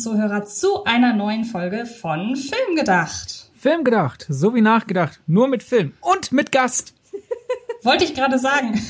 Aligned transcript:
Zuhörer, 0.00 0.46
zu 0.46 0.84
einer 0.84 1.12
neuen 1.12 1.44
Folge 1.44 1.84
von 1.84 2.34
Film 2.34 2.76
gedacht. 2.76 3.50
Film 3.54 3.84
gedacht, 3.84 4.24
so 4.30 4.54
wie 4.54 4.62
nachgedacht, 4.62 5.20
nur 5.26 5.46
mit 5.46 5.62
Film 5.62 5.92
und 6.00 6.32
mit 6.32 6.50
Gast. 6.50 6.94
Wollte 7.82 8.04
ich 8.04 8.14
gerade 8.14 8.38
sagen. 8.38 8.80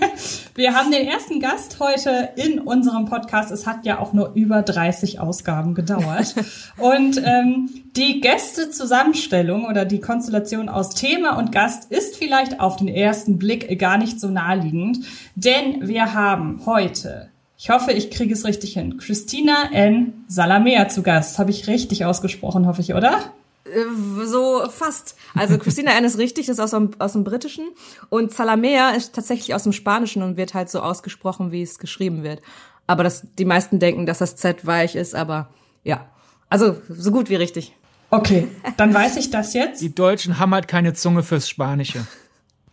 Wir 0.54 0.74
haben 0.74 0.90
den 0.90 1.06
ersten 1.06 1.40
Gast 1.40 1.80
heute 1.80 2.30
in 2.36 2.58
unserem 2.58 3.04
Podcast. 3.04 3.50
Es 3.50 3.66
hat 3.66 3.84
ja 3.84 3.98
auch 3.98 4.14
nur 4.14 4.32
über 4.34 4.62
30 4.62 5.20
Ausgaben 5.20 5.74
gedauert. 5.74 6.34
Und 6.78 7.20
ähm, 7.22 7.68
die 7.96 8.20
Gästezusammenstellung 8.20 9.66
oder 9.66 9.84
die 9.84 10.00
Konstellation 10.00 10.68
aus 10.68 10.90
Thema 10.90 11.36
und 11.38 11.52
Gast 11.52 11.92
ist 11.92 12.16
vielleicht 12.16 12.60
auf 12.60 12.76
den 12.76 12.88
ersten 12.88 13.38
Blick 13.38 13.78
gar 13.78 13.98
nicht 13.98 14.18
so 14.18 14.28
naheliegend, 14.28 14.98
denn 15.36 15.86
wir 15.86 16.12
haben 16.12 16.62
heute 16.66 17.30
ich 17.64 17.70
hoffe, 17.70 17.92
ich 17.92 18.10
kriege 18.10 18.34
es 18.34 18.44
richtig 18.44 18.74
hin. 18.74 18.98
Christina 18.98 19.70
N. 19.72 20.26
Salamea 20.28 20.90
zu 20.90 21.02
Gast. 21.02 21.38
Habe 21.38 21.50
ich 21.50 21.66
richtig 21.66 22.04
ausgesprochen, 22.04 22.66
hoffe 22.66 22.82
ich, 22.82 22.92
oder? 22.92 23.32
Äh, 23.64 24.26
so 24.26 24.68
fast. 24.68 25.16
Also 25.34 25.56
Christina 25.56 25.92
N. 25.92 26.04
ist 26.04 26.18
richtig, 26.18 26.44
das 26.44 26.58
ist 26.58 26.60
aus 26.60 26.72
dem, 26.72 26.90
aus 26.98 27.14
dem 27.14 27.24
Britischen. 27.24 27.64
Und 28.10 28.34
Salamea 28.34 28.90
ist 28.90 29.14
tatsächlich 29.14 29.54
aus 29.54 29.62
dem 29.62 29.72
Spanischen 29.72 30.22
und 30.22 30.36
wird 30.36 30.52
halt 30.52 30.68
so 30.68 30.80
ausgesprochen, 30.80 31.52
wie 31.52 31.62
es 31.62 31.78
geschrieben 31.78 32.22
wird. 32.22 32.42
Aber 32.86 33.02
das, 33.02 33.26
die 33.38 33.46
meisten 33.46 33.78
denken, 33.78 34.04
dass 34.04 34.18
das 34.18 34.36
Z 34.36 34.66
weich 34.66 34.94
ist, 34.94 35.14
aber 35.14 35.48
ja. 35.84 36.10
Also 36.50 36.76
so 36.90 37.12
gut 37.12 37.30
wie 37.30 37.36
richtig. 37.36 37.74
Okay, 38.10 38.46
dann 38.76 38.92
weiß 38.92 39.16
ich 39.16 39.30
das 39.30 39.54
jetzt. 39.54 39.80
Die 39.80 39.94
Deutschen 39.94 40.38
haben 40.38 40.52
halt 40.52 40.68
keine 40.68 40.92
Zunge 40.92 41.22
fürs 41.22 41.48
Spanische. 41.48 42.06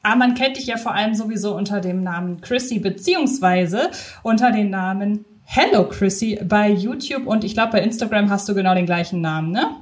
Aber 0.03 0.15
man 0.15 0.33
kennt 0.33 0.57
dich 0.57 0.67
ja 0.67 0.77
vor 0.77 0.93
allem 0.93 1.13
sowieso 1.13 1.55
unter 1.55 1.79
dem 1.79 2.03
Namen 2.03 2.41
Chrissy, 2.41 2.79
beziehungsweise 2.79 3.91
unter 4.23 4.51
dem 4.51 4.69
Namen 4.69 5.25
Hello 5.43 5.87
Chrissy 5.87 6.39
bei 6.43 6.69
YouTube 6.69 7.27
und 7.27 7.43
ich 7.43 7.53
glaube 7.53 7.73
bei 7.73 7.81
Instagram 7.81 8.29
hast 8.29 8.47
du 8.47 8.55
genau 8.55 8.73
den 8.73 8.85
gleichen 8.85 9.21
Namen, 9.21 9.51
ne? 9.51 9.75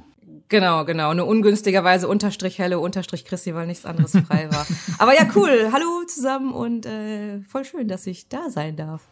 Genau, 0.48 0.84
genau. 0.84 1.14
Nur 1.14 1.28
ungünstigerweise 1.28 2.08
Unterstrich 2.08 2.58
Hello, 2.58 2.80
Unterstrich 2.82 3.24
Chrissy, 3.24 3.54
weil 3.54 3.68
nichts 3.68 3.86
anderes 3.86 4.10
frei 4.26 4.48
war. 4.50 4.66
Aber 4.98 5.14
ja, 5.14 5.22
cool. 5.36 5.70
Hallo 5.72 6.02
zusammen 6.08 6.52
und 6.52 6.86
äh, 6.86 7.40
voll 7.42 7.64
schön, 7.64 7.86
dass 7.86 8.04
ich 8.08 8.28
da 8.28 8.50
sein 8.50 8.74
darf. 8.74 9.02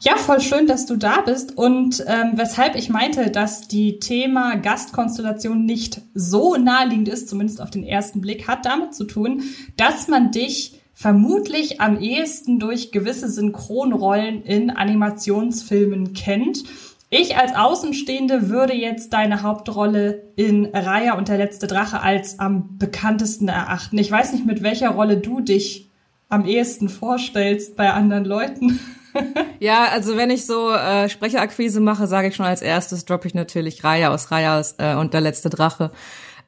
Ja, 0.00 0.16
voll 0.16 0.40
schön, 0.40 0.66
dass 0.66 0.86
du 0.86 0.96
da 0.96 1.22
bist. 1.22 1.56
Und 1.56 2.04
ähm, 2.06 2.32
weshalb 2.34 2.76
ich 2.76 2.90
meinte, 2.90 3.30
dass 3.30 3.68
die 3.68 4.00
Thema 4.00 4.56
Gastkonstellation 4.56 5.64
nicht 5.64 6.02
so 6.14 6.56
naheliegend 6.56 7.08
ist, 7.08 7.28
zumindest 7.28 7.62
auf 7.62 7.70
den 7.70 7.84
ersten 7.84 8.20
Blick, 8.20 8.46
hat 8.46 8.66
damit 8.66 8.94
zu 8.94 9.04
tun, 9.04 9.42
dass 9.76 10.08
man 10.08 10.30
dich 10.30 10.80
vermutlich 10.92 11.80
am 11.80 12.00
ehesten 12.00 12.58
durch 12.58 12.92
gewisse 12.92 13.28
Synchronrollen 13.28 14.42
in 14.42 14.70
Animationsfilmen 14.70 16.12
kennt. 16.12 16.64
Ich 17.10 17.36
als 17.36 17.54
Außenstehende 17.54 18.48
würde 18.48 18.74
jetzt 18.74 19.12
deine 19.12 19.42
Hauptrolle 19.42 20.32
in 20.36 20.66
Raya 20.66 21.16
und 21.16 21.28
der 21.28 21.38
letzte 21.38 21.66
Drache 21.66 22.00
als 22.00 22.38
am 22.38 22.76
bekanntesten 22.78 23.48
erachten. 23.48 23.98
Ich 23.98 24.10
weiß 24.10 24.32
nicht, 24.32 24.46
mit 24.46 24.62
welcher 24.62 24.90
Rolle 24.90 25.16
du 25.16 25.40
dich 25.40 25.90
am 26.28 26.44
ehesten 26.44 26.88
vorstellst 26.88 27.76
bei 27.76 27.92
anderen 27.92 28.24
Leuten. 28.24 28.80
ja, 29.60 29.86
also 29.92 30.16
wenn 30.16 30.30
ich 30.30 30.46
so 30.46 30.70
äh, 30.70 31.08
Sprecherakquise 31.08 31.80
mache, 31.80 32.06
sage 32.06 32.28
ich 32.28 32.36
schon 32.36 32.46
als 32.46 32.62
erstes, 32.62 33.04
droppe 33.04 33.28
ich 33.28 33.34
natürlich 33.34 33.84
Raya 33.84 34.12
aus 34.12 34.30
Raya 34.30 34.58
aus, 34.58 34.74
äh, 34.78 34.94
und 34.94 35.14
der 35.14 35.20
letzte 35.20 35.50
Drache. 35.50 35.90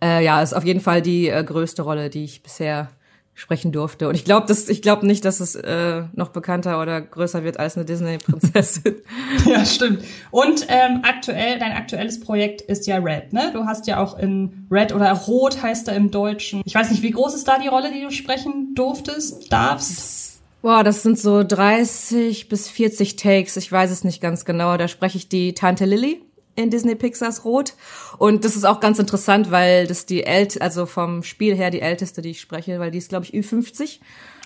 Äh, 0.02 0.24
ja, 0.24 0.42
ist 0.42 0.54
auf 0.54 0.64
jeden 0.64 0.80
Fall 0.80 1.02
die 1.02 1.28
äh, 1.28 1.42
größte 1.42 1.82
Rolle, 1.82 2.10
die 2.10 2.24
ich 2.24 2.42
bisher 2.42 2.90
sprechen 3.36 3.70
durfte. 3.70 4.08
Und 4.08 4.14
ich 4.14 4.24
glaube, 4.24 4.46
dass 4.46 4.68
ich 4.68 4.80
glaube 4.80 5.06
nicht, 5.06 5.24
dass 5.26 5.40
es 5.40 5.54
äh, 5.54 6.04
noch 6.14 6.30
bekannter 6.30 6.80
oder 6.80 7.02
größer 7.02 7.44
wird 7.44 7.60
als 7.60 7.76
eine 7.76 7.84
Disney-Prinzessin. 7.84 8.96
ja, 9.44 9.64
stimmt. 9.64 10.02
Und 10.30 10.66
ähm, 10.68 11.00
aktuell, 11.02 11.58
dein 11.58 11.72
aktuelles 11.72 12.18
Projekt 12.18 12.62
ist 12.62 12.86
ja 12.86 12.96
Red, 12.96 13.34
ne? 13.34 13.50
Du 13.52 13.66
hast 13.66 13.86
ja 13.86 14.02
auch 14.02 14.18
in 14.18 14.66
Red 14.70 14.94
oder 14.94 15.12
Rot 15.12 15.62
heißt 15.62 15.88
er 15.88 15.96
im 15.96 16.10
Deutschen. 16.10 16.62
Ich 16.64 16.74
weiß 16.74 16.90
nicht, 16.90 17.02
wie 17.02 17.10
groß 17.10 17.34
ist 17.34 17.46
da 17.46 17.58
die 17.58 17.68
Rolle, 17.68 17.92
die 17.92 18.00
du 18.00 18.10
sprechen 18.10 18.74
durftest, 18.74 19.52
darfst? 19.52 20.25
Boah, 20.66 20.82
das 20.82 21.04
sind 21.04 21.16
so 21.16 21.44
30 21.44 22.48
bis 22.48 22.68
40 22.68 23.14
Takes. 23.14 23.56
Ich 23.56 23.70
weiß 23.70 23.88
es 23.92 24.02
nicht 24.02 24.20
ganz 24.20 24.44
genau. 24.44 24.76
Da 24.76 24.88
spreche 24.88 25.16
ich 25.16 25.28
die 25.28 25.54
Tante 25.54 25.84
Lily 25.84 26.20
in 26.56 26.70
Disney 26.70 26.96
Pixars 26.96 27.44
Rot. 27.44 27.74
Und 28.18 28.44
das 28.44 28.56
ist 28.56 28.64
auch 28.64 28.80
ganz 28.80 28.98
interessant, 28.98 29.52
weil 29.52 29.86
das 29.86 30.06
die 30.06 30.24
ält, 30.24 30.60
also 30.60 30.86
vom 30.86 31.22
Spiel 31.22 31.54
her 31.54 31.70
die 31.70 31.82
älteste, 31.82 32.20
die 32.20 32.30
ich 32.30 32.40
spreche, 32.40 32.80
weil 32.80 32.90
die 32.90 32.98
ist, 32.98 33.10
glaube 33.10 33.26
ich, 33.26 33.32
Ü50. 33.32 34.00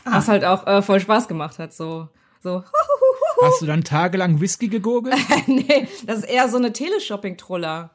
Ah. 0.04 0.18
Was 0.18 0.28
halt 0.28 0.44
auch 0.44 0.66
äh, 0.66 0.82
voll 0.82 1.00
Spaß 1.00 1.26
gemacht 1.26 1.58
hat. 1.58 1.72
So, 1.72 2.08
so. 2.42 2.64
Hast 3.42 3.62
du 3.62 3.64
dann 3.64 3.82
tagelang 3.82 4.42
Whisky 4.42 4.68
gegurgelt? 4.68 5.16
nee, 5.46 5.88
das 6.04 6.18
ist 6.18 6.28
eher 6.28 6.50
so 6.50 6.58
eine 6.58 6.74
Teleshopping-Troller. 6.74 7.92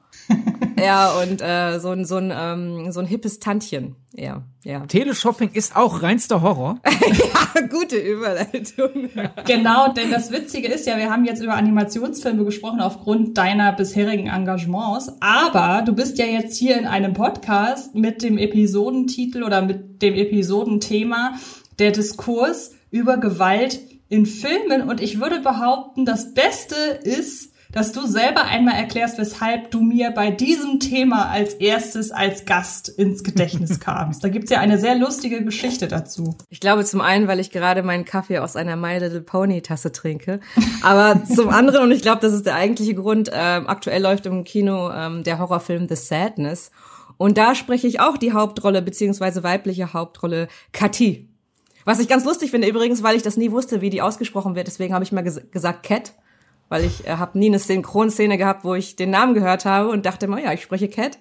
Ja, 0.80 1.12
und 1.22 1.42
äh, 1.42 1.80
so 1.80 1.90
ein, 1.90 2.06
so, 2.06 2.18
ein, 2.18 2.34
ähm, 2.36 2.92
so 2.92 3.00
ein 3.00 3.06
hippes 3.06 3.40
Tantchen. 3.40 3.96
Ja, 4.14 4.44
ja. 4.64 4.86
Teleshopping 4.86 5.52
ist 5.54 5.76
auch 5.76 6.02
reinster 6.02 6.42
Horror. 6.42 6.80
ja, 6.86 7.62
gute 7.68 7.98
Überleitung. 7.98 9.10
genau, 9.46 9.92
denn 9.92 10.12
das 10.12 10.32
Witzige 10.32 10.68
ist 10.70 10.88
ja, 10.88 10.98
wir 10.98 11.10
haben 11.10 11.26
jetzt 11.26 11.42
über 11.42 11.54
Animationsfilme 11.56 12.46
gesprochen 12.46 12.80
aufgrund 12.80 13.38
deiner 13.38 13.74
bisherigen 13.74 14.28
Engagements, 14.28 15.12
aber 15.20 15.84
du 15.86 15.94
bist 15.94 16.18
ja 16.18 16.26
jetzt 16.26 16.58
hier 16.58 16.78
in 16.78 16.88
einem 16.88 17.14
Podcast 17.14 17.96
mit 17.96 18.24
dem 18.24 18.38
Episodentitel 18.38 19.44
oder 19.44 19.62
mit 19.62 20.02
dem 20.02 20.14
Episodenthema 20.14 21.36
der 21.80 21.92
Diskurs 21.92 22.72
über 22.92 23.18
Gewalt 23.18 23.80
in 24.08 24.26
Filmen 24.26 24.88
und 24.88 25.02
ich 25.02 25.20
würde 25.20 25.40
behaupten, 25.40 26.06
das 26.06 26.34
Beste 26.34 26.76
ist, 27.04 27.55
dass 27.76 27.92
du 27.92 28.08
selber 28.08 28.46
einmal 28.46 28.76
erklärst, 28.76 29.18
weshalb 29.18 29.70
du 29.70 29.82
mir 29.82 30.12
bei 30.12 30.32
diesem 30.32 30.80
Thema 30.80 31.30
als 31.30 31.56
erstes 31.56 32.10
als 32.10 32.46
Gast 32.46 32.88
ins 32.88 33.22
Gedächtnis 33.22 33.80
kamst. 33.82 34.24
Da 34.24 34.30
gibt's 34.30 34.50
ja 34.50 34.62
eine 34.62 34.80
sehr 34.80 34.96
lustige 34.96 35.44
Geschichte 35.44 35.90
dazu. 35.90 36.38
Ich 36.50 36.62
glaube 36.62 36.86
zum 36.86 37.02
einen, 37.02 37.28
weil 37.28 37.42
ich 37.42 37.52
gerade 37.52 37.84
meinen 37.84 38.06
Kaffee 38.06 38.40
aus 38.40 38.56
einer 38.56 38.78
My 38.78 38.98
Little 38.98 39.20
Pony 39.20 39.62
Tasse 39.62 39.92
trinke, 39.92 40.40
aber 40.84 41.22
zum 41.26 41.50
anderen, 41.50 41.84
und 41.84 41.92
ich 41.92 42.02
glaube, 42.02 42.22
das 42.22 42.32
ist 42.32 42.46
der 42.46 42.56
eigentliche 42.56 42.96
Grund, 42.96 43.30
ähm, 43.34 43.68
aktuell 43.68 44.02
läuft 44.02 44.26
im 44.26 44.46
Kino 44.46 44.90
ähm, 44.92 45.24
der 45.24 45.38
Horrorfilm 45.38 45.90
The 45.90 45.98
Sadness. 45.98 46.72
Und 47.18 47.38
da 47.38 47.56
spreche 47.56 47.88
ich 47.88 48.00
auch 48.00 48.16
die 48.16 48.32
Hauptrolle, 48.32 48.82
beziehungsweise 48.82 49.44
weibliche 49.44 49.92
Hauptrolle, 49.92 50.48
Kathi. 50.72 51.28
Was 51.84 52.00
ich 52.00 52.08
ganz 52.08 52.24
lustig 52.24 52.52
finde 52.52 52.70
übrigens, 52.70 53.04
weil 53.04 53.18
ich 53.18 53.22
das 53.22 53.36
nie 53.36 53.52
wusste, 53.52 53.82
wie 53.82 53.90
die 53.90 54.02
ausgesprochen 54.02 54.56
wird. 54.56 54.68
Deswegen 54.68 54.94
habe 54.94 55.04
ich 55.04 55.12
mal 55.12 55.24
ges 55.24 55.42
gesagt 55.52 55.84
Cat 55.84 56.14
weil 56.70 56.84
ich 56.84 57.08
äh, 57.08 57.18
habe 57.18 57.38
nie 57.38 57.48
eine 57.48 57.60
Synchronszene 57.60 58.38
gehabt, 58.38 58.64
wo 58.64 58.76
ich 58.76 58.96
den 58.96 59.10
Namen 59.10 59.34
gehört 59.34 59.66
habe 59.66 59.90
und 59.90 60.06
dachte 60.06 60.26
immer, 60.26 60.42
ja, 60.42 60.54
ich 60.54 60.62
spreche 60.62 60.90
Cat. 60.90 61.20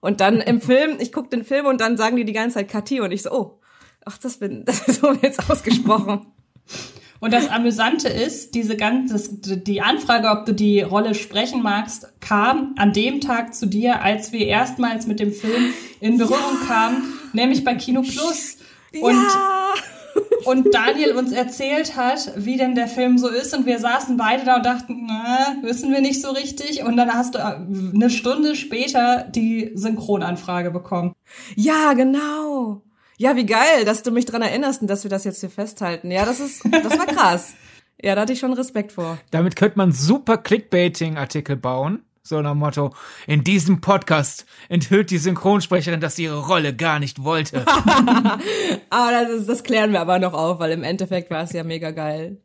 Und 0.00 0.20
dann 0.20 0.40
im 0.40 0.60
Film, 0.60 0.96
ich 0.98 1.12
gucke 1.12 1.28
den 1.28 1.44
Film 1.44 1.66
und 1.66 1.80
dann 1.80 1.96
sagen 1.96 2.16
die 2.16 2.24
die 2.24 2.32
ganze 2.32 2.54
Zeit 2.54 2.68
Katie 2.68 3.00
und 3.00 3.12
ich 3.12 3.22
so, 3.22 3.30
oh, 3.32 3.60
ach, 4.04 4.18
das 4.18 4.38
bin, 4.38 4.64
das 4.66 4.86
ist 4.88 5.00
so 5.00 5.12
jetzt 5.12 5.50
ausgesprochen. 5.50 6.26
Und 7.18 7.32
das 7.32 7.48
Amüsante 7.48 8.08
ist, 8.08 8.54
diese 8.54 8.76
ganze, 8.76 9.18
die 9.56 9.80
Anfrage, 9.80 10.28
ob 10.28 10.44
du 10.44 10.52
die 10.52 10.82
Rolle 10.82 11.14
sprechen 11.14 11.62
magst, 11.62 12.12
kam 12.20 12.74
an 12.76 12.92
dem 12.92 13.22
Tag 13.22 13.54
zu 13.54 13.66
dir, 13.66 14.02
als 14.02 14.32
wir 14.32 14.46
erstmals 14.46 15.06
mit 15.06 15.18
dem 15.18 15.32
Film 15.32 15.72
in 16.00 16.18
Berührung 16.18 16.58
ja. 16.60 16.66
kamen, 16.66 17.14
nämlich 17.32 17.64
bei 17.64 17.74
Kino 17.74 18.02
Plus. 18.02 18.58
Und 19.00 19.14
ja 19.14 19.74
und 20.44 20.74
Daniel 20.74 21.16
uns 21.16 21.32
erzählt 21.32 21.96
hat, 21.96 22.32
wie 22.36 22.56
denn 22.56 22.74
der 22.74 22.88
Film 22.88 23.18
so 23.18 23.28
ist 23.28 23.56
und 23.56 23.66
wir 23.66 23.78
saßen 23.78 24.16
beide 24.16 24.44
da 24.44 24.56
und 24.56 24.66
dachten, 24.66 25.06
na, 25.06 25.56
wissen 25.62 25.92
wir 25.92 26.00
nicht 26.00 26.22
so 26.22 26.30
richtig 26.30 26.84
und 26.84 26.96
dann 26.96 27.12
hast 27.12 27.34
du 27.34 27.38
äh, 27.38 27.56
eine 27.94 28.10
Stunde 28.10 28.54
später 28.54 29.26
die 29.28 29.72
Synchronanfrage 29.74 30.70
bekommen. 30.70 31.14
Ja, 31.54 31.92
genau. 31.94 32.82
Ja, 33.18 33.34
wie 33.34 33.46
geil, 33.46 33.84
dass 33.84 34.02
du 34.02 34.10
mich 34.10 34.26
dran 34.26 34.42
erinnerst 34.42 34.82
und 34.82 34.88
dass 34.88 35.04
wir 35.04 35.10
das 35.10 35.24
jetzt 35.24 35.40
hier 35.40 35.50
festhalten. 35.50 36.10
Ja, 36.10 36.24
das 36.24 36.40
ist, 36.40 36.62
das 36.64 36.98
war 36.98 37.06
krass. 37.06 37.54
Ja, 38.00 38.14
da 38.14 38.22
hatte 38.22 38.34
ich 38.34 38.38
schon 38.38 38.52
Respekt 38.52 38.92
vor. 38.92 39.18
Damit 39.30 39.56
könnte 39.56 39.78
man 39.78 39.90
super 39.90 40.36
Clickbaiting-Artikel 40.36 41.56
bauen. 41.56 42.02
So 42.26 42.42
nach 42.42 42.54
Motto, 42.54 42.92
in 43.28 43.44
diesem 43.44 43.80
Podcast 43.80 44.46
enthüllt 44.68 45.12
die 45.12 45.18
Synchronsprecherin, 45.18 46.00
dass 46.00 46.16
sie 46.16 46.24
ihre 46.24 46.44
Rolle 46.44 46.74
gar 46.74 46.98
nicht 46.98 47.22
wollte. 47.22 47.64
aber 48.90 49.10
das, 49.12 49.30
ist, 49.30 49.48
das 49.48 49.62
klären 49.62 49.92
wir 49.92 50.00
aber 50.00 50.18
noch 50.18 50.34
auf, 50.34 50.58
weil 50.58 50.72
im 50.72 50.82
Endeffekt 50.82 51.30
war 51.30 51.44
es 51.44 51.52
ja 51.52 51.62
mega 51.62 51.92
geil. 51.92 52.38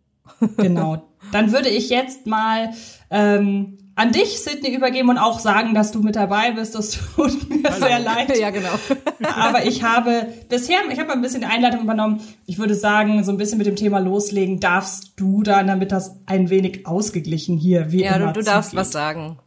genau. 0.57 1.09
Dann 1.31 1.51
würde 1.51 1.69
ich 1.69 1.89
jetzt 1.89 2.27
mal 2.27 2.69
ähm, 3.09 3.79
an 3.95 4.11
dich, 4.11 4.39
Sydney, 4.39 4.73
übergeben 4.73 5.09
und 5.09 5.17
auch 5.17 5.39
sagen, 5.39 5.73
dass 5.73 5.91
du 5.91 6.01
mit 6.01 6.15
dabei 6.15 6.51
bist. 6.51 6.75
Das 6.75 6.91
tut 7.15 7.49
mir 7.49 7.69
Hallo. 7.69 7.85
sehr 7.85 7.99
leid. 7.99 8.37
Ja, 8.37 8.49
genau. 8.49 8.69
Aber 9.35 9.65
ich 9.65 9.83
habe 9.83 10.27
bisher, 10.49 10.77
ich 10.91 10.99
habe 10.99 11.11
ein 11.11 11.21
bisschen 11.21 11.41
die 11.41 11.47
Einleitung 11.47 11.81
übernommen. 11.81 12.21
Ich 12.45 12.57
würde 12.57 12.75
sagen, 12.75 13.23
so 13.23 13.31
ein 13.31 13.37
bisschen 13.37 13.57
mit 13.57 13.67
dem 13.67 13.75
Thema 13.75 13.99
loslegen 13.99 14.59
darfst 14.59 15.13
du 15.17 15.43
dann, 15.43 15.67
damit 15.67 15.91
das 15.91 16.19
ein 16.25 16.49
wenig 16.49 16.87
ausgeglichen 16.87 17.57
hier 17.57 17.91
wie 17.91 18.03
Ja, 18.03 18.15
immer 18.15 18.33
du, 18.33 18.39
du 18.39 18.45
darfst 18.45 18.75
was 18.75 18.91
sagen. 18.91 19.37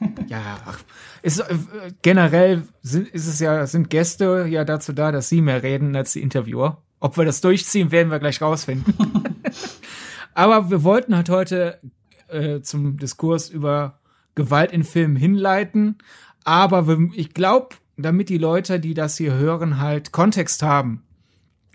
Ja, 0.28 0.58
ach, 0.66 0.80
ist, 1.22 1.40
äh, 1.40 1.56
generell 2.02 2.62
sind, 2.82 3.08
ist 3.08 3.26
es 3.26 3.40
ja, 3.40 3.66
sind 3.66 3.88
Gäste 3.90 4.46
ja 4.48 4.64
dazu 4.64 4.92
da, 4.92 5.10
dass 5.10 5.28
sie 5.28 5.40
mehr 5.40 5.62
reden 5.62 5.96
als 5.96 6.12
die 6.12 6.22
Interviewer. 6.22 6.82
Ob 7.00 7.16
wir 7.16 7.24
das 7.24 7.40
durchziehen, 7.40 7.90
werden 7.90 8.10
wir 8.10 8.18
gleich 8.18 8.40
rausfinden. 8.42 8.94
Aber 10.34 10.70
wir 10.70 10.84
wollten 10.84 11.16
halt 11.16 11.30
heute 11.30 11.80
äh, 12.28 12.60
zum 12.60 12.98
Diskurs 12.98 13.48
über 13.48 13.98
Gewalt 14.34 14.72
in 14.72 14.84
Filmen 14.84 15.16
hinleiten. 15.16 15.98
Aber 16.44 16.86
ich 17.14 17.34
glaube, 17.34 17.76
damit 17.96 18.28
die 18.28 18.38
Leute, 18.38 18.80
die 18.80 18.94
das 18.94 19.16
hier 19.16 19.34
hören, 19.34 19.80
halt 19.80 20.12
Kontext 20.12 20.62
haben. 20.62 21.02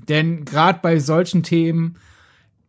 Denn 0.07 0.45
gerade 0.45 0.79
bei 0.81 0.99
solchen 0.99 1.43
Themen 1.43 1.97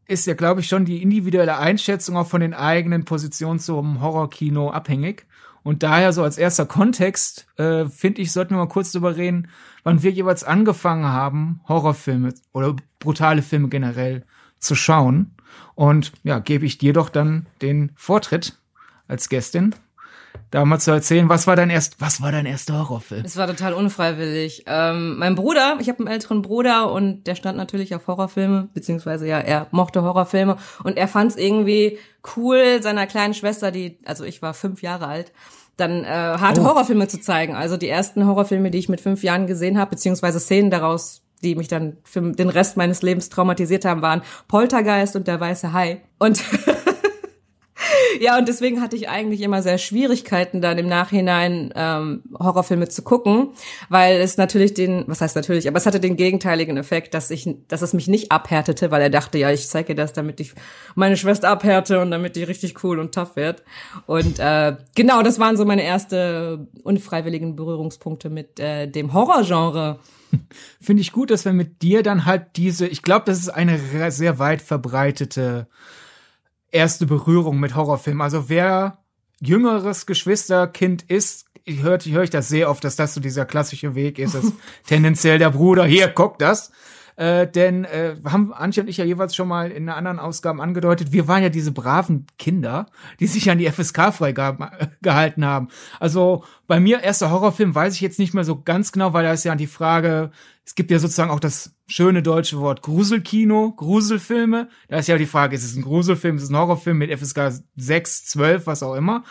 ist 0.07 0.27
ja, 0.27 0.35
glaube 0.35 0.61
ich, 0.61 0.69
schon 0.69 0.85
die 0.85 1.03
individuelle 1.03 1.59
Einschätzung 1.59 2.17
auch 2.17 2.27
von 2.27 2.41
den 2.41 2.55
eigenen 2.55 3.05
Positionen 3.05 3.59
zum 3.59 4.01
Horrorkino 4.01 4.71
abhängig. 4.71 5.27
Und 5.65 5.83
daher 5.83 6.13
so 6.13 6.23
als 6.23 6.39
erster 6.39 6.67
Kontext, 6.67 7.47
äh, 7.57 7.87
finde 7.87 8.23
ich, 8.23 8.31
sollten 8.31 8.55
wir 8.55 8.59
mal 8.59 8.69
kurz 8.69 8.93
darüber 8.93 9.17
reden, 9.17 9.49
wann 9.83 10.03
wir 10.03 10.13
jeweils 10.13 10.45
angefangen 10.45 11.07
haben, 11.07 11.61
Horrorfilme 11.67 12.35
oder 12.53 12.77
brutale 13.01 13.43
Filme 13.43 13.69
generell 13.69 14.25
zu 14.59 14.77
schauen. 14.77 15.35
Und 15.75 16.13
ja, 16.23 16.39
gebe 16.39 16.67
ich 16.67 16.79
dir 16.79 16.93
doch 16.93 17.09
dann 17.09 17.47
den 17.63 17.93
Vortritt 17.97 18.59
als 19.09 19.29
Gästin 19.29 19.75
da 20.51 20.65
mal 20.65 20.79
zu 20.79 20.93
erzählen, 20.93 21.29
was 21.29 21.47
war 21.47 21.57
dein 21.57 21.71
erst, 21.71 22.01
was 22.01 22.21
war 22.23 22.31
dein 22.31 22.47
erster 22.47 22.79
Horrorfilm? 22.79 23.25
Es 23.25 23.37
war 23.37 23.47
total 23.47 23.73
unfreiwillig. 23.73 24.65
Ähm, 24.67 25.19
mein 25.19 25.35
Bruder, 25.35 25.79
ich 25.81 25.89
habe 25.89 25.99
einen 26.01 26.09
älteren 26.09 26.43
Bruder 26.43 26.93
und 26.93 27.27
der 27.27 27.35
stand 27.35 27.57
natürlich 27.57 27.95
auf 27.95 28.07
Horrorfilme, 28.07 28.69
beziehungsweise 28.73 29.27
ja, 29.27 29.41
er 29.41 29.67
mochte 29.71 30.03
Horrorfilme 30.03 30.57
und 30.85 30.97
er 30.97 31.09
fand 31.09 31.33
es 31.33 31.37
irgendwie 31.37 31.99
cool, 32.37 32.83
seiner 32.83 33.07
kleinen 33.07 33.35
Schwester, 33.35 33.71
die, 33.71 33.99
also 34.05 34.25
ich 34.25 34.43
war 34.43 34.55
fünf 34.55 34.83
Jahre 34.83 35.09
alt, 35.09 35.33
dann 35.77 36.05
äh, 36.05 36.09
harte 36.09 36.61
oh. 36.61 36.67
Horrorfilme 36.67 37.09
zu 37.09 37.21
zeigen. 37.21 37.57
Also 37.57 37.77
die 37.77 37.89
ersten 37.89 38.27
Horrorfilme, 38.27 38.71
die 38.71 38.79
ich 38.79 38.89
mit 38.89 39.01
fünf 39.01 39.23
Jahren 39.23 39.47
gesehen 39.47 39.79
habe, 39.79 39.91
beziehungsweise 39.91 40.39
Szenen 40.41 40.71
daraus 40.71 41.25
die 41.45 41.55
mich 41.55 41.69
dann 41.69 41.99
für 42.03 42.23
den 42.23 42.49
Rest 42.49 42.77
meines 42.77 43.03
Lebens 43.03 43.29
traumatisiert 43.29 43.85
haben, 43.85 44.03
waren 44.03 44.23
Poltergeist 44.49 45.15
und 45.15 45.29
der 45.29 45.39
weiße 45.39 45.73
Hai. 45.73 46.01
Und 46.19 46.43
ja, 48.21 48.39
und 48.39 48.47
deswegen 48.47 48.81
hatte 48.81 48.95
ich 48.95 49.09
eigentlich 49.09 49.41
immer 49.41 49.61
sehr 49.63 49.79
Schwierigkeiten, 49.79 50.61
dann 50.61 50.79
im 50.79 50.87
Nachhinein 50.87 51.73
ähm, 51.75 52.23
Horrorfilme 52.39 52.89
zu 52.89 53.03
gucken, 53.03 53.49
weil 53.89 54.21
es 54.21 54.37
natürlich 54.37 54.75
den, 54.75 55.05
was 55.09 55.21
heißt 55.21 55.35
natürlich, 55.35 55.67
aber 55.67 55.79
es 55.79 55.87
hatte 55.87 55.99
den 55.99 56.17
gegenteiligen 56.17 56.77
Effekt, 56.77 57.15
dass 57.15 57.31
ich, 57.31 57.49
dass 57.69 57.83
es 57.83 57.93
mich 57.93 58.07
nicht 58.07 58.31
abhärtete, 58.31 58.91
weil 58.91 59.03
er 59.03 59.11
dachte, 59.11 59.39
ja, 59.39 59.51
ich 59.51 59.69
zeige 59.69 59.95
das, 59.95 60.13
damit 60.13 60.39
ich 60.41 60.53
meine 60.95 61.17
Schwester 61.17 61.49
abhärte 61.49 62.01
und 62.01 62.13
damit 62.13 62.37
die 62.37 62.45
richtig 62.45 62.83
cool 62.85 63.01
und 63.01 63.13
tough 63.13 63.35
wird. 63.35 63.65
Und 64.07 64.39
äh, 64.39 64.77
genau, 64.95 65.23
das 65.23 65.41
waren 65.41 65.57
so 65.57 65.65
meine 65.65 65.83
erste 65.83 66.69
unfreiwilligen 66.85 67.57
Berührungspunkte 67.57 68.31
mit 68.31 68.61
äh, 68.61 68.87
dem 68.87 69.13
Horrorgenre. 69.13 69.99
Finde 70.81 71.03
ich 71.03 71.11
gut, 71.11 71.31
dass 71.31 71.45
wir 71.45 71.53
mit 71.53 71.83
dir 71.83 72.05
dann 72.05 72.25
halt 72.25 72.57
diese, 72.57 72.87
ich 72.87 73.03
glaube, 73.03 73.25
das 73.27 73.39
ist 73.39 73.49
eine 73.49 73.79
sehr 74.11 74.39
weit 74.39 74.63
verbreitete 74.63 75.67
erste 76.75 77.07
Berührung 77.07 77.61
mit 77.61 77.75
Horrorfilmen. 77.75 78.21
Also 78.21 78.49
wer 78.49 78.99
jüngeres 79.41 80.07
Geschwisterkind 80.07 81.03
ist, 81.03 81.47
ich 81.65 81.83
höre 81.83 81.99
hör 81.99 82.23
ich 82.23 82.31
das 82.31 82.49
sehr 82.49 82.69
oft, 82.69 82.85
dass 82.85 82.97
das 82.97 83.15
so 83.15 83.21
dieser 83.21 83.47
klassische 83.47 83.95
Weg 83.95 84.19
ist, 84.19 84.35
dass 84.35 84.53
tendenziell 84.87 85.39
der 85.39 85.51
Bruder, 85.51 85.85
hier, 85.87 86.09
guck 86.09 86.39
das. 86.39 86.73
Äh, 87.17 87.47
denn 87.47 87.85
äh, 87.85 88.17
haben 88.25 88.53
Antje 88.53 88.83
und 88.83 88.89
ich 88.89 88.97
ja 88.97 89.05
jeweils 89.05 89.37
schon 89.37 89.47
mal 89.47 89.71
in 89.71 89.89
anderen 89.89 90.19
Ausgaben 90.19 90.61
angedeutet, 90.61 91.13
wir 91.13 91.29
waren 91.29 91.43
ja 91.43 91.49
diese 91.49 91.71
braven 91.71 92.27
Kinder, 92.39 92.87
die 93.21 93.29
sich 93.29 93.51
an 93.51 93.59
die 93.59 93.71
FSK-Freigaben 93.71 94.65
äh, 94.65 94.89
gehalten 95.03 95.45
haben. 95.45 95.69
Also 96.01 96.45
bei 96.67 96.81
mir 96.81 97.03
erster 97.03 97.31
Horrorfilm 97.31 97.75
weiß 97.75 97.95
ich 97.95 98.01
jetzt 98.01 98.19
nicht 98.19 98.35
mehr 98.35 98.45
so 98.45 98.61
ganz 98.61 98.91
genau, 98.91 99.13
weil 99.13 99.25
da 99.25 99.33
ist 99.33 99.45
ja 99.45 99.53
an 99.53 99.59
die 99.59 99.67
Frage, 99.67 100.33
es 100.65 100.75
gibt 100.75 100.91
ja 100.91 100.99
sozusagen 100.99 101.31
auch 101.31 101.41
das 101.41 101.75
schöne 101.87 102.23
deutsche 102.23 102.59
Wort 102.59 102.83
Gruselkino, 102.83 103.73
Gruselfilme. 103.73 104.69
Da 104.89 104.97
ist 104.97 105.09
ja 105.09 105.19
die 105.19 105.27
Frage, 105.27 105.55
ist 105.55 105.65
es 105.65 105.77
ein 105.77 105.83
Gruselfilm, 105.83 106.37
ist 106.37 106.45
es 106.45 106.51
ein 106.51 106.57
Horrorfilm 106.57 106.99
mit 106.99 107.17
FSK 107.17 107.53
6, 107.77 108.27
12, 108.27 108.67
was 108.67 108.83
auch 108.83 108.95
immer 108.95 109.25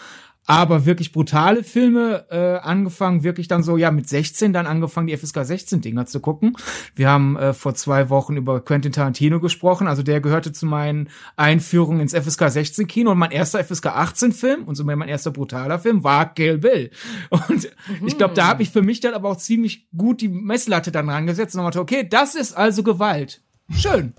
aber 0.45 0.85
wirklich 0.85 1.11
brutale 1.11 1.63
Filme 1.63 2.25
äh, 2.29 2.57
angefangen, 2.57 3.23
wirklich 3.23 3.47
dann 3.47 3.63
so, 3.63 3.77
ja, 3.77 3.91
mit 3.91 4.09
16 4.09 4.51
dann 4.51 4.67
angefangen, 4.67 5.07
die 5.07 5.15
FSK 5.15 5.45
16 5.45 5.81
Dinger 5.81 6.05
zu 6.05 6.19
gucken. 6.19 6.55
Wir 6.95 7.09
haben 7.09 7.37
äh, 7.37 7.53
vor 7.53 7.75
zwei 7.75 8.09
Wochen 8.09 8.35
über 8.35 8.63
Quentin 8.63 8.91
Tarantino 8.91 9.39
gesprochen, 9.39 9.87
also 9.87 10.03
der 10.03 10.19
gehörte 10.19 10.51
zu 10.51 10.65
meinen 10.65 11.09
Einführungen 11.37 12.01
ins 12.01 12.13
FSK 12.13 12.49
16 12.49 12.87
Kino 12.87 13.11
und 13.11 13.17
mein 13.17 13.31
erster 13.31 13.63
FSK 13.63 13.87
18 13.87 14.31
Film 14.33 14.63
und 14.65 14.75
so 14.75 14.83
mein 14.83 15.01
erster 15.01 15.31
brutaler 15.31 15.79
Film 15.79 16.03
war 16.03 16.33
Kill 16.33 16.57
Bill. 16.57 16.91
Und 17.29 17.49
mhm. 17.49 18.07
ich 18.07 18.17
glaube, 18.17 18.33
da 18.33 18.47
habe 18.47 18.63
ich 18.63 18.69
für 18.69 18.81
mich 18.81 18.99
dann 18.99 19.13
aber 19.13 19.29
auch 19.29 19.37
ziemlich 19.37 19.87
gut 19.95 20.21
die 20.21 20.29
Messlatte 20.29 20.91
dann 20.91 21.09
rangesetzt 21.09 21.55
und 21.55 21.63
dachte, 21.63 21.79
okay, 21.79 22.07
das 22.07 22.35
ist 22.35 22.53
also 22.53 22.83
Gewalt. 22.83 23.41
Schön. 23.71 24.13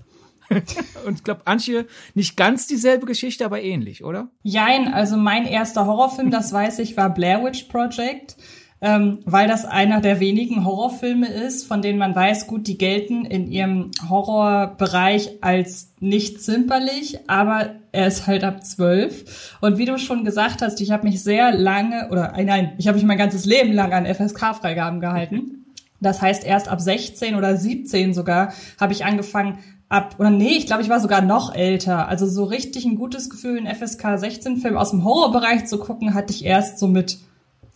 Und 1.05 1.15
ich 1.15 1.23
glaube, 1.23 1.41
Antje, 1.45 1.85
nicht 2.13 2.37
ganz 2.37 2.67
dieselbe 2.67 3.05
Geschichte, 3.05 3.45
aber 3.45 3.61
ähnlich, 3.61 4.03
oder? 4.03 4.29
Jein, 4.43 4.93
also 4.93 5.17
mein 5.17 5.45
erster 5.45 5.85
Horrorfilm, 5.85 6.31
das 6.31 6.53
weiß 6.53 6.79
ich, 6.79 6.97
war 6.97 7.13
Blair 7.13 7.43
Witch 7.43 7.63
Project. 7.63 8.37
Ähm, 8.81 9.19
weil 9.25 9.47
das 9.47 9.63
einer 9.63 10.01
der 10.01 10.19
wenigen 10.19 10.65
Horrorfilme 10.65 11.27
ist, 11.27 11.65
von 11.65 11.81
denen 11.81 11.97
man 11.97 12.13
weiß, 12.13 12.45
gut, 12.45 12.67
die 12.67 12.77
gelten 12.77 13.23
in 13.25 13.49
ihrem 13.49 13.89
Horrorbereich 14.09 15.37
als 15.41 15.93
nicht 16.01 16.43
zimperlich, 16.43 17.19
aber 17.27 17.77
er 17.93 18.07
ist 18.07 18.27
halt 18.27 18.43
ab 18.43 18.65
zwölf. 18.65 19.57
Und 19.61 19.77
wie 19.77 19.85
du 19.85 19.97
schon 19.97 20.25
gesagt 20.25 20.61
hast, 20.61 20.81
ich 20.81 20.91
habe 20.91 21.07
mich 21.07 21.23
sehr 21.23 21.53
lange, 21.53 22.09
oder 22.11 22.33
nein, 22.43 22.73
ich 22.77 22.87
habe 22.87 22.97
mich 22.97 23.05
mein 23.05 23.17
ganzes 23.17 23.45
Leben 23.45 23.71
lang 23.71 23.93
an 23.93 24.05
FSK-Freigaben 24.05 24.99
gehalten. 24.99 25.65
Das 26.01 26.21
heißt, 26.21 26.45
erst 26.45 26.67
ab 26.67 26.81
16 26.81 27.35
oder 27.35 27.55
17 27.55 28.13
sogar 28.13 28.53
habe 28.79 28.93
ich 28.93 29.05
angefangen, 29.05 29.57
ab, 29.89 30.15
oder 30.19 30.29
nee, 30.29 30.55
ich 30.57 30.65
glaube, 30.65 30.81
ich 30.81 30.89
war 30.89 30.99
sogar 30.99 31.21
noch 31.21 31.53
älter. 31.53 32.07
Also 32.07 32.27
so 32.27 32.43
richtig 32.43 32.85
ein 32.85 32.95
gutes 32.95 33.29
Gefühl, 33.29 33.57
einen 33.57 33.73
FSK 33.73 34.17
16 34.17 34.57
Film 34.57 34.77
aus 34.77 34.91
dem 34.91 35.03
Horrorbereich 35.03 35.65
zu 35.65 35.79
gucken, 35.79 36.13
hatte 36.13 36.33
ich 36.33 36.45
erst 36.45 36.79
so 36.79 36.87
mit 36.87 37.19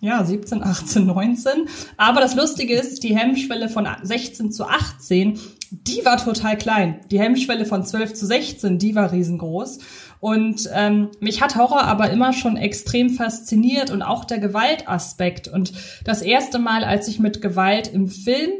ja, 0.01 0.23
17, 0.23 0.63
18, 0.63 1.05
19. 1.05 1.51
Aber 1.97 2.21
das 2.21 2.35
Lustige 2.35 2.73
ist, 2.73 3.03
die 3.03 3.17
Hemmschwelle 3.17 3.67
von 3.67 3.87
16 4.01 4.51
zu 4.51 4.65
18, 4.65 5.37
die 5.71 6.03
war 6.05 6.17
total 6.17 6.57
klein. 6.57 7.01
Die 7.11 7.19
Hemmschwelle 7.19 7.65
von 7.65 7.83
12 7.83 8.13
zu 8.13 8.25
16, 8.25 8.79
die 8.79 8.95
war 8.95 9.11
riesengroß. 9.11 9.79
Und 10.21 10.69
ähm, 10.73 11.09
mich 11.19 11.41
hat 11.41 11.55
Horror 11.55 11.83
aber 11.83 12.09
immer 12.09 12.33
schon 12.33 12.57
extrem 12.57 13.09
fasziniert 13.09 13.91
und 13.91 14.01
auch 14.01 14.25
der 14.25 14.39
Gewaltaspekt. 14.39 15.47
Und 15.47 15.73
das 16.05 16.21
erste 16.21 16.59
Mal, 16.59 16.83
als 16.83 17.07
ich 17.07 17.19
mit 17.19 17.41
Gewalt 17.41 17.89
im 17.93 18.07
Film 18.07 18.51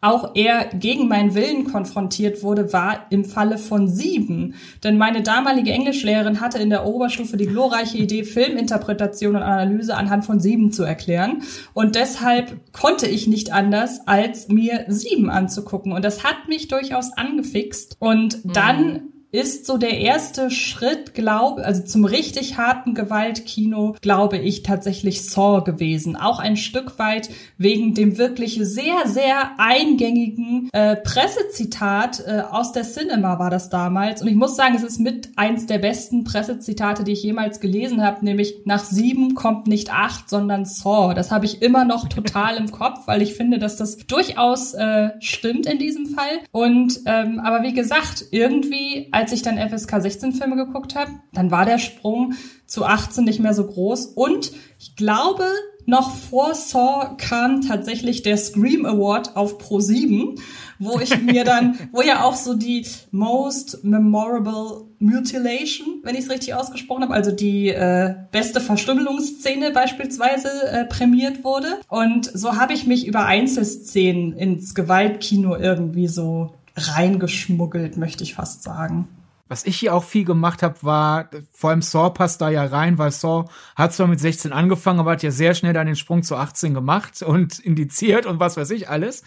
auch 0.00 0.36
eher 0.36 0.66
gegen 0.66 1.08
meinen 1.08 1.34
Willen 1.34 1.64
konfrontiert 1.64 2.42
wurde, 2.42 2.72
war 2.72 3.06
im 3.10 3.24
Falle 3.24 3.58
von 3.58 3.88
sieben. 3.88 4.54
Denn 4.84 4.96
meine 4.96 5.22
damalige 5.22 5.72
Englischlehrerin 5.72 6.40
hatte 6.40 6.58
in 6.58 6.70
der 6.70 6.86
Oberstufe 6.86 7.36
die 7.36 7.46
glorreiche 7.46 7.98
Idee, 7.98 8.22
Filminterpretation 8.22 9.34
und 9.34 9.42
Analyse 9.42 9.96
anhand 9.96 10.24
von 10.24 10.38
sieben 10.38 10.70
zu 10.70 10.84
erklären. 10.84 11.42
Und 11.74 11.96
deshalb 11.96 12.72
konnte 12.72 13.08
ich 13.08 13.26
nicht 13.26 13.52
anders, 13.52 14.06
als 14.06 14.48
mir 14.48 14.84
sieben 14.86 15.30
anzugucken. 15.30 15.92
Und 15.92 16.04
das 16.04 16.22
hat 16.22 16.48
mich 16.48 16.68
durchaus 16.68 17.12
angefixt. 17.16 17.96
Und 17.98 18.38
dann 18.44 18.92
mhm 18.92 19.17
ist 19.30 19.66
so 19.66 19.76
der 19.76 19.98
erste 19.98 20.50
Schritt, 20.50 21.12
glaube, 21.14 21.64
also 21.64 21.82
zum 21.84 22.04
richtig 22.04 22.56
harten 22.56 22.94
Gewaltkino, 22.94 23.96
glaube 24.00 24.38
ich, 24.38 24.62
tatsächlich 24.62 25.28
Saw 25.28 25.62
gewesen. 25.62 26.16
Auch 26.16 26.38
ein 26.38 26.56
Stück 26.56 26.98
weit 26.98 27.28
wegen 27.58 27.92
dem 27.94 28.16
wirklich 28.16 28.58
sehr, 28.62 29.06
sehr 29.06 29.50
eingängigen 29.58 30.70
äh, 30.72 30.96
Pressezitat 30.96 32.22
äh, 32.26 32.40
aus 32.50 32.72
der 32.72 32.84
Cinema 32.84 33.38
war 33.38 33.50
das 33.50 33.68
damals. 33.68 34.22
Und 34.22 34.28
ich 34.28 34.34
muss 34.34 34.56
sagen, 34.56 34.74
es 34.74 34.82
ist 34.82 34.98
mit 34.98 35.28
eins 35.36 35.66
der 35.66 35.78
besten 35.78 36.24
Pressezitate, 36.24 37.04
die 37.04 37.12
ich 37.12 37.22
jemals 37.22 37.60
gelesen 37.60 38.02
habe, 38.02 38.24
nämlich 38.24 38.62
nach 38.64 38.84
sieben 38.84 39.34
kommt 39.34 39.66
nicht 39.66 39.92
acht, 39.92 40.30
sondern 40.30 40.64
Saw. 40.64 41.12
Das 41.12 41.30
habe 41.30 41.44
ich 41.44 41.60
immer 41.60 41.84
noch 41.84 42.08
total 42.08 42.56
im 42.56 42.70
Kopf, 42.70 43.06
weil 43.06 43.20
ich 43.20 43.34
finde, 43.34 43.58
dass 43.58 43.76
das 43.76 43.98
durchaus 43.98 44.72
äh, 44.72 45.10
stimmt 45.20 45.66
in 45.66 45.78
diesem 45.78 46.06
Fall. 46.06 46.38
Und 46.50 47.00
ähm, 47.04 47.40
aber 47.40 47.62
wie 47.62 47.74
gesagt, 47.74 48.24
irgendwie 48.30 49.08
als 49.18 49.32
ich 49.32 49.42
dann 49.42 49.58
FSK 49.58 50.00
16 50.00 50.32
Filme 50.32 50.54
geguckt 50.54 50.94
habe, 50.94 51.10
dann 51.32 51.50
war 51.50 51.64
der 51.64 51.78
Sprung 51.78 52.34
zu 52.66 52.84
18 52.84 53.24
nicht 53.24 53.40
mehr 53.40 53.52
so 53.52 53.66
groß. 53.66 54.06
Und 54.14 54.52
ich 54.78 54.94
glaube, 54.94 55.42
noch 55.86 56.14
vor 56.14 56.54
Saw 56.54 57.16
kam 57.16 57.62
tatsächlich 57.62 58.22
der 58.22 58.36
Scream 58.36 58.86
Award 58.86 59.36
auf 59.36 59.58
Pro 59.58 59.80
7, 59.80 60.36
wo 60.78 61.00
ich 61.00 61.20
mir 61.22 61.42
dann, 61.42 61.76
wo 61.90 62.00
ja 62.00 62.22
auch 62.22 62.36
so 62.36 62.54
die 62.54 62.86
Most 63.10 63.82
Memorable 63.82 64.84
Mutilation, 65.00 65.98
wenn 66.04 66.14
ich 66.14 66.26
es 66.26 66.30
richtig 66.30 66.54
ausgesprochen 66.54 67.02
habe, 67.02 67.14
also 67.14 67.32
die 67.32 67.70
äh, 67.70 68.14
beste 68.30 68.60
Verstümmelungsszene 68.60 69.72
beispielsweise 69.72 70.48
äh, 70.70 70.84
prämiert 70.84 71.42
wurde. 71.42 71.80
Und 71.88 72.30
so 72.32 72.54
habe 72.54 72.72
ich 72.72 72.86
mich 72.86 73.04
über 73.04 73.26
Einzelszenen 73.26 74.32
ins 74.34 74.76
Gewaltkino 74.76 75.56
irgendwie 75.56 76.06
so 76.06 76.57
reingeschmuggelt, 76.78 77.96
möchte 77.96 78.24
ich 78.24 78.34
fast 78.34 78.62
sagen. 78.62 79.08
Was 79.48 79.64
ich 79.64 79.78
hier 79.78 79.94
auch 79.94 80.04
viel 80.04 80.24
gemacht 80.24 80.62
habe, 80.62 80.76
war, 80.82 81.30
vor 81.52 81.70
allem 81.70 81.80
Saw 81.80 82.10
passt 82.10 82.42
da 82.42 82.50
ja 82.50 82.64
rein, 82.64 82.98
weil 82.98 83.10
Saw 83.10 83.48
hat 83.76 83.94
zwar 83.94 84.06
mit 84.06 84.20
16 84.20 84.52
angefangen, 84.52 85.00
aber 85.00 85.12
hat 85.12 85.22
ja 85.22 85.30
sehr 85.30 85.54
schnell 85.54 85.72
dann 85.72 85.86
den 85.86 85.96
Sprung 85.96 86.22
zu 86.22 86.36
18 86.36 86.74
gemacht 86.74 87.22
und 87.26 87.58
indiziert 87.58 88.26
und 88.26 88.40
was 88.40 88.56
weiß 88.56 88.70
ich 88.70 88.88
alles. 88.88 89.22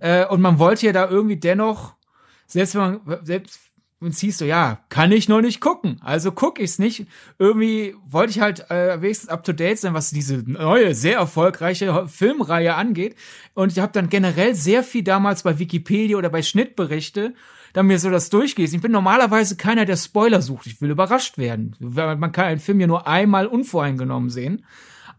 Äh, 0.00 0.26
und 0.26 0.40
man 0.40 0.58
wollte 0.58 0.86
ja 0.86 0.92
da 0.92 1.08
irgendwie 1.08 1.36
dennoch, 1.36 1.94
selbst 2.46 2.74
wenn 2.74 2.80
man, 2.80 3.24
selbst 3.24 3.60
und 4.00 4.14
siehst 4.16 4.40
du, 4.40 4.46
ja, 4.46 4.80
kann 4.88 5.12
ich 5.12 5.28
noch 5.28 5.42
nicht 5.42 5.60
gucken. 5.60 6.00
Also 6.02 6.32
guck 6.32 6.58
ich's 6.58 6.78
nicht. 6.78 7.06
Irgendwie 7.38 7.94
wollte 8.06 8.30
ich 8.30 8.40
halt 8.40 8.70
äh, 8.70 9.00
wenigstens 9.02 9.28
up 9.28 9.44
to 9.44 9.52
date 9.52 9.78
sein, 9.78 9.92
was 9.92 10.10
diese 10.10 10.38
neue, 10.38 10.94
sehr 10.94 11.16
erfolgreiche 11.16 12.08
Filmreihe 12.08 12.74
angeht. 12.74 13.14
Und 13.52 13.72
ich 13.72 13.78
habe 13.78 13.92
dann 13.92 14.08
generell 14.08 14.54
sehr 14.54 14.82
viel 14.82 15.04
damals 15.04 15.42
bei 15.42 15.58
Wikipedia 15.58 16.16
oder 16.16 16.30
bei 16.30 16.42
Schnittberichte 16.42 17.34
dann 17.72 17.86
mir 17.86 17.98
so 17.98 18.10
das 18.10 18.30
durchgelesen. 18.30 18.76
Ich 18.76 18.82
bin 18.82 18.90
normalerweise 18.90 19.56
keiner, 19.56 19.84
der 19.84 19.96
Spoiler 19.96 20.42
sucht. 20.42 20.66
Ich 20.66 20.80
will 20.80 20.90
überrascht 20.90 21.38
werden. 21.38 21.76
Man 21.78 22.32
kann 22.32 22.46
einen 22.46 22.60
Film 22.60 22.80
ja 22.80 22.86
nur 22.86 23.06
einmal 23.06 23.46
unvoreingenommen 23.46 24.30
sehen. 24.30 24.64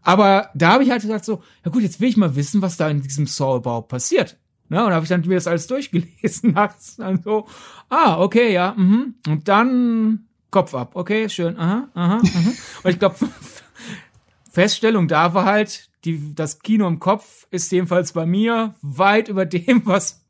Aber 0.02 0.50
da 0.54 0.72
habe 0.72 0.82
ich 0.82 0.90
halt 0.90 1.02
gesagt 1.02 1.24
so, 1.24 1.42
ja 1.64 1.70
gut, 1.70 1.82
jetzt 1.82 2.00
will 2.00 2.08
ich 2.08 2.16
mal 2.16 2.34
wissen, 2.34 2.60
was 2.60 2.76
da 2.76 2.90
in 2.90 3.00
diesem 3.00 3.26
Saw 3.26 3.58
überhaupt 3.58 3.88
passiert. 3.88 4.36
Ne? 4.72 4.82
Und 4.86 4.94
habe 4.94 5.04
ich 5.04 5.10
dann 5.10 5.20
mir 5.20 5.34
das 5.34 5.46
alles 5.46 5.66
durchgelesen 5.66 6.52
nachts. 6.54 6.96
Dann 6.96 7.22
so, 7.22 7.46
ah, 7.90 8.18
okay, 8.18 8.54
ja, 8.54 8.72
mhm. 8.74 9.16
Und 9.28 9.46
dann 9.46 10.26
Kopf 10.50 10.74
ab. 10.74 10.92
Okay, 10.94 11.28
schön. 11.28 11.58
Aha, 11.58 11.88
aha, 11.92 12.16
aha. 12.16 12.52
Und 12.82 12.90
ich 12.90 12.98
glaube, 12.98 13.16
Feststellung 14.50 15.08
da 15.08 15.34
war 15.34 15.44
halt, 15.44 15.90
die, 16.06 16.34
das 16.34 16.60
Kino 16.60 16.88
im 16.88 17.00
Kopf 17.00 17.46
ist 17.50 17.70
jedenfalls 17.70 18.12
bei 18.12 18.24
mir 18.24 18.74
weit 18.80 19.28
über 19.28 19.44
dem, 19.44 19.82
was 19.84 20.21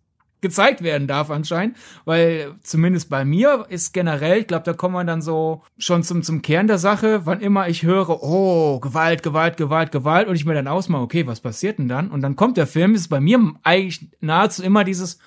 gezeigt 0.42 0.82
werden 0.82 1.08
darf 1.08 1.30
anscheinend, 1.30 1.76
weil 2.04 2.56
zumindest 2.62 3.08
bei 3.08 3.24
mir 3.24 3.64
ist 3.70 3.94
generell, 3.94 4.40
ich 4.40 4.46
glaube, 4.46 4.64
da 4.64 4.74
kommen 4.74 4.94
wir 4.94 5.04
dann 5.04 5.22
so 5.22 5.62
schon 5.78 6.02
zum 6.02 6.22
zum 6.22 6.42
Kern 6.42 6.66
der 6.66 6.78
Sache, 6.78 7.24
wann 7.24 7.40
immer 7.40 7.68
ich 7.68 7.84
höre, 7.84 8.22
oh, 8.22 8.78
Gewalt, 8.80 9.22
Gewalt, 9.22 9.56
Gewalt, 9.56 9.92
Gewalt 9.92 10.28
und 10.28 10.36
ich 10.36 10.44
mir 10.44 10.54
dann 10.54 10.68
ausmache, 10.68 11.02
okay, 11.02 11.26
was 11.26 11.40
passiert 11.40 11.78
denn 11.78 11.88
dann? 11.88 12.10
Und 12.10 12.20
dann 12.20 12.36
kommt 12.36 12.58
der 12.58 12.66
Film, 12.66 12.94
ist 12.94 13.08
bei 13.08 13.20
mir 13.20 13.54
eigentlich 13.62 14.10
nahezu 14.20 14.62
immer 14.62 14.84
dieses 14.84 15.18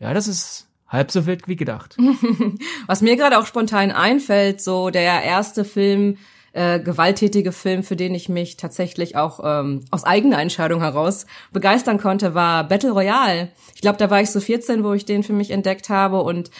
ja, 0.00 0.14
das 0.14 0.26
ist 0.26 0.66
halb 0.88 1.10
so 1.12 1.26
wild 1.26 1.46
wie 1.46 1.56
gedacht. 1.56 1.96
was 2.86 3.02
mir 3.02 3.16
gerade 3.16 3.38
auch 3.38 3.46
spontan 3.46 3.92
einfällt, 3.92 4.60
so 4.60 4.90
der 4.90 5.22
erste 5.22 5.64
Film 5.64 6.16
äh, 6.52 6.80
gewalttätige 6.80 7.52
Film, 7.52 7.82
für 7.82 7.96
den 7.96 8.14
ich 8.14 8.28
mich 8.28 8.56
tatsächlich 8.56 9.16
auch 9.16 9.40
ähm, 9.44 9.84
aus 9.90 10.04
eigener 10.04 10.40
Entscheidung 10.40 10.80
heraus 10.80 11.26
begeistern 11.52 11.98
konnte, 11.98 12.34
war 12.34 12.64
Battle 12.64 12.90
Royale. 12.90 13.48
Ich 13.74 13.80
glaube, 13.80 13.98
da 13.98 14.10
war 14.10 14.20
ich 14.20 14.30
so 14.30 14.40
14, 14.40 14.84
wo 14.84 14.92
ich 14.92 15.04
den 15.04 15.22
für 15.22 15.32
mich 15.32 15.50
entdeckt 15.50 15.88
habe 15.88 16.22
und 16.22 16.50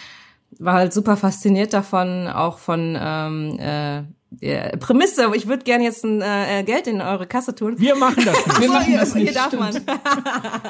war 0.59 0.75
halt 0.75 0.93
super 0.93 1.17
fasziniert 1.17 1.73
davon, 1.73 2.29
auch 2.29 2.59
von 2.59 2.99
ähm, 3.01 3.59
äh, 3.59 4.03
der 4.31 4.77
Prämisse. 4.79 5.31
Ich 5.35 5.49
würde 5.49 5.65
gerne 5.65 5.85
jetzt 5.85 6.05
ein 6.05 6.23
äh, 6.23 6.63
Geld 6.65 6.87
in 6.87 7.01
eure 7.01 7.27
Kasse 7.27 7.55
tun. 7.55 7.79
Wir 7.79 7.97
machen 7.97 8.25
das 8.25 8.47
nicht. 8.47 8.61
Wir 8.61 8.69
machen 8.69 8.95
das 8.95 9.15
nicht. 9.15 9.25
Hier 9.25 9.35
darf 9.35 9.53
man. 9.53 9.81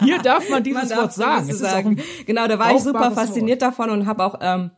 Hier 0.02 0.18
darf 0.18 0.48
man 0.48 0.62
dieses 0.62 0.80
man 0.82 0.88
darf 0.88 0.98
Wort 0.98 1.12
sagen. 1.12 1.54
sagen. 1.54 2.02
Genau, 2.26 2.46
da 2.46 2.58
war 2.58 2.74
ich 2.74 2.82
super 2.82 3.10
fasziniert 3.10 3.60
Wort. 3.60 3.72
davon 3.72 3.90
und 3.90 4.06
habe 4.06 4.24
auch 4.24 4.38
ähm, 4.40 4.70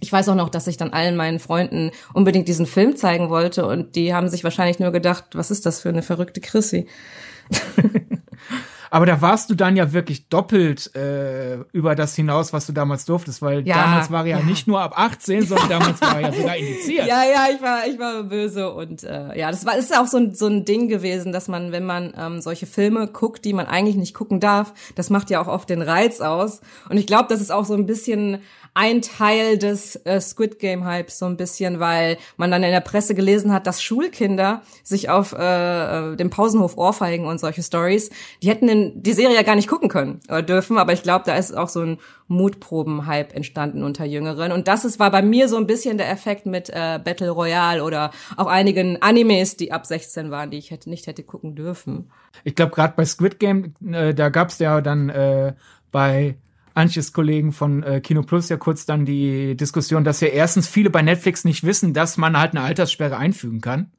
ich 0.00 0.12
weiß 0.12 0.28
auch 0.28 0.34
noch, 0.34 0.48
dass 0.48 0.66
ich 0.66 0.76
dann 0.76 0.92
allen 0.92 1.16
meinen 1.16 1.38
Freunden 1.38 1.90
unbedingt 2.12 2.48
diesen 2.48 2.66
Film 2.66 2.96
zeigen 2.96 3.30
wollte 3.30 3.66
und 3.66 3.96
die 3.96 4.14
haben 4.14 4.28
sich 4.28 4.44
wahrscheinlich 4.44 4.78
nur 4.78 4.92
gedacht, 4.92 5.24
was 5.32 5.50
ist 5.50 5.66
das 5.66 5.80
für 5.80 5.88
eine 5.88 6.02
verrückte 6.02 6.40
Chrissy? 6.40 6.86
Aber 8.90 9.06
da 9.06 9.20
warst 9.20 9.50
du 9.50 9.54
dann 9.54 9.76
ja 9.76 9.92
wirklich 9.92 10.28
doppelt 10.28 10.94
äh, 10.94 11.58
über 11.72 11.94
das 11.94 12.14
hinaus, 12.14 12.52
was 12.52 12.66
du 12.66 12.72
damals 12.72 13.04
durftest, 13.04 13.42
weil 13.42 13.66
ja, 13.66 13.76
damals 13.76 14.10
war 14.10 14.20
er 14.20 14.26
ja, 14.26 14.38
ja, 14.38 14.44
nicht 14.44 14.66
nur 14.66 14.80
ab 14.80 14.94
18, 14.96 15.46
sondern 15.46 15.68
damals 15.68 16.00
war 16.00 16.16
er 16.16 16.28
ja 16.28 16.32
sogar 16.32 16.56
indiziert. 16.56 16.98
Ja, 17.08 17.22
ja, 17.24 17.46
ich 17.54 17.62
war, 17.62 17.86
ich 17.86 17.98
war 17.98 18.22
böse 18.24 18.72
und 18.72 19.04
äh, 19.04 19.38
ja, 19.38 19.50
das 19.50 19.64
war 19.64 19.76
ist 19.76 19.96
auch 19.96 20.06
so 20.06 20.16
ein, 20.16 20.34
so 20.34 20.46
ein 20.46 20.64
Ding 20.64 20.88
gewesen, 20.88 21.32
dass 21.32 21.48
man, 21.48 21.70
wenn 21.70 21.84
man 21.84 22.12
ähm, 22.18 22.40
solche 22.40 22.66
Filme 22.66 23.06
guckt, 23.08 23.44
die 23.44 23.52
man 23.52 23.66
eigentlich 23.66 23.96
nicht 23.96 24.14
gucken 24.14 24.40
darf, 24.40 24.72
das 24.94 25.10
macht 25.10 25.30
ja 25.30 25.40
auch 25.40 25.48
oft 25.48 25.70
den 25.70 25.82
Reiz 25.82 26.20
aus. 26.20 26.60
Und 26.88 26.96
ich 26.96 27.06
glaube, 27.06 27.26
das 27.28 27.40
ist 27.40 27.52
auch 27.52 27.64
so 27.64 27.74
ein 27.74 27.86
bisschen 27.86 28.38
ein 28.74 29.02
Teil 29.02 29.58
des 29.58 29.96
äh, 30.04 30.20
Squid 30.20 30.58
Game 30.58 30.86
Hypes 30.86 31.18
so 31.18 31.26
ein 31.26 31.36
bisschen, 31.36 31.80
weil 31.80 32.18
man 32.36 32.50
dann 32.50 32.62
in 32.62 32.70
der 32.70 32.80
Presse 32.80 33.14
gelesen 33.14 33.52
hat, 33.52 33.66
dass 33.66 33.82
Schulkinder 33.82 34.62
sich 34.82 35.10
auf 35.10 35.32
äh, 35.32 36.12
äh 36.12 36.16
dem 36.16 36.30
Pausenhof 36.30 36.76
ohrfeigen 36.76 37.26
und 37.26 37.38
solche 37.38 37.62
Stories. 37.62 38.10
Die 38.42 38.48
hätten 38.48 38.68
in 38.68 39.02
die 39.02 39.12
Serie 39.12 39.36
ja 39.36 39.42
gar 39.42 39.56
nicht 39.56 39.68
gucken 39.68 39.88
können 39.88 40.20
oder 40.28 40.42
dürfen, 40.42 40.78
aber 40.78 40.92
ich 40.92 41.02
glaube, 41.02 41.24
da 41.26 41.36
ist 41.36 41.56
auch 41.56 41.68
so 41.68 41.80
ein 41.80 41.98
Mutproben-Hype 42.28 43.34
entstanden 43.34 43.82
unter 43.82 44.04
Jüngeren. 44.04 44.52
Und 44.52 44.68
das 44.68 44.84
ist, 44.84 44.98
war 44.98 45.10
bei 45.10 45.22
mir 45.22 45.48
so 45.48 45.56
ein 45.56 45.66
bisschen 45.66 45.98
der 45.98 46.10
Effekt 46.10 46.46
mit 46.46 46.68
äh, 46.70 47.00
Battle 47.02 47.30
Royale 47.30 47.82
oder 47.82 48.10
auch 48.36 48.46
einigen 48.46 49.00
Animes, 49.02 49.56
die 49.56 49.72
ab 49.72 49.86
16 49.86 50.30
waren, 50.30 50.50
die 50.50 50.58
ich 50.58 50.70
hätte 50.70 50.90
nicht 50.90 51.06
hätte 51.06 51.22
gucken 51.22 51.54
dürfen. 51.54 52.10
Ich 52.44 52.54
glaube, 52.54 52.72
gerade 52.72 52.94
bei 52.96 53.04
Squid 53.04 53.40
Game, 53.40 53.74
äh, 53.90 54.14
da 54.14 54.28
gab's 54.28 54.58
ja 54.58 54.80
dann 54.80 55.08
äh, 55.08 55.54
bei 55.90 56.36
Antjes 56.74 57.12
Kollegen 57.12 57.52
von 57.52 57.82
äh, 57.82 58.00
Kino 58.00 58.22
Plus 58.22 58.48
ja 58.48 58.56
kurz 58.56 58.86
dann 58.86 59.04
die 59.04 59.56
Diskussion, 59.56 60.04
dass 60.04 60.20
ja 60.20 60.28
erstens 60.28 60.68
viele 60.68 60.90
bei 60.90 61.02
Netflix 61.02 61.44
nicht 61.44 61.64
wissen, 61.64 61.94
dass 61.94 62.16
man 62.16 62.38
halt 62.38 62.52
eine 62.52 62.62
Alterssperre 62.62 63.16
einfügen 63.16 63.60
kann. 63.60 63.90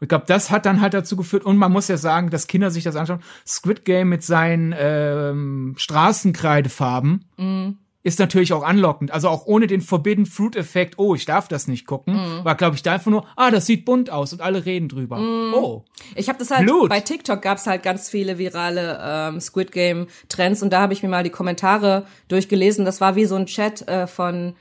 Und 0.00 0.02
ich 0.02 0.08
glaube, 0.08 0.24
das 0.26 0.50
hat 0.50 0.66
dann 0.66 0.80
halt 0.80 0.94
dazu 0.94 1.16
geführt, 1.16 1.44
und 1.44 1.56
man 1.56 1.70
muss 1.70 1.88
ja 1.88 1.96
sagen, 1.96 2.30
dass 2.30 2.46
Kinder 2.46 2.70
sich 2.70 2.84
das 2.84 2.96
anschauen, 2.96 3.22
Squid 3.46 3.84
Game 3.84 4.08
mit 4.08 4.24
seinen 4.24 4.74
ähm, 4.76 5.74
Straßenkreidefarben, 5.76 7.24
mm 7.36 7.68
ist 8.02 8.18
natürlich 8.18 8.52
auch 8.52 8.62
anlockend. 8.62 9.12
Also 9.12 9.28
auch 9.28 9.46
ohne 9.46 9.66
den 9.66 9.80
Forbidden 9.80 10.26
Fruit 10.26 10.56
Effekt, 10.56 10.94
oh, 10.98 11.14
ich 11.14 11.24
darf 11.24 11.48
das 11.48 11.68
nicht 11.68 11.86
gucken, 11.86 12.14
mm. 12.14 12.44
war 12.44 12.56
glaube 12.56 12.76
ich 12.76 12.82
da 12.82 12.94
einfach 12.94 13.10
nur, 13.10 13.26
ah, 13.36 13.50
das 13.50 13.66
sieht 13.66 13.84
bunt 13.84 14.10
aus 14.10 14.32
und 14.32 14.40
alle 14.40 14.64
reden 14.64 14.88
drüber. 14.88 15.18
Mm. 15.18 15.54
Oh. 15.54 15.84
Ich 16.16 16.28
habe 16.28 16.38
das 16.38 16.50
halt 16.50 16.66
Blut. 16.66 16.88
bei 16.88 17.00
TikTok 17.00 17.40
gab's 17.40 17.66
halt 17.66 17.82
ganz 17.82 18.10
viele 18.10 18.38
virale 18.38 19.00
ähm, 19.02 19.40
Squid 19.40 19.70
Game 19.70 20.08
Trends 20.28 20.62
und 20.62 20.72
da 20.72 20.80
habe 20.80 20.92
ich 20.92 21.02
mir 21.02 21.08
mal 21.08 21.22
die 21.22 21.30
Kommentare 21.30 22.06
durchgelesen. 22.28 22.84
Das 22.84 23.00
war 23.00 23.14
wie 23.14 23.24
so 23.24 23.36
ein 23.36 23.46
Chat 23.46 23.86
äh, 23.88 24.06
von 24.06 24.54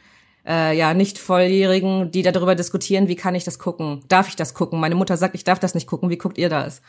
äh, 0.45 0.77
ja 0.77 0.93
nicht 0.93 1.17
volljährigen, 1.17 2.11
die 2.11 2.21
darüber 2.21 2.55
diskutieren, 2.55 3.07
wie 3.07 3.15
kann 3.15 3.35
ich 3.35 3.43
das 3.43 3.59
gucken? 3.59 4.03
Darf 4.07 4.27
ich 4.27 4.35
das 4.35 4.53
gucken? 4.53 4.79
Meine 4.79 4.95
Mutter 4.95 5.17
sagt, 5.17 5.35
ich 5.35 5.43
darf 5.43 5.59
das 5.59 5.75
nicht 5.75 5.87
gucken. 5.87 6.09
Wie 6.09 6.17
guckt 6.17 6.37
ihr 6.37 6.49
das? 6.49 6.81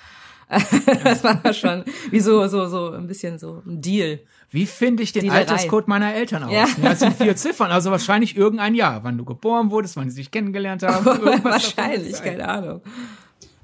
das 1.04 1.24
war 1.24 1.52
schon 1.52 1.84
wie 2.10 2.20
so, 2.20 2.46
so, 2.48 2.66
so 2.66 2.92
ein 2.92 3.06
bisschen 3.06 3.38
so 3.38 3.62
ein 3.66 3.80
Deal. 3.80 4.20
Wie 4.50 4.66
finde 4.66 5.02
ich 5.02 5.12
den 5.12 5.22
Dealerei. 5.22 5.40
Alterscode 5.40 5.88
meiner 5.88 6.14
Eltern 6.14 6.44
aus? 6.44 6.52
Ja. 6.52 6.66
Das 6.82 7.00
sind 7.00 7.16
vier 7.16 7.34
Ziffern, 7.36 7.70
also 7.70 7.90
wahrscheinlich 7.90 8.36
irgendein 8.36 8.74
Jahr, 8.74 9.02
wann 9.02 9.16
du 9.16 9.24
geboren 9.24 9.70
wurdest, 9.70 9.96
wann 9.96 10.10
sie 10.10 10.16
sich 10.16 10.30
kennengelernt 10.30 10.82
haben. 10.82 11.04
wahrscheinlich, 11.42 12.22
keine 12.22 12.48
Ahnung. 12.48 12.82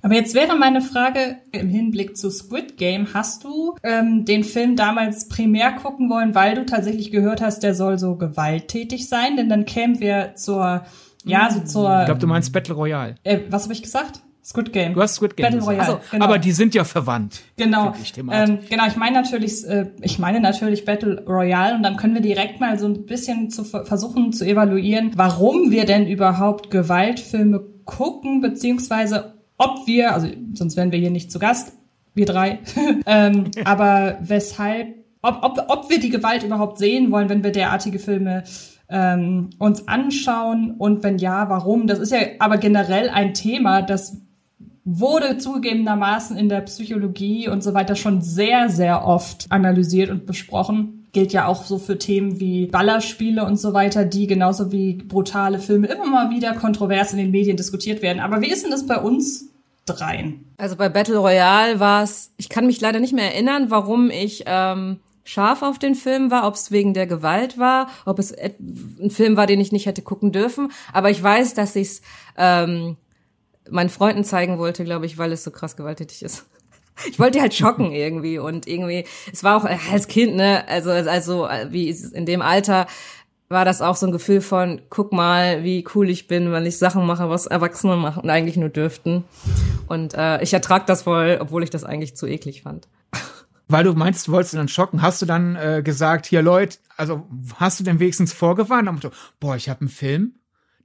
Aber 0.00 0.14
jetzt 0.14 0.34
wäre 0.34 0.56
meine 0.56 0.80
Frage 0.80 1.38
im 1.52 1.68
Hinblick 1.68 2.16
zu 2.16 2.30
Squid 2.30 2.76
Game, 2.76 3.08
hast 3.14 3.44
du 3.44 3.74
ähm, 3.82 4.24
den 4.24 4.44
Film 4.44 4.76
damals 4.76 5.28
primär 5.28 5.72
gucken 5.72 6.08
wollen, 6.08 6.34
weil 6.34 6.54
du 6.54 6.64
tatsächlich 6.64 7.10
gehört 7.10 7.42
hast, 7.42 7.62
der 7.62 7.74
soll 7.74 7.98
so 7.98 8.16
gewalttätig 8.16 9.08
sein? 9.08 9.36
Denn 9.36 9.48
dann 9.48 9.64
kämen 9.64 10.00
wir 10.00 10.34
zur, 10.36 10.84
ja, 11.24 11.50
so 11.50 11.60
zur. 11.60 12.00
Ich 12.00 12.06
glaube, 12.06 12.20
du 12.20 12.28
meinst 12.28 12.52
Battle 12.52 12.74
Royale. 12.74 13.16
Äh, 13.24 13.40
was 13.50 13.64
habe 13.64 13.72
ich 13.72 13.82
gesagt? 13.82 14.22
Squid 14.48 14.72
Game. 14.72 14.94
Du 14.94 15.02
hast 15.02 15.16
Squid 15.16 15.36
Game. 15.36 15.44
Battle 15.44 15.60
Royale. 15.60 15.80
Also, 15.80 16.00
genau. 16.10 16.24
Aber 16.24 16.38
die 16.38 16.52
sind 16.52 16.74
ja 16.74 16.84
verwandt. 16.84 17.42
Genau. 17.58 17.92
Ich, 18.02 18.16
ähm, 18.16 18.60
genau, 18.70 18.86
ich 18.86 18.96
meine 18.96 19.20
natürlich, 19.20 19.62
äh, 19.66 19.90
ich 20.00 20.18
meine 20.18 20.40
natürlich 20.40 20.86
Battle 20.86 21.22
Royale 21.26 21.74
und 21.74 21.82
dann 21.82 21.98
können 21.98 22.14
wir 22.14 22.22
direkt 22.22 22.58
mal 22.58 22.78
so 22.78 22.86
ein 22.86 23.04
bisschen 23.04 23.50
zu 23.50 23.62
versuchen 23.62 24.32
zu 24.32 24.46
evaluieren, 24.46 25.10
warum 25.16 25.70
wir 25.70 25.84
denn 25.84 26.06
überhaupt 26.06 26.70
Gewaltfilme 26.70 27.60
gucken, 27.84 28.40
beziehungsweise 28.40 29.34
ob 29.58 29.86
wir, 29.86 30.14
also 30.14 30.28
sonst 30.54 30.78
wären 30.78 30.92
wir 30.92 30.98
hier 30.98 31.10
nicht 31.10 31.30
zu 31.30 31.38
Gast, 31.38 31.74
wir 32.14 32.24
drei, 32.24 32.60
ähm, 33.06 33.50
aber 33.66 34.16
weshalb, 34.22 34.94
ob, 35.20 35.40
ob, 35.42 35.66
ob 35.68 35.90
wir 35.90 36.00
die 36.00 36.08
Gewalt 36.08 36.42
überhaupt 36.42 36.78
sehen 36.78 37.10
wollen, 37.10 37.28
wenn 37.28 37.44
wir 37.44 37.52
derartige 37.52 37.98
Filme 37.98 38.44
ähm, 38.88 39.50
uns 39.58 39.86
anschauen 39.88 40.70
und 40.78 41.02
wenn 41.02 41.18
ja, 41.18 41.50
warum? 41.50 41.86
Das 41.86 41.98
ist 41.98 42.12
ja 42.12 42.20
aber 42.38 42.56
generell 42.56 43.10
ein 43.10 43.34
Thema, 43.34 43.82
das 43.82 44.16
wurde 44.90 45.36
zugegebenermaßen 45.36 46.36
in 46.38 46.48
der 46.48 46.62
Psychologie 46.62 47.48
und 47.48 47.62
so 47.62 47.74
weiter 47.74 47.94
schon 47.94 48.22
sehr, 48.22 48.70
sehr 48.70 49.04
oft 49.04 49.46
analysiert 49.50 50.08
und 50.10 50.24
besprochen. 50.24 51.06
Gilt 51.12 51.32
ja 51.32 51.46
auch 51.46 51.64
so 51.64 51.78
für 51.78 51.98
Themen 51.98 52.40
wie 52.40 52.66
Ballerspiele 52.66 53.44
und 53.44 53.58
so 53.58 53.74
weiter, 53.74 54.06
die 54.06 54.26
genauso 54.26 54.72
wie 54.72 54.94
brutale 54.94 55.58
Filme 55.58 55.88
immer 55.88 56.06
mal 56.06 56.30
wieder 56.30 56.54
kontrovers 56.54 57.12
in 57.12 57.18
den 57.18 57.30
Medien 57.30 57.56
diskutiert 57.56 58.00
werden. 58.00 58.20
Aber 58.20 58.40
wie 58.40 58.50
ist 58.50 58.64
denn 58.64 58.70
das 58.70 58.86
bei 58.86 58.98
uns 58.98 59.50
dreien? 59.84 60.46
Also 60.56 60.76
bei 60.76 60.88
Battle 60.88 61.18
Royale 61.18 61.80
war 61.80 62.02
es, 62.02 62.32
ich 62.38 62.48
kann 62.48 62.66
mich 62.66 62.80
leider 62.80 63.00
nicht 63.00 63.12
mehr 63.12 63.34
erinnern, 63.34 63.70
warum 63.70 64.10
ich 64.10 64.44
ähm, 64.46 65.00
scharf 65.24 65.62
auf 65.62 65.78
den 65.78 65.96
Film 65.96 66.30
war, 66.30 66.46
ob 66.46 66.54
es 66.54 66.70
wegen 66.70 66.94
der 66.94 67.06
Gewalt 67.06 67.58
war, 67.58 67.88
ob 68.06 68.18
es 68.18 68.34
ein 68.34 69.10
Film 69.10 69.36
war, 69.36 69.46
den 69.46 69.60
ich 69.60 69.72
nicht 69.72 69.84
hätte 69.84 70.00
gucken 70.00 70.32
dürfen. 70.32 70.72
Aber 70.94 71.10
ich 71.10 71.22
weiß, 71.22 71.52
dass 71.52 71.76
ich 71.76 71.88
es 71.88 72.02
ähm, 72.38 72.96
meinen 73.70 73.90
Freunden 73.90 74.24
zeigen 74.24 74.58
wollte, 74.58 74.84
glaube 74.84 75.06
ich, 75.06 75.18
weil 75.18 75.32
es 75.32 75.44
so 75.44 75.50
krass 75.50 75.76
gewalttätig 75.76 76.22
ist. 76.22 76.46
Ich 77.08 77.20
wollte 77.20 77.38
die 77.38 77.42
halt 77.42 77.54
schocken 77.54 77.92
irgendwie 77.92 78.40
und 78.40 78.66
irgendwie, 78.66 79.04
es 79.32 79.44
war 79.44 79.56
auch 79.56 79.64
äh, 79.64 79.78
als 79.92 80.08
Kind, 80.08 80.34
ne, 80.34 80.66
also, 80.66 80.90
also 80.90 81.46
äh, 81.46 81.68
wie 81.70 81.90
in 81.90 82.26
dem 82.26 82.42
Alter 82.42 82.88
war 83.48 83.64
das 83.64 83.80
auch 83.80 83.96
so 83.96 84.06
ein 84.06 84.12
Gefühl 84.12 84.40
von, 84.40 84.82
guck 84.90 85.12
mal, 85.12 85.64
wie 85.64 85.84
cool 85.94 86.10
ich 86.10 86.28
bin, 86.28 86.52
wenn 86.52 86.66
ich 86.66 86.76
Sachen 86.76 87.06
mache, 87.06 87.30
was 87.30 87.46
Erwachsene 87.46 87.96
machen 87.96 88.22
und 88.22 88.30
eigentlich 88.30 88.56
nur 88.56 88.68
dürften. 88.68 89.24
Und 89.86 90.14
äh, 90.14 90.42
ich 90.42 90.52
ertrag 90.52 90.86
das 90.86 91.02
voll, 91.02 91.38
obwohl 91.40 91.62
ich 91.62 91.70
das 91.70 91.84
eigentlich 91.84 92.14
zu 92.14 92.26
eklig 92.26 92.62
fand. 92.62 92.88
Weil 93.68 93.84
du 93.84 93.94
meinst, 93.94 94.28
du 94.28 94.32
wolltest 94.32 94.54
dann 94.54 94.68
schocken, 94.68 95.00
hast 95.00 95.22
du 95.22 95.26
dann 95.26 95.56
äh, 95.56 95.82
gesagt, 95.82 96.26
hier 96.26 96.42
Leute, 96.42 96.78
also 96.96 97.26
hast 97.56 97.80
du 97.80 97.84
denn 97.84 98.00
wenigstens 98.00 98.32
vorgewarnt? 98.32 99.08
Boah, 99.40 99.56
ich 99.56 99.68
habe 99.68 99.80
einen 99.80 99.88
Film, 99.88 100.34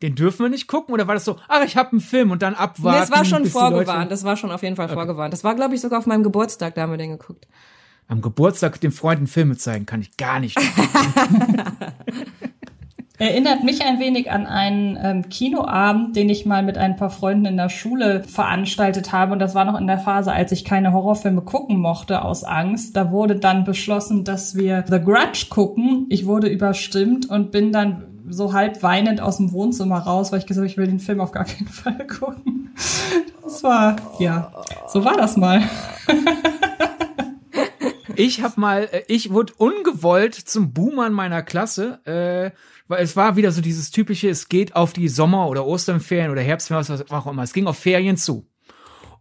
den 0.04 0.14
dürfen 0.16 0.44
wir 0.44 0.50
nicht 0.50 0.68
gucken? 0.68 0.94
Oder 0.94 1.08
war 1.08 1.16
das 1.16 1.24
so, 1.24 1.38
ach, 1.48 1.64
ich 1.64 1.78
habe 1.78 1.94
einen 1.94 2.02
Film 2.02 2.32
und 2.32 2.42
dann 2.42 2.56
abwarten? 2.56 3.00
Nee, 3.00 3.06
es 3.06 3.12
war 3.12 3.24
schon 3.24 3.46
vorgewarnt, 3.46 4.12
das 4.12 4.26
war 4.26 4.36
schon 4.36 4.52
auf 4.52 4.62
jeden 4.62 4.76
Fall 4.76 4.88
okay. 4.88 4.96
vorgewarnt. 4.96 5.32
Das 5.32 5.46
war, 5.46 5.56
glaube 5.56 5.76
ich, 5.76 5.82
sogar 5.82 6.00
auf 6.00 6.06
meinem 6.06 6.24
Geburtstag, 6.24 6.76
da 6.76 6.82
haben 6.82 6.92
wir 6.92 6.98
den 6.98 7.12
geguckt. 7.12 7.48
Am 8.10 8.22
Geburtstag 8.22 8.82
den 8.82 8.92
Freunden 8.92 9.28
Filme 9.28 9.56
zeigen, 9.56 9.86
kann 9.86 10.02
ich 10.02 10.18
gar 10.18 10.42
nicht. 10.42 10.60
Erinnert 13.18 13.64
mich 13.64 13.86
ein 13.86 14.02
wenig 14.02 14.30
an 14.30 14.46
einen 14.46 14.98
ähm, 15.02 15.30
Kinoabend, 15.30 16.18
den 16.18 16.28
ich 16.28 16.46
mal 16.46 16.64
mit 16.64 16.78
ein 16.78 16.98
paar 16.98 17.12
Freunden 17.12 17.46
in 17.46 17.56
der 17.56 17.70
Schule 17.70 18.24
veranstaltet 18.24 19.14
habe. 19.14 19.32
Und 19.32 19.40
das 19.40 19.56
war 19.56 19.64
noch 19.64 19.80
in 19.80 19.88
der 19.88 20.00
Phase, 20.00 20.34
als 20.34 20.52
ich 20.52 20.66
keine 20.66 20.92
Horrorfilme 20.92 21.44
gucken 21.44 21.78
mochte 21.78 22.24
aus 22.24 22.44
Angst. 22.44 22.98
Da 22.98 23.12
wurde 23.12 23.38
dann 23.38 23.64
beschlossen, 23.64 24.26
dass 24.26 24.56
wir 24.56 24.84
The 24.90 25.00
Grudge 25.00 25.46
gucken. 25.50 26.08
Ich 26.10 26.26
wurde 26.26 26.50
überstimmt 26.50 27.30
und 27.30 27.52
bin 27.52 27.72
dann 27.72 28.13
so 28.30 28.54
halb 28.54 28.82
weinend 28.84 29.22
aus 29.22 29.38
dem 29.38 29.52
Wohnzimmer 29.52 30.00
raus, 30.00 30.32
weil 30.32 30.40
ich 30.40 30.46
gesagt 30.46 30.64
habe, 30.64 30.68
ich 30.68 30.78
will 30.78 30.88
den 30.88 31.00
Film 31.00 31.22
auf 31.22 31.32
gar 31.32 31.46
keinen 31.46 31.68
Fall 31.70 32.08
gucken. 32.08 32.74
Das 33.44 33.64
war, 33.64 33.96
ja, 34.20 34.52
so 34.88 35.04
war 35.06 35.18
das 35.18 35.38
mal. 35.38 35.62
ich 38.16 38.42
habe 38.42 38.60
mal, 38.60 38.90
äh, 38.92 39.04
ich 39.08 39.32
wurde 39.32 39.54
ungewollt 39.58 40.36
zum 40.36 40.74
Boomer 40.74 41.08
in 41.08 41.14
meiner 41.14 41.44
Klasse, 41.44 42.00
äh, 42.06 42.52
weil 42.88 43.04
es 43.04 43.16
war 43.16 43.36
wieder 43.36 43.52
so 43.52 43.62
dieses 43.62 43.92
typische, 43.92 44.30
es 44.30 44.50
geht 44.50 44.76
auf 44.76 44.94
die 44.94 45.08
Sommer- 45.08 45.48
oder 45.48 45.66
Osternferien 45.66 46.32
oder 46.32 46.42
Herbstferien, 46.42 46.88
was 46.88 47.12
auch 47.12 47.28
immer. 47.28 47.44
Es 47.44 47.54
ging 47.54 47.68
auf 47.68 47.78
Ferien 47.78 48.18
zu. 48.18 48.48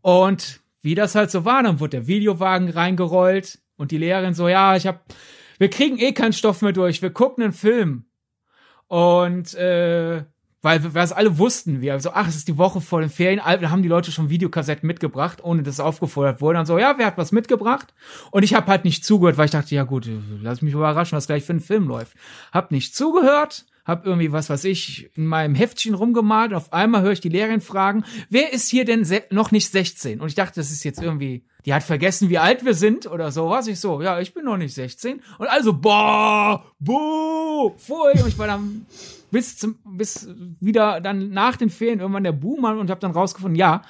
Und 0.01 0.61
wie 0.83 0.95
das 0.95 1.15
halt 1.15 1.31
so 1.31 1.45
war, 1.45 1.63
dann 1.63 1.81
wurde 1.81 1.99
der 1.99 2.07
Videowagen 2.07 2.69
reingerollt 2.69 3.61
und 3.77 3.91
die 3.91 3.99
Lehrerin 3.99 4.35
so, 4.35 4.49
ja, 4.49 4.77
ich 4.77 4.87
hab, 4.87 5.05
wir 5.59 5.71
kriegen 5.71 5.99
eh 5.99 6.13
keinen 6.13 6.33
Stoff 6.33 6.61
mehr 6.63 6.73
durch, 6.73 7.03
wir 7.03 7.11
gucken 7.11 7.45
einen 7.45 7.53
Film. 7.53 8.05
Und 8.93 9.55
äh, 9.55 10.23
weil 10.61 10.95
wir 10.95 11.01
es 11.01 11.13
alle 11.13 11.39
wussten, 11.39 11.81
wir 11.81 11.99
so, 11.99 12.11
ach, 12.13 12.29
es 12.29 12.37
ist 12.37 12.47
die 12.47 12.59
Woche 12.59 12.83
vor 12.83 13.01
den 13.01 13.09
Ferien, 13.09 13.41
da 13.43 13.71
haben 13.71 13.81
die 13.81 13.89
Leute 13.89 14.13
schon 14.13 14.29
Videokassetten 14.29 14.87
mitgebracht, 14.87 15.43
ohne 15.43 15.63
dass 15.63 15.77
es 15.77 15.81
aufgefordert 15.81 16.43
wurde. 16.43 16.59
Dann 16.59 16.67
so, 16.67 16.79
ja, 16.79 16.99
wer 16.99 17.07
hat 17.07 17.17
was 17.17 17.33
mitgebracht? 17.33 17.95
Und 18.33 18.43
ich 18.43 18.53
habe 18.53 18.67
halt 18.67 18.85
nicht 18.85 19.03
zugehört, 19.03 19.39
weil 19.39 19.47
ich 19.47 19.51
dachte, 19.51 19.75
ja 19.75 19.85
gut, 19.85 20.07
lass 20.43 20.61
mich 20.61 20.75
überraschen, 20.75 21.17
was 21.17 21.27
gleich 21.27 21.43
für 21.43 21.55
ein 21.55 21.61
Film 21.61 21.89
läuft. 21.89 22.19
Hab 22.53 22.71
nicht 22.71 22.95
zugehört, 22.95 23.65
hab 23.85 24.07
irgendwie 24.07 24.33
was, 24.33 24.49
was 24.49 24.65
ich 24.65 25.11
in 25.17 25.27
meinem 25.27 25.55
Heftchen 25.55 25.95
rumgemalt 25.95 26.55
auf 26.55 26.73
einmal 26.73 27.03
höre 27.03 27.13
ich 27.13 27.21
die 27.21 27.29
Lehrerin 27.29 27.61
fragen, 27.61 28.05
wer 28.31 28.53
ist 28.53 28.69
hier 28.69 28.85
denn 28.85 29.07
noch 29.31 29.51
nicht 29.51 29.71
16? 29.71 30.21
Und 30.21 30.29
ich 30.29 30.35
dachte, 30.35 30.61
das 30.61 30.71
ist 30.71 30.85
jetzt 30.85 31.03
irgendwie 31.03 31.45
die 31.65 31.73
hat 31.73 31.83
vergessen, 31.83 32.29
wie 32.29 32.39
alt 32.39 32.65
wir 32.65 32.75
sind 32.75 33.07
oder 33.07 33.31
sowas. 33.31 33.67
Ich 33.67 33.79
so, 33.79 34.03
ja, 34.03 34.19
ich 34.21 34.35
bin 34.35 34.45
noch 34.45 34.57
nicht 34.57 34.75
16. 34.75 35.23
Und 35.39 35.47
also, 35.47 35.73
boah, 35.73 36.65
buh, 36.81 37.71
pfui. 37.77 38.21
Und 38.21 38.29
ich 38.29 38.39
war 38.39 38.49
dann 38.49 38.87
bis 39.31 39.57
zum, 39.57 39.79
bis 39.85 40.29
wieder 40.61 41.01
dann 41.01 41.31
nach 41.31 41.57
den 41.57 41.71
Ferien 41.71 42.01
irgendwann 42.01 42.25
der 42.25 42.33
Buhmann 42.33 42.79
und 42.79 42.91
habe 42.91 43.01
dann 43.01 43.13
rausgefunden, 43.13 43.57
ja, 43.57 43.83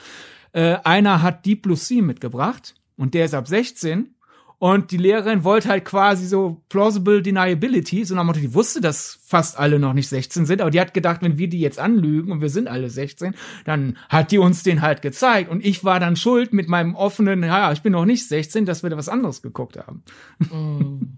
äh, 0.52 0.76
einer 0.84 1.22
hat 1.22 1.46
Deep 1.46 1.62
Blue 1.62 1.76
Sea 1.76 2.02
mitgebracht 2.02 2.75
und 2.96 3.14
der 3.14 3.25
ist 3.25 3.34
ab 3.34 3.49
16 3.49 4.14
und 4.62 4.92
die 4.92 4.97
Lehrerin 4.97 5.42
wollte 5.42 5.71
halt 5.71 5.85
quasi 5.85 6.25
so 6.25 6.62
plausible 6.69 7.21
deniability, 7.21 8.04
so 8.04 8.14
nach 8.14 8.23
Motto, 8.23 8.38
die 8.38 8.54
wusste, 8.54 8.81
dass 8.81 9.19
fast 9.26 9.59
alle 9.59 9.81
noch 9.81 9.92
nicht 9.92 10.09
16 10.09 10.47
sind, 10.47 10.61
aber 10.61 10.71
die 10.71 10.81
hat 10.81 10.95
gedacht, 10.95 11.21
wenn 11.21 11.37
wir 11.37 11.49
die 11.49 11.59
jetzt 11.59 11.81
anlügen 11.81 12.31
und 12.31 12.40
wir 12.40 12.49
sind 12.49 12.69
alle 12.69 12.88
16, 12.88 13.35
dann 13.64 13.99
hat 14.09 14.31
die 14.31 14.38
uns 14.38 14.62
den 14.62 14.81
halt 14.81 15.02
gezeigt. 15.02 15.50
Und 15.50 15.64
ich 15.64 15.83
war 15.83 15.99
dann 15.99 16.14
schuld 16.14 16.52
mit 16.52 16.69
meinem 16.69 16.95
offenen, 16.95 17.42
ja, 17.42 17.73
ich 17.73 17.82
bin 17.82 17.91
noch 17.91 18.04
nicht 18.04 18.28
16, 18.28 18.65
dass 18.65 18.84
wir 18.84 18.91
da 18.91 18.97
was 18.97 19.08
anderes 19.08 19.43
geguckt 19.43 19.78
haben. 19.78 20.04
Mm. 20.39 21.06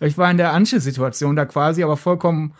Ich 0.00 0.16
war 0.16 0.30
in 0.30 0.38
der 0.38 0.54
Ansche-Situation 0.54 1.36
da 1.36 1.44
quasi, 1.44 1.82
aber 1.82 1.98
vollkommen 1.98 2.54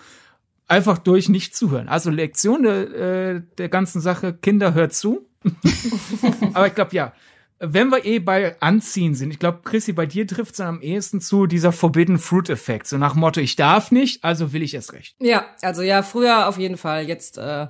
einfach 0.67 0.99
durch 0.99 1.31
nicht 1.31 1.57
zuhören. 1.57 1.89
Also 1.89 2.11
Lektion 2.11 2.65
der, 2.65 2.95
äh, 2.95 3.43
der 3.57 3.69
ganzen 3.71 4.03
Sache, 4.03 4.35
Kinder 4.35 4.75
hört 4.75 4.93
zu. 4.93 5.27
aber 6.53 6.67
ich 6.67 6.75
glaube, 6.75 6.95
ja, 6.95 7.15
wenn 7.61 7.91
wir 7.91 8.05
eh 8.05 8.19
bei 8.21 8.61
Anziehen 8.61 9.15
sind, 9.15 9.31
ich 9.31 9.39
glaube, 9.39 9.61
Chrissy, 9.65 9.93
bei 9.93 10.07
dir 10.07 10.27
trifft 10.27 10.55
es 10.55 10.61
am 10.61 10.81
ehesten 10.81 11.21
zu 11.21 11.47
dieser 11.47 11.73
Forbidden 11.73 12.19
Fruit 12.19 12.49
Effekt. 12.51 12.87
So 12.87 12.99
nach 12.99 13.15
Motto, 13.15 13.41
ich 13.41 13.57
darf 13.57 13.91
nicht, 13.91 14.23
also 14.25 14.53
will 14.53 14.63
ich 14.63 14.75
es 14.75 14.93
recht. 14.93 15.17
Ja, 15.21 15.45
also 15.63 15.83
ja, 15.83 16.03
früher 16.03 16.49
auf 16.49 16.59
jeden 16.59 16.77
Fall. 16.77 17.09
Jetzt 17.09 17.37
äh, 17.39 17.67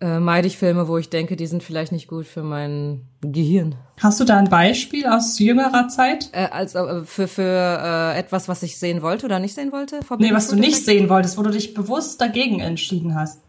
äh, 0.00 0.18
meide 0.18 0.48
ich 0.48 0.56
Filme, 0.56 0.88
wo 0.88 0.98
ich 0.98 1.10
denke, 1.10 1.36
die 1.36 1.46
sind 1.46 1.62
vielleicht 1.62 1.92
nicht 1.92 2.08
gut 2.08 2.26
für 2.26 2.42
mein 2.42 3.06
Gehirn. 3.20 3.76
Hast 4.00 4.18
du 4.18 4.24
da 4.24 4.38
ein 4.38 4.48
Beispiel 4.48 5.06
aus 5.06 5.38
jüngerer 5.38 5.88
Zeit? 5.88 6.30
Äh, 6.32 6.48
also 6.50 6.78
äh, 6.78 7.04
für, 7.04 7.28
für 7.28 7.42
äh, 8.12 8.18
etwas, 8.18 8.48
was 8.48 8.62
ich 8.62 8.78
sehen 8.78 9.02
wollte 9.02 9.26
oder 9.26 9.38
nicht 9.38 9.54
sehen 9.54 9.72
wollte? 9.72 10.02
Forbidden 10.02 10.30
nee, 10.30 10.36
was 10.36 10.46
Fruit 10.46 10.58
du 10.58 10.60
nicht 10.62 10.72
Effekt? 10.72 10.86
sehen 10.86 11.08
wolltest, 11.10 11.38
wo 11.38 11.42
du 11.42 11.50
dich 11.50 11.74
bewusst 11.74 12.20
dagegen 12.20 12.60
entschieden 12.60 13.14
hast. 13.14 13.42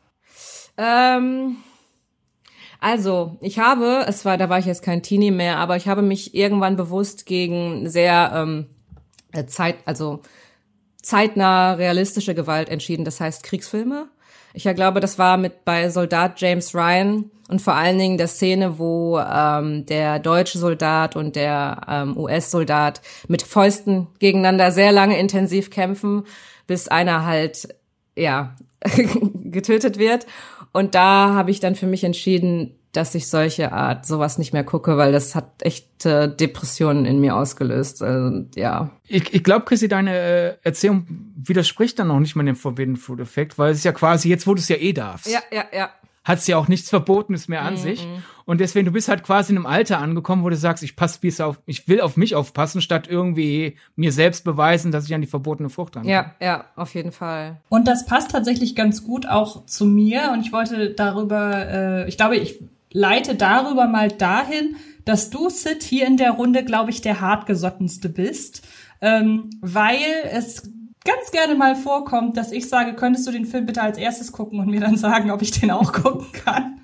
Ähm 0.77 1.57
also, 2.81 3.37
ich 3.41 3.59
habe, 3.59 4.05
es 4.07 4.25
war, 4.25 4.39
da 4.39 4.49
war 4.49 4.57
ich 4.57 4.65
jetzt 4.65 4.81
kein 4.81 5.03
Teenie 5.03 5.29
mehr, 5.29 5.57
aber 5.57 5.77
ich 5.77 5.87
habe 5.87 6.01
mich 6.01 6.33
irgendwann 6.33 6.75
bewusst 6.75 7.27
gegen 7.27 7.87
sehr 7.87 8.31
ähm, 8.33 8.65
äh, 9.33 9.45
Zeit, 9.45 9.75
also 9.85 10.21
zeitnah 11.01 11.73
realistische 11.73 12.33
Gewalt 12.33 12.69
entschieden. 12.69 13.05
Das 13.05 13.21
heißt 13.21 13.43
Kriegsfilme. 13.43 14.07
Ich 14.55 14.63
ja 14.63 14.73
glaube, 14.73 14.99
das 14.99 15.19
war 15.19 15.37
mit 15.37 15.63
bei 15.63 15.89
Soldat 15.89 16.41
James 16.41 16.73
Ryan 16.73 17.29
und 17.49 17.61
vor 17.61 17.75
allen 17.75 17.99
Dingen 17.99 18.17
der 18.17 18.27
Szene, 18.27 18.79
wo 18.79 19.19
ähm, 19.19 19.85
der 19.85 20.17
deutsche 20.17 20.57
Soldat 20.57 21.15
und 21.15 21.35
der 21.35 21.81
ähm, 21.87 22.17
US-Soldat 22.17 23.01
mit 23.27 23.43
Fäusten 23.43 24.07
gegeneinander 24.17 24.71
sehr 24.71 24.91
lange 24.91 25.19
intensiv 25.19 25.69
kämpfen, 25.69 26.23
bis 26.65 26.87
einer 26.87 27.25
halt 27.27 27.75
ja 28.15 28.55
getötet 29.43 29.99
wird. 29.99 30.25
Und 30.71 30.95
da 30.95 31.33
habe 31.33 31.51
ich 31.51 31.59
dann 31.59 31.75
für 31.75 31.87
mich 31.87 32.03
entschieden, 32.03 32.75
dass 32.91 33.15
ich 33.15 33.27
solche 33.27 33.71
Art 33.71 34.05
sowas 34.05 34.37
nicht 34.37 34.51
mehr 34.51 34.65
gucke, 34.65 34.97
weil 34.97 35.11
das 35.11 35.33
hat 35.33 35.61
echt 35.61 36.05
äh, 36.05 36.33
Depressionen 36.33 37.05
in 37.05 37.19
mir 37.21 37.35
ausgelöst. 37.35 38.03
Also, 38.03 38.45
ja. 38.55 38.89
Ich, 39.07 39.33
ich 39.33 39.43
glaube, 39.43 39.65
Chrissy, 39.65 39.87
deine 39.87 40.17
äh, 40.17 40.55
Erzählung 40.63 41.05
widerspricht 41.35 41.99
dann 41.99 42.09
noch 42.09 42.19
nicht 42.19 42.35
mal 42.35 42.43
dem 42.43 42.57
Forbidden 42.57 42.97
Food 42.97 43.21
Effekt, 43.21 43.57
weil 43.57 43.71
es 43.71 43.79
ist 43.79 43.85
ja 43.85 43.93
quasi 43.93 44.29
jetzt, 44.29 44.45
wo 44.45 44.53
du 44.53 44.59
es 44.59 44.67
ja 44.67 44.75
eh 44.75 44.91
darfst. 44.91 45.31
Ja, 45.31 45.39
ja, 45.51 45.63
ja 45.73 45.89
hat 46.23 46.39
es 46.39 46.47
ja 46.47 46.57
auch 46.57 46.67
nichts 46.67 46.89
Verbotenes 46.89 47.47
mehr 47.47 47.63
an 47.63 47.73
mm 47.73 47.77
-mm. 47.77 47.81
sich. 47.81 48.07
Und 48.51 48.59
deswegen, 48.59 48.85
du 48.85 48.91
bist 48.91 49.07
halt 49.07 49.23
quasi 49.23 49.53
in 49.53 49.59
einem 49.59 49.65
Alter 49.65 49.99
angekommen, 49.99 50.43
wo 50.43 50.49
du 50.49 50.57
sagst, 50.57 50.83
ich 50.83 50.97
passe 50.97 51.21
bis 51.21 51.39
auf, 51.39 51.61
ich 51.67 51.87
will 51.87 52.01
auf 52.01 52.17
mich 52.17 52.35
aufpassen, 52.35 52.81
statt 52.81 53.07
irgendwie 53.07 53.77
mir 53.95 54.11
selbst 54.11 54.43
beweisen, 54.43 54.91
dass 54.91 55.05
ich 55.05 55.13
an 55.13 55.21
die 55.21 55.27
verbotene 55.27 55.69
Frucht 55.69 55.95
dran 55.95 56.03
Ja, 56.03 56.35
ja, 56.41 56.65
auf 56.75 56.93
jeden 56.93 57.13
Fall. 57.13 57.61
Und 57.69 57.87
das 57.87 58.05
passt 58.05 58.31
tatsächlich 58.31 58.75
ganz 58.75 59.05
gut 59.05 59.25
auch 59.25 59.65
zu 59.67 59.85
mir. 59.85 60.31
Und 60.33 60.41
ich 60.41 60.51
wollte 60.51 60.89
darüber, 60.89 61.65
äh, 61.65 62.09
ich 62.09 62.17
glaube, 62.17 62.35
ich 62.35 62.61
leite 62.91 63.35
darüber 63.35 63.87
mal 63.87 64.09
dahin, 64.09 64.75
dass 65.05 65.29
du, 65.29 65.49
Sid, 65.49 65.81
hier 65.81 66.05
in 66.05 66.17
der 66.17 66.31
Runde, 66.31 66.65
glaube 66.65 66.89
ich, 66.89 66.99
der 66.99 67.21
hartgesottenste 67.21 68.09
bist. 68.09 68.67
Ähm, 68.99 69.49
weil 69.61 70.01
es 70.29 70.69
ganz 71.03 71.31
gerne 71.31 71.55
mal 71.55 71.75
vorkommt, 71.75 72.37
dass 72.37 72.51
ich 72.51 72.69
sage, 72.69 72.93
könntest 72.93 73.27
du 73.27 73.31
den 73.31 73.45
Film 73.45 73.65
bitte 73.65 73.81
als 73.81 73.97
erstes 73.97 74.31
gucken 74.31 74.59
und 74.59 74.67
mir 74.67 74.79
dann 74.79 74.97
sagen, 74.97 75.31
ob 75.31 75.41
ich 75.41 75.51
den 75.51 75.71
auch 75.71 75.93
gucken 76.03 76.31
kann. 76.31 76.81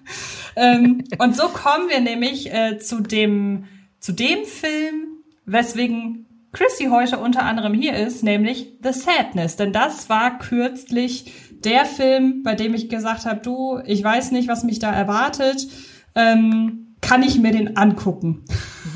ähm, 0.56 1.04
und 1.20 1.36
so 1.36 1.48
kommen 1.50 1.90
wir 1.90 2.00
nämlich 2.00 2.54
äh, 2.54 2.80
zu 2.80 3.02
dem 3.02 3.66
zu 4.00 4.12
dem 4.12 4.46
Film, 4.46 5.24
weswegen 5.46 6.28
Chrissy 6.54 6.86
heute 6.86 7.18
unter 7.18 7.44
anderem 7.44 7.74
hier 7.74 7.96
ist, 7.96 8.24
nämlich 8.24 8.74
The 8.82 8.94
Sadness. 8.94 9.56
Denn 9.58 9.74
das 9.74 10.10
war 10.10 10.38
kürzlich 10.40 11.32
der 11.64 11.86
Film, 11.86 12.44
bei 12.44 12.56
dem 12.56 12.74
ich 12.74 12.90
gesagt 12.90 13.26
habe, 13.26 13.42
du, 13.42 13.80
ich 13.86 14.04
weiß 14.04 14.32
nicht, 14.32 14.48
was 14.48 14.64
mich 14.64 14.80
da 14.80 14.92
erwartet. 14.92 15.68
Ähm, 16.16 16.96
kann 17.02 17.22
ich 17.22 17.38
mir 17.38 17.52
den 17.52 17.78
angucken? 17.78 18.44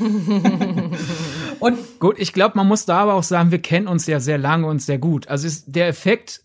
Und 1.62 2.00
gut, 2.00 2.16
ich 2.18 2.32
glaube, 2.32 2.56
man 2.56 2.66
muss 2.66 2.86
da 2.86 2.98
aber 2.98 3.14
auch 3.14 3.22
sagen, 3.22 3.52
wir 3.52 3.60
kennen 3.60 3.86
uns 3.86 4.08
ja 4.08 4.18
sehr 4.18 4.36
lange 4.36 4.66
und 4.66 4.82
sehr 4.82 4.98
gut. 4.98 5.28
Also 5.28 5.46
ist 5.46 5.66
der 5.68 5.86
Effekt, 5.86 6.42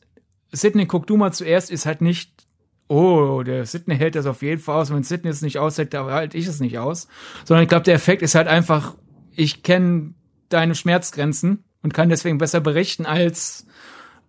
Sidney, 0.51 0.85
guck 0.85 1.07
du 1.07 1.17
mal 1.17 1.33
zuerst, 1.33 1.71
ist 1.71 1.87
halt 1.87 2.01
nicht, 2.01 2.45
oh, 2.87 3.41
der 3.43 3.65
Sidney 3.65 3.97
hält 3.97 4.13
das 4.13 4.27
auf 4.27 4.43
jeden 4.43 4.61
Fall 4.61 4.79
aus. 4.79 4.93
Wenn 4.93 5.01
Sidney 5.01 5.31
es 5.31 5.41
nicht 5.41 5.57
aushält, 5.57 5.95
dann 5.95 6.05
halte 6.05 6.37
ich 6.37 6.45
es 6.45 6.59
nicht 6.59 6.77
aus. 6.77 7.07
Sondern 7.45 7.63
ich 7.63 7.69
glaube, 7.69 7.81
der 7.81 7.95
Effekt 7.95 8.21
ist 8.21 8.35
halt 8.35 8.47
einfach, 8.47 8.95
ich 9.35 9.63
kenne 9.63 10.13
deine 10.49 10.75
Schmerzgrenzen 10.75 11.63
und 11.81 11.95
kann 11.95 12.09
deswegen 12.09 12.37
besser 12.37 12.59
berichten 12.59 13.07
als 13.07 13.65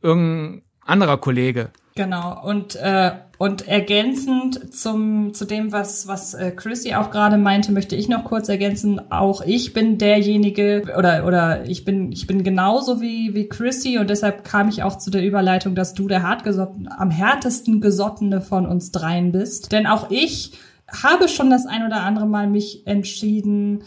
irgendein 0.00 0.62
anderer 0.80 1.18
Kollege. 1.18 1.70
Genau. 1.98 2.40
Und, 2.44 2.76
äh, 2.76 3.10
und 3.38 3.66
ergänzend 3.66 4.72
zum, 4.72 5.34
zu 5.34 5.44
dem, 5.44 5.72
was, 5.72 6.06
was 6.06 6.32
äh, 6.32 6.52
Chrissy 6.52 6.94
auch 6.94 7.10
gerade 7.10 7.38
meinte, 7.38 7.72
möchte 7.72 7.96
ich 7.96 8.08
noch 8.08 8.22
kurz 8.22 8.48
ergänzen. 8.48 9.10
Auch 9.10 9.42
ich 9.44 9.72
bin 9.72 9.98
derjenige 9.98 10.84
oder, 10.96 11.26
oder 11.26 11.68
ich 11.68 11.84
bin, 11.84 12.12
ich 12.12 12.28
bin 12.28 12.44
genauso 12.44 13.00
wie, 13.00 13.34
wie 13.34 13.48
Chrissy 13.48 13.98
und 13.98 14.10
deshalb 14.10 14.44
kam 14.44 14.68
ich 14.68 14.84
auch 14.84 14.96
zu 14.96 15.10
der 15.10 15.26
Überleitung, 15.26 15.74
dass 15.74 15.92
du 15.92 16.06
der 16.06 16.22
hartgesotten, 16.22 16.88
am 16.88 17.10
härtesten 17.10 17.80
gesottene 17.80 18.42
von 18.42 18.64
uns 18.64 18.92
dreien 18.92 19.32
bist. 19.32 19.72
Denn 19.72 19.88
auch 19.88 20.08
ich 20.08 20.52
habe 20.86 21.26
schon 21.26 21.50
das 21.50 21.66
ein 21.66 21.84
oder 21.84 22.02
andere 22.02 22.26
Mal 22.26 22.46
mich 22.46 22.86
entschieden, 22.86 23.82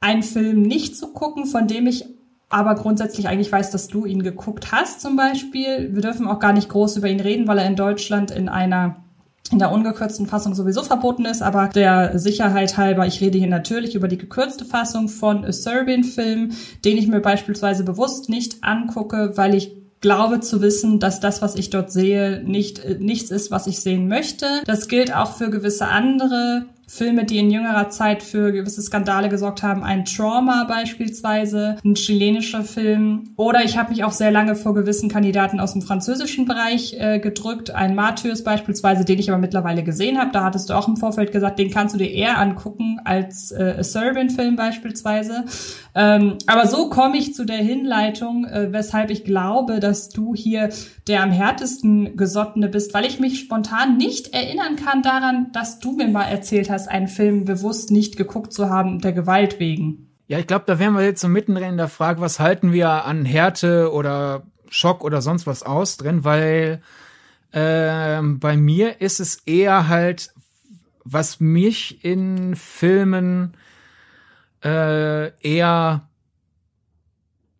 einen 0.00 0.24
Film 0.24 0.62
nicht 0.62 0.96
zu 0.96 1.12
gucken, 1.12 1.46
von 1.46 1.68
dem 1.68 1.86
ich 1.86 2.06
aber 2.52 2.74
grundsätzlich 2.74 3.28
eigentlich 3.28 3.50
weiß, 3.50 3.70
dass 3.70 3.88
du 3.88 4.04
ihn 4.04 4.22
geguckt 4.22 4.72
hast 4.72 5.00
zum 5.00 5.16
Beispiel. 5.16 5.90
Wir 5.92 6.02
dürfen 6.02 6.26
auch 6.26 6.38
gar 6.38 6.52
nicht 6.52 6.68
groß 6.68 6.96
über 6.96 7.08
ihn 7.08 7.20
reden, 7.20 7.48
weil 7.48 7.58
er 7.58 7.66
in 7.66 7.76
Deutschland 7.76 8.30
in 8.30 8.48
einer 8.48 8.96
in 9.50 9.58
der 9.58 9.70
ungekürzten 9.70 10.26
Fassung 10.26 10.54
sowieso 10.54 10.82
verboten 10.82 11.26
ist, 11.26 11.42
aber 11.42 11.68
der 11.68 12.18
Sicherheit 12.18 12.78
halber, 12.78 13.06
ich 13.06 13.20
rede 13.20 13.36
hier 13.36 13.48
natürlich 13.48 13.94
über 13.94 14.08
die 14.08 14.16
gekürzte 14.16 14.64
Fassung 14.64 15.08
von 15.08 15.44
A 15.44 15.52
Serbian 15.52 16.04
Film, 16.04 16.52
den 16.86 16.96
ich 16.96 17.06
mir 17.06 17.20
beispielsweise 17.20 17.84
bewusst 17.84 18.30
nicht 18.30 18.64
angucke, 18.64 19.32
weil 19.34 19.54
ich 19.54 19.76
glaube 20.00 20.40
zu 20.40 20.60
wissen, 20.60 21.00
dass 21.00 21.20
das, 21.20 21.40
was 21.40 21.54
ich 21.54 21.70
dort 21.70 21.90
sehe, 21.90 22.42
nicht 22.44 22.84
äh, 22.84 22.96
nichts 22.98 23.30
ist, 23.30 23.50
was 23.50 23.66
ich 23.66 23.80
sehen 23.80 24.08
möchte. 24.08 24.46
Das 24.66 24.88
gilt 24.88 25.14
auch 25.14 25.36
für 25.36 25.48
gewisse 25.48 25.86
andere 25.86 26.66
Filme, 26.86 27.24
die 27.24 27.38
in 27.38 27.50
jüngerer 27.50 27.88
Zeit 27.90 28.22
für 28.22 28.52
gewisse 28.52 28.82
Skandale 28.82 29.28
gesorgt 29.28 29.62
haben, 29.62 29.82
ein 29.82 30.04
Trauma 30.04 30.64
beispielsweise, 30.64 31.76
ein 31.84 31.94
chilenischer 31.94 32.64
Film. 32.64 33.30
Oder 33.36 33.64
ich 33.64 33.78
habe 33.78 33.90
mich 33.90 34.04
auch 34.04 34.12
sehr 34.12 34.30
lange 34.30 34.54
vor 34.54 34.74
gewissen 34.74 35.08
Kandidaten 35.08 35.60
aus 35.60 35.72
dem 35.72 35.82
französischen 35.82 36.44
Bereich 36.44 36.94
äh, 36.98 37.18
gedrückt, 37.18 37.70
ein 37.70 37.94
Martyrs 37.94 38.44
beispielsweise, 38.44 39.04
den 39.04 39.18
ich 39.18 39.30
aber 39.30 39.38
mittlerweile 39.38 39.82
gesehen 39.82 40.18
habe. 40.18 40.32
Da 40.32 40.44
hattest 40.44 40.70
du 40.70 40.74
auch 40.74 40.88
im 40.88 40.96
Vorfeld 40.96 41.32
gesagt, 41.32 41.58
den 41.58 41.70
kannst 41.70 41.94
du 41.94 41.98
dir 41.98 42.10
eher 42.10 42.38
angucken 42.38 43.00
als 43.04 43.52
äh, 43.52 43.76
A 43.78 43.82
Serbian-Film 43.82 44.56
beispielsweise. 44.56 45.44
Ähm, 45.94 46.38
aber 46.46 46.66
so 46.66 46.88
komme 46.88 47.18
ich 47.18 47.34
zu 47.34 47.44
der 47.44 47.58
Hinleitung, 47.58 48.46
äh, 48.46 48.72
weshalb 48.72 49.10
ich 49.10 49.24
glaube, 49.24 49.78
dass 49.78 50.08
du 50.08 50.34
hier 50.34 50.70
der 51.06 51.22
am 51.22 51.30
härtesten 51.30 52.16
gesottene 52.16 52.68
bist, 52.68 52.94
weil 52.94 53.04
ich 53.04 53.20
mich 53.20 53.40
spontan 53.40 53.98
nicht 53.98 54.32
erinnern 54.32 54.76
kann 54.76 55.02
daran, 55.02 55.52
dass 55.52 55.80
du 55.80 55.92
mir 55.92 56.08
mal 56.08 56.24
erzählt 56.24 56.70
hast, 56.70 56.88
einen 56.88 57.08
Film 57.08 57.44
bewusst 57.44 57.90
nicht 57.90 58.16
geguckt 58.16 58.54
zu 58.54 58.70
haben, 58.70 59.00
der 59.00 59.12
Gewalt 59.12 59.60
wegen. 59.60 60.08
Ja, 60.28 60.38
ich 60.38 60.46
glaube, 60.46 60.64
da 60.66 60.78
wären 60.78 60.94
wir 60.94 61.04
jetzt 61.04 61.20
so 61.20 61.28
mittendrin 61.28 61.70
in 61.70 61.76
der 61.76 61.88
Frage, 61.88 62.22
was 62.22 62.40
halten 62.40 62.72
wir 62.72 63.04
an 63.04 63.26
Härte 63.26 63.92
oder 63.92 64.44
Schock 64.70 65.04
oder 65.04 65.20
sonst 65.20 65.46
was 65.46 65.62
aus 65.62 65.98
drin, 65.98 66.24
weil 66.24 66.80
äh, 67.50 68.22
bei 68.22 68.56
mir 68.56 69.02
ist 69.02 69.20
es 69.20 69.42
eher 69.44 69.88
halt, 69.88 70.32
was 71.04 71.40
mich 71.40 72.02
in 72.02 72.56
Filmen 72.56 73.54
äh, 74.64 75.32
eher 75.40 76.08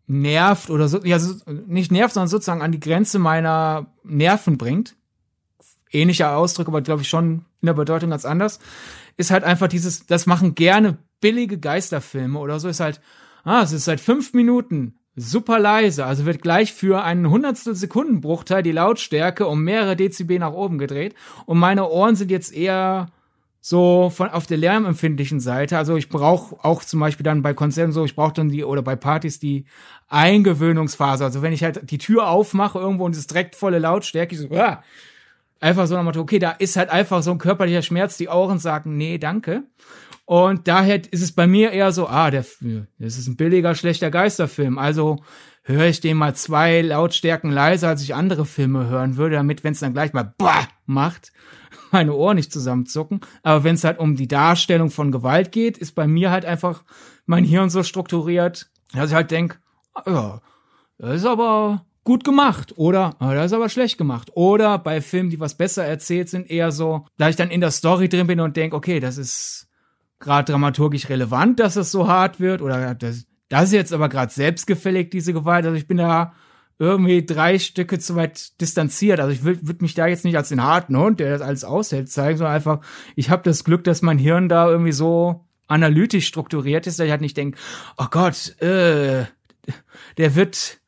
nervt 0.06 0.70
oder 0.70 0.88
so, 0.88 1.00
ja, 1.04 1.18
so, 1.18 1.34
nicht 1.50 1.90
nervt, 1.92 2.14
sondern 2.14 2.28
sozusagen 2.28 2.62
an 2.62 2.72
die 2.72 2.80
Grenze 2.80 3.18
meiner 3.18 3.86
Nerven 4.04 4.58
bringt. 4.58 4.96
Ähnlicher 5.90 6.36
Ausdruck, 6.36 6.68
aber 6.68 6.82
glaube 6.82 7.02
ich 7.02 7.08
schon 7.08 7.44
in 7.60 7.66
der 7.66 7.74
Bedeutung 7.74 8.10
ganz 8.10 8.24
anders. 8.24 8.58
Ist 9.16 9.30
halt 9.30 9.44
einfach 9.44 9.68
dieses, 9.68 10.06
das 10.06 10.26
machen 10.26 10.54
gerne 10.54 10.98
billige 11.20 11.58
Geisterfilme 11.58 12.38
oder 12.38 12.60
so, 12.60 12.68
ist 12.68 12.80
halt, 12.80 13.00
ah, 13.44 13.62
es 13.62 13.72
ist 13.72 13.84
seit 13.84 14.00
fünf 14.00 14.32
Minuten 14.32 14.98
super 15.14 15.58
leise, 15.58 16.06
also 16.06 16.24
wird 16.24 16.40
gleich 16.40 16.72
für 16.72 17.04
einen 17.04 17.28
Hundertstel 17.28 17.74
Sekundenbruchteil 17.74 18.62
die 18.62 18.72
Lautstärke 18.72 19.46
um 19.46 19.62
mehrere 19.62 19.94
Dezibel 19.94 20.38
nach 20.38 20.52
oben 20.52 20.78
gedreht 20.78 21.14
und 21.44 21.58
meine 21.58 21.88
Ohren 21.88 22.16
sind 22.16 22.30
jetzt 22.30 22.52
eher 22.52 23.08
so 23.64 24.11
von 24.11 24.29
auf 24.29 24.48
der 24.48 24.59
lärmempfindlichen 24.59 25.38
Seite. 25.38 25.79
Also 25.79 25.96
ich 25.96 26.09
brauche 26.09 26.57
auch 26.64 26.83
zum 26.83 26.98
Beispiel 26.98 27.22
dann 27.22 27.42
bei 27.42 27.55
Konzerten 27.55 27.92
so, 27.92 28.05
ich 28.05 28.16
brauche 28.16 28.33
dann 28.33 28.48
die 28.48 28.64
oder 28.64 28.83
bei 28.83 28.96
Partys 28.96 29.38
die 29.38 29.66
Eingewöhnungsphase. 30.09 31.25
Also 31.25 31.42
wenn 31.42 31.53
ich 31.53 31.62
halt 31.62 31.88
die 31.88 31.98
Tür 31.98 32.29
aufmache 32.29 32.81
irgendwo 32.81 33.05
und 33.05 33.12
es 33.12 33.18
ist 33.18 33.31
direkt 33.31 33.55
volle 33.55 33.79
Lautstärke, 33.79 34.35
ich 34.35 34.40
so, 34.40 34.51
ah, 34.51 34.83
einfach 35.61 35.87
so 35.87 35.94
nochmal, 35.94 36.18
okay, 36.18 36.40
da 36.40 36.51
ist 36.51 36.77
halt 36.77 36.90
einfach 36.90 37.22
so 37.22 37.31
ein 37.31 37.38
körperlicher 37.38 37.83
Schmerz, 37.83 38.16
die 38.16 38.27
Ohren 38.27 38.59
sagen, 38.59 38.96
nee, 38.96 39.18
danke. 39.18 39.62
Und 40.25 40.66
daher 40.66 41.01
ist 41.12 41.22
es 41.22 41.31
bei 41.31 41.46
mir 41.46 41.70
eher 41.70 41.92
so, 41.92 42.09
ah, 42.09 42.33
der, 42.33 42.44
das 42.98 43.16
ist 43.16 43.29
ein 43.29 43.37
billiger, 43.37 43.77
schlechter 43.77 44.11
Geisterfilm. 44.11 44.77
Also 44.77 45.22
höre 45.62 45.87
ich 45.87 46.01
den 46.01 46.16
mal 46.16 46.35
zwei 46.35 46.81
Lautstärken 46.81 47.53
leiser, 47.53 47.90
als 47.90 48.03
ich 48.03 48.16
andere 48.16 48.44
Filme 48.44 48.88
hören 48.88 49.16
würde, 49.16 49.37
damit, 49.37 49.62
wenn 49.62 49.72
es 49.72 49.81
dann 49.81 49.92
gleich 49.92 50.12
mal 50.12 50.35
bah 50.37 50.66
macht, 50.85 51.33
meine 51.92 52.14
Ohren 52.14 52.37
nicht 52.37 52.52
zusammenzucken. 52.52 53.20
Aber 53.42 53.64
wenn 53.64 53.74
es 53.74 53.85
halt 53.85 53.98
um 53.98 54.16
die 54.16 54.28
Darstellung 54.28 54.90
von 54.90 55.12
Gewalt 55.12 55.52
geht, 55.52 55.78
ist 55.78 55.94
bei 55.94 56.07
mir 56.07 56.31
halt 56.31 56.44
einfach 56.44 56.85
mein 57.26 57.44
Hirn 57.44 57.70
so 57.70 57.83
strukturiert, 57.83 58.70
dass 58.92 59.11
ich 59.11 59.14
halt 59.14 59.31
denk, 59.31 59.61
ah, 59.94 60.02
ja, 60.07 60.40
das 60.98 61.16
ist 61.16 61.26
aber 61.26 61.85
gut 62.05 62.24
gemacht 62.24 62.74
oder 62.76 63.14
ah, 63.20 63.35
das 63.35 63.46
ist 63.46 63.52
aber 63.52 63.68
schlecht 63.68 63.98
gemacht. 63.98 64.31
Oder 64.35 64.78
bei 64.78 65.00
Filmen, 65.00 65.31
die 65.31 65.40
was 65.40 65.57
besser 65.57 65.85
erzählt 65.85 66.28
sind, 66.28 66.50
eher 66.50 66.72
so, 66.72 67.07
da 67.16 67.28
ich 67.28 67.37
dann 67.37 67.50
in 67.50 67.61
der 67.61 67.70
Story 67.70 68.09
drin 68.09 68.26
bin 68.26 68.40
und 68.40 68.57
denk, 68.57 68.74
okay, 68.74 69.00
das 69.00 69.18
ist 69.18 69.68
gerade 70.18 70.50
dramaturgisch 70.50 71.09
relevant, 71.09 71.61
dass 71.61 71.76
es 71.76 71.90
so 71.90 72.09
hart 72.09 72.40
wird 72.40 72.62
oder 72.62 72.94
das, 72.94 73.26
das 73.48 73.64
ist 73.64 73.72
jetzt 73.72 73.92
aber 73.92 74.09
gerade 74.09 74.33
selbstgefällig, 74.33 75.11
diese 75.11 75.33
Gewalt. 75.33 75.64
Also 75.64 75.76
ich 75.76 75.87
bin 75.87 75.98
da 75.98 76.33
irgendwie 76.78 77.24
drei 77.24 77.58
Stücke 77.58 77.98
zu 77.98 78.16
weit 78.16 78.61
distanziert. 78.61 79.20
Also 79.20 79.32
ich 79.32 79.44
würde 79.44 79.66
würd 79.66 79.82
mich 79.82 79.94
da 79.94 80.06
jetzt 80.06 80.24
nicht 80.24 80.37
als 80.37 80.48
den 80.48 80.62
harten 80.62 80.96
Hund, 80.96 81.20
der 81.20 81.30
das 81.30 81.42
alles 81.42 81.64
aushält, 81.64 82.11
zeigen, 82.11 82.38
sondern 82.38 82.54
einfach, 82.54 82.80
ich 83.16 83.30
habe 83.30 83.42
das 83.44 83.64
Glück, 83.64 83.85
dass 83.85 84.02
mein 84.02 84.18
Hirn 84.18 84.48
da 84.48 84.68
irgendwie 84.68 84.92
so 84.92 85.44
analytisch 85.68 86.26
strukturiert 86.26 86.87
ist, 86.87 86.98
dass 86.98 87.06
ich 87.06 87.11
halt 87.11 87.20
nicht 87.20 87.37
denke, 87.37 87.58
oh 87.96 88.06
Gott, 88.11 88.61
äh, 88.61 89.24
der 90.18 90.35
wird 90.35 90.80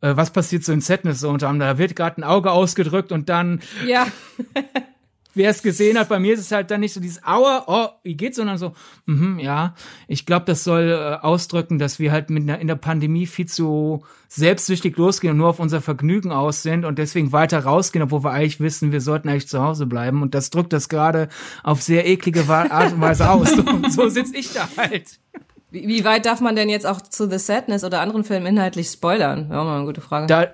äh, 0.00 0.16
was 0.16 0.30
passiert 0.30 0.64
so 0.64 0.72
in 0.72 0.80
Sadness 0.80 1.20
so 1.20 1.30
unter 1.30 1.48
anderem? 1.48 1.74
Da 1.74 1.78
wird 1.78 1.96
gerade 1.96 2.20
ein 2.20 2.24
Auge 2.24 2.50
ausgedrückt 2.50 3.12
und 3.12 3.28
dann 3.28 3.60
ja. 3.86 4.06
wer 5.36 5.50
es 5.50 5.62
gesehen 5.62 5.98
hat, 5.98 6.08
bei 6.08 6.18
mir 6.18 6.34
ist 6.34 6.40
es 6.40 6.52
halt 6.52 6.70
dann 6.70 6.80
nicht 6.80 6.92
so 6.92 7.00
dieses 7.00 7.22
Aua, 7.24 7.64
oh, 7.66 7.88
wie 8.02 8.16
geht's, 8.16 8.36
sondern 8.36 8.58
so, 8.58 8.72
mhm, 9.04 9.38
ja, 9.38 9.74
ich 10.08 10.26
glaube, 10.26 10.46
das 10.46 10.64
soll 10.64 10.90
äh, 10.90 11.24
ausdrücken, 11.24 11.78
dass 11.78 11.98
wir 11.98 12.12
halt 12.12 12.30
mit 12.30 12.42
einer, 12.42 12.58
in 12.58 12.66
der 12.66 12.76
Pandemie 12.76 13.26
viel 13.26 13.46
zu 13.46 14.04
selbstsüchtig 14.28 14.96
losgehen 14.96 15.32
und 15.32 15.38
nur 15.38 15.48
auf 15.48 15.60
unser 15.60 15.80
Vergnügen 15.80 16.32
aus 16.32 16.62
sind 16.62 16.84
und 16.84 16.98
deswegen 16.98 17.32
weiter 17.32 17.60
rausgehen, 17.60 18.02
obwohl 18.02 18.24
wir 18.24 18.32
eigentlich 18.32 18.60
wissen, 18.60 18.92
wir 18.92 19.00
sollten 19.00 19.28
eigentlich 19.28 19.48
zu 19.48 19.62
Hause 19.62 19.86
bleiben. 19.86 20.22
Und 20.22 20.34
das 20.34 20.50
drückt 20.50 20.72
das 20.72 20.88
gerade 20.88 21.28
auf 21.62 21.82
sehr 21.82 22.06
eklige 22.06 22.44
Art 22.48 22.92
und 22.92 23.00
Weise 23.00 23.30
aus. 23.30 23.52
und 23.52 23.92
so 23.92 24.08
sitze 24.08 24.36
ich 24.36 24.52
da 24.52 24.68
halt. 24.76 25.20
Wie, 25.70 25.86
wie 25.86 26.04
weit 26.04 26.26
darf 26.26 26.40
man 26.40 26.56
denn 26.56 26.68
jetzt 26.68 26.86
auch 26.86 27.00
zu 27.00 27.28
The 27.30 27.38
Sadness 27.38 27.84
oder 27.84 28.00
anderen 28.00 28.24
Filmen 28.24 28.46
inhaltlich 28.46 28.88
spoilern? 28.88 29.48
Ja, 29.50 29.62
mal 29.64 29.76
eine 29.76 29.86
gute 29.86 30.00
Frage. 30.00 30.26
Da, 30.26 30.48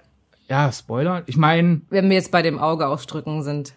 ja, 0.48 0.70
Spoiler. 0.70 1.22
Ich 1.26 1.36
meine. 1.36 1.80
Wenn 1.88 2.10
wir 2.10 2.16
jetzt 2.16 2.30
bei 2.30 2.42
dem 2.42 2.58
Auge 2.58 2.86
ausdrücken 2.86 3.42
sind. 3.42 3.74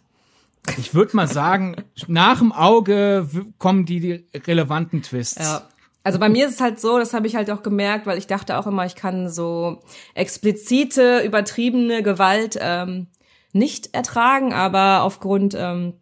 Ich 0.78 0.94
würde 0.94 1.16
mal 1.16 1.28
sagen, 1.28 1.76
nach 2.08 2.40
dem 2.40 2.52
Auge 2.52 3.28
kommen 3.58 3.86
die, 3.86 4.00
die 4.00 4.28
relevanten 4.40 5.02
Twists. 5.02 5.40
Ja. 5.40 5.68
Also 6.04 6.20
bei 6.20 6.30
mir 6.30 6.46
ist 6.46 6.56
es 6.56 6.62
halt 6.62 6.80
so, 6.80 7.00
das 7.00 7.16
habe 7.16 7.26
ich 7.26 7.36
halt 7.36 7.50
auch 7.50 7.64
gemerkt, 7.64 8.06
weil 8.06 8.20
ich 8.20 8.28
dachte 8.28 8.60
auch 8.60 8.68
immer, 8.68 8.86
ich 8.86 8.96
kann 8.96 9.28
so 9.28 9.82
explizite, 10.14 11.22
übertriebene 11.26 12.04
Gewalt 12.04 12.60
ähm, 12.62 13.08
nicht 13.54 13.96
ertragen, 13.96 14.54
aber 14.54 15.02
aufgrund 15.02 15.56
ähm, 15.58 15.94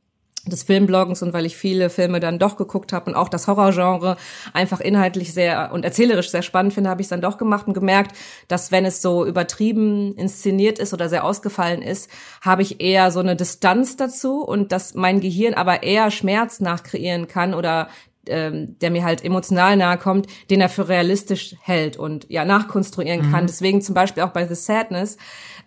des 0.45 0.63
Filmbloggens 0.63 1.21
und 1.21 1.33
weil 1.33 1.45
ich 1.45 1.55
viele 1.55 1.89
Filme 1.89 2.19
dann 2.19 2.37
doch 2.37 2.57
geguckt 2.57 2.91
habe 2.91 3.09
und 3.09 3.15
auch 3.15 3.29
das 3.29 3.47
Horrorgenre 3.47 4.17
einfach 4.51 4.81
inhaltlich 4.81 5.33
sehr 5.33 5.71
und 5.71 5.85
erzählerisch 5.85 6.31
sehr 6.31 6.41
spannend 6.41 6.73
finde, 6.73 6.89
habe 6.89 7.01
ich 7.01 7.05
es 7.05 7.09
dann 7.09 7.21
doch 7.21 7.37
gemacht 7.37 7.67
und 7.67 7.73
gemerkt, 7.73 8.15
dass 8.49 8.71
wenn 8.71 8.85
es 8.85 9.01
so 9.01 9.25
übertrieben 9.25 10.15
inszeniert 10.15 10.79
ist 10.79 10.93
oder 10.93 11.07
sehr 11.07 11.23
ausgefallen 11.23 11.81
ist, 11.81 12.09
habe 12.41 12.61
ich 12.61 12.81
eher 12.81 13.11
so 13.11 13.21
eine 13.21 13.35
Distanz 13.35 13.95
dazu 13.95 14.43
und 14.43 14.71
dass 14.71 14.95
mein 14.95 15.21
Gehirn 15.21 15.53
aber 15.53 15.83
eher 15.83 16.11
Schmerz 16.11 16.59
nachkreieren 16.59 17.27
kann 17.27 17.53
oder 17.53 17.87
ähm, 18.27 18.77
der 18.79 18.91
mir 18.91 19.03
halt 19.03 19.23
emotional 19.23 19.75
nahe 19.77 19.97
kommt, 19.97 20.27
den 20.49 20.61
er 20.61 20.69
für 20.69 20.87
realistisch 20.89 21.55
hält 21.61 21.97
und 21.97 22.25
ja 22.29 22.45
nachkonstruieren 22.45 23.31
kann. 23.31 23.43
Mhm. 23.43 23.47
Deswegen 23.47 23.81
zum 23.81 23.95
Beispiel 23.95 24.23
auch 24.23 24.29
bei 24.31 24.47
The 24.47 24.55
Sadness. 24.55 25.17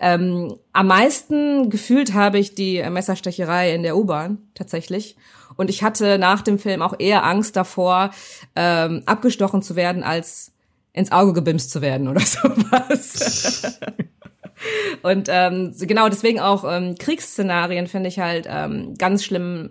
Ähm, 0.01 0.57
am 0.73 0.87
meisten 0.87 1.71
gefühlt 1.71 2.15
habe 2.15 2.39
ich 2.39 2.55
die 2.55 2.83
Messerstecherei 2.89 3.75
in 3.75 3.83
der 3.83 3.97
U-Bahn 3.97 4.39
tatsächlich. 4.55 5.17
Und 5.57 5.71
ich 5.71 5.83
hatte 5.83 6.19
nach 6.19 6.43
dem 6.43 6.59
Film 6.59 6.83
auch 6.83 6.95
eher 6.99 7.25
Angst 7.25 7.57
davor, 7.57 8.11
ähm, 8.55 9.03
abgestochen 9.07 9.63
zu 9.63 9.77
werden, 9.77 10.03
als 10.03 10.53
ins 10.93 11.13
Auge 11.13 11.33
gebimst 11.33 11.71
zu 11.71 11.83
werden 11.83 12.09
oder 12.09 12.21
sowas. 12.25 13.79
Und 15.03 15.29
ähm, 15.31 15.75
genau 15.79 16.09
deswegen 16.09 16.41
auch 16.41 16.65
ähm, 16.67 16.97
Kriegsszenarien 16.99 17.87
finde 17.87 18.09
ich 18.09 18.19
halt 18.19 18.47
ähm, 18.51 18.95
ganz 18.97 19.25
schlimm 19.25 19.71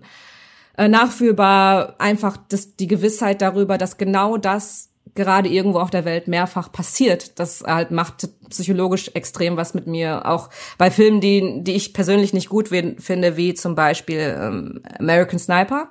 äh, 0.78 0.88
nachfühlbar 0.88 1.96
einfach 2.00 2.38
das, 2.50 2.76
die 2.76 2.88
Gewissheit 2.88 3.42
darüber, 3.42 3.78
dass 3.78 3.98
genau 3.98 4.38
das 4.38 4.90
gerade 5.14 5.48
irgendwo 5.48 5.80
auf 5.80 5.90
der 5.90 6.04
Welt 6.04 6.28
mehrfach 6.28 6.72
passiert. 6.72 7.40
Das 7.40 7.64
halt 7.66 7.92
macht 7.92 8.28
psychologisch 8.50 9.12
extrem 9.14 9.56
was 9.56 9.74
mit 9.74 9.88
mir. 9.88 10.26
Auch 10.26 10.50
bei 10.78 10.92
Filmen, 10.92 11.22
die, 11.22 11.64
die 11.64 11.74
ich 11.74 11.94
persönlich 11.94 12.34
nicht 12.34 12.50
gut 12.50 12.68
finde, 12.68 13.38
wie 13.38 13.54
zum 13.54 13.76
Beispiel 13.76 14.38
ähm, 14.38 14.82
American 15.00 15.40
Sniper, 15.40 15.88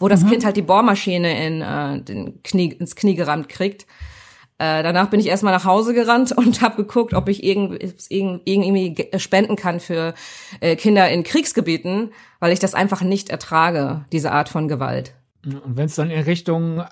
wo 0.00 0.08
das 0.08 0.24
mhm. 0.24 0.30
Kind 0.30 0.44
halt 0.44 0.56
die 0.56 0.62
Bohrmaschine 0.62 1.46
in, 1.46 1.62
äh, 1.62 2.00
den 2.00 2.42
Knie, 2.42 2.72
ins 2.72 2.96
Knie 2.96 3.14
gerammt 3.14 3.48
kriegt. 3.48 3.86
Äh, 4.58 4.82
danach 4.84 5.10
bin 5.10 5.18
ich 5.18 5.26
erstmal 5.26 5.52
nach 5.52 5.64
Hause 5.64 5.94
gerannt 5.94 6.32
und 6.36 6.62
habe 6.62 6.76
geguckt, 6.76 7.14
ob 7.14 7.28
ich 7.28 7.42
irgendwie, 7.42 7.92
irgendwie 8.08 9.08
spenden 9.18 9.56
kann 9.56 9.80
für 9.80 10.14
äh, 10.60 10.76
Kinder 10.76 11.08
in 11.10 11.24
Kriegsgebieten, 11.24 12.12
weil 12.40 12.52
ich 12.52 12.60
das 12.60 12.74
einfach 12.74 13.02
nicht 13.02 13.30
ertrage, 13.30 14.04
diese 14.12 14.32
Art 14.32 14.48
von 14.48 14.68
Gewalt. 14.68 15.14
Und 15.44 15.76
wenn 15.76 15.86
es 15.86 15.96
dann 15.96 16.10
in 16.10 16.22
Richtung 16.22 16.84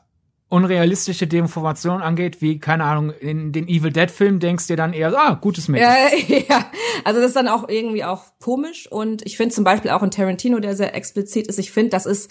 unrealistische 0.52 1.26
Deformation 1.26 2.02
angeht, 2.02 2.42
wie, 2.42 2.58
keine 2.58 2.84
Ahnung, 2.84 3.10
in 3.10 3.52
den 3.52 3.68
Evil 3.68 3.90
Dead 3.90 4.10
Film 4.10 4.38
denkst 4.38 4.66
du 4.66 4.74
dir 4.74 4.76
dann 4.76 4.92
eher, 4.92 5.16
ah, 5.16 5.38
gutes 5.40 5.66
Mädchen. 5.68 5.88
Ja, 5.88 6.36
ja, 6.48 6.66
also 7.04 7.20
das 7.20 7.28
ist 7.28 7.36
dann 7.36 7.48
auch 7.48 7.70
irgendwie 7.70 8.04
auch 8.04 8.24
komisch 8.38 8.86
und 8.86 9.24
ich 9.24 9.38
finde 9.38 9.54
zum 9.54 9.64
Beispiel 9.64 9.92
auch 9.92 10.02
in 10.02 10.10
Tarantino, 10.10 10.58
der 10.58 10.76
sehr 10.76 10.94
explizit 10.94 11.46
ist, 11.46 11.58
ich 11.58 11.72
finde, 11.72 11.88
das 11.88 12.04
ist 12.04 12.30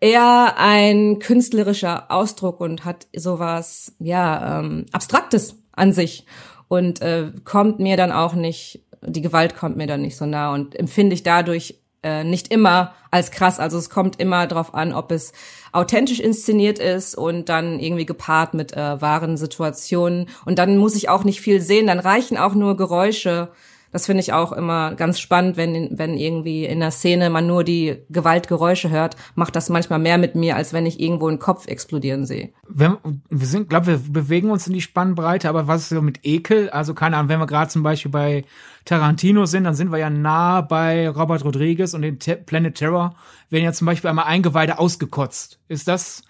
eher 0.00 0.54
ein 0.58 1.18
künstlerischer 1.18 2.10
Ausdruck 2.10 2.60
und 2.60 2.84
hat 2.84 3.06
sowas, 3.14 3.94
ja, 3.98 4.60
ähm, 4.60 4.86
Abstraktes 4.92 5.56
an 5.72 5.92
sich 5.92 6.26
und 6.68 7.00
äh, 7.02 7.32
kommt 7.44 7.78
mir 7.78 7.96
dann 7.96 8.12
auch 8.12 8.34
nicht, 8.34 8.84
die 9.02 9.22
Gewalt 9.22 9.56
kommt 9.56 9.76
mir 9.76 9.86
dann 9.86 10.02
nicht 10.02 10.16
so 10.16 10.26
nah 10.26 10.52
und 10.52 10.74
empfinde 10.74 11.14
ich 11.14 11.22
dadurch 11.22 11.80
äh, 12.02 12.22
nicht 12.22 12.52
immer 12.52 12.94
als 13.10 13.30
krass. 13.30 13.58
Also 13.58 13.78
es 13.78 13.90
kommt 13.90 14.20
immer 14.20 14.46
darauf 14.46 14.74
an, 14.74 14.92
ob 14.92 15.10
es 15.10 15.32
authentisch 15.72 16.20
inszeniert 16.20 16.78
ist 16.78 17.16
und 17.16 17.48
dann 17.48 17.80
irgendwie 17.80 18.06
gepaart 18.06 18.54
mit 18.54 18.74
äh, 18.74 19.00
wahren 19.00 19.36
Situationen. 19.36 20.28
Und 20.44 20.58
dann 20.58 20.76
muss 20.76 20.94
ich 20.94 21.08
auch 21.08 21.24
nicht 21.24 21.40
viel 21.40 21.60
sehen, 21.60 21.86
dann 21.86 21.98
reichen 21.98 22.36
auch 22.36 22.54
nur 22.54 22.76
Geräusche 22.76 23.48
das 23.94 24.06
finde 24.06 24.22
ich 24.22 24.32
auch 24.32 24.50
immer 24.50 24.96
ganz 24.96 25.20
spannend, 25.20 25.56
wenn, 25.56 25.96
wenn 25.96 26.18
irgendwie 26.18 26.64
in 26.64 26.80
der 26.80 26.90
Szene 26.90 27.30
man 27.30 27.46
nur 27.46 27.62
die 27.62 27.98
Gewaltgeräusche 28.10 28.90
hört, 28.90 29.14
macht 29.36 29.54
das 29.54 29.68
manchmal 29.68 30.00
mehr 30.00 30.18
mit 30.18 30.34
mir, 30.34 30.56
als 30.56 30.72
wenn 30.72 30.84
ich 30.84 30.98
irgendwo 30.98 31.28
einen 31.28 31.38
Kopf 31.38 31.68
explodieren 31.68 32.26
sehe. 32.26 32.50
Wir, 32.68 32.98
wir 33.30 33.46
sind, 33.46 33.70
glaube 33.70 33.86
wir 33.86 33.98
bewegen 33.98 34.50
uns 34.50 34.66
in 34.66 34.72
die 34.72 34.80
Spannbreite, 34.80 35.48
aber 35.48 35.68
was 35.68 35.82
ist 35.82 35.88
so 35.90 36.02
mit 36.02 36.18
Ekel? 36.24 36.70
Also 36.70 36.92
keine 36.92 37.16
Ahnung, 37.16 37.28
wenn 37.28 37.38
wir 37.38 37.46
gerade 37.46 37.70
zum 37.70 37.84
Beispiel 37.84 38.10
bei 38.10 38.44
Tarantino 38.84 39.46
sind, 39.46 39.62
dann 39.62 39.76
sind 39.76 39.92
wir 39.92 39.98
ja 39.98 40.10
nah 40.10 40.60
bei 40.60 41.08
Robert 41.08 41.44
Rodriguez 41.44 41.94
und 41.94 42.02
den 42.02 42.18
Planet 42.18 42.74
Terror, 42.74 43.14
werden 43.50 43.62
ja 43.62 43.72
zum 43.72 43.86
Beispiel 43.86 44.10
einmal 44.10 44.24
Eingeweide 44.24 44.80
ausgekotzt. 44.80 45.60
Ist 45.68 45.86
das 45.86 46.24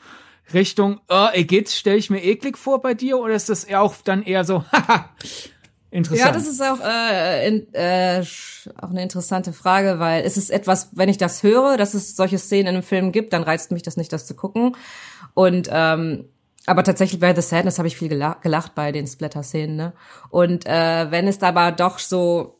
Richtung, 0.52 1.00
oh, 1.08 1.28
geht, 1.34 1.70
stelle 1.70 1.96
ich 1.96 2.10
mir 2.10 2.22
eklig 2.22 2.58
vor 2.58 2.82
bei 2.82 2.92
dir, 2.92 3.16
oder 3.18 3.32
ist 3.32 3.48
das 3.48 3.72
auch 3.72 3.94
dann 4.04 4.22
eher 4.22 4.44
so, 4.44 4.64
haha, 4.70 5.08
Interessant. 5.94 6.26
Ja, 6.26 6.32
das 6.32 6.48
ist 6.48 6.60
auch, 6.60 6.80
äh, 6.84 7.46
in, 7.46 7.72
äh, 7.72 8.20
auch 8.82 8.90
eine 8.90 9.00
interessante 9.00 9.52
Frage, 9.52 10.00
weil 10.00 10.24
es 10.24 10.36
ist 10.36 10.50
etwas, 10.50 10.88
wenn 10.90 11.08
ich 11.08 11.18
das 11.18 11.44
höre, 11.44 11.76
dass 11.76 11.94
es 11.94 12.16
solche 12.16 12.36
Szenen 12.36 12.62
in 12.62 12.74
einem 12.74 12.82
Film 12.82 13.12
gibt, 13.12 13.32
dann 13.32 13.44
reizt 13.44 13.70
mich 13.70 13.82
das 13.82 13.96
nicht, 13.96 14.12
das 14.12 14.26
zu 14.26 14.34
gucken. 14.34 14.76
Und 15.34 15.68
ähm, 15.70 16.24
aber 16.66 16.82
tatsächlich 16.82 17.20
bei 17.20 17.32
The 17.32 17.42
Sadness 17.42 17.78
habe 17.78 17.86
ich 17.86 17.96
viel 17.96 18.08
gelacht, 18.08 18.42
gelacht 18.42 18.74
bei 18.74 18.90
den 18.90 19.06
Splatter-Szenen. 19.06 19.76
Ne? 19.76 19.92
Und 20.30 20.66
äh, 20.66 21.12
wenn 21.12 21.28
es 21.28 21.40
aber 21.42 21.70
doch 21.70 22.00
so 22.00 22.58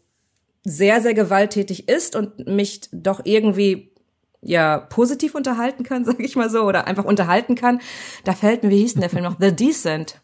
sehr, 0.62 1.00
sehr 1.00 1.14
gewalttätig 1.14 1.88
ist 1.88 2.14
und 2.14 2.46
mich 2.46 2.82
doch 2.92 3.22
irgendwie 3.24 3.90
ja 4.42 4.78
positiv 4.78 5.34
unterhalten 5.34 5.82
kann, 5.82 6.04
sag 6.04 6.20
ich 6.20 6.36
mal 6.36 6.50
so, 6.50 6.62
oder 6.62 6.86
einfach 6.86 7.04
unterhalten 7.04 7.56
kann, 7.56 7.80
da 8.22 8.32
fällt 8.32 8.62
mir, 8.62 8.70
wie 8.70 8.78
hieß 8.78 8.92
denn 8.92 9.00
der 9.00 9.10
Film 9.10 9.24
noch? 9.24 9.38
The 9.40 9.50
Decent 9.50 10.20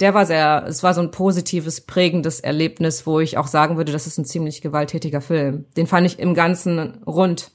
der 0.00 0.14
war 0.14 0.26
sehr, 0.26 0.64
es 0.68 0.82
war 0.82 0.94
so 0.94 1.00
ein 1.00 1.10
positives, 1.10 1.80
prägendes 1.80 2.40
Erlebnis, 2.40 3.06
wo 3.06 3.20
ich 3.20 3.36
auch 3.36 3.48
sagen 3.48 3.76
würde, 3.76 3.92
das 3.92 4.06
ist 4.06 4.18
ein 4.18 4.24
ziemlich 4.24 4.60
gewalttätiger 4.60 5.20
Film. 5.20 5.64
Den 5.76 5.86
fand 5.86 6.06
ich 6.06 6.18
im 6.18 6.34
Ganzen 6.34 7.02
rund 7.04 7.50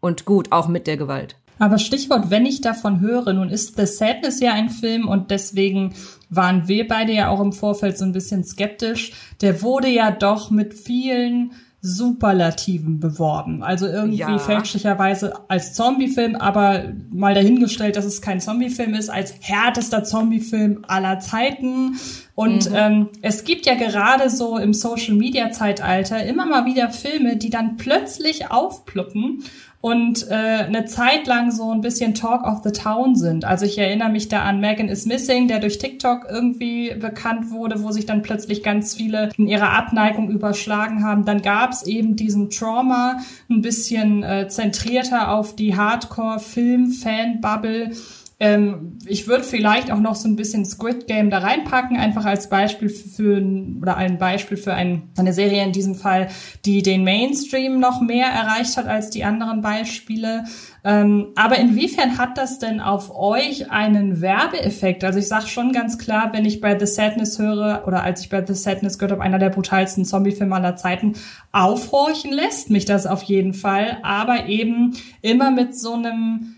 und 0.00 0.24
gut, 0.24 0.52
auch 0.52 0.68
mit 0.68 0.86
der 0.86 0.96
Gewalt. 0.96 1.36
Aber 1.58 1.78
Stichwort, 1.78 2.30
wenn 2.30 2.46
ich 2.46 2.62
davon 2.62 3.00
höre, 3.00 3.34
nun 3.34 3.50
ist 3.50 3.76
The 3.76 3.84
Sadness 3.84 4.40
ja 4.40 4.54
ein 4.54 4.70
Film 4.70 5.08
und 5.08 5.30
deswegen 5.30 5.94
waren 6.30 6.68
wir 6.68 6.88
beide 6.88 7.12
ja 7.12 7.28
auch 7.28 7.40
im 7.40 7.52
Vorfeld 7.52 7.98
so 7.98 8.04
ein 8.06 8.12
bisschen 8.12 8.44
skeptisch. 8.44 9.12
Der 9.42 9.60
wurde 9.60 9.88
ja 9.88 10.10
doch 10.10 10.50
mit 10.50 10.72
vielen 10.72 11.52
Superlativen 11.82 13.00
beworben. 13.00 13.62
Also 13.62 13.86
irgendwie 13.86 14.18
ja. 14.18 14.38
fälschlicherweise 14.38 15.32
als 15.48 15.72
Zombiefilm, 15.72 16.36
aber 16.36 16.92
mal 17.10 17.34
dahingestellt, 17.34 17.96
dass 17.96 18.04
es 18.04 18.20
kein 18.20 18.38
Zombiefilm 18.40 18.92
ist, 18.92 19.08
als 19.08 19.34
härtester 19.40 20.04
Zombiefilm 20.04 20.84
aller 20.86 21.20
Zeiten. 21.20 21.96
Und 22.34 22.68
mhm. 22.68 22.76
ähm, 22.76 23.08
es 23.22 23.44
gibt 23.44 23.64
ja 23.64 23.74
gerade 23.74 24.28
so 24.28 24.58
im 24.58 24.74
Social-Media-Zeitalter 24.74 26.22
immer 26.26 26.44
mal 26.44 26.66
wieder 26.66 26.90
Filme, 26.90 27.36
die 27.36 27.50
dann 27.50 27.78
plötzlich 27.78 28.50
aufpluppen 28.50 29.44
und 29.80 30.28
äh, 30.28 30.34
eine 30.34 30.84
Zeit 30.84 31.26
lang 31.26 31.50
so 31.50 31.72
ein 31.72 31.80
bisschen 31.80 32.14
Talk 32.14 32.46
of 32.46 32.58
the 32.62 32.70
Town 32.70 33.16
sind. 33.16 33.46
Also 33.46 33.64
ich 33.64 33.78
erinnere 33.78 34.10
mich 34.10 34.28
da 34.28 34.42
an 34.42 34.60
Megan 34.60 34.88
is 34.88 35.06
Missing, 35.06 35.48
der 35.48 35.58
durch 35.58 35.78
TikTok 35.78 36.26
irgendwie 36.30 36.94
bekannt 36.94 37.50
wurde, 37.50 37.82
wo 37.82 37.90
sich 37.90 38.04
dann 38.04 38.20
plötzlich 38.20 38.62
ganz 38.62 38.94
viele 38.94 39.30
in 39.38 39.48
ihrer 39.48 39.70
Abneigung 39.70 40.28
überschlagen 40.28 41.02
haben. 41.02 41.24
Dann 41.24 41.40
gab 41.40 41.72
es 41.72 41.86
eben 41.86 42.14
diesen 42.14 42.50
Trauma, 42.50 43.20
ein 43.48 43.62
bisschen 43.62 44.22
äh, 44.22 44.48
zentrierter 44.48 45.32
auf 45.32 45.56
die 45.56 45.76
Hardcore-Film-Fan-Bubble 45.76 47.92
ähm, 48.42 48.98
ich 49.04 49.28
würde 49.28 49.44
vielleicht 49.44 49.90
auch 49.90 49.98
noch 49.98 50.14
so 50.14 50.26
ein 50.26 50.34
bisschen 50.34 50.64
Squid 50.64 51.06
Game 51.06 51.28
da 51.28 51.38
reinpacken, 51.38 51.98
einfach 51.98 52.24
als 52.24 52.48
Beispiel 52.48 52.88
für, 52.88 53.36
oder 53.82 53.98
ein 53.98 54.16
Beispiel 54.16 54.56
für 54.56 54.72
ein, 54.72 55.10
eine 55.18 55.34
Serie 55.34 55.62
in 55.62 55.72
diesem 55.72 55.94
Fall, 55.94 56.28
die 56.64 56.82
den 56.82 57.04
Mainstream 57.04 57.78
noch 57.78 58.00
mehr 58.00 58.28
erreicht 58.28 58.78
hat 58.78 58.86
als 58.86 59.10
die 59.10 59.24
anderen 59.24 59.60
Beispiele. 59.60 60.44
Ähm, 60.84 61.28
aber 61.36 61.58
inwiefern 61.58 62.16
hat 62.16 62.38
das 62.38 62.58
denn 62.58 62.80
auf 62.80 63.14
euch 63.14 63.70
einen 63.70 64.22
Werbeeffekt? 64.22 65.04
Also 65.04 65.18
ich 65.18 65.28
sage 65.28 65.48
schon 65.48 65.72
ganz 65.72 65.98
klar, 65.98 66.30
wenn 66.32 66.46
ich 66.46 66.62
bei 66.62 66.78
The 66.78 66.86
Sadness 66.86 67.38
höre 67.38 67.84
oder 67.86 68.02
als 68.02 68.22
ich 68.22 68.30
bei 68.30 68.44
The 68.44 68.54
Sadness 68.54 68.98
gehört 68.98 69.12
habe, 69.12 69.22
einer 69.22 69.38
der 69.38 69.50
brutalsten 69.50 70.06
Zombiefilme 70.06 70.56
aller 70.56 70.76
Zeiten, 70.76 71.12
aufhorchen 71.52 72.32
lässt 72.32 72.70
mich 72.70 72.86
das 72.86 73.06
auf 73.06 73.22
jeden 73.22 73.52
Fall, 73.52 73.98
aber 74.02 74.46
eben 74.46 74.96
immer 75.20 75.50
mit 75.50 75.76
so 75.76 75.92
einem 75.92 76.56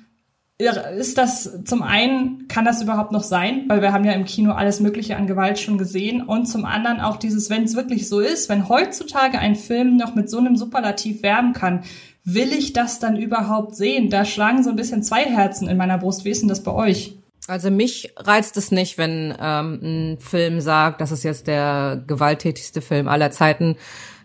ist 0.71 1.19
das 1.19 1.65
zum 1.65 1.83
einen, 1.83 2.49
kann 2.49 2.65
das 2.65 2.83
überhaupt 2.83 3.13
noch 3.13 3.23
sein, 3.23 3.65
weil 3.69 3.83
wir 3.83 3.93
haben 3.93 4.05
ja 4.05 4.13
im 4.13 4.25
Kino 4.25 4.53
alles 4.53 4.81
Mögliche 4.81 5.17
an 5.17 5.27
Gewalt 5.27 5.59
schon 5.59 5.79
gesehen 5.79 6.23
und 6.23 6.47
zum 6.47 6.65
anderen 6.65 7.01
auch 7.01 7.17
dieses, 7.17 7.51
wenn 7.51 7.65
es 7.65 7.77
wirklich 7.77 8.09
so 8.09 8.21
ist, 8.21 8.49
wenn 8.49 8.69
heutzutage 8.69 9.39
ein 9.39 9.57
Film 9.57 9.97
noch 9.97 10.15
mit 10.15 10.31
so 10.31 10.39
einem 10.39 10.57
Superlativ 10.57 11.23
werben 11.23 11.53
kann, 11.53 11.85
will 12.25 12.53
ich 12.53 12.73
das 12.73 12.99
dann 12.99 13.17
überhaupt 13.17 13.75
sehen? 13.75 14.11
Da 14.11 14.25
schlagen 14.25 14.63
so 14.63 14.71
ein 14.71 14.77
bisschen 14.77 15.03
zwei 15.03 15.25
Herzen 15.25 15.69
in 15.69 15.77
meiner 15.77 15.99
Brust. 15.99 16.25
Wie 16.25 16.31
ist 16.31 16.43
denn 16.43 16.49
das 16.49 16.63
bei 16.63 16.73
euch? 16.73 17.17
Also 17.49 17.71
mich 17.71 18.13
reizt 18.17 18.57
es 18.57 18.71
nicht, 18.71 18.99
wenn 18.99 19.35
ähm, 19.41 19.81
ein 19.83 20.19
Film 20.21 20.61
sagt, 20.61 21.01
das 21.01 21.11
ist 21.11 21.25
jetzt 21.25 21.49
der 21.49 22.03
gewalttätigste 22.07 22.81
Film 22.81 23.09
aller 23.09 23.33
Zeiten 23.33 23.77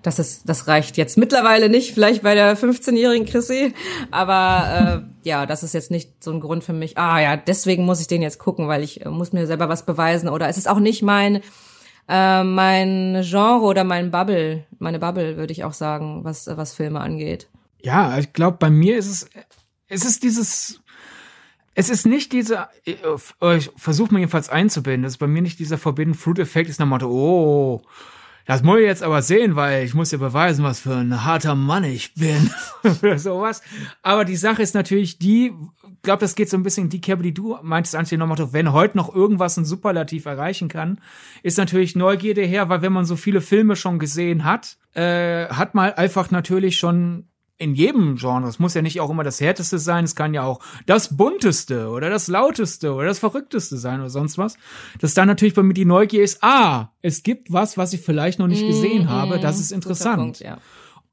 das 0.08 0.20
ist, 0.20 0.48
das 0.48 0.68
reicht 0.68 0.96
jetzt 0.96 1.18
mittlerweile 1.18 1.68
nicht, 1.68 1.94
vielleicht 1.94 2.24
bei 2.24 2.34
der 2.34 2.58
15-jährigen 2.58 3.28
Chrissy, 3.28 3.74
aber 4.10 5.04
äh, 5.04 5.28
ja, 5.28 5.46
das 5.46 5.64
ist 5.64 5.74
jetzt 5.74 5.92
nicht 5.92 6.24
so 6.24 6.32
ein 6.32 6.40
Grund 6.40 6.64
für 6.64 6.72
mich. 6.72 6.98
Ah 6.98 7.20
ja, 7.20 7.36
deswegen 7.36 7.84
muss 7.84 8.00
ich 8.00 8.08
den 8.08 8.22
jetzt 8.22 8.40
gucken, 8.40 8.70
weil 8.70 8.84
ich 8.84 9.06
äh, 9.06 9.10
muss 9.10 9.34
mir 9.34 9.46
selber 9.48 9.68
was 9.68 9.86
beweisen 9.86 10.30
oder 10.30 10.48
es 10.48 10.58
ist 10.58 10.70
auch 10.70 10.80
nicht 10.80 11.04
mein 11.04 11.42
äh, 12.08 12.44
mein 12.46 13.22
Genre 13.22 13.66
oder 13.66 13.84
mein 13.84 14.10
Bubble, 14.10 14.64
meine 14.80 15.00
Bubble 15.00 15.36
würde 15.36 15.52
ich 15.52 15.66
auch 15.66 15.74
sagen, 15.74 16.24
was 16.24 16.48
was 16.48 16.74
Filme 16.74 17.02
angeht. 17.02 17.50
Ja, 17.82 18.18
ich 18.18 18.32
glaube, 18.32 18.58
bei 18.60 18.70
mir 18.70 18.98
ist 18.98 19.08
es 19.08 19.30
es 19.90 20.06
ist 20.06 20.24
dieses 20.24 20.80
es 21.74 21.90
ist 21.90 22.06
nicht 22.06 22.32
diese, 22.32 22.70
ich 22.86 23.72
versuche 23.76 24.14
mir 24.14 24.22
jedenfalls 24.22 24.50
einzubinden, 24.50 25.04
es 25.04 25.14
ist 25.14 25.18
bei 25.18 25.28
mir 25.28 25.42
nicht 25.44 25.60
dieser 25.60 25.78
Forbidden 25.78 26.16
Fruit 26.16 26.40
Effekt, 26.40 26.70
ist 26.70 26.80
nach 26.80 26.88
Motto, 26.88 27.08
oh, 27.08 27.82
das 28.48 28.64
muss 28.64 28.80
ich 28.80 28.86
jetzt 28.86 29.04
aber 29.04 29.22
sehen, 29.22 29.58
weil 29.58 29.84
ich 29.84 29.94
muss 29.94 30.12
ja 30.12 30.18
beweisen, 30.18 30.64
was 30.64 30.80
für 30.80 30.96
ein 30.96 31.26
harter 31.26 31.54
Mann 31.54 31.84
ich 31.84 32.14
bin 32.14 32.50
oder 33.04 33.20
sowas. 33.20 33.62
Aber 34.02 34.24
die 34.24 34.38
Sache 34.38 34.62
ist 34.62 34.74
natürlich 34.74 35.20
die, 35.20 35.52
ich 35.84 36.02
glaube, 36.02 36.22
das 36.22 36.34
geht 36.34 36.50
so 36.50 36.56
ein 36.56 36.64
bisschen 36.64 36.86
in 36.86 36.90
die 36.90 37.02
Kerbe, 37.02 37.24
die 37.24 37.34
du 37.34 37.58
meintest, 37.62 37.96
Antje, 37.96 38.18
nochmal, 38.18 38.54
wenn 38.54 38.72
heute 38.72 38.96
noch 38.96 39.14
irgendwas 39.14 39.58
ein 39.58 39.66
Superlativ 39.66 40.26
erreichen 40.26 40.70
kann, 40.70 41.02
ist 41.44 41.58
natürlich 41.58 41.98
Neugierde 41.98 42.42
her, 42.42 42.70
weil 42.70 42.82
wenn 42.82 42.94
man 42.94 43.04
so 43.04 43.18
viele 43.18 43.42
Filme 43.42 43.76
schon 43.76 44.00
gesehen 44.00 44.46
hat, 44.46 44.78
äh, 44.94 45.48
hat 45.50 45.76
man 45.76 45.92
einfach 45.94 46.32
natürlich 46.32 46.78
schon 46.78 47.28
in 47.58 47.74
jedem 47.74 48.16
Genre. 48.16 48.48
Es 48.48 48.60
muss 48.60 48.74
ja 48.74 48.82
nicht 48.82 49.00
auch 49.02 49.10
immer 49.10 49.24
das 49.24 49.42
härteste 49.42 49.80
sein, 49.80 50.06
es 50.06 50.16
kann 50.16 50.34
ja 50.34 50.44
auch 50.44 50.60
das 50.86 51.18
bunteste 51.18 51.90
oder 51.90 52.10
das 52.10 52.28
lauteste 52.28 52.94
oder 52.94 53.08
das 53.08 53.20
verrückteste 53.20 53.78
sein 53.78 54.00
oder 54.00 54.10
sonst 54.10 54.38
was. 54.38 54.58
Dass 55.00 55.14
dann 55.14 55.28
natürlich 55.28 55.56
bei 55.56 55.64
mir 55.64 55.74
die 55.74 55.86
Neugier 55.86 56.24
ist, 56.24 56.44
ah, 56.44 56.90
es 57.02 57.24
gibt 57.24 57.52
was, 57.52 57.78
was 57.78 57.94
ich 57.94 58.02
vielleicht 58.02 58.40
noch 58.40 58.48
nicht 58.48 58.64
mm, 58.64 58.68
gesehen 58.68 59.10
habe, 59.10 59.40
das 59.40 59.60
ist 59.60 59.72
interessant. 59.72 60.18
Punkt, 60.18 60.40
ja. 60.40 60.60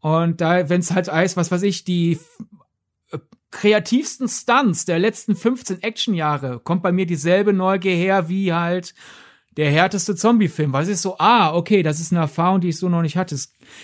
Und 0.00 0.42
da, 0.42 0.68
wenn 0.68 0.80
es 0.80 0.90
halt 0.90 1.10
heißt, 1.10 1.36
was 1.36 1.50
weiß 1.50 1.62
ich, 1.62 1.84
die 1.84 2.18
äh, 3.10 3.18
kreativsten 3.50 4.28
Stunts 4.28 4.84
der 4.84 4.98
letzten 4.98 5.34
15 5.34 5.82
Actionjahre, 5.82 6.60
kommt 6.60 6.82
bei 6.82 6.92
mir 6.92 7.06
dieselbe 7.06 7.54
Neugier 7.54 7.96
her 7.96 8.28
wie 8.28 8.52
halt 8.52 8.94
der 9.56 9.70
härteste 9.70 10.16
Zombie-Film, 10.16 10.72
weil 10.72 10.82
es 10.82 10.88
ist 10.88 11.02
so, 11.02 11.16
ah, 11.18 11.54
okay, 11.54 11.82
das 11.82 12.00
ist 12.00 12.12
eine 12.12 12.20
Erfahrung, 12.20 12.60
die 12.60 12.70
ich 12.70 12.78
so 12.78 12.88
noch 12.88 13.02
nicht 13.02 13.16
hatte. 13.16 13.36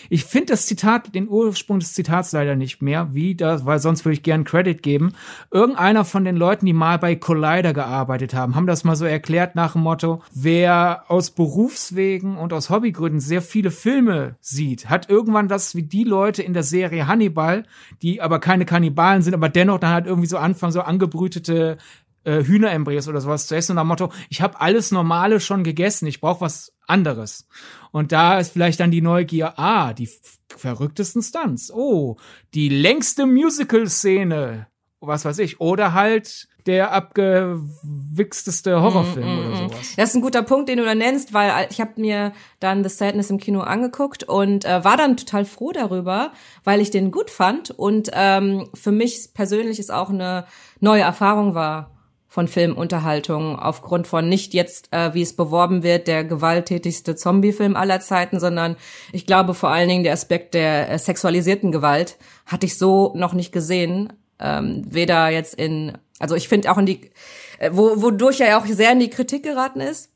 Ich 0.08 0.24
finde 0.24 0.46
das 0.46 0.66
Zitat, 0.66 1.14
den 1.14 1.28
Ursprung 1.28 1.78
des 1.78 1.92
Zitats 1.92 2.32
leider 2.32 2.56
nicht 2.56 2.82
mehr, 2.82 3.14
wie 3.14 3.34
das, 3.34 3.64
weil 3.66 3.78
sonst 3.78 4.04
würde 4.04 4.14
ich 4.14 4.22
gern 4.22 4.44
Credit 4.44 4.82
geben. 4.82 5.12
Irgendeiner 5.50 6.04
von 6.04 6.24
den 6.24 6.36
Leuten, 6.36 6.66
die 6.66 6.72
mal 6.72 6.98
bei 6.98 7.16
Collider 7.16 7.72
gearbeitet 7.72 8.34
haben, 8.34 8.54
haben 8.54 8.66
das 8.66 8.84
mal 8.84 8.96
so 8.96 9.04
erklärt 9.04 9.54
nach 9.54 9.72
dem 9.72 9.82
Motto, 9.82 10.22
wer 10.32 11.04
aus 11.08 11.30
Berufswegen 11.30 12.36
und 12.36 12.52
aus 12.52 12.70
Hobbygründen 12.70 13.20
sehr 13.20 13.42
viele 13.42 13.70
Filme 13.70 14.36
sieht, 14.40 14.88
hat 14.88 15.08
irgendwann 15.08 15.48
das 15.48 15.74
wie 15.74 15.82
die 15.82 16.04
Leute 16.04 16.42
in 16.42 16.52
der 16.52 16.62
Serie 16.62 17.06
Hannibal, 17.06 17.64
die 18.02 18.20
aber 18.20 18.40
keine 18.40 18.64
Kannibalen 18.64 19.22
sind, 19.22 19.34
aber 19.34 19.48
dennoch 19.48 19.78
dann 19.78 19.92
halt 19.92 20.06
irgendwie 20.06 20.28
so 20.28 20.38
anfangen, 20.38 20.72
so 20.72 20.82
angebrütete 20.82 21.78
äh, 22.24 22.44
Hühnerembryos 22.44 23.08
oder 23.08 23.20
sowas 23.20 23.46
zu 23.46 23.56
essen 23.56 23.72
und 23.72 23.78
am 23.78 23.88
Motto, 23.88 24.12
ich 24.28 24.42
habe 24.42 24.60
alles 24.60 24.90
Normale 24.90 25.40
schon 25.40 25.64
gegessen, 25.64 26.06
ich 26.06 26.20
brauche 26.20 26.42
was 26.42 26.72
anderes. 26.86 27.46
Und 27.92 28.12
da 28.12 28.38
ist 28.38 28.52
vielleicht 28.52 28.80
dann 28.80 28.90
die 28.90 29.00
Neugier, 29.00 29.58
ah, 29.58 29.92
die 29.92 30.08
verrücktesten 30.56 31.22
Stunts, 31.22 31.72
oh, 31.72 32.16
die 32.54 32.68
längste 32.68 33.26
Musical-Szene, 33.26 34.66
was 35.00 35.24
weiß 35.24 35.38
ich, 35.38 35.60
oder 35.60 35.94
halt 35.94 36.48
der 36.66 36.92
abgewichsteste 36.92 38.82
Horrorfilm 38.82 39.26
mm, 39.26 39.30
mm, 39.30 39.38
oder 39.38 39.48
mm. 39.48 39.56
sowas. 39.56 39.94
Das 39.96 40.10
ist 40.10 40.16
ein 40.16 40.20
guter 40.20 40.42
Punkt, 40.42 40.68
den 40.68 40.76
du 40.76 40.84
da 40.84 40.94
nennst, 40.94 41.32
weil 41.32 41.68
ich 41.70 41.80
habe 41.80 41.98
mir 41.98 42.34
dann 42.60 42.84
The 42.84 42.90
Sadness 42.90 43.30
im 43.30 43.38
Kino 43.38 43.60
angeguckt 43.60 44.24
und 44.24 44.66
äh, 44.66 44.84
war 44.84 44.98
dann 44.98 45.16
total 45.16 45.46
froh 45.46 45.72
darüber, 45.72 46.32
weil 46.62 46.82
ich 46.82 46.90
den 46.90 47.12
gut 47.12 47.30
fand 47.30 47.70
und 47.70 48.10
ähm, 48.12 48.68
für 48.74 48.92
mich 48.92 49.30
persönlich 49.32 49.78
ist 49.78 49.90
auch 49.90 50.10
eine 50.10 50.44
neue 50.80 51.00
Erfahrung 51.02 51.54
war 51.54 51.90
von 52.30 52.46
Filmunterhaltung 52.46 53.58
aufgrund 53.58 54.06
von 54.06 54.28
nicht 54.28 54.54
jetzt, 54.54 54.88
äh, 54.92 55.12
wie 55.14 55.22
es 55.22 55.34
beworben 55.34 55.82
wird, 55.82 56.06
der 56.06 56.22
gewalttätigste 56.22 57.16
Zombie-Film 57.16 57.74
aller 57.74 57.98
Zeiten, 58.00 58.38
sondern 58.38 58.76
ich 59.12 59.26
glaube 59.26 59.52
vor 59.52 59.70
allen 59.70 59.88
Dingen 59.88 60.04
der 60.04 60.12
Aspekt 60.12 60.54
der 60.54 60.88
äh, 60.88 60.98
sexualisierten 60.98 61.72
Gewalt 61.72 62.18
hatte 62.46 62.66
ich 62.66 62.78
so 62.78 63.12
noch 63.16 63.32
nicht 63.32 63.50
gesehen. 63.50 64.12
Ähm, 64.38 64.84
weder 64.88 65.28
jetzt 65.28 65.54
in, 65.56 65.98
also 66.20 66.36
ich 66.36 66.48
finde 66.48 66.70
auch 66.70 66.78
in 66.78 66.86
die, 66.86 67.10
äh, 67.58 67.70
wo, 67.72 68.00
wodurch 68.00 68.40
er 68.40 68.50
ja 68.50 68.60
auch 68.60 68.66
sehr 68.66 68.92
in 68.92 69.00
die 69.00 69.10
Kritik 69.10 69.42
geraten 69.42 69.80
ist, 69.80 70.10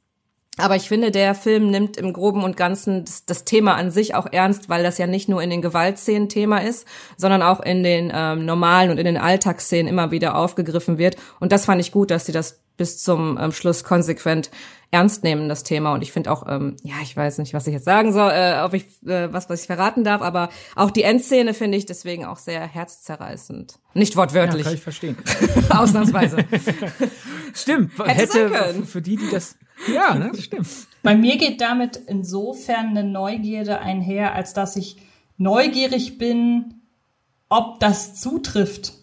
aber 0.56 0.76
ich 0.76 0.88
finde, 0.88 1.10
der 1.10 1.34
Film 1.34 1.70
nimmt 1.70 1.96
im 1.96 2.12
Groben 2.12 2.44
und 2.44 2.56
Ganzen 2.56 3.04
das, 3.04 3.26
das, 3.26 3.44
Thema 3.44 3.74
an 3.74 3.90
sich 3.90 4.14
auch 4.14 4.26
ernst, 4.30 4.68
weil 4.68 4.84
das 4.84 4.98
ja 4.98 5.06
nicht 5.06 5.28
nur 5.28 5.42
in 5.42 5.50
den 5.50 5.62
Gewaltszenen 5.62 6.28
Thema 6.28 6.58
ist, 6.58 6.86
sondern 7.16 7.42
auch 7.42 7.60
in 7.60 7.82
den 7.82 8.12
ähm, 8.14 8.44
normalen 8.44 8.90
und 8.90 8.98
in 8.98 9.04
den 9.04 9.16
Alltagsszenen 9.16 9.88
immer 9.88 10.12
wieder 10.12 10.36
aufgegriffen 10.36 10.96
wird. 10.96 11.16
Und 11.40 11.50
das 11.50 11.64
fand 11.64 11.80
ich 11.80 11.90
gut, 11.90 12.10
dass 12.10 12.26
sie 12.26 12.32
das 12.32 12.63
bis 12.76 13.02
zum 13.02 13.38
ähm, 13.40 13.52
Schluss 13.52 13.84
konsequent 13.84 14.50
ernst 14.90 15.24
nehmen, 15.24 15.48
das 15.48 15.64
Thema. 15.64 15.92
Und 15.92 16.02
ich 16.02 16.12
finde 16.12 16.30
auch, 16.30 16.44
ähm, 16.48 16.76
ja, 16.82 16.94
ich 17.02 17.16
weiß 17.16 17.38
nicht, 17.38 17.52
was 17.52 17.66
ich 17.66 17.72
jetzt 17.72 17.84
sagen 17.84 18.12
soll, 18.12 18.30
äh, 18.32 18.60
ob 18.62 18.74
ich 18.74 18.84
äh, 19.06 19.32
was, 19.32 19.50
was 19.50 19.62
ich 19.62 19.66
verraten 19.66 20.04
darf, 20.04 20.22
aber 20.22 20.50
auch 20.76 20.90
die 20.90 21.02
Endszene 21.02 21.54
finde 21.54 21.76
ich 21.78 21.86
deswegen 21.86 22.24
auch 22.24 22.38
sehr 22.38 22.66
herzzerreißend. 22.66 23.78
Nicht 23.94 24.16
wortwörtlich. 24.16 24.62
Ja, 24.62 24.64
kann 24.64 24.74
ich 24.74 24.82
verstehen. 24.82 25.16
Ausnahmsweise. 25.70 26.38
Stimmt. 27.54 27.92
Hätte, 28.04 28.50
hätte 28.50 28.86
für 28.86 29.02
die, 29.02 29.16
die 29.16 29.30
das 29.30 29.56
ja, 29.92 30.14
ne, 30.14 30.30
das 30.32 30.44
stimmt. 30.44 30.68
Bei 31.02 31.16
mir 31.16 31.36
geht 31.36 31.60
damit 31.60 31.96
insofern 32.06 32.88
eine 32.88 33.04
Neugierde 33.04 33.80
einher, 33.80 34.34
als 34.34 34.54
dass 34.54 34.76
ich 34.76 34.96
neugierig 35.36 36.16
bin, 36.16 36.82
ob 37.48 37.80
das 37.80 38.14
zutrifft. 38.14 38.94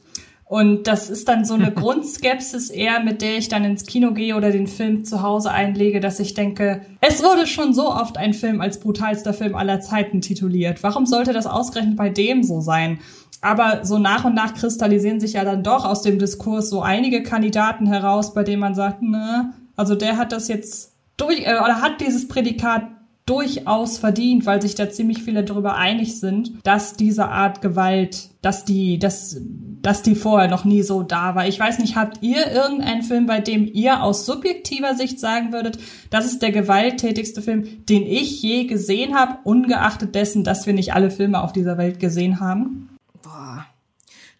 Und 0.51 0.85
das 0.85 1.09
ist 1.09 1.29
dann 1.29 1.45
so 1.45 1.53
eine 1.53 1.71
Grundskepsis 1.73 2.71
eher, 2.71 2.99
mit 2.99 3.21
der 3.21 3.37
ich 3.37 3.47
dann 3.47 3.63
ins 3.63 3.85
Kino 3.85 4.11
gehe 4.11 4.35
oder 4.35 4.51
den 4.51 4.67
Film 4.67 5.05
zu 5.05 5.21
Hause 5.21 5.49
einlege, 5.49 6.01
dass 6.01 6.19
ich 6.19 6.33
denke, 6.33 6.81
es 6.99 7.23
wurde 7.23 7.47
schon 7.47 7.73
so 7.73 7.89
oft 7.89 8.17
ein 8.17 8.33
Film 8.33 8.59
als 8.59 8.81
brutalster 8.81 9.33
Film 9.33 9.55
aller 9.55 9.79
Zeiten 9.79 10.19
tituliert. 10.19 10.83
Warum 10.83 11.05
sollte 11.05 11.31
das 11.31 11.47
ausgerechnet 11.47 11.95
bei 11.95 12.09
dem 12.09 12.43
so 12.43 12.59
sein? 12.59 12.99
Aber 13.39 13.85
so 13.85 13.97
nach 13.97 14.25
und 14.25 14.35
nach 14.35 14.53
kristallisieren 14.53 15.21
sich 15.21 15.33
ja 15.33 15.45
dann 15.45 15.63
doch 15.63 15.85
aus 15.85 16.01
dem 16.01 16.19
Diskurs 16.19 16.69
so 16.69 16.81
einige 16.81 17.23
Kandidaten 17.23 17.87
heraus, 17.87 18.33
bei 18.33 18.43
denen 18.43 18.59
man 18.59 18.75
sagt, 18.75 19.01
ne, 19.01 19.53
also 19.77 19.95
der 19.95 20.17
hat 20.17 20.33
das 20.33 20.49
jetzt 20.49 20.91
durch, 21.15 21.47
äh, 21.47 21.61
oder 21.63 21.81
hat 21.81 22.01
dieses 22.01 22.27
Prädikat 22.27 22.89
durchaus 23.31 23.97
verdient, 23.97 24.45
weil 24.45 24.61
sich 24.61 24.75
da 24.75 24.89
ziemlich 24.89 25.23
viele 25.23 25.45
darüber 25.45 25.77
einig 25.77 26.19
sind, 26.19 26.51
dass 26.63 26.97
diese 26.97 27.29
Art 27.29 27.61
Gewalt, 27.61 28.29
dass 28.41 28.65
die, 28.65 28.99
dass, 28.99 29.37
dass 29.81 30.01
die 30.01 30.15
vorher 30.15 30.49
noch 30.49 30.65
nie 30.65 30.81
so 30.81 31.01
da 31.01 31.33
war. 31.33 31.47
Ich 31.47 31.57
weiß 31.57 31.79
nicht, 31.79 31.95
habt 31.95 32.21
ihr 32.21 32.51
irgendeinen 32.51 33.03
Film, 33.03 33.27
bei 33.27 33.39
dem 33.39 33.69
ihr 33.71 34.03
aus 34.03 34.25
subjektiver 34.25 34.95
Sicht 34.95 35.17
sagen 35.17 35.53
würdet, 35.53 35.79
das 36.09 36.25
ist 36.25 36.41
der 36.41 36.51
gewalttätigste 36.51 37.41
Film, 37.41 37.85
den 37.87 38.03
ich 38.03 38.41
je 38.41 38.65
gesehen 38.65 39.15
habe, 39.15 39.37
ungeachtet 39.45 40.13
dessen, 40.13 40.43
dass 40.43 40.67
wir 40.67 40.73
nicht 40.73 40.93
alle 40.93 41.09
Filme 41.09 41.41
auf 41.41 41.53
dieser 41.53 41.77
Welt 41.77 42.01
gesehen 42.01 42.41
haben? 42.41 42.89
Boah 43.23 43.65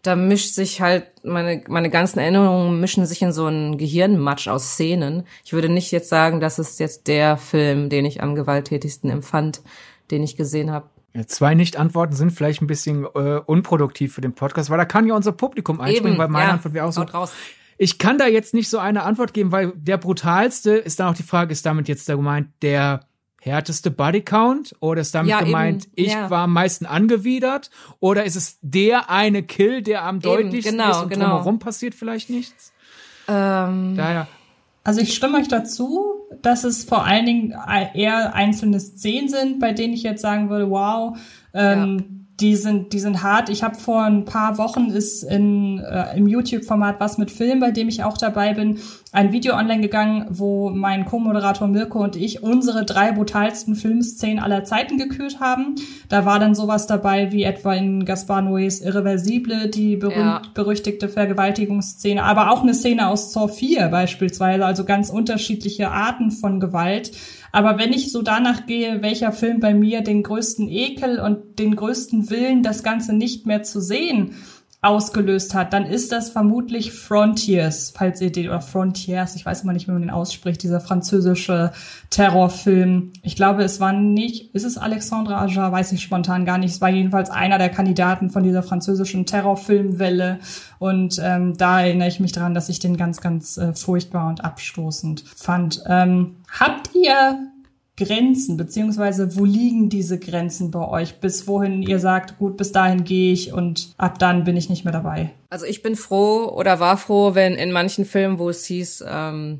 da 0.02 0.16
mischt 0.16 0.54
sich 0.54 0.82
halt, 0.82 1.06
meine, 1.24 1.64
meine 1.68 1.90
ganzen 1.90 2.20
Erinnerungen 2.20 2.80
mischen 2.80 3.06
sich 3.06 3.22
in 3.22 3.32
so 3.32 3.46
einen 3.46 3.78
Gehirnmatsch 3.78 4.48
aus 4.48 4.74
Szenen. 4.74 5.24
Ich 5.44 5.54
würde 5.54 5.70
nicht 5.70 5.92
jetzt 5.92 6.10
sagen, 6.10 6.40
das 6.40 6.60
ist 6.60 6.80
jetzt 6.80 7.08
der 7.08 7.38
Film, 7.38 7.90
den 7.90 8.06
ich 8.06 8.24
am 8.24 8.36
gewalttätigsten 8.36 9.10
empfand, 9.10 9.62
den 10.10 10.24
ich 10.24 10.36
gesehen 10.36 10.72
habe. 10.72 10.90
Zwei 11.28 11.56
Nicht-Antworten 11.56 12.16
sind 12.16 12.32
vielleicht 12.32 12.62
ein 12.62 12.68
bisschen 12.68 13.06
äh, 13.16 13.42
unproduktiv 13.46 14.14
für 14.14 14.22
den 14.22 14.34
Podcast, 14.34 14.70
weil 14.70 14.78
da 14.78 14.86
kann 14.86 15.06
ja 15.08 15.14
unser 15.14 15.34
Publikum 15.34 15.82
einspringen, 15.82 16.14
Eben, 16.14 16.20
weil 16.20 16.30
meine 16.30 16.48
ja, 16.48 16.54
Antwort 16.54 16.74
wäre 16.74 16.86
auch 16.86 16.94
so. 16.94 17.02
Raus. 17.02 17.34
Ich 17.78 17.98
kann 17.98 18.18
da 18.18 18.28
jetzt 18.28 18.54
nicht 18.54 18.70
so 18.70 18.78
eine 18.78 19.04
Antwort 19.04 19.34
geben, 19.34 19.52
weil 19.52 19.74
der 19.76 19.98
brutalste 19.98 20.72
ist 20.72 21.00
dann 21.00 21.08
auch 21.08 21.16
die 21.16 21.24
Frage, 21.24 21.52
ist 21.52 21.66
damit 21.66 21.90
jetzt 21.90 22.08
da 22.08 22.16
gemeint, 22.16 22.48
der 22.62 23.02
härteste 23.42 23.92
Bodycount? 23.92 24.76
Oder 24.80 25.02
ist 25.02 25.14
damit 25.14 25.32
ja, 25.32 25.42
gemeint, 25.42 25.86
eben, 25.86 25.94
ich 25.96 26.14
ja. 26.14 26.30
war 26.30 26.44
am 26.44 26.54
meisten 26.54 26.86
angewidert? 26.86 27.70
Oder 28.00 28.24
ist 28.24 28.36
es 28.36 28.60
der 28.62 29.10
eine 29.10 29.44
Kill, 29.44 29.82
der 29.82 30.04
am 30.04 30.18
eben, 30.18 30.22
deutlichsten 30.22 30.78
genau, 30.78 30.92
ist 30.92 31.04
und 31.04 31.10
genau. 31.10 31.26
drumherum 31.26 31.60
passiert 31.60 31.96
vielleicht 31.96 32.30
nichts? 32.30 32.72
Ähm. 33.28 33.96
Daher. 33.98 34.28
Also 34.84 35.02
ich 35.02 35.14
stimme 35.14 35.38
euch 35.38 35.48
dazu, 35.48 36.00
dass 36.42 36.64
es 36.64 36.84
vor 36.86 37.06
allen 37.06 37.26
Dingen 37.26 37.56
eher 37.94 38.34
einzelne 38.34 38.80
Szenen 38.80 39.30
sind, 39.30 39.60
bei 39.60 39.74
denen 39.74 39.94
ich 39.94 40.02
jetzt 40.02 40.22
sagen 40.22 40.50
würde, 40.50 40.72
wow, 40.72 41.18
ähm, 41.54 41.98
ja 42.00 42.21
die 42.42 42.56
sind, 42.56 42.92
die 42.94 43.00
sind 43.00 43.22
hart. 43.22 43.50
Ich 43.50 43.64
habe 43.64 43.76
vor 43.76 44.04
ein 44.04 44.26
paar 44.26 44.58
Wochen 44.58 44.90
ist 44.90 45.24
in, 45.24 45.80
äh, 45.80 46.18
im 46.18 46.28
YouTube-Format 46.28 47.00
was 47.00 47.18
mit 47.18 47.30
Film, 47.30 47.60
bei 47.60 47.72
dem 47.72 47.88
ich 47.88 48.04
auch 48.04 48.18
dabei 48.18 48.54
bin, 48.54 48.80
ein 49.12 49.32
Video 49.32 49.56
online 49.56 49.82
gegangen, 49.82 50.26
wo 50.30 50.70
mein 50.70 51.06
Co-Moderator 51.06 51.68
Mirko 51.68 52.02
und 52.02 52.16
ich 52.16 52.42
unsere 52.42 52.86
drei 52.86 53.12
brutalsten 53.12 53.76
Filmszenen 53.76 54.40
aller 54.40 54.64
Zeiten 54.64 54.98
gekürt 54.98 55.40
haben. 55.40 55.76
Da 56.10 56.26
war 56.26 56.40
dann 56.40 56.56
sowas 56.56 56.88
dabei 56.88 57.32
wie 57.32 57.44
etwa 57.44 57.74
in 57.74 58.06
Gaspar 58.06 58.42
Noés 58.42 58.82
Irreversible, 58.82 59.70
die 59.70 59.98
berühmt, 59.98 60.18
ja. 60.18 60.42
berüchtigte 60.54 61.10
Vergewaltigungsszene, 61.10 62.24
aber 62.24 62.52
auch 62.52 62.64
eine 62.64 62.74
Szene 62.74 63.08
aus 63.08 63.32
Zor 63.32 63.50
4 63.50 63.90
beispielsweise, 63.90 64.66
also 64.66 64.86
ganz 64.86 65.10
unterschiedliche 65.10 65.92
Arten 65.92 66.32
von 66.32 66.60
Gewalt. 66.60 67.12
Aber 67.52 67.78
wenn 67.78 67.94
ich 67.94 68.12
so 68.12 68.22
danach 68.22 68.66
gehe, 68.66 69.02
welcher 69.02 69.32
Film 69.32 69.60
bei 69.60 69.74
mir 69.74 70.02
den 70.02 70.24
größten 70.24 70.70
Ekel 70.70 71.20
und 71.20 71.60
den 71.60 71.76
größten 71.76 72.30
Willen, 72.30 72.64
das 72.64 72.84
Ganze 72.84 73.14
nicht 73.14 73.46
mehr 73.46 73.64
zu 73.64 73.82
sehen, 73.82 74.36
ausgelöst 74.84 75.54
hat, 75.54 75.74
dann 75.74 75.86
ist 75.86 76.12
das 76.12 76.32
vermutlich 76.32 76.92
Frontiers, 76.92 77.94
falls 77.96 78.20
ihr 78.20 78.32
den, 78.32 78.48
oder 78.48 78.62
Frontiers, 78.62 79.36
ich 79.36 79.46
weiß 79.46 79.62
immer 79.62 79.74
nicht, 79.74 79.88
wie 79.88 79.92
man 79.92 80.02
den 80.02 80.10
ausspricht, 80.10 80.64
dieser 80.64 80.80
französische 80.80 81.72
Terrorfilm. 82.10 83.14
Ich 83.22 83.36
glaube, 83.36 83.64
es 83.64 83.80
war 83.80 83.94
nicht, 83.94 84.56
ist 84.56 84.66
es 84.66 84.80
Alexandre 84.80 85.38
Aja, 85.38 85.72
weiß 85.72 85.92
ich 85.92 86.02
spontan 86.02 86.46
gar 86.46 86.58
nicht. 86.58 86.72
Es 86.72 86.82
war 86.82 86.90
jedenfalls 86.90 87.30
einer 87.30 87.60
der 87.60 87.70
Kandidaten 87.70 88.32
von 88.32 88.42
dieser 88.42 88.64
französischen 88.64 89.28
Terrorfilmwelle. 89.28 90.40
Und 90.80 91.22
ähm, 91.24 91.56
da 91.56 91.82
erinnere 91.82 92.08
ich 92.08 92.20
mich 92.20 92.32
daran, 92.32 92.56
dass 92.56 92.68
ich 92.68 92.80
den 92.80 92.98
ganz, 92.98 93.22
ganz 93.22 93.58
äh, 93.58 93.74
furchtbar 93.74 94.30
und 94.30 94.44
abstoßend 94.44 95.24
fand. 95.36 95.84
Ähm, 95.88 96.38
habt 96.60 96.90
ihr 96.96 97.51
Grenzen, 98.04 98.58
beziehungsweise 98.58 99.36
wo 99.36 99.46
liegen 99.46 99.90
diese 99.90 100.20
Grenzen 100.20 100.72
bei 100.72 100.88
euch, 100.88 101.20
bis 101.20 101.48
wohin 101.48 101.82
ihr 101.82 102.00
sagt, 102.00 102.38
gut, 102.40 102.58
bis 102.58 102.72
dahin 102.72 103.04
gehe 103.04 103.34
ich 103.34 103.54
und 103.54 103.94
ab 103.98 104.20
dann 104.20 104.44
bin 104.44 104.58
ich 104.58 104.70
nicht 104.70 104.84
mehr 104.84 104.94
dabei? 104.94 105.32
Also 105.50 105.66
ich 105.66 105.82
bin 105.82 105.96
froh 105.96 106.46
oder 106.46 106.80
war 106.80 106.98
froh, 106.98 107.36
wenn 107.36 107.54
in 107.54 107.72
manchen 107.72 108.06
Filmen, 108.06 108.40
wo 108.40 108.50
es 108.50 108.66
hieß, 108.66 109.06
ähm, 109.08 109.60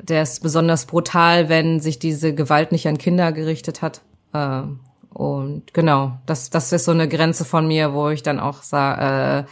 der 0.00 0.22
ist 0.22 0.42
besonders 0.42 0.86
brutal, 0.86 1.48
wenn 1.48 1.80
sich 1.80 1.98
diese 1.98 2.34
Gewalt 2.34 2.72
nicht 2.72 2.86
an 2.88 2.98
Kinder 2.98 3.32
gerichtet 3.32 3.82
hat. 3.82 4.02
Ähm, 4.34 4.80
und 5.10 5.72
genau, 5.72 6.18
das, 6.26 6.50
das 6.50 6.72
ist 6.72 6.84
so 6.84 6.92
eine 6.92 7.08
Grenze 7.08 7.44
von 7.44 7.66
mir, 7.66 7.94
wo 7.94 8.10
ich 8.10 8.22
dann 8.22 8.38
auch 8.38 8.62
sage, 8.62 9.46
äh, 9.46 9.50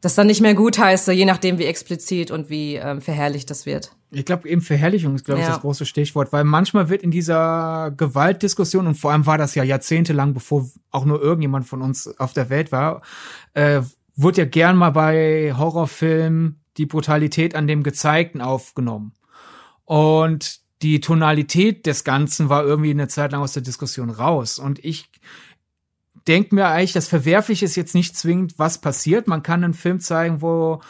das 0.00 0.14
dann 0.14 0.26
nicht 0.26 0.40
mehr 0.40 0.54
gut 0.54 0.78
heiße, 0.78 1.12
je 1.12 1.24
nachdem, 1.24 1.58
wie 1.58 1.66
explizit 1.66 2.30
und 2.30 2.48
wie 2.48 2.76
ähm, 2.76 3.00
verherrlicht 3.00 3.50
das 3.50 3.66
wird. 3.66 3.92
Ich 4.10 4.24
glaube, 4.24 4.48
eben 4.48 4.60
Verherrlichung 4.60 5.14
ist, 5.14 5.24
glaube 5.24 5.40
ich, 5.40 5.46
das 5.46 5.60
große 5.60 5.86
Stichwort, 5.86 6.32
weil 6.32 6.44
manchmal 6.44 6.88
wird 6.88 7.02
in 7.02 7.10
dieser 7.10 7.92
Gewaltdiskussion, 7.96 8.86
und 8.86 8.94
vor 8.94 9.12
allem 9.12 9.26
war 9.26 9.38
das 9.38 9.54
ja 9.54 9.62
jahrzehntelang, 9.62 10.34
bevor 10.34 10.68
auch 10.90 11.04
nur 11.04 11.20
irgendjemand 11.20 11.66
von 11.66 11.82
uns 11.82 12.18
auf 12.18 12.32
der 12.32 12.50
Welt 12.50 12.72
war, 12.72 13.02
äh, 13.54 13.82
wurde 14.16 14.38
ja 14.42 14.44
gern 14.46 14.76
mal 14.76 14.90
bei 14.90 15.54
Horrorfilmen 15.56 16.60
die 16.76 16.86
Brutalität 16.86 17.54
an 17.54 17.68
dem 17.68 17.82
Gezeigten 17.82 18.40
aufgenommen. 18.40 19.12
Und 19.84 20.60
die 20.82 21.00
Tonalität 21.00 21.86
des 21.86 22.04
Ganzen 22.04 22.48
war 22.48 22.64
irgendwie 22.64 22.90
eine 22.90 23.08
Zeit 23.08 23.32
lang 23.32 23.42
aus 23.42 23.52
der 23.52 23.62
Diskussion 23.62 24.10
raus. 24.10 24.58
Und 24.58 24.82
ich 24.84 25.10
denke 26.26 26.54
mir 26.54 26.68
eigentlich, 26.68 26.92
das 26.92 27.08
Verwerfliche 27.08 27.64
ist 27.64 27.76
jetzt 27.76 27.94
nicht 27.94 28.16
zwingend, 28.16 28.58
was 28.58 28.80
passiert. 28.80 29.26
Man 29.26 29.42
kann 29.42 29.64
einen 29.64 29.74
Film 29.74 30.00
zeigen, 30.00 30.42
wo 30.42 30.80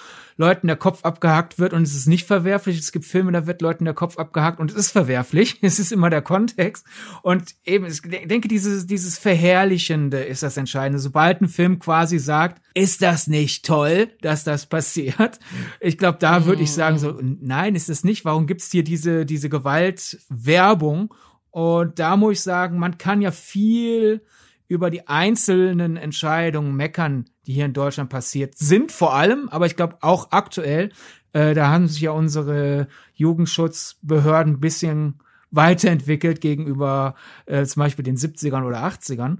Leuten 0.41 0.69
der 0.69 0.77
Kopf 0.77 1.05
abgehackt 1.05 1.59
wird 1.59 1.75
und 1.75 1.83
es 1.83 1.95
ist 1.95 2.07
nicht 2.07 2.27
verwerflich. 2.27 2.79
Es 2.79 2.93
gibt 2.93 3.05
Filme, 3.05 3.31
da 3.31 3.47
wird 3.47 3.61
Leuten 3.61 3.85
der 3.85 3.93
Kopf 3.93 4.19
abgehackt 4.19 4.59
und 4.59 4.71
es 4.71 4.77
ist 4.77 4.91
verwerflich. 4.91 5.59
Es 5.63 5.79
ist 5.79 5.93
immer 5.93 6.09
der 6.09 6.23
Kontext. 6.23 6.87
Und 7.23 7.55
eben, 7.65 7.85
ich 7.85 8.01
denke, 8.01 8.49
dieses, 8.49 8.87
dieses 8.87 9.19
Verherrlichende 9.19 10.21
ist 10.21 10.43
das 10.43 10.57
Entscheidende. 10.57 10.99
Sobald 10.99 11.43
ein 11.43 11.49
Film 11.49 11.79
quasi 11.79 12.19
sagt, 12.19 12.63
ist 12.73 13.03
das 13.03 13.27
nicht 13.27 13.67
toll, 13.67 14.09
dass 14.23 14.43
das 14.43 14.65
passiert? 14.65 15.39
Ich 15.79 15.99
glaube, 15.99 16.17
da 16.19 16.47
würde 16.47 16.63
ich 16.63 16.73
sagen 16.73 16.99
so, 16.99 17.19
nein, 17.21 17.75
ist 17.75 17.91
es 17.91 18.03
nicht. 18.03 18.25
Warum 18.25 18.47
gibt's 18.47 18.71
hier 18.73 18.83
diese, 18.83 19.27
diese 19.27 19.51
Gewaltwerbung? 19.51 21.13
Und 21.51 21.99
da 21.99 22.17
muss 22.17 22.33
ich 22.33 22.41
sagen, 22.41 22.79
man 22.79 22.97
kann 22.97 23.21
ja 23.21 23.31
viel 23.31 24.23
über 24.71 24.89
die 24.89 25.09
einzelnen 25.09 25.97
Entscheidungen 25.97 26.77
meckern, 26.77 27.25
die 27.45 27.55
hier 27.55 27.65
in 27.65 27.73
Deutschland 27.73 28.09
passiert 28.09 28.57
sind, 28.57 28.93
vor 28.93 29.15
allem, 29.15 29.49
aber 29.49 29.67
ich 29.67 29.75
glaube 29.75 29.99
auch 30.01 30.31
aktuell, 30.31 30.93
äh, 31.33 31.55
da 31.55 31.69
haben 31.71 31.89
sich 31.89 32.01
ja 32.03 32.13
unsere 32.13 32.87
Jugendschutzbehörden 33.15 34.55
ein 34.55 34.61
bisschen 34.61 35.19
weiterentwickelt 35.51 36.41
gegenüber 36.41 37.17
äh, 37.47 37.65
zum 37.65 37.81
Beispiel 37.81 38.05
den 38.05 38.17
70ern 38.17 38.65
oder 38.65 38.85
80ern. 38.85 39.39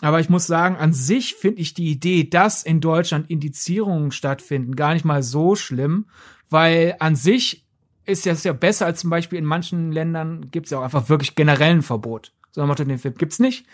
Aber 0.00 0.20
ich 0.20 0.28
muss 0.28 0.46
sagen, 0.46 0.76
an 0.76 0.92
sich 0.92 1.34
finde 1.34 1.60
ich 1.60 1.74
die 1.74 1.90
Idee, 1.90 2.22
dass 2.22 2.62
in 2.62 2.80
Deutschland 2.80 3.28
Indizierungen 3.28 4.12
stattfinden, 4.12 4.76
gar 4.76 4.94
nicht 4.94 5.04
mal 5.04 5.24
so 5.24 5.56
schlimm, 5.56 6.06
weil 6.50 6.94
an 7.00 7.16
sich 7.16 7.66
ist 8.06 8.26
das 8.26 8.44
ja 8.44 8.52
besser 8.52 8.86
als 8.86 9.00
zum 9.00 9.10
Beispiel 9.10 9.40
in 9.40 9.44
manchen 9.44 9.90
Ländern 9.90 10.52
gibt 10.52 10.66
es 10.66 10.70
ja 10.70 10.78
auch 10.78 10.84
einfach 10.84 11.08
wirklich 11.08 11.34
generell 11.34 11.72
ein 11.72 11.82
Verbot. 11.82 12.32
So 12.52 12.64
den 12.64 12.98
Film 12.98 13.14
gibt's 13.14 13.40
nicht 13.40 13.66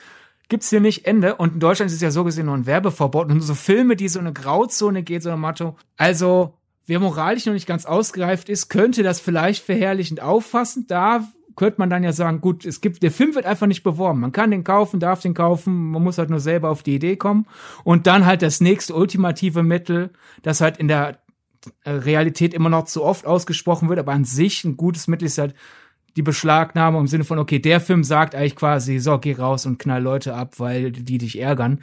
gibt's 0.48 0.70
hier 0.70 0.80
nicht 0.80 1.06
Ende. 1.06 1.36
Und 1.36 1.54
in 1.54 1.60
Deutschland 1.60 1.90
ist 1.90 1.96
es 1.96 2.02
ja 2.02 2.10
so 2.10 2.24
gesehen 2.24 2.46
nur 2.46 2.56
ein 2.56 2.66
Werbeverbot. 2.66 3.30
Und 3.30 3.40
so 3.40 3.54
Filme, 3.54 3.96
die 3.96 4.08
so 4.08 4.18
eine 4.18 4.32
Grauzone 4.32 5.02
geht, 5.02 5.22
so 5.22 5.30
ein 5.30 5.40
Motto. 5.40 5.76
Also, 5.96 6.54
wer 6.86 7.00
moralisch 7.00 7.46
noch 7.46 7.52
nicht 7.52 7.66
ganz 7.66 7.86
ausgereift 7.86 8.48
ist, 8.48 8.68
könnte 8.68 9.02
das 9.02 9.20
vielleicht 9.20 9.64
verherrlichend 9.64 10.20
auffassen. 10.20 10.86
Da 10.86 11.26
könnte 11.56 11.78
man 11.78 11.90
dann 11.90 12.02
ja 12.02 12.12
sagen, 12.12 12.40
gut, 12.40 12.64
es 12.64 12.80
gibt, 12.80 13.02
der 13.02 13.12
Film 13.12 13.34
wird 13.34 13.46
einfach 13.46 13.66
nicht 13.66 13.82
beworben. 13.82 14.20
Man 14.20 14.32
kann 14.32 14.50
den 14.50 14.64
kaufen, 14.64 15.00
darf 15.00 15.20
den 15.20 15.34
kaufen, 15.34 15.90
man 15.90 16.02
muss 16.02 16.18
halt 16.18 16.30
nur 16.30 16.40
selber 16.40 16.70
auf 16.70 16.82
die 16.82 16.96
Idee 16.96 17.16
kommen. 17.16 17.46
Und 17.84 18.06
dann 18.06 18.26
halt 18.26 18.42
das 18.42 18.60
nächste 18.60 18.94
ultimative 18.94 19.62
Mittel, 19.62 20.10
das 20.42 20.60
halt 20.60 20.78
in 20.78 20.88
der 20.88 21.18
Realität 21.86 22.54
immer 22.54 22.68
noch 22.68 22.84
zu 22.84 23.04
oft 23.04 23.26
ausgesprochen 23.26 23.88
wird, 23.88 23.98
aber 23.98 24.12
an 24.12 24.24
sich 24.24 24.64
ein 24.64 24.76
gutes 24.76 25.08
Mittel 25.08 25.26
ist 25.26 25.38
halt 25.38 25.54
die 26.16 26.22
Beschlagnahme 26.22 26.98
im 26.98 27.06
Sinne 27.06 27.24
von, 27.24 27.38
okay, 27.38 27.58
der 27.58 27.80
Film 27.80 28.04
sagt 28.04 28.34
eigentlich 28.34 28.56
quasi, 28.56 28.98
so, 28.98 29.18
geh 29.18 29.32
raus 29.32 29.66
und 29.66 29.78
knall 29.78 30.02
Leute 30.02 30.34
ab, 30.34 30.54
weil 30.58 30.92
die 30.92 31.18
dich 31.18 31.40
ärgern. 31.40 31.80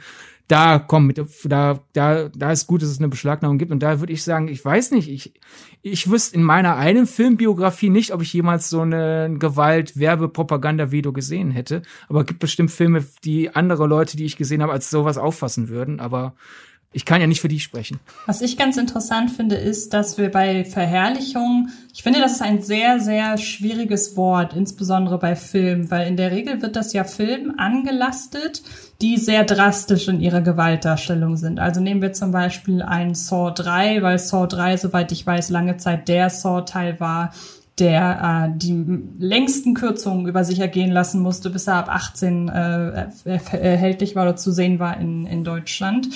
Da 0.48 0.78
komm 0.78 1.06
mit, 1.06 1.22
da, 1.44 1.80
da, 1.92 2.28
da 2.28 2.52
ist 2.52 2.66
gut, 2.66 2.82
dass 2.82 2.90
es 2.90 2.98
eine 2.98 3.08
Beschlagnahmung 3.08 3.58
gibt. 3.58 3.70
Und 3.70 3.82
da 3.82 4.00
würde 4.00 4.12
ich 4.12 4.22
sagen, 4.22 4.48
ich 4.48 4.62
weiß 4.62 4.90
nicht, 4.90 5.08
ich, 5.08 5.32
ich 5.80 6.10
wüsste 6.10 6.36
in 6.36 6.42
meiner 6.42 6.76
einen 6.76 7.06
Filmbiografie 7.06 7.88
nicht, 7.88 8.12
ob 8.12 8.20
ich 8.20 8.32
jemals 8.32 8.68
so 8.68 8.80
eine 8.80 9.34
Gewalt-Werbe-Propaganda-Video 9.38 11.12
gesehen 11.12 11.52
hätte. 11.52 11.82
Aber 12.08 12.20
es 12.20 12.26
gibt 12.26 12.40
bestimmt 12.40 12.70
Filme, 12.70 13.04
die 13.24 13.54
andere 13.54 13.86
Leute, 13.86 14.16
die 14.16 14.24
ich 14.24 14.36
gesehen 14.36 14.62
habe, 14.62 14.72
als 14.72 14.90
sowas 14.90 15.16
auffassen 15.16 15.68
würden. 15.68 16.00
Aber 16.00 16.34
ich 16.92 17.04
kann 17.04 17.20
ja 17.20 17.26
nicht 17.26 17.40
für 17.40 17.48
die 17.48 17.60
sprechen. 17.60 18.00
Was 18.26 18.42
ich 18.42 18.56
ganz 18.56 18.76
interessant 18.76 19.30
finde, 19.30 19.56
ist, 19.56 19.94
dass 19.94 20.18
wir 20.18 20.30
bei 20.30 20.64
Verherrlichung, 20.64 21.68
ich 21.94 22.02
finde, 22.02 22.20
das 22.20 22.32
ist 22.32 22.42
ein 22.42 22.62
sehr, 22.62 23.00
sehr 23.00 23.38
schwieriges 23.38 24.16
Wort, 24.16 24.54
insbesondere 24.54 25.18
bei 25.18 25.34
Filmen, 25.34 25.90
weil 25.90 26.06
in 26.06 26.16
der 26.16 26.30
Regel 26.30 26.60
wird 26.62 26.76
das 26.76 26.92
ja 26.92 27.04
Filmen 27.04 27.58
angelastet, 27.58 28.62
die 29.00 29.16
sehr 29.16 29.44
drastisch 29.44 30.08
in 30.08 30.20
ihrer 30.20 30.42
Gewaltdarstellung 30.42 31.36
sind. 31.36 31.58
Also 31.58 31.80
nehmen 31.80 32.02
wir 32.02 32.12
zum 32.12 32.30
Beispiel 32.30 32.82
einen 32.82 33.14
Saw 33.14 33.50
3, 33.50 34.02
weil 34.02 34.18
Saw 34.18 34.46
3, 34.46 34.76
soweit 34.76 35.12
ich 35.12 35.26
weiß, 35.26 35.50
lange 35.50 35.78
Zeit 35.78 36.08
der 36.08 36.30
Saw-Teil 36.30 37.00
war, 37.00 37.32
der 37.78 38.50
äh, 38.52 38.58
die 38.58 38.84
längsten 39.18 39.72
Kürzungen 39.72 40.26
über 40.26 40.44
sich 40.44 40.60
ergehen 40.60 40.92
lassen 40.92 41.22
musste, 41.22 41.48
bis 41.48 41.66
er 41.66 41.76
ab 41.76 41.88
18 41.88 42.48
äh, 42.48 43.08
erhältlich 43.24 44.14
war 44.14 44.24
oder 44.24 44.36
zu 44.36 44.52
sehen 44.52 44.78
war 44.78 44.98
in, 44.98 45.26
in 45.26 45.42
Deutschland. 45.42 46.08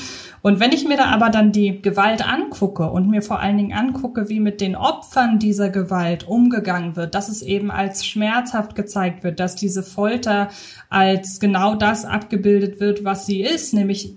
Und 0.43 0.61
wenn 0.61 0.73
ich 0.73 0.87
mir 0.87 0.99
da 0.99 1.07
aber 1.07 1.31
dann 1.31 1.53
die 1.53 1.81
Gewalt 1.81 2.27
angucke 2.27 2.91
und 2.91 3.09
mir 3.09 3.23
vor 3.23 3.41
allen 3.41 3.57
Dingen 3.57 3.73
angucke, 3.73 4.29
wie 4.29 4.39
mit 4.39 4.61
den 4.61 4.77
Opfern 4.77 5.39
dieser 5.39 5.71
Gewalt 5.71 6.29
umgegangen 6.29 6.95
wird, 6.95 7.15
dass 7.15 7.31
es 7.31 7.41
eben 7.41 7.71
als 7.71 8.05
schmerzhaft 8.05 8.75
gezeigt 8.75 9.25
wird, 9.25 9.41
dass 9.41 9.57
diese 9.57 9.83
Folter 9.83 10.49
als 10.91 11.41
genau 11.41 11.75
das 11.75 12.05
abgebildet 12.05 12.81
wird, 12.81 13.03
was 13.03 13.25
sie 13.25 13.41
ist, 13.41 13.73
nämlich 13.73 14.17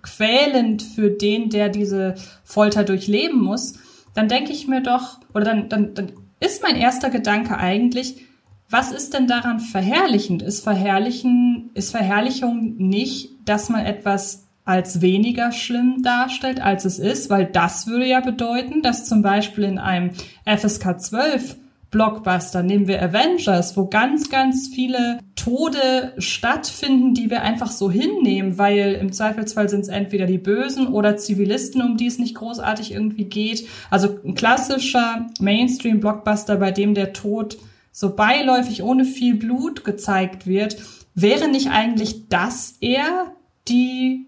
quälend 0.00 0.82
für 0.82 1.10
den, 1.10 1.50
der 1.50 1.68
diese 1.68 2.14
Folter 2.44 2.82
durchleben 2.82 3.42
muss, 3.42 3.74
dann 4.14 4.26
denke 4.26 4.52
ich 4.52 4.66
mir 4.66 4.82
doch, 4.82 5.20
oder 5.34 5.44
dann, 5.44 5.68
dann, 5.68 5.94
dann 5.94 6.12
ist 6.40 6.62
mein 6.62 6.76
erster 6.76 7.10
Gedanke 7.10 7.56
eigentlich, 7.56 8.24
was 8.70 8.92
ist 8.92 9.14
denn 9.14 9.26
daran 9.26 9.60
verherrlichend? 9.60 10.42
Ist 10.42 10.62
Verherrlichen, 10.62 11.70
ist 11.74 11.90
Verherrlichung 11.90 12.76
nicht, 12.76 13.30
dass 13.46 13.70
man 13.70 13.86
etwas 13.86 14.46
als 14.64 15.00
weniger 15.00 15.52
schlimm 15.52 16.02
darstellt, 16.02 16.60
als 16.60 16.84
es 16.84 16.98
ist, 16.98 17.30
weil 17.30 17.46
das 17.46 17.86
würde 17.86 18.06
ja 18.06 18.20
bedeuten, 18.20 18.82
dass 18.82 19.06
zum 19.06 19.22
Beispiel 19.22 19.64
in 19.64 19.78
einem 19.78 20.10
FSK 20.44 21.00
12 21.00 21.56
Blockbuster, 21.90 22.62
nehmen 22.62 22.86
wir 22.86 23.02
Avengers, 23.02 23.76
wo 23.76 23.86
ganz, 23.86 24.28
ganz 24.28 24.68
viele 24.74 25.20
Tode 25.34 26.12
stattfinden, 26.18 27.14
die 27.14 27.30
wir 27.30 27.42
einfach 27.42 27.70
so 27.70 27.90
hinnehmen, 27.90 28.58
weil 28.58 28.94
im 28.94 29.12
Zweifelsfall 29.12 29.68
sind 29.68 29.80
es 29.80 29.88
entweder 29.88 30.26
die 30.26 30.38
Bösen 30.38 30.88
oder 30.88 31.16
Zivilisten, 31.16 31.80
um 31.80 31.96
die 31.96 32.06
es 32.06 32.18
nicht 32.18 32.34
großartig 32.34 32.92
irgendwie 32.92 33.24
geht. 33.24 33.66
Also 33.90 34.18
ein 34.24 34.34
klassischer 34.34 35.28
Mainstream-Blockbuster, 35.40 36.56
bei 36.56 36.72
dem 36.72 36.94
der 36.94 37.14
Tod 37.14 37.56
so 37.90 38.14
beiläufig 38.14 38.82
ohne 38.82 39.04
viel 39.04 39.36
Blut 39.36 39.84
gezeigt 39.84 40.46
wird, 40.46 40.76
wäre 41.14 41.48
nicht 41.48 41.70
eigentlich 41.70 42.28
das 42.28 42.76
eher 42.80 43.32
die 43.68 44.26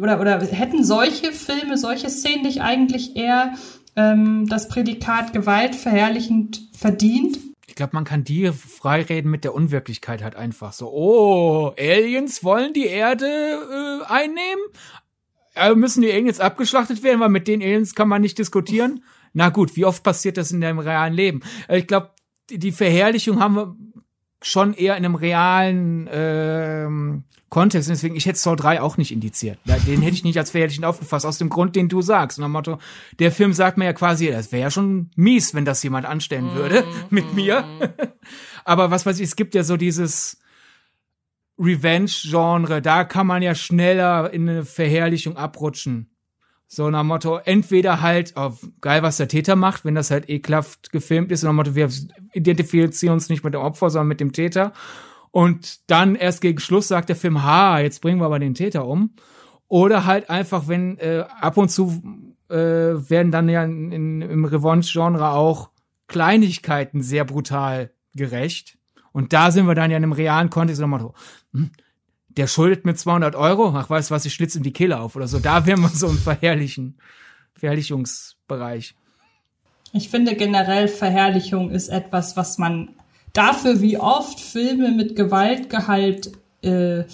oder, 0.00 0.20
oder 0.20 0.40
hätten 0.40 0.84
solche 0.84 1.32
Filme, 1.32 1.76
solche 1.76 2.08
Szenen 2.08 2.42
nicht 2.42 2.62
eigentlich 2.62 3.16
eher 3.16 3.54
ähm, 3.96 4.46
das 4.48 4.68
Prädikat 4.68 5.32
Gewalt 5.32 5.74
verherrlichend 5.74 6.62
verdient? 6.76 7.38
Ich 7.66 7.74
glaube, 7.74 7.94
man 7.94 8.04
kann 8.04 8.24
die 8.24 8.52
freireden 8.52 9.30
mit 9.30 9.44
der 9.44 9.54
Unwirklichkeit 9.54 10.22
halt 10.22 10.36
einfach 10.36 10.72
so. 10.72 10.90
Oh, 10.92 11.72
Aliens 11.78 12.44
wollen 12.44 12.72
die 12.72 12.86
Erde 12.86 13.26
äh, 13.26 14.04
einnehmen? 14.06 14.64
Äh, 15.56 15.74
müssen 15.74 16.02
die 16.02 16.12
Aliens 16.12 16.40
abgeschlachtet 16.40 17.02
werden, 17.02 17.20
weil 17.20 17.30
mit 17.30 17.48
den 17.48 17.62
Aliens 17.62 17.94
kann 17.94 18.08
man 18.08 18.22
nicht 18.22 18.38
diskutieren? 18.38 19.02
Na 19.32 19.48
gut, 19.48 19.76
wie 19.76 19.84
oft 19.84 20.02
passiert 20.02 20.36
das 20.36 20.52
in 20.52 20.60
deinem 20.60 20.78
realen 20.78 21.14
Leben? 21.14 21.40
Äh, 21.68 21.78
ich 21.78 21.86
glaube, 21.86 22.10
die 22.50 22.72
Verherrlichung 22.72 23.40
haben 23.40 23.56
wir 23.56 23.76
schon 24.42 24.74
eher 24.74 24.96
in 24.96 25.04
einem 25.04 25.14
realen 25.14 26.08
ähm, 26.12 27.24
Kontext. 27.54 27.88
Deswegen, 27.88 28.16
ich 28.16 28.26
hätte 28.26 28.38
Saw 28.40 28.56
3 28.56 28.82
auch 28.82 28.96
nicht 28.96 29.12
indiziert. 29.12 29.60
Den 29.86 30.02
hätte 30.02 30.16
ich 30.16 30.24
nicht 30.24 30.36
als 30.36 30.50
verherrlichend 30.50 30.84
aufgefasst, 30.84 31.24
aus 31.24 31.38
dem 31.38 31.50
Grund, 31.50 31.76
den 31.76 31.88
du 31.88 32.02
sagst. 32.02 32.36
Und 32.40 32.50
Motto, 32.50 32.78
der 33.20 33.30
Film 33.30 33.52
sagt 33.52 33.78
mir 33.78 33.84
ja 33.84 33.92
quasi, 33.92 34.28
das 34.28 34.50
wäre 34.50 34.62
ja 34.62 34.70
schon 34.72 35.12
mies, 35.14 35.54
wenn 35.54 35.64
das 35.64 35.80
jemand 35.84 36.04
anstellen 36.04 36.52
würde 36.56 36.82
mm, 36.82 37.14
mit 37.14 37.32
mir. 37.34 37.64
Aber 38.64 38.90
was 38.90 39.06
weiß 39.06 39.20
ich, 39.20 39.26
es 39.26 39.36
gibt 39.36 39.54
ja 39.54 39.62
so 39.62 39.76
dieses 39.76 40.40
Revenge-Genre, 41.56 42.82
da 42.82 43.04
kann 43.04 43.28
man 43.28 43.40
ja 43.40 43.54
schneller 43.54 44.32
in 44.32 44.48
eine 44.48 44.64
Verherrlichung 44.64 45.36
abrutschen. 45.36 46.10
So 46.66 46.90
nach 46.90 47.04
Motto, 47.04 47.36
entweder 47.36 48.00
halt, 48.00 48.32
oh, 48.34 48.52
geil, 48.80 49.04
was 49.04 49.18
der 49.18 49.28
Täter 49.28 49.54
macht, 49.54 49.84
wenn 49.84 49.94
das 49.94 50.10
halt 50.10 50.28
ekelhaft 50.28 50.90
gefilmt 50.90 51.30
ist, 51.30 51.44
und 51.44 51.50
nach 51.50 51.54
Motto, 51.54 51.76
wir 51.76 51.88
identifizieren 52.32 53.14
uns 53.14 53.28
nicht 53.28 53.44
mit 53.44 53.54
dem 53.54 53.60
Opfer, 53.60 53.90
sondern 53.90 54.08
mit 54.08 54.18
dem 54.18 54.32
Täter. 54.32 54.72
Und 55.34 55.90
dann 55.90 56.14
erst 56.14 56.42
gegen 56.42 56.60
Schluss 56.60 56.86
sagt 56.86 57.08
der 57.08 57.16
Film, 57.16 57.42
ha, 57.42 57.80
jetzt 57.80 58.00
bringen 58.00 58.20
wir 58.20 58.26
aber 58.26 58.38
den 58.38 58.54
Täter 58.54 58.86
um. 58.86 59.16
Oder 59.66 60.04
halt 60.04 60.30
einfach, 60.30 60.68
wenn 60.68 60.96
äh, 60.98 61.24
ab 61.40 61.56
und 61.56 61.70
zu 61.70 62.00
äh, 62.48 62.54
werden 62.54 63.32
dann 63.32 63.48
ja 63.48 63.64
in, 63.64 63.90
in, 63.90 64.22
im 64.22 64.44
Revanche-Genre 64.44 65.30
auch 65.30 65.70
Kleinigkeiten 66.06 67.02
sehr 67.02 67.24
brutal 67.24 67.90
gerecht. 68.14 68.78
Und 69.10 69.32
da 69.32 69.50
sind 69.50 69.66
wir 69.66 69.74
dann 69.74 69.90
ja 69.90 69.96
in 69.96 70.04
einem 70.04 70.12
realen 70.12 70.50
Kontext 70.50 70.80
nochmal 70.80 71.00
so, 71.00 71.14
hm, 71.52 71.72
der 72.28 72.46
schuldet 72.46 72.84
mir 72.84 72.94
200 72.94 73.34
Euro, 73.34 73.74
ach 73.74 73.90
weißt 73.90 74.10
du 74.10 74.14
was, 74.14 74.24
ich 74.26 74.34
schlitze 74.34 74.60
ihm 74.60 74.62
die 74.62 74.72
Kehle 74.72 75.00
auf 75.00 75.16
oder 75.16 75.26
so. 75.26 75.40
Da 75.40 75.66
wären 75.66 75.80
wir 75.80 75.88
so 75.88 76.06
im 76.06 76.16
verherrlichen, 76.16 77.00
Verherrlichungsbereich. 77.54 78.94
Ich 79.92 80.10
finde 80.10 80.36
generell 80.36 80.86
Verherrlichung 80.86 81.72
ist 81.72 81.88
etwas, 81.88 82.36
was 82.36 82.56
man 82.56 82.90
dafür, 83.34 83.82
wie 83.82 83.98
oft 83.98 84.40
Filme 84.40 84.90
mit 84.92 85.14
Gewaltgehalt 85.14 86.32
äh, 86.62 87.00
äh, 87.00 87.04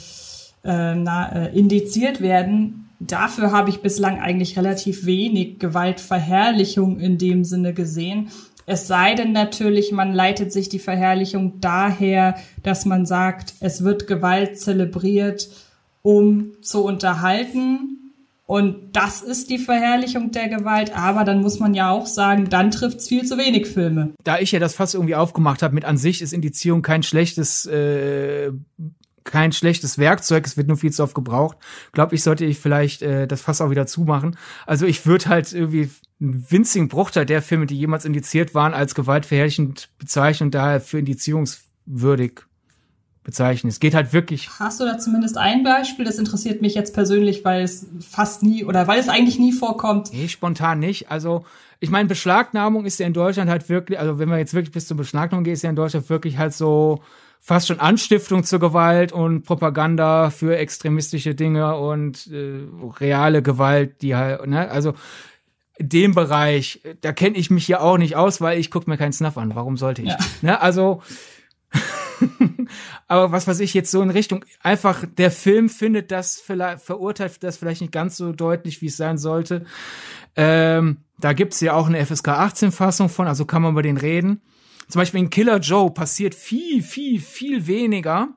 na, 0.62 1.32
äh, 1.32 1.58
indiziert 1.58 2.20
werden, 2.20 2.88
dafür 3.00 3.50
habe 3.50 3.70
ich 3.70 3.80
bislang 3.80 4.20
eigentlich 4.20 4.56
relativ 4.56 5.06
wenig 5.06 5.58
Gewaltverherrlichung 5.58 7.00
in 7.00 7.18
dem 7.18 7.44
Sinne 7.44 7.74
gesehen. 7.74 8.28
Es 8.66 8.86
sei 8.86 9.14
denn 9.14 9.32
natürlich, 9.32 9.90
man 9.90 10.12
leitet 10.12 10.52
sich 10.52 10.68
die 10.68 10.78
Verherrlichung 10.78 11.60
daher, 11.60 12.36
dass 12.62 12.84
man 12.84 13.06
sagt, 13.06 13.54
es 13.60 13.82
wird 13.82 14.06
Gewalt 14.06 14.60
zelebriert, 14.60 15.48
um 16.02 16.52
zu 16.62 16.84
unterhalten 16.84 17.99
Und 18.51 18.96
das 18.96 19.22
ist 19.22 19.48
die 19.48 19.59
Verherrlichung 19.59 20.32
der 20.32 20.48
Gewalt. 20.48 20.92
Aber 20.96 21.22
dann 21.22 21.40
muss 21.40 21.61
man 21.61 21.72
ja 21.72 21.88
auch 21.92 22.07
sagen, 22.07 22.48
dann 22.51 22.72
trifft's 22.72 23.07
viel 23.07 23.24
zu 23.24 23.38
wenig 23.38 23.68
Filme. 23.68 24.12
Da 24.24 24.40
ich 24.40 24.51
ja 24.51 24.59
das 24.59 24.74
fast 24.74 24.96
irgendwie 24.96 25.14
aufgemacht 25.14 25.62
habe, 25.62 25.72
mit 25.72 25.84
an 25.84 25.96
sich 25.96 26.20
ist 26.20 26.32
Indizierung 26.32 26.82
kein 26.82 27.05
schlechtes 27.05 27.66
äh, 27.66 28.51
kein 29.22 29.53
schlechtes 29.53 29.98
Werkzeug, 29.98 30.46
es 30.46 30.57
wird 30.57 30.66
nur 30.66 30.78
viel 30.78 30.90
zu 30.90 31.05
oft 31.05 31.14
gebraucht. 31.14 31.59
Glaube 31.92 32.16
ich, 32.16 32.24
sollte 32.24 32.44
ich 32.44 32.59
vielleicht 32.59 33.03
äh, 33.03 33.28
das 33.28 33.40
Fass 33.40 33.61
auch 33.61 33.70
wieder 33.70 33.86
zumachen. 33.86 34.36
Also 34.66 34.84
ich 34.84 35.07
würde 35.07 35.26
halt 35.26 35.53
irgendwie 35.53 35.88
einen 36.20 36.44
winzigen 36.51 36.88
Bruchteil 36.88 37.26
der 37.26 37.42
Filme, 37.42 37.66
die 37.66 37.78
jemals 37.78 38.05
indiziert 38.05 38.53
waren, 38.53 38.74
als 38.74 38.96
gewaltverherrlichend 38.96 39.90
bezeichnen 39.96 40.48
und 40.48 40.57
daher 40.57 40.80
für 40.80 40.98
indizierungswürdig 40.98 42.40
bezeichnen. 43.22 43.68
Es 43.68 43.80
geht 43.80 43.94
halt 43.94 44.12
wirklich. 44.12 44.48
Hast 44.58 44.80
du 44.80 44.84
da 44.84 44.98
zumindest 44.98 45.36
ein 45.36 45.62
Beispiel? 45.62 46.04
Das 46.04 46.18
interessiert 46.18 46.62
mich 46.62 46.74
jetzt 46.74 46.94
persönlich, 46.94 47.44
weil 47.44 47.62
es 47.62 47.86
fast 48.00 48.42
nie 48.42 48.64
oder 48.64 48.86
weil 48.86 48.98
es 48.98 49.08
eigentlich 49.08 49.38
nie 49.38 49.52
vorkommt. 49.52 50.12
Nee, 50.12 50.28
spontan 50.28 50.78
nicht. 50.78 51.10
Also, 51.10 51.44
ich 51.80 51.90
meine, 51.90 52.08
Beschlagnahmung 52.08 52.86
ist 52.86 52.98
ja 52.98 53.06
in 53.06 53.12
Deutschland 53.12 53.50
halt 53.50 53.68
wirklich, 53.68 53.98
also 53.98 54.18
wenn 54.18 54.28
man 54.28 54.38
jetzt 54.38 54.54
wirklich 54.54 54.72
bis 54.72 54.86
zur 54.86 54.96
Beschlagnahmung 54.96 55.44
geht, 55.44 55.54
ist 55.54 55.62
ja 55.62 55.70
in 55.70 55.76
Deutschland 55.76 56.08
wirklich 56.08 56.38
halt 56.38 56.54
so 56.54 57.02
fast 57.40 57.68
schon 57.68 57.80
Anstiftung 57.80 58.44
zur 58.44 58.58
Gewalt 58.58 59.12
und 59.12 59.42
Propaganda 59.42 60.30
für 60.30 60.56
extremistische 60.56 61.34
Dinge 61.34 61.76
und 61.76 62.26
äh, 62.26 62.66
reale 63.00 63.42
Gewalt, 63.42 64.02
die 64.02 64.14
halt, 64.14 64.46
ne, 64.46 64.70
also 64.70 64.94
dem 65.78 66.14
Bereich, 66.14 66.82
da 67.00 67.12
kenne 67.12 67.38
ich 67.38 67.50
mich 67.50 67.66
ja 67.66 67.80
auch 67.80 67.96
nicht 67.96 68.14
aus, 68.14 68.42
weil 68.42 68.58
ich 68.60 68.70
gucke 68.70 68.90
mir 68.90 68.98
keinen 68.98 69.14
Snuff 69.14 69.38
an. 69.38 69.54
Warum 69.54 69.78
sollte 69.78 70.02
ich? 70.02 70.08
Ja. 70.08 70.18
Ne, 70.42 70.60
also 70.60 71.02
aber 73.08 73.32
was 73.32 73.46
weiß 73.46 73.60
ich 73.60 73.74
jetzt 73.74 73.90
so 73.90 74.02
in 74.02 74.10
Richtung, 74.10 74.44
einfach 74.62 75.04
der 75.06 75.30
Film 75.30 75.68
findet 75.68 76.10
das 76.10 76.40
vielleicht, 76.40 76.82
verurteilt 76.82 77.42
das 77.42 77.56
vielleicht 77.56 77.80
nicht 77.80 77.92
ganz 77.92 78.16
so 78.16 78.32
deutlich, 78.32 78.82
wie 78.82 78.86
es 78.86 78.96
sein 78.96 79.18
sollte. 79.18 79.64
Ähm, 80.36 80.98
da 81.18 81.32
gibt's 81.32 81.60
ja 81.60 81.74
auch 81.74 81.86
eine 81.86 82.04
FSK 82.04 82.28
18 82.28 82.72
Fassung 82.72 83.08
von, 83.08 83.26
also 83.26 83.44
kann 83.44 83.62
man 83.62 83.72
über 83.72 83.82
den 83.82 83.96
reden. 83.96 84.42
Zum 84.88 85.00
Beispiel 85.00 85.20
in 85.20 85.30
Killer 85.30 85.58
Joe 85.58 85.90
passiert 85.90 86.34
viel, 86.34 86.82
viel, 86.82 87.20
viel 87.20 87.66
weniger 87.66 88.28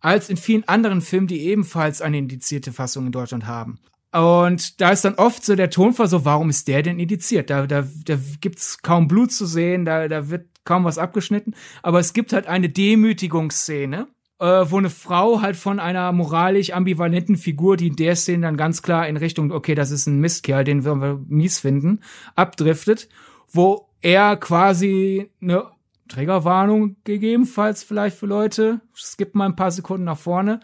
als 0.00 0.28
in 0.28 0.36
vielen 0.36 0.68
anderen 0.68 1.00
Filmen, 1.00 1.26
die 1.26 1.40
ebenfalls 1.40 2.02
eine 2.02 2.18
indizierte 2.18 2.72
Fassung 2.72 3.06
in 3.06 3.12
Deutschland 3.12 3.46
haben. 3.46 3.78
Und 4.12 4.80
da 4.80 4.90
ist 4.90 5.04
dann 5.04 5.16
oft 5.16 5.44
so 5.44 5.56
der 5.56 5.70
Tonfall 5.70 6.06
so, 6.06 6.24
warum 6.24 6.50
ist 6.50 6.68
der 6.68 6.82
denn 6.82 7.00
indiziert? 7.00 7.50
Da, 7.50 7.66
da, 7.66 7.84
da 8.04 8.18
gibt's 8.40 8.80
kaum 8.80 9.08
Blut 9.08 9.32
zu 9.32 9.44
sehen, 9.44 9.84
da, 9.84 10.06
da 10.06 10.30
wird 10.30 10.46
kaum 10.64 10.84
was 10.84 10.98
abgeschnitten. 10.98 11.54
Aber 11.82 12.00
es 12.00 12.12
gibt 12.12 12.32
halt 12.32 12.46
eine 12.46 12.68
Demütigungsszene, 12.68 14.08
äh, 14.38 14.44
wo 14.44 14.78
eine 14.78 14.90
Frau 14.90 15.40
halt 15.40 15.56
von 15.56 15.80
einer 15.80 16.12
moralisch 16.12 16.72
ambivalenten 16.72 17.36
Figur, 17.36 17.76
die 17.76 17.88
in 17.88 17.96
der 17.96 18.16
Szene 18.16 18.42
dann 18.42 18.56
ganz 18.56 18.82
klar 18.82 19.08
in 19.08 19.16
Richtung, 19.16 19.52
okay, 19.52 19.74
das 19.74 19.90
ist 19.90 20.06
ein 20.06 20.20
Mistkerl, 20.20 20.64
den 20.64 20.84
wir 20.84 21.20
mies 21.26 21.60
finden, 21.60 22.00
abdriftet, 22.34 23.08
wo 23.50 23.88
er 24.00 24.36
quasi 24.36 25.30
eine 25.40 25.70
Trägerwarnung 26.08 26.96
gegebenenfalls 27.04 27.82
vielleicht 27.82 28.18
für 28.18 28.26
Leute, 28.26 28.80
skippt 28.94 29.34
mal 29.34 29.46
ein 29.46 29.56
paar 29.56 29.70
Sekunden 29.70 30.04
nach 30.04 30.18
vorne, 30.18 30.60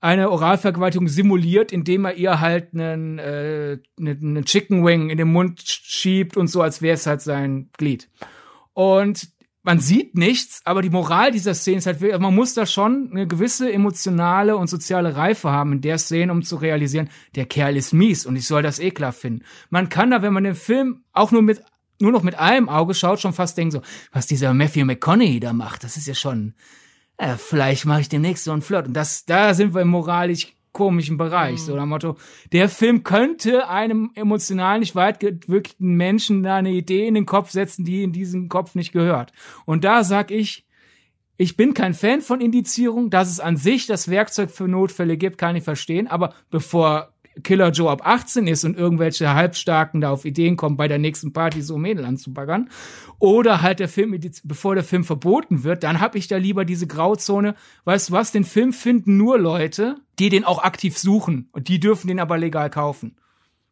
eine 0.00 0.30
Oralvergewaltigung 0.30 1.08
simuliert, 1.08 1.72
indem 1.72 2.04
er 2.04 2.14
ihr 2.14 2.40
halt 2.40 2.74
einen, 2.74 3.18
äh, 3.18 3.78
einen 3.98 4.44
Chicken 4.44 4.84
Wing 4.84 5.10
in 5.10 5.18
den 5.18 5.32
Mund 5.32 5.62
schiebt 5.64 6.36
und 6.36 6.48
so, 6.48 6.62
als 6.62 6.82
wäre 6.82 6.94
es 6.94 7.06
halt 7.06 7.22
sein 7.22 7.70
Glied. 7.76 8.08
Und 8.72 9.30
man 9.66 9.80
sieht 9.80 10.14
nichts, 10.14 10.60
aber 10.64 10.80
die 10.80 10.90
Moral 10.90 11.32
dieser 11.32 11.52
Szene 11.52 11.78
ist 11.78 11.86
halt, 11.86 12.00
man 12.00 12.34
muss 12.34 12.54
da 12.54 12.66
schon 12.66 13.10
eine 13.10 13.26
gewisse 13.26 13.70
emotionale 13.70 14.56
und 14.56 14.68
soziale 14.68 15.16
Reife 15.16 15.50
haben 15.50 15.72
in 15.72 15.80
der 15.80 15.98
Szene, 15.98 16.30
um 16.30 16.44
zu 16.44 16.54
realisieren, 16.54 17.10
der 17.34 17.46
Kerl 17.46 17.76
ist 17.76 17.92
mies 17.92 18.26
und 18.26 18.36
ich 18.36 18.46
soll 18.46 18.62
das 18.62 18.78
ekelhaft 18.78 19.18
finden. 19.18 19.44
Man 19.68 19.88
kann 19.88 20.12
da, 20.12 20.22
wenn 20.22 20.32
man 20.32 20.44
den 20.44 20.54
Film 20.54 21.02
auch 21.12 21.32
nur 21.32 21.42
mit 21.42 21.62
nur 21.98 22.12
noch 22.12 22.22
mit 22.22 22.38
einem 22.38 22.68
Auge 22.68 22.94
schaut, 22.94 23.20
schon 23.20 23.32
fast 23.32 23.56
denken 23.56 23.72
so, 23.72 23.82
was 24.12 24.26
dieser 24.26 24.54
Matthew 24.54 24.84
McConaughey 24.84 25.40
da 25.40 25.52
macht, 25.52 25.82
das 25.82 25.96
ist 25.96 26.06
ja 26.06 26.14
schon, 26.14 26.54
äh, 27.16 27.36
vielleicht 27.36 27.86
mache 27.86 28.02
ich 28.02 28.08
demnächst 28.08 28.44
so 28.44 28.52
einen 28.52 28.62
Flirt. 28.62 28.86
Und 28.86 28.92
das, 28.92 29.24
da 29.24 29.54
sind 29.54 29.74
wir 29.74 29.84
moralisch 29.84 30.54
komischen 30.76 31.16
Bereich. 31.16 31.54
Mhm. 31.54 31.64
So 31.64 31.74
nach 31.74 31.86
Motto, 31.86 32.16
der 32.52 32.68
Film 32.68 33.02
könnte 33.02 33.68
einem 33.70 34.10
emotional 34.14 34.78
nicht 34.78 34.94
weit 34.94 35.20
gewirkten 35.20 35.96
Menschen 35.96 36.42
da 36.42 36.56
eine 36.56 36.70
Idee 36.70 37.06
in 37.06 37.14
den 37.14 37.24
Kopf 37.24 37.50
setzen, 37.50 37.86
die 37.86 38.02
in 38.02 38.12
diesen 38.12 38.50
Kopf 38.50 38.74
nicht 38.74 38.92
gehört. 38.92 39.32
Und 39.64 39.84
da 39.84 40.04
sag 40.04 40.30
ich, 40.30 40.66
ich 41.38 41.56
bin 41.56 41.72
kein 41.72 41.94
Fan 41.94 42.20
von 42.20 42.42
Indizierung, 42.42 43.08
dass 43.08 43.30
es 43.30 43.40
an 43.40 43.56
sich 43.56 43.86
das 43.86 44.10
Werkzeug 44.10 44.50
für 44.50 44.68
Notfälle 44.68 45.16
gibt, 45.16 45.38
kann 45.38 45.56
ich 45.56 45.64
verstehen. 45.64 46.08
Aber 46.08 46.34
bevor 46.50 47.14
Killer 47.42 47.70
Joe 47.70 47.90
ab 47.90 48.02
18 48.04 48.46
ist 48.46 48.64
und 48.64 48.76
irgendwelche 48.76 49.34
Halbstarken 49.34 50.00
da 50.00 50.10
auf 50.10 50.24
Ideen 50.24 50.56
kommen, 50.56 50.76
bei 50.76 50.88
der 50.88 50.98
nächsten 50.98 51.32
Party 51.32 51.62
so 51.62 51.76
Mädel 51.78 52.04
anzubaggern. 52.04 52.70
Oder 53.18 53.62
halt 53.62 53.80
der 53.80 53.88
Film, 53.88 54.18
bevor 54.44 54.74
der 54.74 54.84
Film 54.84 55.04
verboten 55.04 55.64
wird, 55.64 55.82
dann 55.82 56.00
hab 56.00 56.14
ich 56.14 56.28
da 56.28 56.36
lieber 56.36 56.64
diese 56.64 56.86
Grauzone. 56.86 57.54
Weißt 57.84 58.08
du 58.08 58.12
was, 58.12 58.32
den 58.32 58.44
Film 58.44 58.72
finden 58.72 59.16
nur 59.16 59.38
Leute, 59.38 59.96
die 60.18 60.28
den 60.28 60.44
auch 60.44 60.62
aktiv 60.62 60.98
suchen. 60.98 61.48
Und 61.52 61.68
die 61.68 61.80
dürfen 61.80 62.08
den 62.08 62.20
aber 62.20 62.38
legal 62.38 62.70
kaufen. 62.70 63.16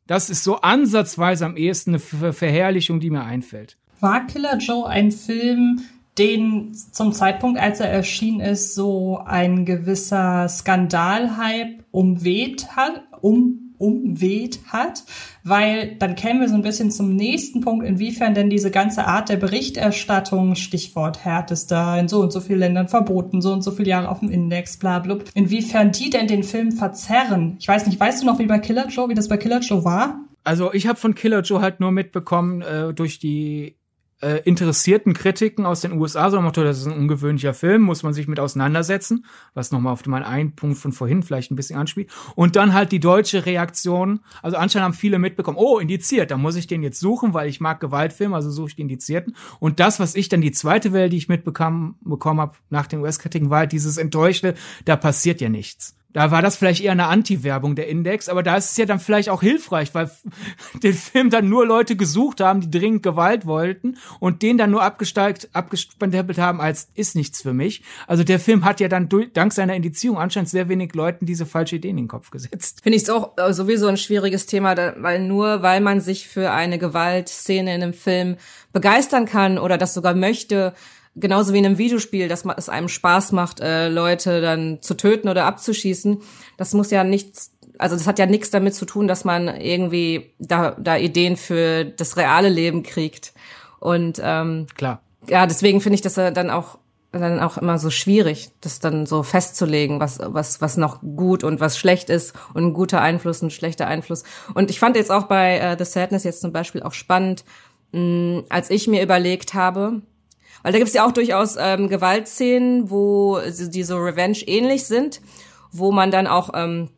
Das 0.06 0.28
ist 0.28 0.44
so 0.44 0.56
ansatzweise 0.56 1.46
am 1.46 1.56
ehesten 1.56 1.90
eine 1.90 1.98
Ver 1.98 2.32
Verherrlichung, 2.32 3.00
die 3.00 3.10
mir 3.10 3.24
einfällt. 3.24 3.78
War 4.00 4.26
Killer 4.26 4.58
Joe 4.58 4.86
ein 4.86 5.12
Film, 5.12 5.80
den 6.18 6.74
zum 6.74 7.12
Zeitpunkt, 7.12 7.58
als 7.58 7.80
er 7.80 7.88
erschienen 7.88 8.40
ist, 8.40 8.74
so 8.74 9.18
ein 9.24 9.64
gewisser 9.64 10.48
Skandalhype 10.48 11.84
umweht 11.90 12.76
hat, 12.76 13.02
um 13.24 13.64
umweht 13.76 14.60
hat, 14.68 15.02
weil 15.42 15.96
dann 15.98 16.14
kämen 16.14 16.40
wir 16.40 16.48
so 16.48 16.54
ein 16.54 16.62
bisschen 16.62 16.90
zum 16.90 17.16
nächsten 17.16 17.60
Punkt, 17.60 17.84
inwiefern 17.84 18.34
denn 18.34 18.48
diese 18.48 18.70
ganze 18.70 19.06
Art 19.06 19.28
der 19.28 19.36
Berichterstattung, 19.36 20.54
Stichwort 20.54 21.24
härtester, 21.24 21.98
in 21.98 22.06
so 22.06 22.20
und 22.20 22.32
so 22.32 22.40
vielen 22.40 22.60
Ländern 22.60 22.88
verboten, 22.88 23.42
so 23.42 23.52
und 23.52 23.62
so 23.62 23.72
viele 23.72 23.90
Jahre 23.90 24.08
auf 24.08 24.20
dem 24.20 24.30
Index, 24.30 24.78
bla 24.78 25.00
bla, 25.00 25.18
inwiefern 25.34 25.90
die 25.90 26.10
denn 26.10 26.28
den 26.28 26.44
Film 26.44 26.70
verzerren. 26.70 27.56
Ich 27.58 27.66
weiß 27.66 27.86
nicht, 27.86 27.98
weißt 27.98 28.22
du 28.22 28.26
noch, 28.26 28.38
wie 28.38 28.46
bei 28.46 28.58
Killer 28.58 28.86
Joe, 28.88 29.08
wie 29.08 29.14
das 29.14 29.28
bei 29.28 29.38
Killer 29.38 29.60
Joe 29.60 29.84
war? 29.84 30.20
Also 30.44 30.72
ich 30.72 30.86
habe 30.86 30.98
von 30.98 31.14
Killer 31.14 31.40
Joe 31.40 31.60
halt 31.60 31.80
nur 31.80 31.90
mitbekommen 31.90 32.62
äh, 32.62 32.92
durch 32.94 33.18
die 33.18 33.76
äh, 34.24 34.40
interessierten 34.44 35.12
Kritiken 35.12 35.66
aus 35.66 35.82
den 35.82 35.92
USA, 35.92 36.30
so 36.30 36.40
Motto, 36.40 36.64
das 36.64 36.78
ist 36.78 36.86
ein 36.86 36.98
ungewöhnlicher 36.98 37.52
Film, 37.52 37.82
muss 37.82 38.02
man 38.02 38.14
sich 38.14 38.26
mit 38.26 38.40
auseinandersetzen, 38.40 39.26
was 39.52 39.70
nochmal 39.70 39.92
auf 39.92 40.06
meinen 40.06 40.24
einen 40.24 40.56
Punkt 40.56 40.78
von 40.78 40.92
vorhin 40.92 41.22
vielleicht 41.22 41.50
ein 41.50 41.56
bisschen 41.56 41.78
anspielt. 41.78 42.10
Und 42.34 42.56
dann 42.56 42.72
halt 42.72 42.90
die 42.90 43.00
deutsche 43.00 43.44
Reaktion, 43.44 44.20
also 44.42 44.56
anscheinend 44.56 44.86
haben 44.86 44.94
viele 44.94 45.18
mitbekommen, 45.18 45.58
oh, 45.60 45.78
indiziert, 45.78 46.30
da 46.30 46.38
muss 46.38 46.56
ich 46.56 46.66
den 46.66 46.82
jetzt 46.82 47.00
suchen, 47.00 47.34
weil 47.34 47.48
ich 47.48 47.60
mag 47.60 47.80
Gewaltfilme, 47.80 48.34
also 48.34 48.50
suche 48.50 48.68
ich 48.68 48.76
die 48.76 48.82
Indizierten. 48.82 49.36
Und 49.60 49.78
das, 49.78 50.00
was 50.00 50.14
ich 50.14 50.30
dann 50.30 50.40
die 50.40 50.52
zweite 50.52 50.94
Welle, 50.94 51.10
die 51.10 51.18
ich 51.18 51.28
mitbekommen 51.28 51.96
bekommen 52.00 52.40
habe 52.40 52.56
nach 52.70 52.86
den 52.86 53.00
US-Kritiken, 53.00 53.50
war 53.50 53.58
halt 53.60 53.72
dieses 53.72 53.98
Enttäuschte, 53.98 54.54
da 54.86 54.96
passiert 54.96 55.42
ja 55.42 55.50
nichts. 55.50 55.96
Da 56.14 56.30
war 56.30 56.42
das 56.42 56.56
vielleicht 56.56 56.82
eher 56.82 56.92
eine 56.92 57.08
Anti-Werbung 57.08 57.74
der 57.74 57.88
Index, 57.88 58.28
aber 58.28 58.44
da 58.44 58.56
ist 58.56 58.70
es 58.70 58.76
ja 58.76 58.86
dann 58.86 59.00
vielleicht 59.00 59.28
auch 59.28 59.42
hilfreich, 59.42 59.94
weil 59.94 60.10
den 60.82 60.94
Film 60.94 61.28
dann 61.28 61.48
nur 61.48 61.66
Leute 61.66 61.96
gesucht 61.96 62.40
haben, 62.40 62.60
die 62.60 62.70
dringend 62.70 63.02
Gewalt 63.02 63.46
wollten 63.46 63.98
und 64.20 64.40
den 64.42 64.56
dann 64.56 64.70
nur 64.70 64.82
abgesteigt, 64.82 65.48
abgespendelt 65.52 66.38
haben 66.38 66.60
als 66.60 66.88
ist 66.94 67.16
nichts 67.16 67.42
für 67.42 67.52
mich. 67.52 67.82
Also 68.06 68.22
der 68.22 68.38
Film 68.38 68.64
hat 68.64 68.78
ja 68.78 68.86
dann 68.86 69.08
durch, 69.08 69.32
dank 69.32 69.52
seiner 69.52 69.74
Indizierung 69.74 70.18
anscheinend 70.18 70.48
sehr 70.48 70.68
wenig 70.68 70.94
Leuten 70.94 71.26
diese 71.26 71.46
falsche 71.46 71.76
Idee 71.76 71.90
in 71.90 71.96
den 71.96 72.08
Kopf 72.08 72.30
gesetzt. 72.30 72.80
Finde 72.82 72.96
ich 72.96 73.02
es 73.02 73.10
auch 73.10 73.32
äh, 73.36 73.52
sowieso 73.52 73.88
ein 73.88 73.96
schwieriges 73.96 74.46
Thema, 74.46 74.76
weil 74.98 75.20
nur 75.20 75.62
weil 75.62 75.80
man 75.80 76.00
sich 76.00 76.28
für 76.28 76.52
eine 76.52 76.78
Gewaltszene 76.78 77.74
in 77.74 77.82
einem 77.82 77.92
Film 77.92 78.36
begeistern 78.72 79.26
kann 79.26 79.58
oder 79.58 79.78
das 79.78 79.94
sogar 79.94 80.14
möchte, 80.14 80.74
genauso 81.16 81.52
wie 81.52 81.58
in 81.58 81.66
einem 81.66 81.78
Videospiel, 81.78 82.28
dass 82.28 82.44
es 82.56 82.68
einem 82.68 82.88
Spaß 82.88 83.32
macht, 83.32 83.60
äh, 83.60 83.88
Leute 83.88 84.40
dann 84.40 84.82
zu 84.82 84.94
töten 84.94 85.28
oder 85.28 85.46
abzuschießen. 85.46 86.20
Das 86.56 86.74
muss 86.74 86.90
ja 86.90 87.04
nichts, 87.04 87.52
also 87.78 87.96
das 87.96 88.06
hat 88.06 88.18
ja 88.18 88.26
nichts 88.26 88.50
damit 88.50 88.74
zu 88.74 88.84
tun, 88.84 89.08
dass 89.08 89.24
man 89.24 89.48
irgendwie 89.48 90.32
da, 90.38 90.72
da 90.72 90.96
Ideen 90.96 91.36
für 91.36 91.84
das 91.84 92.16
reale 92.16 92.48
Leben 92.48 92.82
kriegt. 92.82 93.32
Und 93.80 94.20
ähm, 94.22 94.66
klar. 94.76 95.02
Ja, 95.28 95.46
deswegen 95.46 95.80
finde 95.80 95.94
ich 95.94 96.02
das 96.02 96.14
dann 96.14 96.50
auch 96.50 96.78
dann 97.20 97.38
auch 97.38 97.58
immer 97.58 97.78
so 97.78 97.90
schwierig, 97.90 98.50
das 98.60 98.80
dann 98.80 99.06
so 99.06 99.22
festzulegen, 99.22 100.00
was 100.00 100.18
was 100.20 100.60
was 100.60 100.76
noch 100.76 101.00
gut 101.00 101.44
und 101.44 101.60
was 101.60 101.78
schlecht 101.78 102.10
ist 102.10 102.34
und 102.54 102.64
ein 102.64 102.72
guter 102.72 103.00
Einfluss 103.00 103.40
und 103.40 103.48
ein 103.48 103.50
schlechter 103.52 103.86
Einfluss. 103.86 104.24
Und 104.54 104.68
ich 104.68 104.80
fand 104.80 104.96
jetzt 104.96 105.12
auch 105.12 105.24
bei 105.24 105.58
äh, 105.58 105.76
The 105.78 105.84
Sadness 105.84 106.24
jetzt 106.24 106.40
zum 106.40 106.52
Beispiel 106.52 106.82
auch 106.82 106.92
spannend, 106.92 107.44
mh, 107.92 108.42
als 108.48 108.68
ich 108.68 108.88
mir 108.88 109.00
überlegt 109.02 109.54
habe, 109.54 110.02
weil 110.64 110.72
da 110.72 110.78
gibt's 110.78 110.94
ja 110.94 111.06
auch 111.06 111.12
durchaus 111.12 111.56
ähm, 111.60 111.88
Gewaltszenen, 111.88 112.90
wo 112.90 113.38
die 113.38 113.82
so 113.82 113.98
Revenge 113.98 114.38
ähnlich 114.46 114.86
sind, 114.86 115.20
wo 115.70 115.92
man 115.92 116.10
dann 116.10 116.26
auch 116.26 116.50
ähm, 116.54 116.88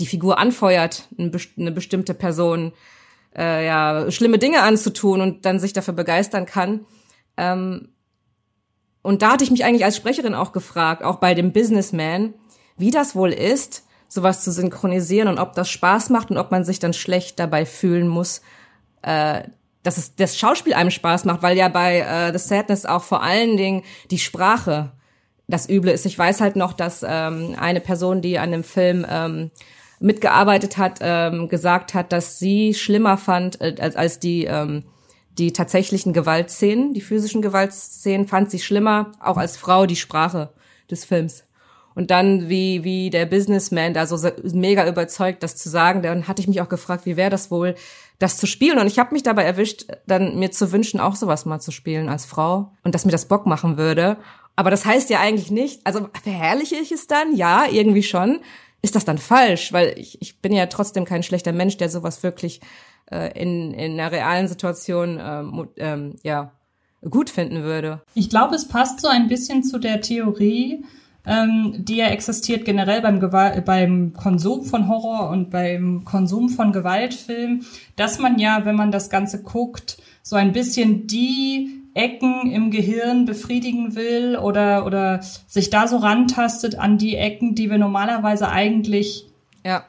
die 0.00 0.06
Figur 0.06 0.38
anfeuert, 0.38 1.08
eine 1.16 1.70
bestimmte 1.70 2.12
Person 2.12 2.72
äh, 3.36 3.64
ja 3.66 4.10
schlimme 4.10 4.38
Dinge 4.38 4.62
anzutun 4.62 5.20
und 5.20 5.44
dann 5.44 5.60
sich 5.60 5.72
dafür 5.72 5.94
begeistern 5.94 6.44
kann. 6.44 6.86
Ähm, 7.36 7.90
und 9.02 9.22
da 9.22 9.32
hatte 9.32 9.44
ich 9.44 9.52
mich 9.52 9.64
eigentlich 9.64 9.84
als 9.84 9.96
Sprecherin 9.96 10.34
auch 10.34 10.50
gefragt, 10.50 11.04
auch 11.04 11.16
bei 11.16 11.34
dem 11.34 11.52
Businessman, 11.52 12.34
wie 12.76 12.90
das 12.90 13.14
wohl 13.14 13.32
ist, 13.32 13.84
sowas 14.08 14.42
zu 14.42 14.50
synchronisieren 14.50 15.28
und 15.28 15.38
ob 15.38 15.52
das 15.52 15.70
Spaß 15.70 16.10
macht 16.10 16.32
und 16.32 16.38
ob 16.38 16.50
man 16.50 16.64
sich 16.64 16.80
dann 16.80 16.92
schlecht 16.92 17.38
dabei 17.38 17.64
fühlen 17.64 18.08
muss, 18.08 18.40
äh, 19.02 19.44
dass 19.84 19.96
es 19.98 20.16
das 20.16 20.36
Schauspiel 20.36 20.74
einem 20.74 20.90
Spaß 20.90 21.24
macht, 21.24 21.42
weil 21.42 21.56
ja 21.56 21.68
bei 21.68 22.00
äh, 22.00 22.36
The 22.36 22.44
Sadness 22.44 22.86
auch 22.86 23.04
vor 23.04 23.22
allen 23.22 23.56
Dingen 23.56 23.82
die 24.10 24.18
Sprache 24.18 24.90
das 25.46 25.68
Üble 25.68 25.92
ist. 25.92 26.06
Ich 26.06 26.18
weiß 26.18 26.40
halt 26.40 26.56
noch, 26.56 26.72
dass 26.72 27.04
ähm, 27.06 27.54
eine 27.60 27.80
Person, 27.80 28.20
die 28.22 28.38
an 28.38 28.50
dem 28.50 28.64
Film 28.64 29.06
ähm, 29.08 29.50
mitgearbeitet 30.00 30.78
hat, 30.78 30.98
ähm, 31.02 31.48
gesagt 31.48 31.94
hat, 31.94 32.12
dass 32.12 32.38
sie 32.38 32.74
schlimmer 32.74 33.16
fand 33.16 33.60
äh, 33.60 33.76
als, 33.78 33.94
als 33.94 34.18
die 34.18 34.46
ähm, 34.46 34.84
die 35.38 35.52
tatsächlichen 35.52 36.12
Gewaltszenen, 36.12 36.94
die 36.94 37.00
physischen 37.00 37.42
Gewaltszenen, 37.42 38.28
fand 38.28 38.50
sie 38.50 38.60
schlimmer, 38.60 39.12
auch 39.20 39.36
als 39.36 39.56
Frau 39.56 39.86
die 39.86 39.96
Sprache 39.96 40.52
des 40.90 41.04
Films. 41.04 41.44
Und 41.96 42.10
dann, 42.10 42.48
wie, 42.48 42.82
wie 42.82 43.10
der 43.10 43.26
Businessman 43.26 43.94
da 43.94 44.06
so 44.06 44.28
mega 44.52 44.86
überzeugt, 44.86 45.42
das 45.42 45.56
zu 45.56 45.68
sagen, 45.68 46.02
dann 46.02 46.26
hatte 46.26 46.40
ich 46.40 46.48
mich 46.48 46.60
auch 46.60 46.68
gefragt, 46.68 47.06
wie 47.06 47.16
wäre 47.16 47.30
das 47.30 47.50
wohl, 47.50 47.74
das 48.18 48.36
zu 48.36 48.46
spielen. 48.46 48.78
Und 48.78 48.86
ich 48.86 48.98
habe 48.98 49.12
mich 49.12 49.22
dabei 49.22 49.44
erwischt, 49.44 49.86
dann 50.06 50.38
mir 50.38 50.50
zu 50.50 50.72
wünschen, 50.72 51.00
auch 51.00 51.16
sowas 51.16 51.44
mal 51.44 51.60
zu 51.60 51.70
spielen 51.70 52.08
als 52.08 52.24
Frau 52.24 52.72
und 52.82 52.94
dass 52.94 53.04
mir 53.04 53.12
das 53.12 53.26
Bock 53.26 53.46
machen 53.46 53.76
würde. 53.76 54.16
Aber 54.56 54.70
das 54.70 54.86
heißt 54.86 55.10
ja 55.10 55.20
eigentlich 55.20 55.50
nicht, 55.50 55.80
also 55.84 56.08
verherrliche 56.22 56.76
ich 56.76 56.92
es 56.92 57.06
dann? 57.06 57.34
Ja, 57.34 57.66
irgendwie 57.70 58.02
schon. 58.02 58.40
Ist 58.82 58.94
das 58.94 59.04
dann 59.04 59.18
falsch? 59.18 59.72
Weil 59.72 59.98
ich, 59.98 60.20
ich 60.22 60.40
bin 60.40 60.52
ja 60.52 60.66
trotzdem 60.66 61.04
kein 61.04 61.22
schlechter 61.22 61.52
Mensch, 61.52 61.76
der 61.76 61.88
sowas 61.88 62.22
wirklich 62.22 62.60
äh, 63.10 63.38
in, 63.40 63.72
in 63.74 63.98
einer 63.98 64.12
realen 64.12 64.46
Situation 64.46 65.18
ähm, 65.20 65.68
ähm, 65.76 66.16
ja, 66.22 66.52
gut 67.08 67.30
finden 67.30 67.62
würde. 67.62 68.02
Ich 68.14 68.30
glaube, 68.30 68.54
es 68.54 68.68
passt 68.68 69.00
so 69.00 69.08
ein 69.08 69.28
bisschen 69.28 69.62
zu 69.62 69.78
der 69.78 70.00
Theorie, 70.00 70.84
ähm, 71.26 71.74
die 71.78 71.96
ja 71.96 72.06
existiert 72.06 72.64
generell 72.64 73.00
beim, 73.00 73.20
Gewalt, 73.20 73.64
beim 73.64 74.12
Konsum 74.12 74.64
von 74.64 74.88
Horror 74.88 75.30
und 75.30 75.50
beim 75.50 76.04
Konsum 76.04 76.48
von 76.48 76.72
Gewaltfilmen, 76.72 77.64
dass 77.96 78.18
man 78.18 78.38
ja, 78.38 78.64
wenn 78.64 78.76
man 78.76 78.92
das 78.92 79.10
Ganze 79.10 79.42
guckt, 79.42 79.98
so 80.22 80.36
ein 80.36 80.52
bisschen 80.52 81.06
die 81.06 81.80
Ecken 81.94 82.50
im 82.50 82.70
Gehirn 82.70 83.24
befriedigen 83.24 83.94
will 83.94 84.36
oder, 84.36 84.84
oder 84.84 85.20
sich 85.46 85.70
da 85.70 85.86
so 85.86 85.98
rantastet 85.98 86.76
an 86.76 86.98
die 86.98 87.16
Ecken, 87.16 87.54
die 87.54 87.70
wir 87.70 87.78
normalerweise 87.78 88.48
eigentlich 88.48 89.26
ja. 89.64 89.84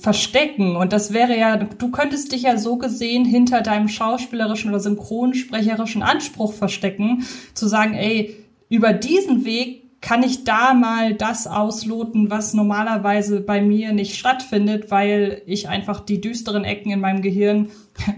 verstecken. 0.00 0.76
Und 0.76 0.92
das 0.92 1.12
wäre 1.12 1.38
ja, 1.38 1.56
du 1.56 1.90
könntest 1.90 2.32
dich 2.32 2.42
ja 2.42 2.56
so 2.56 2.76
gesehen 2.76 3.24
hinter 3.24 3.60
deinem 3.60 3.88
schauspielerischen 3.88 4.70
oder 4.70 4.80
synchronsprecherischen 4.80 6.02
Anspruch 6.02 6.54
verstecken, 6.54 7.24
zu 7.54 7.68
sagen, 7.68 7.94
ey, 7.94 8.34
über 8.68 8.94
diesen 8.94 9.44
Weg 9.44 9.81
kann 10.02 10.24
ich 10.24 10.44
da 10.44 10.74
mal 10.74 11.14
das 11.14 11.46
ausloten, 11.46 12.28
was 12.28 12.54
normalerweise 12.54 13.40
bei 13.40 13.62
mir 13.62 13.92
nicht 13.92 14.16
stattfindet, 14.16 14.90
weil 14.90 15.42
ich 15.46 15.68
einfach 15.68 16.00
die 16.00 16.20
düsteren 16.20 16.64
Ecken 16.64 16.90
in 16.90 17.00
meinem 17.00 17.22
Gehirn 17.22 17.70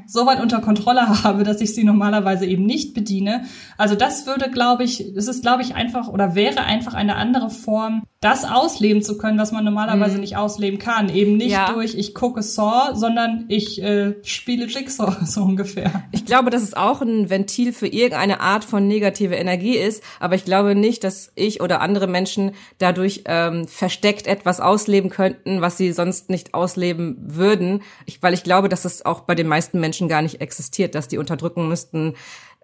so 0.06 0.26
weit 0.26 0.40
unter 0.40 0.60
Kontrolle 0.60 1.24
habe, 1.24 1.44
dass 1.44 1.60
ich 1.60 1.74
sie 1.74 1.84
normalerweise 1.84 2.46
eben 2.46 2.64
nicht 2.64 2.94
bediene. 2.94 3.44
Also 3.76 3.94
das 3.94 4.26
würde, 4.26 4.50
glaube 4.50 4.84
ich, 4.84 5.12
das 5.14 5.28
ist, 5.28 5.42
glaube 5.42 5.62
ich, 5.62 5.74
einfach 5.74 6.08
oder 6.08 6.34
wäre 6.34 6.64
einfach 6.64 6.94
eine 6.94 7.16
andere 7.16 7.50
Form, 7.50 8.02
das 8.20 8.44
ausleben 8.44 9.02
zu 9.02 9.18
können, 9.18 9.38
was 9.38 9.52
man 9.52 9.64
normalerweise 9.64 10.14
mhm. 10.14 10.20
nicht 10.22 10.36
ausleben 10.38 10.78
kann. 10.78 11.14
Eben 11.14 11.36
nicht 11.36 11.52
ja. 11.52 11.70
durch 11.72 11.94
ich 11.94 12.14
gucke 12.14 12.42
Saw, 12.42 12.94
sondern 12.94 13.44
ich 13.48 13.82
äh, 13.82 14.14
spiele 14.22 14.64
Jigsaw 14.64 15.14
so 15.26 15.42
ungefähr. 15.42 16.04
Ich 16.12 16.24
glaube, 16.24 16.48
dass 16.48 16.62
es 16.62 16.72
auch 16.72 17.02
ein 17.02 17.28
Ventil 17.28 17.74
für 17.74 17.86
irgendeine 17.86 18.40
Art 18.40 18.64
von 18.64 18.88
negative 18.88 19.34
Energie 19.34 19.76
ist, 19.76 20.02
aber 20.20 20.36
ich 20.36 20.46
glaube 20.46 20.74
nicht, 20.74 21.04
dass 21.04 21.32
ich 21.34 21.60
oder 21.60 21.82
andere 21.82 22.06
Menschen 22.06 22.52
dadurch 22.78 23.24
ähm, 23.26 23.68
versteckt 23.68 24.26
etwas 24.26 24.58
ausleben 24.58 25.10
könnten, 25.10 25.60
was 25.60 25.76
sie 25.76 25.92
sonst 25.92 26.30
nicht 26.30 26.54
ausleben 26.54 27.18
würden. 27.20 27.82
Ich, 28.06 28.22
weil 28.22 28.32
ich 28.32 28.42
glaube, 28.42 28.70
dass 28.70 28.86
es 28.86 29.04
auch 29.04 29.20
bei 29.20 29.34
den 29.34 29.48
meisten 29.48 29.63
meisten 29.64 29.80
Menschen 29.80 30.08
gar 30.08 30.22
nicht 30.22 30.40
existiert, 30.40 30.94
dass 30.94 31.08
die 31.08 31.18
unterdrücken 31.18 31.68
müssten, 31.68 32.14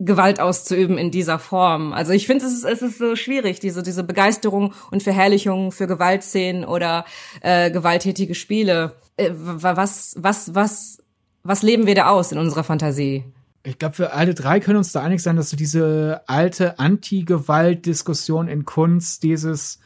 Gewalt 0.03 0.41
auszuüben 0.41 0.97
in 0.97 1.11
dieser 1.11 1.39
Form. 1.39 1.93
Also 1.93 2.13
ich 2.13 2.27
finde, 2.27 2.47
es 2.47 2.53
ist, 2.53 2.65
es 2.65 2.83
ist 2.83 2.99
so 2.99 3.17
schwierig, 3.17 3.61
diese, 3.61 3.83
diese 3.83 4.03
Begeisterung 4.03 4.73
und 4.91 5.03
Verherrlichung 5.03 5.73
für 5.73 5.87
Gewaltszenen 5.87 6.65
oder 6.65 7.05
äh, 7.43 7.71
gewalttätige 7.71 8.35
Spiele. 8.35 8.97
Äh, 9.17 9.31
was, 9.35 10.17
was, 10.19 10.55
was, 10.55 11.03
was 11.43 11.63
leben 11.63 11.87
wir 11.87 11.95
da 11.95 12.09
aus 12.09 12.33
in 12.33 12.39
unserer 12.39 12.65
Fantasie? 12.65 13.25
Ich 13.63 13.79
glaube, 13.79 13.99
wir 13.99 14.15
alle 14.15 14.33
drei 14.33 14.59
können 14.59 14.79
uns 14.79 14.93
da 14.93 15.03
einig 15.03 15.23
sein, 15.23 15.37
dass 15.37 15.51
so 15.51 15.57
diese 15.57 16.23
alte 16.27 16.79
Anti-Gewalt-Diskussion 16.79 18.49
in 18.49 18.65
Kunst, 18.65 19.23
dieses 19.23 19.81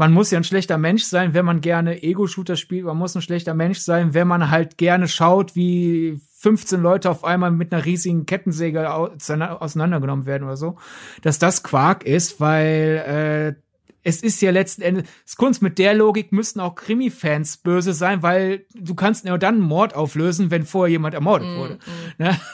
man 0.00 0.14
muss 0.14 0.30
ja 0.30 0.38
ein 0.38 0.44
schlechter 0.44 0.78
Mensch 0.78 1.04
sein, 1.04 1.34
wenn 1.34 1.44
man 1.44 1.60
gerne 1.60 2.02
Ego-Shooter 2.02 2.56
spielt. 2.56 2.86
Man 2.86 2.96
muss 2.96 3.14
ein 3.14 3.20
schlechter 3.20 3.52
Mensch 3.52 3.80
sein, 3.80 4.14
wenn 4.14 4.26
man 4.26 4.50
halt 4.50 4.78
gerne 4.78 5.08
schaut, 5.08 5.54
wie 5.54 6.18
15 6.40 6.80
Leute 6.80 7.10
auf 7.10 7.22
einmal 7.22 7.50
mit 7.50 7.70
einer 7.70 7.84
riesigen 7.84 8.24
Kettensäge 8.24 8.90
auseinandergenommen 8.94 10.24
werden 10.24 10.44
oder 10.44 10.56
so. 10.56 10.76
Dass 11.20 11.38
das 11.38 11.62
Quark 11.62 12.02
ist, 12.04 12.40
weil 12.40 13.56
äh, 13.56 13.62
es 14.02 14.22
ist 14.22 14.40
ja 14.40 14.50
letzten 14.50 14.80
Endes, 14.80 15.04
Kunst 15.36 15.60
mit 15.60 15.78
der 15.78 15.92
Logik 15.92 16.32
müssten 16.32 16.60
auch 16.60 16.76
Krimi-Fans 16.76 17.58
böse 17.58 17.92
sein, 17.92 18.22
weil 18.22 18.64
du 18.74 18.94
kannst 18.94 19.26
nur 19.26 19.36
dann 19.36 19.56
einen 19.56 19.64
Mord 19.64 19.94
auflösen, 19.94 20.50
wenn 20.50 20.64
vorher 20.64 20.90
jemand 20.90 21.14
ermordet 21.14 21.48
mm, 21.48 21.56
wurde. 21.56 21.74
Mm. 22.18 22.22
Ne? 22.22 22.40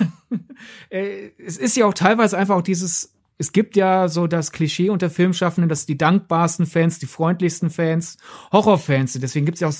Äh, 0.88 1.30
es 1.38 1.58
ist 1.58 1.76
ja 1.76 1.84
auch 1.84 1.94
teilweise 1.94 2.36
einfach 2.38 2.56
auch 2.56 2.62
dieses 2.62 3.14
es 3.38 3.52
gibt 3.52 3.76
ja 3.76 4.08
so 4.08 4.26
das 4.26 4.50
Klischee 4.50 4.88
unter 4.88 5.10
Filmschaffenden, 5.10 5.68
dass 5.68 5.84
die 5.84 5.98
dankbarsten 5.98 6.64
Fans, 6.64 6.98
die 6.98 7.06
freundlichsten 7.06 7.68
Fans 7.68 8.16
Horrorfans 8.50 9.12
sind. 9.12 9.22
Deswegen 9.22 9.44
gibt 9.44 9.56
es 9.56 9.60
ja 9.60 9.68
auch 9.68 9.72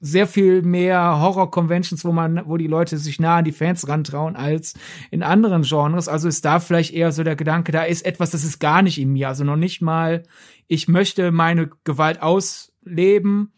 sehr 0.00 0.26
viel 0.26 0.62
mehr 0.62 1.20
Horror-Conventions, 1.20 2.04
wo 2.04 2.12
man, 2.12 2.42
wo 2.46 2.56
die 2.56 2.66
Leute 2.66 2.96
sich 2.96 3.20
nah 3.20 3.36
an 3.36 3.44
die 3.44 3.52
Fans 3.52 3.86
rantrauen 3.86 4.34
als 4.34 4.74
in 5.10 5.22
anderen 5.22 5.62
Genres. 5.62 6.08
Also 6.08 6.26
ist 6.26 6.44
da 6.44 6.58
vielleicht 6.58 6.94
eher 6.94 7.12
so 7.12 7.22
der 7.22 7.36
Gedanke, 7.36 7.70
da 7.70 7.82
ist 7.82 8.06
etwas, 8.06 8.30
das 8.30 8.42
ist 8.42 8.60
gar 8.60 8.80
nicht 8.80 8.98
in 8.98 9.12
mir. 9.12 9.28
Also 9.28 9.44
noch 9.44 9.56
nicht 9.56 9.82
mal, 9.82 10.22
ich 10.66 10.88
möchte 10.88 11.32
meine 11.32 11.70
Gewalt 11.84 12.22
ausleben, 12.22 13.52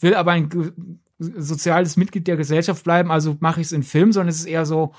will 0.00 0.14
aber 0.14 0.32
ein 0.32 1.00
soziales 1.18 1.96
Mitglied 1.96 2.26
der 2.26 2.36
Gesellschaft 2.36 2.82
bleiben, 2.84 3.10
also 3.10 3.36
mache 3.40 3.60
ich 3.60 3.66
es 3.66 3.72
in 3.72 3.82
Film, 3.82 4.12
sondern 4.12 4.28
es 4.28 4.40
ist 4.40 4.46
eher 4.46 4.64
so, 4.64 4.94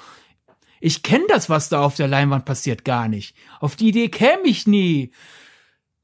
ich 0.82 1.02
kenne 1.02 1.26
das, 1.30 1.50
was 1.50 1.70
da 1.70 1.82
auf 1.82 1.96
der 1.96 2.08
Leinwand 2.08 2.46
passiert, 2.46 2.86
gar 2.86 3.08
nicht. 3.08 3.36
Auf 3.60 3.76
die 3.76 3.90
Idee 3.90 4.10
käme 4.10 4.44
ich 4.44 4.68
nie, 4.68 5.12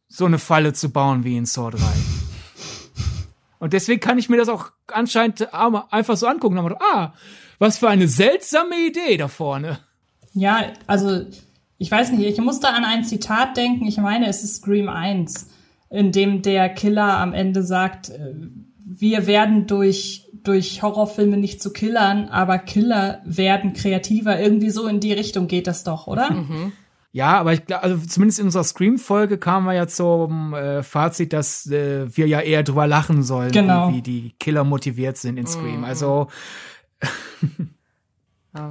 so 0.08 0.26
eine 0.26 0.40
Falle 0.40 0.74
zu 0.74 0.92
bauen 0.92 1.24
wie 1.24 1.38
in 1.38 1.46
Saw 1.46 1.72
3. 1.72 2.25
Und 3.66 3.74
deswegen 3.74 4.00
kann 4.00 4.20
ich 4.20 4.30
mir 4.30 4.38
das 4.38 4.48
auch 4.48 4.70
anscheinend 4.94 5.52
einfach 5.52 6.16
so 6.18 6.28
angucken. 6.28 6.60
Und 6.60 6.76
ah, 6.94 7.16
was 7.58 7.80
für 7.80 7.90
eine 7.90 8.08
seltsame 8.08 8.76
Idee 8.88 9.18
da 9.18 9.28
vorne. 9.28 9.80
Ja, 10.36 10.66
also 10.86 11.22
ich 11.80 11.90
weiß 11.90 12.12
nicht, 12.12 12.30
ich 12.30 12.38
musste 12.40 12.70
an 12.70 12.86
ein 12.86 13.04
Zitat 13.04 13.58
denken. 13.58 13.88
Ich 13.88 13.98
meine, 13.98 14.28
es 14.28 14.44
ist 14.44 14.58
Scream 14.58 14.88
1, 14.88 15.50
in 15.90 16.12
dem 16.12 16.44
der 16.44 16.70
Killer 16.70 17.18
am 17.18 17.34
Ende 17.34 17.64
sagt, 17.64 18.12
äh, 18.12 18.36
wir 18.86 19.26
werden 19.26 19.66
durch 19.66 20.30
durch 20.44 20.84
Horrorfilme 20.84 21.38
nicht 21.38 21.60
zu 21.60 21.74
Killern, 21.74 22.30
aber 22.30 22.60
Killer 22.60 23.24
werden 23.26 23.74
kreativer. 23.74 24.40
Irgendwie 24.40 24.70
so 24.70 24.86
in 24.86 25.00
die 25.00 25.14
Richtung 25.14 25.48
geht 25.48 25.66
das 25.66 25.84
doch, 25.84 26.06
oder? 26.06 26.30
Mhm. 26.30 26.74
Ja, 27.16 27.40
aber 27.40 27.54
ich 27.54 27.66
glaube, 27.66 27.82
also 27.82 28.06
zumindest 28.06 28.40
in 28.40 28.48
unserer 28.48 28.66
Scream-Folge 28.66 29.38
kamen 29.38 29.66
wir 29.68 29.72
ja 29.72 29.88
zum 29.88 30.54
äh, 30.54 30.84
Fazit, 30.84 31.32
dass 31.32 31.66
äh, 31.68 32.14
wir 32.14 32.28
ja 32.28 32.42
eher 32.42 32.62
drüber 32.62 32.88
lachen 32.88 33.24
sollen, 33.24 33.54
genau. 33.54 33.90
wie 33.94 34.02
die 34.02 34.36
Killer 34.38 34.66
motiviert 34.66 35.16
sind 35.16 35.38
in 35.38 35.48
Scream. 35.48 35.78
Mhm. 35.78 35.84
Also 35.86 36.28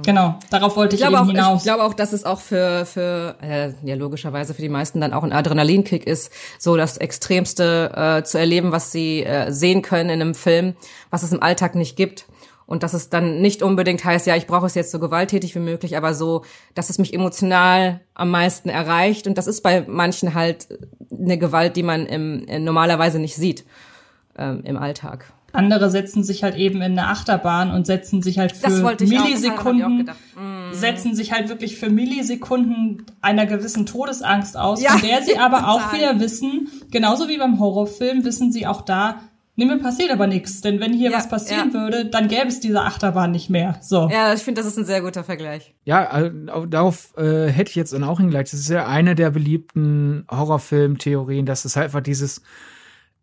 Genau, 0.03 0.39
darauf 0.49 0.75
wollte 0.75 0.95
ich, 0.95 1.01
ich 1.01 1.07
eben 1.07 1.15
auch, 1.15 1.27
hinaus. 1.27 1.59
Ich 1.59 1.63
glaube 1.63 1.83
auch, 1.83 1.93
dass 1.93 2.13
es 2.13 2.23
auch 2.23 2.39
für, 2.39 2.85
für 2.85 3.35
äh, 3.41 3.73
ja 3.83 3.95
logischerweise 3.95 4.53
für 4.53 4.61
die 4.61 4.69
meisten 4.69 5.01
dann 5.01 5.13
auch 5.13 5.23
ein 5.23 5.31
Adrenalinkick 5.31 6.05
ist, 6.05 6.31
so 6.59 6.75
das 6.75 6.97
Extremste 6.97 7.91
äh, 7.95 8.23
zu 8.23 8.37
erleben, 8.37 8.71
was 8.71 8.91
sie 8.91 9.23
äh, 9.23 9.51
sehen 9.51 9.81
können 9.81 10.09
in 10.09 10.21
einem 10.21 10.35
Film, 10.35 10.75
was 11.09 11.23
es 11.23 11.31
im 11.31 11.41
Alltag 11.41 11.73
nicht 11.73 11.95
gibt. 11.95 12.25
Und 12.67 12.81
dass 12.81 12.93
es 12.93 13.09
dann 13.09 13.41
nicht 13.41 13.61
unbedingt 13.61 14.03
heißt, 14.03 14.25
ja, 14.25 14.35
ich 14.35 14.47
brauche 14.47 14.65
es 14.65 14.75
jetzt 14.75 14.91
so 14.91 14.99
gewalttätig 14.99 15.53
wie 15.53 15.59
möglich, 15.59 15.97
aber 15.97 16.13
so, 16.13 16.43
dass 16.73 16.89
es 16.89 16.97
mich 16.97 17.13
emotional 17.13 18.01
am 18.15 18.31
meisten 18.31 18.69
erreicht. 18.69 19.27
Und 19.27 19.37
das 19.37 19.45
ist 19.47 19.61
bei 19.61 19.85
manchen 19.87 20.33
halt 20.33 20.67
eine 21.11 21.37
Gewalt, 21.37 21.75
die 21.75 21.83
man 21.83 22.05
im, 22.07 22.47
äh, 22.47 22.59
normalerweise 22.59 23.19
nicht 23.19 23.35
sieht 23.35 23.65
ähm, 24.37 24.61
im 24.63 24.77
Alltag. 24.77 25.31
Andere 25.55 25.89
setzen 25.89 26.23
sich 26.23 26.43
halt 26.43 26.55
eben 26.55 26.77
in 26.81 26.99
eine 26.99 27.07
Achterbahn 27.07 27.71
und 27.71 27.85
setzen 27.85 28.21
sich 28.21 28.39
halt 28.39 28.51
für 28.51 28.69
Millisekunden, 28.99 30.11
mm. 30.35 30.73
setzen 30.73 31.15
sich 31.15 31.31
halt 31.31 31.49
wirklich 31.49 31.77
für 31.77 31.89
Millisekunden 31.89 33.05
einer 33.21 33.45
gewissen 33.45 33.85
Todesangst 33.85 34.57
aus, 34.57 34.81
ja, 34.81 34.91
von 34.91 35.01
der 35.01 35.21
sie 35.23 35.37
aber 35.39 35.69
auch 35.69 35.93
wieder 35.93 36.19
wissen, 36.19 36.67
genauso 36.91 37.29
wie 37.29 37.37
beim 37.37 37.59
Horrorfilm, 37.59 38.25
wissen 38.25 38.51
sie 38.51 38.67
auch 38.67 38.81
da, 38.81 39.21
Nee, 39.57 39.65
mir 39.65 39.79
passiert 39.79 40.11
aber 40.11 40.27
nichts, 40.27 40.59
denn 40.59 40.81
wenn 40.81 40.91
hier 40.91 41.11
ja, 41.11 41.17
was 41.17 41.29
passieren 41.29 41.71
ja. 41.73 41.79
würde, 41.79 42.05
dann 42.05 42.27
gäbe 42.27 42.47
es 42.47 42.59
diese 42.59 42.81
Achterbahn 42.81 43.31
nicht 43.31 43.49
mehr. 43.49 43.77
So. 43.81 44.09
Ja, 44.11 44.33
ich 44.33 44.41
finde, 44.41 44.61
das 44.61 44.69
ist 44.69 44.77
ein 44.77 44.85
sehr 44.85 45.01
guter 45.01 45.23
Vergleich. 45.23 45.73
Ja, 45.85 46.07
also, 46.07 46.65
darauf 46.65 47.13
äh, 47.17 47.47
hätte 47.47 47.69
ich 47.69 47.75
jetzt 47.75 47.93
dann 47.93 48.03
auch 48.03 48.19
hingeleitet. 48.19 48.53
Das 48.53 48.59
ist 48.59 48.69
ja 48.69 48.85
eine 48.85 49.15
der 49.15 49.31
beliebten 49.31 50.25
Horrorfilm-Theorien, 50.29 51.45
dass 51.45 51.63
es 51.63 51.77
halt 51.77 51.85
einfach 51.85 52.01
dieses 52.01 52.41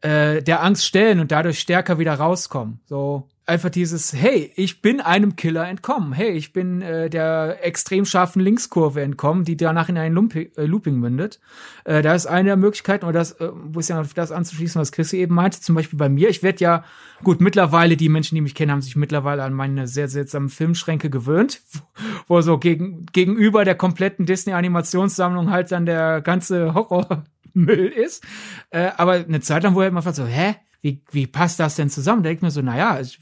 äh, 0.01 0.43
der 0.43 0.63
Angst 0.63 0.87
stellen 0.87 1.21
und 1.21 1.33
dadurch 1.33 1.59
stärker 1.59 1.99
wieder 1.99 2.15
rauskommen. 2.15 2.81
So 2.87 3.29
einfach 3.45 3.71
dieses, 3.71 4.13
hey, 4.13 4.53
ich 4.55 4.83
bin 4.83 5.01
einem 5.01 5.35
Killer 5.35 5.69
entkommen. 5.69 6.13
Hey, 6.13 6.31
ich 6.31 6.53
bin 6.53 6.81
äh, 6.81 7.11
der 7.11 7.59
extrem 7.65 8.05
scharfen 8.05 8.41
Linkskurve 8.41 9.03
entkommen, 9.03 9.45
die 9.45 9.57
danach 9.57 9.89
in 9.89 9.99
ein 9.99 10.13
Lumpi 10.13 10.53
äh, 10.57 10.65
Looping 10.65 10.97
mündet. 10.97 11.41
Äh, 11.85 12.03
da 12.03 12.15
ist 12.15 12.27
eine 12.27 12.51
der 12.51 12.57
Möglichkeiten, 12.57 13.05
oder 13.05 13.19
das, 13.19 13.33
äh, 13.33 13.51
wo 13.53 13.81
es 13.81 13.89
ja 13.89 14.01
noch 14.01 14.13
das 14.13 14.31
anzuschließen, 14.31 14.81
was 14.81 14.93
Chrissy 14.93 15.19
eben 15.19 15.35
meinte, 15.35 15.61
zum 15.61 15.75
Beispiel 15.75 15.99
bei 15.99 16.09
mir. 16.09 16.29
Ich 16.29 16.43
werde 16.43 16.61
ja, 16.61 16.85
gut, 17.25 17.41
mittlerweile, 17.41 17.97
die 17.97 18.09
Menschen, 18.09 18.37
die 18.37 18.41
mich 18.41 18.55
kennen, 18.55 18.71
haben 18.71 18.83
sich 18.83 18.95
mittlerweile 18.95 19.43
an 19.43 19.55
meine 19.55 19.89
sehr 19.89 20.09
seltsamen 20.09 20.49
Filmschränke 20.49 21.11
gewöhnt, 21.11 21.63
wo, 21.73 21.81
wo 22.37 22.41
so 22.43 22.59
gegen, 22.59 23.07
gegenüber 23.07 23.65
der 23.65 23.75
kompletten 23.75 24.25
Disney-Animationssammlung 24.25 25.51
halt 25.51 25.73
dann 25.73 25.85
der 25.85 26.21
ganze 26.21 26.75
Horrormüll 26.75 27.89
ist. 27.89 28.25
Äh, 28.71 28.91
aber 28.97 29.15
eine 29.15 29.41
Zeit 29.41 29.65
lang, 29.65 29.75
wo 29.75 29.81
er 29.81 29.89
immer 29.89 30.03
so, 30.03 30.27
hä? 30.27 30.55
Wie, 30.83 31.03
wie 31.11 31.27
passt 31.27 31.59
das 31.61 31.77
denn 31.77 31.89
zusammen? 31.89 32.23
Da 32.23 32.29
denke 32.29 32.41
ich 32.41 32.43
mir 32.43 32.51
so, 32.51 32.61
naja, 32.61 32.99
es, 32.99 33.19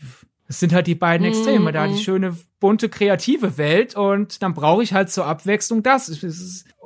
es 0.48 0.58
sind 0.58 0.72
halt 0.72 0.86
die 0.86 0.94
beiden 0.94 1.26
Extreme. 1.26 1.70
Mm, 1.70 1.74
da 1.74 1.86
die 1.86 1.94
mhm. 1.94 1.98
schöne, 1.98 2.36
bunte, 2.58 2.88
kreative 2.88 3.56
Welt 3.58 3.94
und 3.94 4.42
dann 4.42 4.54
brauche 4.54 4.82
ich 4.82 4.92
halt 4.92 5.10
zur 5.10 5.26
Abwechslung 5.26 5.82
das. 5.82 6.24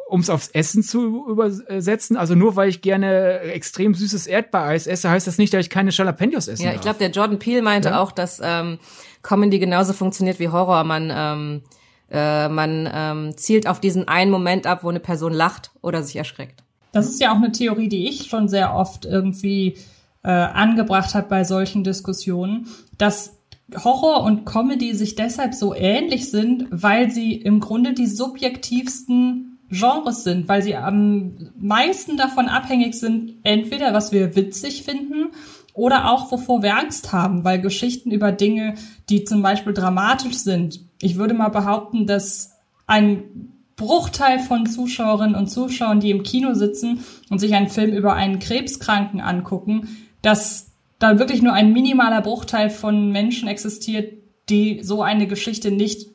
um 0.08 0.20
es 0.20 0.28
aufs 0.28 0.48
Essen 0.48 0.82
zu 0.82 1.26
übersetzen, 1.28 2.16
also 2.16 2.34
nur 2.34 2.56
weil 2.56 2.68
ich 2.68 2.82
gerne 2.82 3.40
extrem 3.40 3.94
süßes 3.94 4.26
Erdbeereis 4.26 4.86
esse, 4.86 5.08
heißt 5.08 5.26
das 5.26 5.38
nicht, 5.38 5.54
dass 5.54 5.60
ich 5.60 5.70
keine 5.70 5.90
Jalapenos 5.90 6.46
esse. 6.46 6.62
Ja, 6.62 6.74
ich 6.74 6.80
glaube, 6.82 6.98
der 6.98 7.10
Jordan 7.10 7.38
Peele 7.38 7.62
meinte 7.62 7.88
ja? 7.88 8.00
auch, 8.00 8.12
dass 8.12 8.40
ähm, 8.44 8.78
Comedy 9.22 9.58
genauso 9.58 9.94
funktioniert 9.94 10.38
wie 10.38 10.50
Horror. 10.50 10.84
Man 10.84 11.10
ähm, 11.14 11.62
äh, 12.10 12.48
man 12.48 12.88
ähm, 12.92 13.36
zielt 13.36 13.66
auf 13.66 13.80
diesen 13.80 14.06
einen 14.08 14.30
Moment 14.30 14.66
ab, 14.66 14.84
wo 14.84 14.88
eine 14.88 15.00
Person 15.00 15.32
lacht 15.32 15.70
oder 15.80 16.02
sich 16.02 16.16
erschreckt. 16.16 16.62
Das 16.92 17.08
ist 17.08 17.20
ja 17.20 17.32
auch 17.32 17.36
eine 17.36 17.50
Theorie, 17.50 17.88
die 17.88 18.08
ich 18.08 18.28
schon 18.28 18.48
sehr 18.48 18.74
oft 18.74 19.04
irgendwie 19.04 19.76
äh, 20.24 20.30
angebracht 20.30 21.14
hat 21.14 21.28
bei 21.28 21.44
solchen 21.44 21.84
Diskussionen, 21.84 22.66
dass 22.98 23.38
Horror 23.82 24.24
und 24.24 24.44
Comedy 24.44 24.94
sich 24.94 25.14
deshalb 25.14 25.54
so 25.54 25.74
ähnlich 25.74 26.30
sind, 26.30 26.66
weil 26.70 27.10
sie 27.10 27.34
im 27.34 27.60
Grunde 27.60 27.92
die 27.94 28.06
subjektivsten 28.06 29.58
Genres 29.70 30.24
sind, 30.24 30.48
weil 30.48 30.62
sie 30.62 30.76
am 30.76 31.32
meisten 31.58 32.16
davon 32.16 32.48
abhängig 32.48 32.94
sind, 32.94 33.34
entweder 33.42 33.92
was 33.94 34.12
wir 34.12 34.36
witzig 34.36 34.82
finden 34.82 35.30
oder 35.72 36.10
auch 36.10 36.30
wovor 36.30 36.62
wir 36.62 36.76
Angst 36.76 37.12
haben, 37.12 37.44
weil 37.44 37.60
Geschichten 37.60 38.10
über 38.10 38.32
Dinge, 38.32 38.74
die 39.08 39.24
zum 39.24 39.42
Beispiel 39.42 39.72
dramatisch 39.72 40.36
sind, 40.36 40.80
ich 41.00 41.16
würde 41.16 41.34
mal 41.34 41.48
behaupten, 41.48 42.06
dass 42.06 42.52
ein 42.86 43.50
Bruchteil 43.76 44.38
von 44.38 44.66
Zuschauerinnen 44.66 45.34
und 45.34 45.48
Zuschauern, 45.48 45.98
die 45.98 46.10
im 46.10 46.22
Kino 46.22 46.54
sitzen 46.54 47.00
und 47.28 47.40
sich 47.40 47.54
einen 47.54 47.68
Film 47.68 47.92
über 47.92 48.14
einen 48.14 48.38
Krebskranken 48.38 49.20
angucken, 49.20 49.88
dass 50.24 50.72
da 50.98 51.18
wirklich 51.18 51.42
nur 51.42 51.52
ein 51.52 51.72
minimaler 51.72 52.22
Bruchteil 52.22 52.70
von 52.70 53.10
Menschen 53.10 53.46
existiert, 53.46 54.14
die 54.48 54.80
so 54.82 55.02
eine 55.02 55.26
Geschichte 55.26 55.70
nicht 55.70 56.08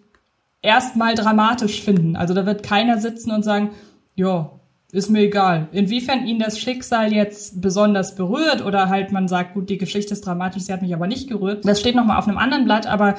erstmal 0.61 1.15
dramatisch 1.15 1.81
finden. 1.81 2.15
Also 2.15 2.33
da 2.33 2.45
wird 2.45 2.63
keiner 2.63 2.97
sitzen 2.97 3.31
und 3.31 3.43
sagen, 3.43 3.71
ja, 4.15 4.51
ist 4.91 5.09
mir 5.09 5.21
egal. 5.21 5.69
Inwiefern 5.71 6.25
ihn 6.25 6.39
das 6.39 6.59
Schicksal 6.59 7.13
jetzt 7.13 7.61
besonders 7.61 8.15
berührt 8.15 8.65
oder 8.65 8.89
halt 8.89 9.11
man 9.11 9.27
sagt, 9.27 9.53
gut, 9.53 9.69
die 9.69 9.77
Geschichte 9.77 10.13
ist 10.13 10.25
dramatisch, 10.25 10.63
sie 10.63 10.73
hat 10.73 10.81
mich 10.81 10.93
aber 10.93 11.07
nicht 11.07 11.29
gerührt. 11.29 11.65
Das 11.65 11.79
steht 11.79 11.95
nochmal 11.95 12.17
auf 12.17 12.27
einem 12.27 12.39
anderen 12.39 12.65
Blatt, 12.65 12.87
aber 12.87 13.15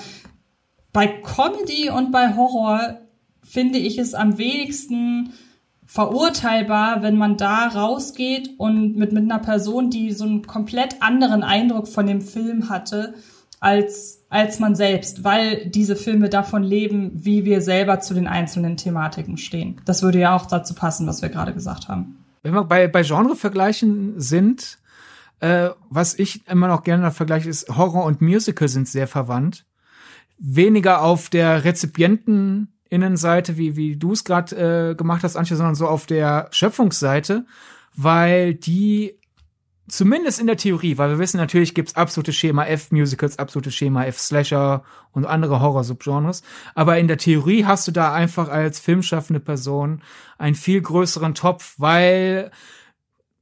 bei 0.92 1.06
Comedy 1.06 1.88
und 1.90 2.10
bei 2.10 2.34
Horror 2.34 2.98
finde 3.42 3.78
ich 3.78 3.98
es 3.98 4.14
am 4.14 4.38
wenigsten 4.38 5.32
verurteilbar, 5.90 7.02
wenn 7.02 7.16
man 7.16 7.36
da 7.36 7.66
rausgeht 7.66 8.50
und 8.58 8.96
mit, 8.96 9.10
mit 9.10 9.24
einer 9.24 9.40
Person, 9.40 9.90
die 9.90 10.12
so 10.12 10.24
einen 10.24 10.46
komplett 10.46 11.02
anderen 11.02 11.42
Eindruck 11.42 11.88
von 11.88 12.06
dem 12.06 12.20
Film 12.20 12.68
hatte, 12.68 13.14
als, 13.58 14.22
als 14.28 14.60
man 14.60 14.76
selbst, 14.76 15.24
weil 15.24 15.66
diese 15.66 15.96
Filme 15.96 16.28
davon 16.28 16.62
leben, 16.62 17.10
wie 17.12 17.44
wir 17.44 17.60
selber 17.60 17.98
zu 17.98 18.14
den 18.14 18.28
einzelnen 18.28 18.76
Thematiken 18.76 19.36
stehen. 19.36 19.80
Das 19.84 20.04
würde 20.04 20.20
ja 20.20 20.36
auch 20.36 20.46
dazu 20.46 20.74
passen, 20.74 21.08
was 21.08 21.22
wir 21.22 21.28
gerade 21.28 21.52
gesagt 21.52 21.88
haben. 21.88 22.24
Wenn 22.44 22.54
wir 22.54 22.62
bei, 22.62 22.86
bei 22.86 23.02
Genrevergleichen 23.02 24.20
sind, 24.20 24.78
äh, 25.40 25.70
was 25.90 26.16
ich 26.16 26.46
immer 26.46 26.68
noch 26.68 26.84
gerne 26.84 27.10
vergleiche, 27.10 27.48
ist 27.48 27.68
Horror 27.76 28.04
und 28.04 28.20
Musical 28.20 28.68
sind 28.68 28.86
sehr 28.86 29.08
verwandt. 29.08 29.66
Weniger 30.38 31.02
auf 31.02 31.30
der 31.30 31.64
Rezipienten 31.64 32.68
Innenseite, 32.90 33.56
wie, 33.56 33.76
wie 33.76 33.96
du 33.96 34.12
es 34.12 34.24
gerade 34.24 34.90
äh, 34.90 34.94
gemacht 34.94 35.22
hast, 35.22 35.36
Antje, 35.36 35.56
sondern 35.56 35.74
so 35.74 35.86
auf 35.86 36.06
der 36.06 36.48
Schöpfungsseite, 36.50 37.46
weil 37.94 38.54
die 38.54 39.18
zumindest 39.88 40.40
in 40.40 40.46
der 40.46 40.56
Theorie, 40.56 40.98
weil 40.98 41.10
wir 41.10 41.18
wissen, 41.18 41.36
natürlich 41.36 41.74
gibt's 41.74 41.96
absolute 41.96 42.32
Schema 42.32 42.64
F-Musicals, 42.64 43.38
absolute 43.38 43.70
Schema 43.70 44.04
F-Slasher 44.04 44.84
und 45.12 45.24
andere 45.24 45.60
Horror-Subgenres. 45.60 46.42
Aber 46.74 46.98
in 46.98 47.08
der 47.08 47.18
Theorie 47.18 47.64
hast 47.64 47.88
du 47.88 47.92
da 47.92 48.12
einfach 48.12 48.48
als 48.48 48.80
filmschaffende 48.80 49.40
Person 49.40 50.02
einen 50.38 50.54
viel 50.54 50.80
größeren 50.80 51.34
Topf, 51.34 51.74
weil, 51.78 52.50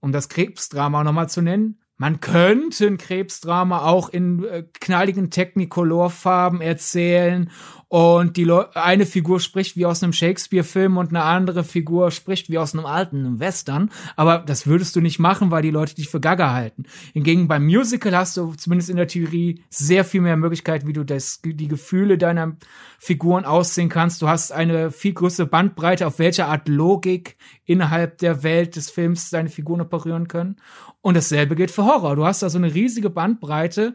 um 0.00 0.12
das 0.12 0.28
Krebsdrama 0.28 1.04
nochmal 1.04 1.28
zu 1.28 1.42
nennen, 1.42 1.78
man 2.00 2.20
könnte 2.20 2.86
ein 2.86 2.96
Krebsdrama 2.96 3.82
auch 3.82 4.08
in 4.08 4.44
äh, 4.44 4.64
knalligen 4.80 5.30
Technicolor-Farben 5.30 6.60
erzählen 6.60 7.50
und 7.88 8.36
die 8.36 8.44
Le 8.44 8.68
eine 8.76 9.06
Figur 9.06 9.40
spricht 9.40 9.74
wie 9.76 9.86
aus 9.86 10.02
einem 10.02 10.12
Shakespeare-Film 10.12 10.98
und 10.98 11.08
eine 11.08 11.22
andere 11.22 11.64
Figur 11.64 12.10
spricht 12.10 12.50
wie 12.50 12.58
aus 12.58 12.74
einem 12.74 12.84
alten 12.84 13.40
Western. 13.40 13.90
Aber 14.14 14.38
das 14.38 14.66
würdest 14.66 14.94
du 14.94 15.00
nicht 15.00 15.18
machen, 15.18 15.50
weil 15.50 15.62
die 15.62 15.70
Leute 15.70 15.94
dich 15.94 16.10
für 16.10 16.20
Gaga 16.20 16.52
halten. 16.52 16.84
Hingegen 17.14 17.48
beim 17.48 17.64
Musical 17.64 18.14
hast 18.14 18.36
du 18.36 18.52
zumindest 18.54 18.90
in 18.90 18.96
der 18.96 19.08
Theorie 19.08 19.64
sehr 19.70 20.04
viel 20.04 20.20
mehr 20.20 20.36
Möglichkeit, 20.36 20.86
wie 20.86 20.92
du 20.92 21.02
das, 21.02 21.40
die 21.42 21.68
Gefühle 21.68 22.18
deiner 22.18 22.56
Figuren 22.98 23.46
aussehen 23.46 23.88
kannst. 23.88 24.20
Du 24.20 24.28
hast 24.28 24.52
eine 24.52 24.90
viel 24.90 25.14
größere 25.14 25.46
Bandbreite, 25.46 26.06
auf 26.06 26.18
welcher 26.18 26.48
Art 26.48 26.68
Logik 26.68 27.38
innerhalb 27.64 28.18
der 28.18 28.42
Welt 28.42 28.76
des 28.76 28.90
Films 28.90 29.30
deine 29.30 29.48
Figuren 29.48 29.80
operieren 29.80 30.28
können. 30.28 30.56
Und 31.00 31.16
dasselbe 31.16 31.56
gilt 31.56 31.70
für 31.70 31.86
Horror. 31.86 32.16
Du 32.16 32.26
hast 32.26 32.42
da 32.42 32.50
so 32.50 32.58
eine 32.58 32.74
riesige 32.74 33.08
Bandbreite 33.08 33.94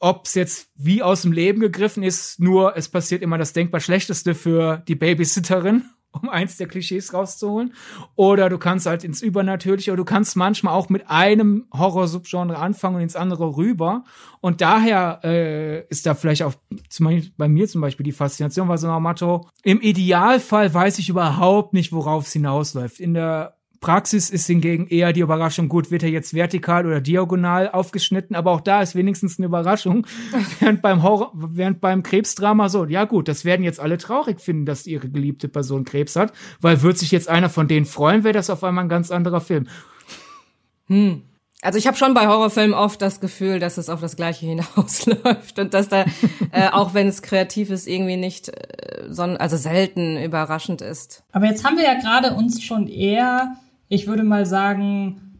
ob 0.00 0.26
es 0.26 0.34
jetzt 0.34 0.70
wie 0.74 1.02
aus 1.02 1.22
dem 1.22 1.32
Leben 1.32 1.60
gegriffen 1.60 2.02
ist, 2.02 2.40
nur 2.40 2.76
es 2.76 2.88
passiert 2.88 3.22
immer 3.22 3.38
das 3.38 3.52
denkbar 3.52 3.80
Schlechteste 3.80 4.34
für 4.34 4.78
die 4.88 4.94
Babysitterin, 4.94 5.84
um 6.12 6.28
eins 6.28 6.56
der 6.56 6.66
Klischees 6.66 7.12
rauszuholen. 7.12 7.74
Oder 8.16 8.48
du 8.48 8.58
kannst 8.58 8.86
halt 8.86 9.04
ins 9.04 9.22
Übernatürliche, 9.22 9.92
oder 9.92 9.98
du 9.98 10.04
kannst 10.04 10.36
manchmal 10.36 10.74
auch 10.74 10.88
mit 10.88 11.08
einem 11.08 11.66
Horror-Subgenre 11.72 12.56
anfangen 12.56 12.96
und 12.96 13.02
ins 13.02 13.14
andere 13.14 13.56
rüber. 13.56 14.04
Und 14.40 14.62
daher 14.62 15.20
äh, 15.22 15.86
ist 15.88 16.06
da 16.06 16.14
vielleicht 16.14 16.42
auch 16.42 16.54
zum 16.88 17.06
Beispiel 17.06 17.32
bei 17.36 17.48
mir 17.48 17.68
zum 17.68 17.82
Beispiel 17.82 18.04
die 18.04 18.12
Faszination, 18.12 18.68
weil 18.68 18.78
so 18.78 18.88
nach 18.88 19.00
Motto, 19.00 19.48
im 19.62 19.80
Idealfall 19.82 20.72
weiß 20.72 20.98
ich 20.98 21.10
überhaupt 21.10 21.74
nicht, 21.74 21.92
worauf 21.92 22.26
es 22.26 22.32
hinausläuft. 22.32 22.98
In 22.98 23.14
der 23.14 23.59
Praxis 23.80 24.28
ist 24.28 24.46
hingegen 24.46 24.86
eher 24.88 25.14
die 25.14 25.20
Überraschung, 25.20 25.70
gut, 25.70 25.90
wird 25.90 26.02
er 26.02 26.10
jetzt 26.10 26.34
vertikal 26.34 26.86
oder 26.86 27.00
diagonal 27.00 27.70
aufgeschnitten, 27.70 28.36
aber 28.36 28.50
auch 28.50 28.60
da 28.60 28.82
ist 28.82 28.94
wenigstens 28.94 29.38
eine 29.38 29.46
Überraschung. 29.46 30.06
während 30.60 30.82
beim 30.82 31.02
Horror, 31.02 31.32
während 31.34 31.80
beim 31.80 32.02
Krebsdrama 32.02 32.68
so, 32.68 32.84
ja 32.84 33.04
gut, 33.06 33.26
das 33.26 33.46
werden 33.46 33.64
jetzt 33.64 33.80
alle 33.80 33.96
traurig 33.96 34.40
finden, 34.40 34.66
dass 34.66 34.86
ihre 34.86 35.08
geliebte 35.08 35.48
Person 35.48 35.84
Krebs 35.84 36.14
hat, 36.16 36.32
weil 36.60 36.82
wird 36.82 36.98
sich 36.98 37.10
jetzt 37.10 37.28
einer 37.28 37.48
von 37.48 37.68
denen 37.68 37.86
freuen, 37.86 38.22
wäre 38.22 38.34
das 38.34 38.50
auf 38.50 38.62
einmal 38.64 38.84
ein 38.84 38.90
ganz 38.90 39.10
anderer 39.10 39.40
Film. 39.40 39.66
Hm. 40.88 41.22
Also 41.62 41.78
ich 41.78 41.86
habe 41.86 41.96
schon 41.96 42.14
bei 42.14 42.26
Horrorfilmen 42.26 42.74
oft 42.74 43.02
das 43.02 43.20
Gefühl, 43.20 43.58
dass 43.58 43.76
es 43.76 43.90
auf 43.90 44.00
das 44.00 44.16
Gleiche 44.16 44.46
hinausläuft 44.46 45.58
und 45.58 45.74
dass 45.74 45.88
da, 45.88 46.04
äh, 46.52 46.68
auch 46.72 46.94
wenn 46.94 47.06
es 47.06 47.22
kreativ 47.22 47.70
ist, 47.70 47.86
irgendwie 47.86 48.16
nicht, 48.16 48.48
äh, 48.48 49.04
son 49.08 49.36
also 49.36 49.56
selten 49.56 50.16
überraschend 50.22 50.80
ist. 50.80 51.22
Aber 51.32 51.46
jetzt 51.46 51.64
haben 51.64 51.76
wir 51.76 51.84
ja 51.84 51.94
gerade 51.94 52.34
uns 52.34 52.62
schon 52.62 52.86
eher 52.88 53.56
ich 53.90 54.06
würde 54.06 54.22
mal 54.22 54.46
sagen, 54.46 55.30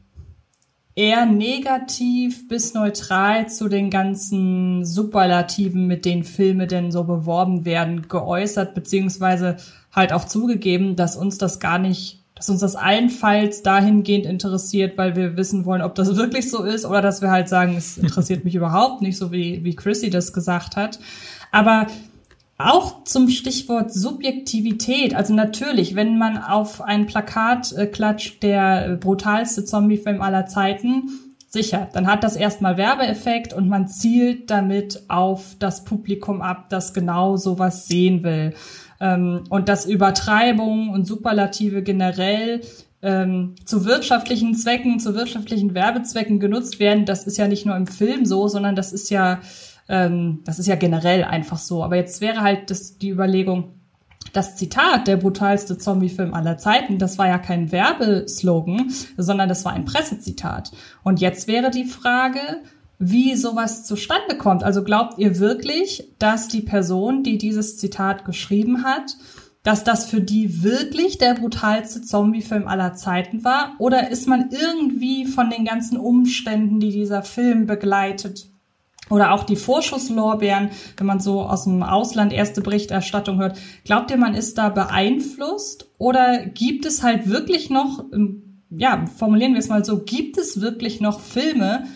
eher 0.96 1.24
negativ 1.24 2.48
bis 2.48 2.74
neutral 2.74 3.48
zu 3.48 3.68
den 3.68 3.90
ganzen 3.90 4.84
Superlativen, 4.84 5.86
mit 5.86 6.04
denen 6.04 6.24
Filme 6.24 6.66
denn 6.66 6.90
so 6.90 7.04
beworben 7.04 7.64
werden, 7.64 8.08
geäußert, 8.08 8.74
beziehungsweise 8.74 9.56
halt 9.92 10.12
auch 10.12 10.24
zugegeben, 10.24 10.96
dass 10.96 11.16
uns 11.16 11.38
das 11.38 11.60
gar 11.60 11.78
nicht, 11.78 12.24
dass 12.34 12.50
uns 12.50 12.60
das 12.60 12.74
allenfalls 12.74 13.62
dahingehend 13.62 14.26
interessiert, 14.26 14.98
weil 14.98 15.14
wir 15.14 15.36
wissen 15.36 15.64
wollen, 15.64 15.80
ob 15.80 15.94
das 15.94 16.16
wirklich 16.16 16.50
so 16.50 16.64
ist, 16.64 16.84
oder 16.84 17.00
dass 17.00 17.22
wir 17.22 17.30
halt 17.30 17.48
sagen, 17.48 17.76
es 17.76 17.98
interessiert 17.98 18.44
mich 18.44 18.56
überhaupt 18.56 19.00
nicht, 19.00 19.16
so 19.16 19.30
wie, 19.30 19.62
wie 19.62 19.76
Chrissy 19.76 20.10
das 20.10 20.32
gesagt 20.32 20.74
hat. 20.74 20.98
Aber 21.52 21.86
auch 22.60 23.04
zum 23.04 23.28
Stichwort 23.28 23.92
Subjektivität. 23.92 25.14
Also 25.14 25.34
natürlich, 25.34 25.94
wenn 25.94 26.18
man 26.18 26.38
auf 26.38 26.82
ein 26.82 27.06
Plakat 27.06 27.72
äh, 27.72 27.86
klatscht, 27.86 28.42
der 28.42 28.96
brutalste 28.96 29.64
Zombiefilm 29.64 30.20
aller 30.20 30.46
Zeiten, 30.46 31.10
sicher, 31.48 31.88
dann 31.92 32.06
hat 32.06 32.22
das 32.22 32.36
erstmal 32.36 32.76
Werbeeffekt 32.76 33.52
und 33.52 33.68
man 33.68 33.88
zielt 33.88 34.50
damit 34.50 35.02
auf 35.08 35.56
das 35.58 35.84
Publikum 35.84 36.42
ab, 36.42 36.70
das 36.70 36.94
genau 36.94 37.36
sowas 37.36 37.88
sehen 37.88 38.22
will. 38.22 38.54
Ähm, 39.00 39.44
und 39.48 39.68
dass 39.68 39.86
Übertreibungen 39.86 40.90
und 40.90 41.06
Superlative 41.06 41.82
generell 41.82 42.60
ähm, 43.02 43.54
zu 43.64 43.84
wirtschaftlichen 43.84 44.54
Zwecken, 44.54 45.00
zu 45.00 45.14
wirtschaftlichen 45.14 45.74
Werbezwecken 45.74 46.38
genutzt 46.38 46.78
werden. 46.78 47.06
Das 47.06 47.26
ist 47.26 47.38
ja 47.38 47.48
nicht 47.48 47.66
nur 47.66 47.76
im 47.76 47.86
Film 47.86 48.26
so, 48.26 48.46
sondern 48.46 48.76
das 48.76 48.92
ist 48.92 49.10
ja, 49.10 49.40
ähm, 49.90 50.38
das 50.44 50.58
ist 50.58 50.66
ja 50.66 50.76
generell 50.76 51.24
einfach 51.24 51.58
so. 51.58 51.84
Aber 51.84 51.96
jetzt 51.96 52.20
wäre 52.20 52.40
halt 52.40 52.70
das, 52.70 52.96
die 52.96 53.10
Überlegung, 53.10 53.74
das 54.32 54.56
Zitat, 54.56 55.08
der 55.08 55.16
brutalste 55.16 55.76
Zombiefilm 55.76 56.32
aller 56.32 56.56
Zeiten, 56.56 56.98
das 56.98 57.18
war 57.18 57.26
ja 57.26 57.38
kein 57.38 57.72
Werbeslogan, 57.72 58.92
sondern 59.16 59.48
das 59.48 59.64
war 59.64 59.72
ein 59.72 59.84
Pressezitat. 59.84 60.70
Und 61.02 61.20
jetzt 61.20 61.48
wäre 61.48 61.70
die 61.70 61.84
Frage, 61.84 62.40
wie 63.00 63.34
sowas 63.34 63.84
zustande 63.84 64.36
kommt. 64.36 64.62
Also 64.62 64.84
glaubt 64.84 65.18
ihr 65.18 65.40
wirklich, 65.40 66.08
dass 66.18 66.48
die 66.48 66.60
Person, 66.60 67.24
die 67.24 67.38
dieses 67.38 67.76
Zitat 67.78 68.24
geschrieben 68.24 68.84
hat, 68.84 69.16
dass 69.62 69.84
das 69.84 70.06
für 70.06 70.20
die 70.20 70.62
wirklich 70.62 71.18
der 71.18 71.34
brutalste 71.34 72.02
Zombiefilm 72.02 72.68
aller 72.68 72.94
Zeiten 72.94 73.42
war? 73.42 73.74
Oder 73.78 74.10
ist 74.10 74.28
man 74.28 74.50
irgendwie 74.50 75.26
von 75.26 75.50
den 75.50 75.64
ganzen 75.64 75.98
Umständen, 75.98 76.78
die 76.78 76.92
dieser 76.92 77.22
Film 77.22 77.66
begleitet, 77.66 78.49
oder 79.10 79.32
auch 79.32 79.44
die 79.44 79.56
Vorschusslorbeeren, 79.56 80.70
wenn 80.96 81.06
man 81.06 81.20
so 81.20 81.42
aus 81.42 81.64
dem 81.64 81.82
Ausland 81.82 82.32
erste 82.32 82.62
Berichterstattung 82.62 83.38
hört, 83.38 83.58
glaubt 83.84 84.10
ihr, 84.10 84.16
man 84.16 84.34
ist 84.34 84.56
da 84.56 84.70
beeinflusst? 84.70 85.90
Oder 85.98 86.46
gibt 86.46 86.86
es 86.86 87.02
halt 87.02 87.28
wirklich 87.28 87.68
noch, 87.68 88.04
ähm, 88.12 88.62
ja, 88.70 89.04
formulieren 89.18 89.52
wir 89.52 89.58
es 89.58 89.68
mal 89.68 89.84
so, 89.84 89.98
gibt 89.98 90.38
es 90.38 90.60
wirklich 90.60 91.00
noch 91.00 91.20
Filme, 91.20 91.86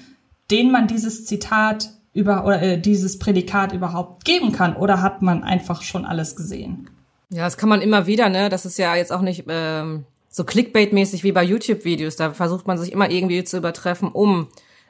denen 0.50 0.72
man 0.72 0.88
dieses 0.88 1.24
Zitat 1.24 1.90
über 2.12 2.44
oder 2.44 2.60
äh, 2.60 2.80
dieses 2.80 3.18
Prädikat 3.18 3.72
überhaupt 3.72 4.24
geben 4.24 4.52
kann? 4.52 4.76
Oder 4.76 5.00
hat 5.00 5.22
man 5.22 5.44
einfach 5.44 5.82
schon 5.82 6.04
alles 6.04 6.34
gesehen? 6.34 6.90
Ja, 7.30 7.44
das 7.44 7.56
kann 7.56 7.68
man 7.68 7.80
immer 7.80 8.06
wieder, 8.06 8.28
ne? 8.28 8.48
Das 8.48 8.66
ist 8.66 8.78
ja 8.78 8.94
jetzt 8.96 9.12
auch 9.12 9.22
nicht 9.22 9.44
ähm, 9.48 10.04
so 10.28 10.42
Clickbait-mäßig 10.42 11.22
wie 11.22 11.32
bei 11.32 11.44
YouTube-Videos. 11.44 12.16
Da 12.16 12.32
versucht 12.32 12.66
man 12.66 12.76
sich 12.76 12.92
immer 12.92 13.08
irgendwie 13.08 13.44
zu 13.44 13.56
übertreffen, 13.56 14.08
um 14.08 14.48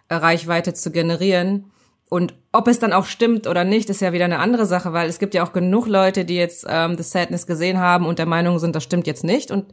äh, 0.09 0.15
Reichweite 0.15 0.73
zu 0.73 0.91
generieren. 0.91 1.67
Und 2.11 2.35
ob 2.53 2.69
es 2.69 2.79
dann 2.79 2.93
auch 2.93 3.07
stimmt 3.07 3.47
oder 3.47 3.65
nicht, 3.65 3.91
ist 3.91 4.01
ja 4.01 4.13
wieder 4.13 4.27
eine 4.27 4.39
andere 4.39 4.67
Sache, 4.67 4.93
weil 4.93 5.09
es 5.09 5.19
gibt 5.19 5.35
ja 5.35 5.45
auch 5.45 5.53
genug 5.53 5.87
Leute, 5.87 6.25
die 6.25 6.37
jetzt 6.37 6.67
ähm, 6.69 6.97
The 6.97 7.03
Sadness 7.03 7.47
gesehen 7.47 7.79
haben 7.79 8.07
und 8.07 8.19
der 8.19 8.27
Meinung 8.27 8.59
sind, 8.59 8.77
das 8.77 8.85
stimmt 8.85 9.07
jetzt 9.07 9.25
nicht. 9.25 9.51
Und 9.51 9.67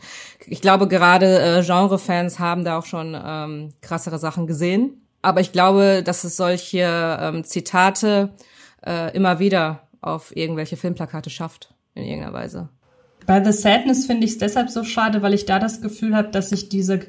ich 0.47 0.61
glaube, 0.61 0.87
gerade 0.87 1.39
äh, 1.39 1.63
Genre-Fans 1.63 2.39
haben 2.39 2.63
da 2.63 2.77
auch 2.79 2.85
schon 2.85 3.17
ähm, 3.23 3.73
krassere 3.81 4.17
Sachen 4.17 4.47
gesehen. 4.47 5.05
Aber 5.21 5.41
ich 5.41 5.51
glaube, 5.51 6.01
dass 6.03 6.23
es 6.23 6.37
solche 6.37 7.17
ähm, 7.21 7.43
Zitate 7.43 8.29
äh, 8.85 9.15
immer 9.15 9.39
wieder 9.39 9.87
auf 10.01 10.35
irgendwelche 10.35 10.77
Filmplakate 10.77 11.29
schafft 11.29 11.73
in 11.93 12.03
irgendeiner 12.03 12.33
Weise. 12.33 12.69
Bei 13.27 13.43
The 13.43 13.51
Sadness 13.51 14.07
finde 14.07 14.25
ich 14.25 14.31
es 14.31 14.37
deshalb 14.39 14.69
so 14.69 14.83
schade, 14.83 15.21
weil 15.21 15.33
ich 15.33 15.45
da 15.45 15.59
das 15.59 15.81
Gefühl 15.81 16.15
habe, 16.15 16.29
dass 16.29 16.49
sich 16.49 16.69
diese, 16.69 17.01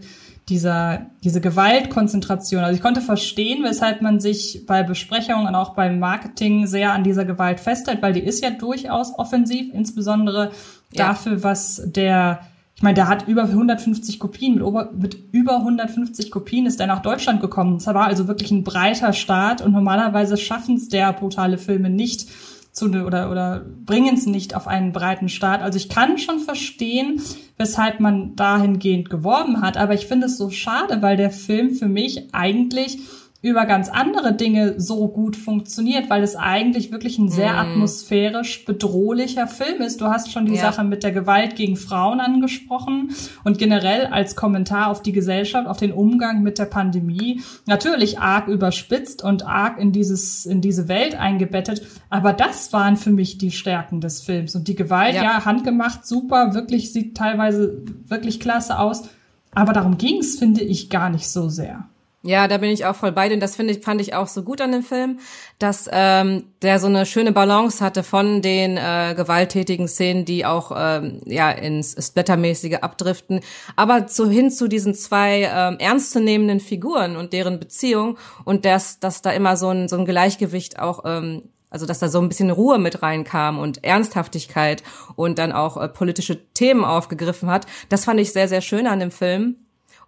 dieser, 0.49 1.07
diese 1.22 1.40
Gewaltkonzentration, 1.40 2.62
also 2.62 2.74
ich 2.74 2.82
konnte 2.82 3.01
verstehen, 3.01 3.62
weshalb 3.64 4.03
man 4.03 4.20
sich 4.20 4.64
bei 4.66 4.82
Besprechungen 4.82 5.47
und 5.47 5.55
auch 5.55 5.74
beim 5.74 5.99
Marketing 5.99 6.66
sehr 6.66 6.93
an 6.93 7.05
dieser 7.05 7.24
Gewalt 7.24 7.61
festhält, 7.61 8.03
weil 8.03 8.12
die 8.12 8.20
ist 8.20 8.43
ja 8.43 8.51
durchaus 8.51 9.16
offensiv, 9.18 9.72
insbesondere 9.72 10.51
ja. 10.93 11.09
dafür, 11.09 11.43
was 11.43 11.82
der 11.86 12.40
ich 12.74 12.82
meine, 12.82 12.95
der 12.95 13.07
hat 13.07 13.28
über 13.28 13.45
150 13.45 14.18
Kopien, 14.18 14.55
mit, 14.55 14.62
über, 14.62 14.90
mit 14.93 15.16
über 15.30 15.59
150 15.59 16.30
Kopien 16.30 16.66
ist 16.66 16.80
er 16.80 16.88
nach 16.88 17.03
Deutschland 17.03 17.40
gekommen. 17.40 17.78
Das 17.78 17.86
war 17.86 18.07
also 18.07 18.26
wirklich 18.26 18.51
ein 18.51 18.64
breiter 18.64 19.12
Start 19.12 19.61
und 19.61 19.72
normalerweise 19.72 20.36
schaffen 20.36 20.76
es 20.76 20.88
der 20.88 21.12
brutale 21.12 21.59
Filme 21.59 21.90
nicht, 21.90 22.28
zu 22.73 22.89
ne, 22.89 23.07
oder 23.07 23.31
oder 23.31 23.64
bringen 23.85 24.16
es 24.16 24.27
nicht 24.27 24.57
auf 24.57 24.66
einen 24.66 24.93
breiten 24.93 25.29
Start. 25.29 25.62
Also 25.62 25.77
ich 25.77 25.91
kann 25.91 26.18
schon 26.18 26.39
verstehen, 26.41 27.20
weshalb 27.59 28.01
man 28.01 28.35
dahingehend 28.35 29.11
geworben 29.11 29.61
hat, 29.61 29.77
aber 29.77 29.95
ich 29.95 30.07
finde 30.07 30.27
es 30.27 30.39
so 30.39 30.51
schade, 30.51 31.03
weil 31.03 31.16
der 31.16 31.31
Film 31.31 31.75
für 31.75 31.89
mich 31.89 32.35
eigentlich 32.35 32.99
über 33.43 33.66
ganz 33.66 33.88
andere 33.88 34.32
Dinge 34.32 34.80
so 34.80 35.09
gut 35.09 35.36
funktioniert, 35.36 36.09
weil 36.09 36.22
es 36.22 36.36
eigentlich 36.36 36.93
wirklich 36.93 37.18
ein 37.18 37.28
sehr 37.28 37.55
mm. 37.55 37.57
atmosphärisch 37.57 38.64
bedrohlicher 38.64 39.49
Film 39.49 39.82
ist. 39.82 40.01
Du 40.01 40.07
hast 40.07 40.30
schon 40.30 40.47
die 40.47 40.55
ja. 40.55 40.61
Sache 40.61 40.84
mit 40.84 41.03
der 41.03 41.11
Gewalt 41.11 41.57
gegen 41.57 41.74
Frauen 41.76 42.20
angesprochen 42.20 43.11
und 43.43 43.59
generell 43.59 44.07
als 44.07 44.36
Kommentar 44.36 44.86
auf 44.88 45.03
die 45.03 45.11
Gesellschaft, 45.11 45.66
auf 45.66 45.78
den 45.78 45.93
Umgang 45.93 46.45
mit 46.45 46.61
der 46.61 46.66
Pandemie. 46.66 47.40
Natürlich 47.66 48.20
arg 48.20 48.47
überspitzt 48.47 49.24
und 49.24 49.45
arg 49.45 49.76
in 49.76 49.90
dieses, 49.90 50.47
in 50.47 50.61
diese 50.61 50.86
Welt 50.86 51.16
eingebettet. 51.16 51.82
Aber 52.11 52.32
das 52.32 52.72
waren 52.72 52.97
für 52.97 53.11
mich 53.11 53.38
die 53.38 53.51
Stärken 53.51 54.01
des 54.01 54.20
Films. 54.20 54.55
Und 54.55 54.68
die 54.68 54.76
Gewalt, 54.76 55.16
ja, 55.16 55.24
ja 55.24 55.45
handgemacht, 55.45 56.07
super, 56.07 56.55
wirklich, 56.55 56.93
sieht 56.93 57.16
teilweise 57.16 57.82
wirklich 58.07 58.38
klasse 58.38 58.78
aus. 58.78 59.09
Aber 59.53 59.72
darum 59.72 59.99
ging's, 59.99 60.38
finde 60.38 60.62
ich, 60.62 60.90
gar 60.90 61.11
nicht 61.11 61.28
so 61.28 61.49
sehr. 61.49 61.88
Ja, 62.25 62.47
da 62.47 62.59
bin 62.59 62.70
ich 62.70 62.87
auch 62.87 62.95
voll 62.95 63.11
bei 63.11 63.29
dir. 63.29 63.35
Und 63.35 63.41
das 63.41 63.57
finde 63.57 63.73
ich, 63.75 63.83
fand 63.83 64.01
ich 64.01 64.14
auch 64.14 64.29
so 64.29 64.45
gut 64.45 64.61
an 64.61 64.70
dem 64.70 64.85
Film, 64.85 65.18
dass 65.59 65.89
ähm, 65.91 66.45
der 66.62 66.79
so 66.79 66.87
eine 66.87 67.05
schöne 67.05 67.33
Balance 67.33 67.85
hatte 67.85 68.05
von 68.05 68.43
den 68.43 68.77
äh, 68.77 69.14
gewalttätigen 69.16 69.89
Szenen, 69.89 70.25
die 70.25 70.47
auch 70.47 70.70
ähm, 70.77 71.20
ja 71.27 71.51
ins 71.51 71.97
Splattermäßige 71.99 72.77
abdriften, 72.77 73.41
aber 73.75 74.07
zu 74.07 74.31
hin 74.31 74.53
zu 74.53 74.68
diesen 74.68 74.95
zwei 74.95 75.51
ähm, 75.53 75.79
ernstzunehmenden 75.81 76.61
Figuren 76.61 77.16
und 77.16 77.33
deren 77.33 77.59
Beziehung 77.59 78.16
und 78.45 78.64
dass, 78.64 79.01
dass 79.01 79.23
da 79.23 79.33
immer 79.33 79.57
so 79.57 79.70
ein, 79.70 79.89
so 79.89 79.97
ein 79.97 80.07
Gleichgewicht 80.07 80.79
auch 80.79 81.03
ähm, 81.05 81.43
also 81.70 81.87
dass 81.87 82.01
da 82.01 82.09
so 82.09 82.20
ein 82.20 82.29
bisschen 82.29 82.51
Ruhe 82.51 82.79
mit 82.79 83.03
reinkam 83.03 83.59
und 83.59 83.83
Ernsthaftigkeit 83.83 84.83
und 85.16 85.39
dann 85.39 85.53
auch 85.53 85.79
äh, 85.79 85.89
politische 85.89 86.53
Themen 86.53 86.85
aufgegriffen 86.85 87.51
hat. 87.51 87.66
Das 87.89 88.05
fand 88.05 88.20
ich 88.20 88.33
sehr, 88.33 88.47
sehr 88.47 88.61
schön 88.61 88.87
an 88.87 89.01
dem 89.01 89.11
Film. 89.11 89.57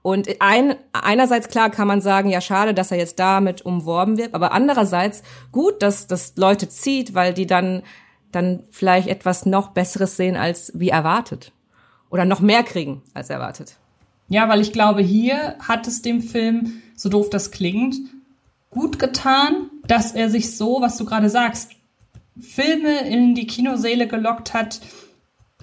Und 0.04 0.28
ein, 0.40 0.76
einerseits 0.92 1.48
klar 1.48 1.70
kann 1.70 1.88
man 1.88 2.02
sagen, 2.02 2.28
ja 2.28 2.42
schade, 2.42 2.74
dass 2.74 2.90
er 2.90 2.98
jetzt 2.98 3.18
damit 3.18 3.62
umworben 3.62 4.18
wird, 4.18 4.34
aber 4.34 4.52
andererseits 4.52 5.22
gut, 5.50 5.80
dass 5.80 6.06
das 6.06 6.34
Leute 6.36 6.68
zieht, 6.68 7.14
weil 7.14 7.32
die 7.32 7.46
dann 7.46 7.82
dann 8.34 8.64
vielleicht 8.70 9.08
etwas 9.08 9.46
noch 9.46 9.68
Besseres 9.68 10.18
sehen 10.18 10.36
als 10.36 10.72
wie 10.74 10.90
erwartet 10.90 11.52
oder 12.10 12.26
noch 12.26 12.40
mehr 12.40 12.64
kriegen 12.64 13.00
als 13.14 13.30
erwartet. 13.30 13.76
Ja, 14.28 14.46
weil 14.50 14.60
ich 14.60 14.74
glaube, 14.74 15.00
hier 15.00 15.56
hat 15.58 15.86
es 15.86 16.02
dem 16.02 16.20
Film, 16.20 16.82
so 16.96 17.08
doof 17.08 17.30
das 17.30 17.50
klingt, 17.50 17.96
gut 18.68 18.98
getan, 18.98 19.70
dass 19.86 20.12
er 20.12 20.28
sich 20.28 20.54
so, 20.54 20.82
was 20.82 20.98
du 20.98 21.06
gerade 21.06 21.30
sagst, 21.30 21.70
Filme 22.38 23.08
in 23.08 23.34
die 23.34 23.46
Kinosäle 23.46 24.06
gelockt 24.06 24.52
hat, 24.52 24.80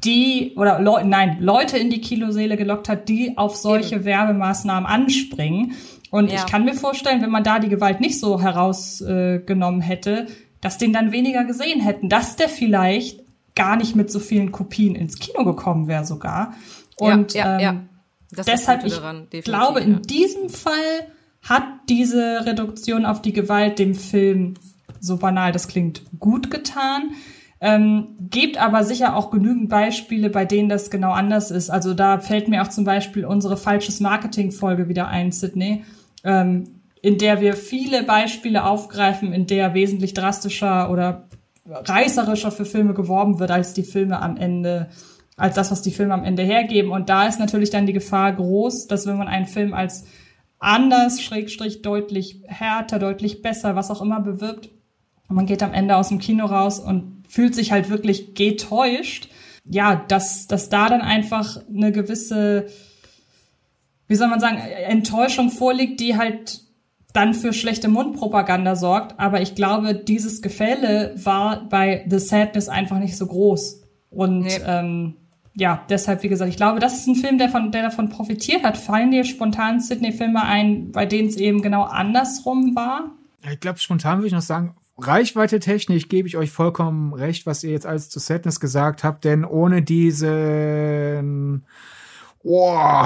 die 0.03 0.53
oder 0.55 0.79
Le 0.79 1.05
nein, 1.05 1.37
Leute 1.39 1.77
in 1.77 1.89
die 1.89 2.01
Kinoseele 2.01 2.57
gelockt 2.57 2.89
hat, 2.89 3.07
die 3.07 3.37
auf 3.37 3.55
solche 3.55 3.95
Eben. 3.95 4.05
Werbemaßnahmen 4.05 4.89
anspringen. 4.89 5.75
Und 6.09 6.31
ja. 6.31 6.39
ich 6.39 6.45
kann 6.45 6.65
mir 6.65 6.73
vorstellen, 6.73 7.21
wenn 7.21 7.29
man 7.29 7.43
da 7.43 7.59
die 7.59 7.69
Gewalt 7.69 8.01
nicht 8.01 8.19
so 8.19 8.41
herausgenommen 8.41 9.81
äh, 9.81 9.85
hätte, 9.85 10.27
dass 10.59 10.77
den 10.77 10.93
dann 10.93 11.11
weniger 11.11 11.45
gesehen 11.45 11.79
hätten, 11.81 12.09
dass 12.09 12.35
der 12.35 12.49
vielleicht 12.49 13.21
gar 13.55 13.75
nicht 13.75 13.95
mit 13.95 14.11
so 14.11 14.19
vielen 14.19 14.51
Kopien 14.51 14.95
ins 14.95 15.19
Kino 15.19 15.43
gekommen 15.43 15.87
wäre 15.87 16.05
sogar. 16.05 16.53
Und 16.97 17.33
ja, 17.33 17.59
ja, 17.59 17.69
ähm, 17.71 17.89
deshalb, 18.31 18.85
ich 18.85 18.95
daran, 18.95 19.27
glaube, 19.43 19.81
in 19.81 20.01
diesem 20.03 20.49
Fall 20.49 21.07
hat 21.41 21.63
diese 21.89 22.45
Reduktion 22.45 23.05
auf 23.05 23.21
die 23.21 23.33
Gewalt 23.33 23.79
dem 23.79 23.95
Film, 23.95 24.53
so 24.99 25.17
banal 25.17 25.51
das 25.51 25.67
klingt, 25.67 26.03
gut 26.19 26.51
getan. 26.51 27.11
Ähm, 27.63 28.15
gibt 28.19 28.57
aber 28.57 28.83
sicher 28.83 29.15
auch 29.15 29.29
genügend 29.29 29.69
Beispiele, 29.69 30.31
bei 30.31 30.45
denen 30.45 30.67
das 30.67 30.89
genau 30.89 31.11
anders 31.11 31.51
ist. 31.51 31.69
Also 31.69 31.93
da 31.93 32.17
fällt 32.17 32.47
mir 32.47 32.63
auch 32.63 32.69
zum 32.69 32.85
Beispiel 32.85 33.23
unsere 33.23 33.55
falsches 33.55 33.99
Marketing-Folge 33.99 34.89
wieder 34.89 35.07
ein, 35.07 35.31
Sydney, 35.31 35.85
ähm, 36.23 36.81
in 37.03 37.19
der 37.19 37.39
wir 37.39 37.53
viele 37.53 38.01
Beispiele 38.01 38.65
aufgreifen, 38.65 39.31
in 39.31 39.45
der 39.45 39.75
wesentlich 39.75 40.15
drastischer 40.15 40.89
oder 40.89 41.27
reißerischer 41.69 42.51
für 42.51 42.65
Filme 42.65 42.95
geworben 42.95 43.37
wird, 43.37 43.51
als 43.51 43.73
die 43.73 43.83
Filme 43.83 44.19
am 44.19 44.37
Ende, 44.37 44.89
als 45.37 45.53
das, 45.53 45.69
was 45.69 45.83
die 45.83 45.91
Filme 45.91 46.15
am 46.15 46.23
Ende 46.23 46.41
hergeben. 46.41 46.91
Und 46.91 47.09
da 47.09 47.27
ist 47.27 47.39
natürlich 47.39 47.69
dann 47.69 47.85
die 47.85 47.93
Gefahr 47.93 48.33
groß, 48.33 48.87
dass 48.87 49.05
wenn 49.05 49.17
man 49.17 49.27
einen 49.27 49.45
Film 49.45 49.75
als 49.75 50.05
anders, 50.57 51.21
schrägstrich 51.21 51.83
deutlich 51.83 52.41
härter, 52.47 52.97
deutlich 52.97 53.43
besser, 53.43 53.75
was 53.75 53.91
auch 53.91 54.01
immer 54.01 54.19
bewirbt, 54.19 54.71
und 55.31 55.35
man 55.37 55.45
geht 55.45 55.63
am 55.63 55.73
Ende 55.73 55.95
aus 55.95 56.09
dem 56.09 56.19
Kino 56.19 56.45
raus 56.45 56.77
und 56.77 57.23
fühlt 57.25 57.55
sich 57.55 57.71
halt 57.71 57.89
wirklich 57.89 58.35
getäuscht. 58.35 59.29
Ja, 59.63 59.95
dass, 59.95 60.47
dass 60.47 60.67
da 60.67 60.89
dann 60.89 60.99
einfach 60.99 61.57
eine 61.73 61.93
gewisse, 61.93 62.65
wie 64.09 64.15
soll 64.15 64.27
man 64.27 64.41
sagen, 64.41 64.57
Enttäuschung 64.57 65.49
vorliegt, 65.49 66.01
die 66.01 66.17
halt 66.17 66.59
dann 67.13 67.33
für 67.33 67.53
schlechte 67.53 67.87
Mundpropaganda 67.87 68.75
sorgt. 68.75 69.21
Aber 69.21 69.39
ich 69.39 69.55
glaube, 69.55 69.95
dieses 69.95 70.41
Gefälle 70.41 71.15
war 71.15 71.69
bei 71.69 72.05
The 72.09 72.19
Sadness 72.19 72.67
einfach 72.67 72.99
nicht 72.99 73.15
so 73.15 73.27
groß. 73.27 73.83
Und 74.09 74.41
nee. 74.41 74.59
ähm, 74.65 75.15
ja, 75.55 75.85
deshalb, 75.89 76.23
wie 76.23 76.29
gesagt, 76.29 76.49
ich 76.49 76.57
glaube, 76.57 76.81
das 76.81 76.95
ist 76.95 77.07
ein 77.07 77.15
Film, 77.15 77.37
der, 77.37 77.47
von, 77.47 77.71
der 77.71 77.83
davon 77.83 78.09
profitiert 78.09 78.63
hat. 78.63 78.77
Fallen 78.77 79.11
dir 79.11 79.23
spontan 79.23 79.79
Sydney-Filme 79.79 80.43
ein, 80.43 80.91
bei 80.91 81.05
denen 81.05 81.29
es 81.29 81.37
eben 81.37 81.61
genau 81.61 81.83
andersrum 81.83 82.75
war? 82.75 83.11
Ich 83.49 83.61
glaube, 83.61 83.79
spontan 83.79 84.17
würde 84.17 84.27
ich 84.27 84.33
noch 84.33 84.41
sagen, 84.41 84.75
Reichweite 84.97 85.59
technisch 85.59 86.09
gebe 86.09 86.27
ich 86.27 86.37
euch 86.37 86.51
vollkommen 86.51 87.13
recht, 87.13 87.45
was 87.45 87.63
ihr 87.63 87.71
jetzt 87.71 87.85
alles 87.85 88.09
zu 88.09 88.19
Sadness 88.19 88.59
gesagt 88.59 89.03
habt, 89.03 89.23
denn 89.23 89.45
ohne 89.45 89.81
diesen 89.81 91.65
oh, 92.43 93.05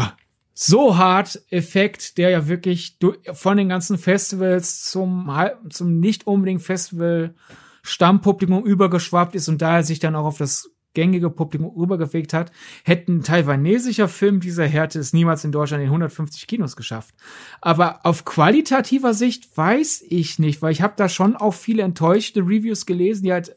so 0.53 0.97
hart 0.97 1.41
Effekt, 1.49 2.17
der 2.17 2.29
ja 2.29 2.47
wirklich 2.47 2.97
von 3.33 3.57
den 3.57 3.69
ganzen 3.69 3.97
Festivals 3.97 4.83
zum, 4.83 5.29
zum 5.69 5.99
nicht 5.99 6.27
unbedingt 6.27 6.61
Festival 6.61 7.36
Stammpublikum 7.83 8.65
übergeschwappt 8.65 9.36
ist 9.36 9.47
und 9.47 9.61
daher 9.61 9.83
sich 9.83 9.99
dann 9.99 10.15
auch 10.15 10.25
auf 10.25 10.38
das 10.38 10.71
gängige 10.96 11.30
Publikum 11.30 11.70
rübergefegt 11.78 12.34
hat, 12.34 12.52
hätten 12.84 13.22
taiwanesischer 13.22 14.08
Film 14.08 14.39
dieser 14.39 14.66
Härte 14.66 14.98
es 14.98 15.14
niemals 15.14 15.43
in 15.43 15.52
Deutschland 15.52 15.84
in 15.84 15.89
150 15.89 16.48
Kinos 16.48 16.76
geschafft. 16.76 17.14
Aber 17.62 18.00
auf 18.04 18.26
qualitativer 18.26 19.14
Sicht 19.14 19.56
weiß 19.56 20.06
ich 20.10 20.39
nicht, 20.39 20.64
weil 20.64 20.72
ich 20.72 20.82
habe 20.82 20.96
da 20.98 21.08
schon 21.08 21.36
auch 21.36 21.54
viele 21.54 21.84
enttäuschte 21.84 22.41
Reviews 22.41 22.88
gelesen, 22.88 23.26
die 23.26 23.34
halt 23.34 23.56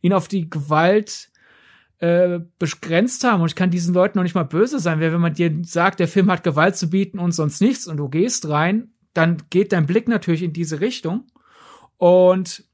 ihn 0.00 0.12
auf 0.12 0.26
die 0.26 0.50
Gewalt 0.50 1.30
äh, 1.98 2.40
begrenzt 2.58 3.24
haben. 3.24 3.42
Und 3.42 3.48
ich 3.48 3.56
kann 3.56 3.70
diesen 3.70 3.94
Leuten 3.94 4.18
noch 4.18 4.22
nicht 4.22 4.34
mal 4.34 4.44
böse 4.44 4.80
sein, 4.80 5.00
weil 5.00 5.12
wenn 5.12 5.20
man 5.20 5.34
dir 5.34 5.52
sagt, 5.62 6.00
der 6.00 6.08
Film 6.08 6.30
hat 6.30 6.44
Gewalt 6.44 6.76
zu 6.76 6.90
bieten 6.90 7.18
und 7.18 7.32
sonst 7.32 7.60
nichts 7.60 7.86
und 7.86 7.96
du 7.96 8.08
gehst 8.08 8.48
rein, 8.48 8.92
dann 9.14 9.42
geht 9.50 9.72
dein 9.72 9.86
Blick 9.86 10.08
natürlich 10.08 10.42
in 10.42 10.52
diese 10.52 10.80
Richtung. 10.80 11.24
Und 11.96 12.67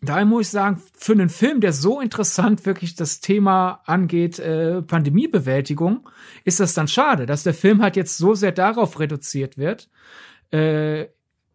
Daher 0.00 0.24
muss 0.24 0.46
ich 0.46 0.50
sagen, 0.50 0.80
für 0.96 1.12
einen 1.12 1.28
Film, 1.28 1.60
der 1.60 1.72
so 1.72 2.00
interessant 2.00 2.64
wirklich 2.66 2.94
das 2.94 3.20
Thema 3.20 3.80
angeht, 3.84 4.38
äh, 4.38 4.80
Pandemiebewältigung, 4.82 6.08
ist 6.44 6.60
das 6.60 6.74
dann 6.74 6.86
schade, 6.86 7.26
dass 7.26 7.42
der 7.42 7.54
Film 7.54 7.82
halt 7.82 7.96
jetzt 7.96 8.16
so 8.16 8.34
sehr 8.34 8.52
darauf 8.52 9.00
reduziert 9.00 9.58
wird. 9.58 9.88
Äh, 10.52 11.06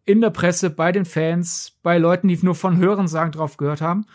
in 0.06 0.20
der 0.20 0.32
Presse, 0.32 0.70
bei 0.70 0.91
den 0.91 1.06
Fans, 1.06 1.78
bei 1.82 1.98
Leuten, 1.98 2.28
die 2.28 2.38
nur 2.41 2.56
von 2.56 2.78
Hörensagen 2.78 3.32
drauf 3.32 3.56
gehört 3.56 3.80
haben. 3.80 4.06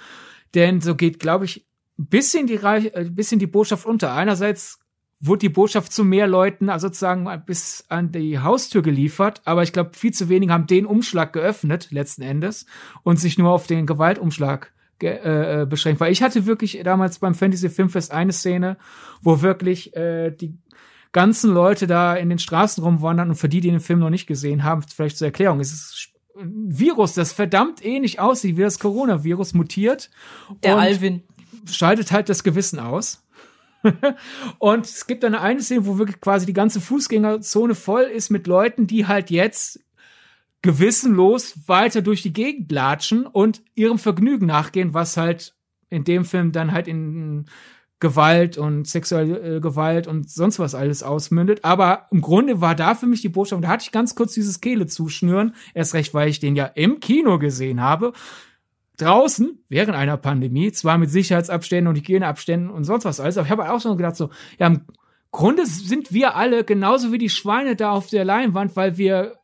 Denn 0.54 0.82
so 0.82 0.94
geht, 0.94 1.18
glaube 1.18 1.46
ich, 1.46 1.66
bisschen 1.96 2.46
die, 2.46 2.56
Reich, 2.56 2.90
äh, 2.94 3.04
bisschen 3.10 3.38
die 3.38 3.46
Botschaft 3.46 3.86
unter. 3.86 4.12
Einerseits 4.12 4.78
wurde 5.20 5.40
die 5.40 5.48
Botschaft 5.48 5.92
zu 5.92 6.04
mehr 6.04 6.26
Leuten 6.26 6.68
also 6.70 6.88
sozusagen 6.88 7.28
bis 7.44 7.84
an 7.88 8.12
die 8.12 8.38
Haustür 8.38 8.82
geliefert, 8.82 9.42
aber 9.44 9.62
ich 9.62 9.72
glaube, 9.72 9.90
viel 9.94 10.12
zu 10.12 10.28
wenig 10.28 10.50
haben 10.50 10.66
den 10.66 10.86
Umschlag 10.86 11.32
geöffnet, 11.32 11.88
letzten 11.90 12.22
Endes, 12.22 12.66
und 13.02 13.18
sich 13.18 13.38
nur 13.38 13.50
auf 13.50 13.66
den 13.66 13.86
Gewaltumschlag 13.86 14.72
äh, 15.02 15.62
äh, 15.62 15.66
beschränkt. 15.66 16.00
Weil 16.00 16.12
ich 16.12 16.22
hatte 16.22 16.46
wirklich 16.46 16.80
damals 16.84 17.18
beim 17.18 17.34
Fantasy 17.34 17.68
Filmfest 17.68 18.12
eine 18.12 18.32
Szene, 18.32 18.76
wo 19.22 19.42
wirklich 19.42 19.94
äh, 19.96 20.30
die 20.30 20.56
ganzen 21.12 21.52
Leute 21.52 21.86
da 21.86 22.14
in 22.14 22.28
den 22.28 22.38
Straßen 22.38 22.82
rumwandern 22.82 23.30
und 23.30 23.36
für 23.36 23.48
die, 23.48 23.60
die 23.60 23.70
den 23.70 23.80
Film 23.80 23.98
noch 23.98 24.10
nicht 24.10 24.26
gesehen 24.26 24.62
haben, 24.62 24.82
vielleicht 24.82 25.16
zur 25.16 25.26
Erklärung, 25.26 25.60
es 25.60 25.72
ist 25.72 26.08
ein 26.38 26.52
Virus, 26.68 27.14
das 27.14 27.32
verdammt 27.32 27.84
ähnlich 27.84 28.20
aussieht 28.20 28.56
wie 28.56 28.62
das 28.62 28.78
Coronavirus, 28.78 29.54
mutiert. 29.54 30.10
Der 30.62 30.76
Alvin. 30.76 31.22
Schaltet 31.66 32.12
halt 32.12 32.28
das 32.28 32.44
Gewissen 32.44 32.78
aus 32.78 33.27
und 34.58 34.84
es 34.84 35.06
gibt 35.06 35.22
dann 35.22 35.34
eine 35.34 35.62
Szene, 35.62 35.86
wo 35.86 35.98
wirklich 35.98 36.20
quasi 36.20 36.46
die 36.46 36.52
ganze 36.52 36.80
Fußgängerzone 36.80 37.74
voll 37.74 38.02
ist 38.02 38.30
mit 38.30 38.46
Leuten, 38.46 38.86
die 38.86 39.06
halt 39.06 39.30
jetzt 39.30 39.80
gewissenlos 40.62 41.68
weiter 41.68 42.02
durch 42.02 42.22
die 42.22 42.32
Gegend 42.32 42.72
latschen 42.72 43.26
und 43.26 43.62
ihrem 43.74 43.98
Vergnügen 43.98 44.46
nachgehen, 44.46 44.94
was 44.94 45.16
halt 45.16 45.54
in 45.88 46.04
dem 46.04 46.24
Film 46.24 46.52
dann 46.52 46.72
halt 46.72 46.88
in 46.88 47.46
Gewalt 48.00 48.58
und 48.58 48.86
sexuelle 48.86 49.60
Gewalt 49.60 50.06
und 50.06 50.30
sonst 50.30 50.58
was 50.58 50.74
alles 50.74 51.02
ausmündet. 51.02 51.64
Aber 51.64 52.06
im 52.10 52.20
Grunde 52.20 52.60
war 52.60 52.74
da 52.74 52.94
für 52.94 53.06
mich 53.06 53.22
die 53.22 53.28
Botschaft, 53.28 53.64
da 53.64 53.68
hatte 53.68 53.84
ich 53.84 53.92
ganz 53.92 54.14
kurz 54.14 54.34
dieses 54.34 54.60
Kehle 54.60 54.86
zuschnüren, 54.86 55.54
erst 55.74 55.94
recht, 55.94 56.14
weil 56.14 56.28
ich 56.28 56.38
den 56.38 56.54
ja 56.54 56.66
im 56.66 57.00
Kino 57.00 57.38
gesehen 57.38 57.80
habe 57.80 58.12
draußen 58.98 59.64
während 59.68 59.96
einer 59.96 60.16
Pandemie, 60.16 60.72
zwar 60.72 60.98
mit 60.98 61.10
Sicherheitsabständen 61.10 61.88
und 61.88 61.96
Hygieneabständen 61.96 62.70
und 62.70 62.84
sonst 62.84 63.04
was 63.04 63.20
alles, 63.20 63.38
aber 63.38 63.46
ich 63.46 63.50
habe 63.50 63.70
auch 63.70 63.80
schon 63.80 63.96
gedacht, 63.96 64.16
so, 64.16 64.30
ja, 64.58 64.66
im 64.66 64.82
Grunde 65.30 65.66
sind 65.66 66.12
wir 66.12 66.36
alle 66.36 66.64
genauso 66.64 67.12
wie 67.12 67.18
die 67.18 67.28
Schweine 67.28 67.76
da 67.76 67.92
auf 67.92 68.08
der 68.08 68.24
Leinwand, 68.24 68.76
weil 68.76 68.98
wir, 68.98 69.38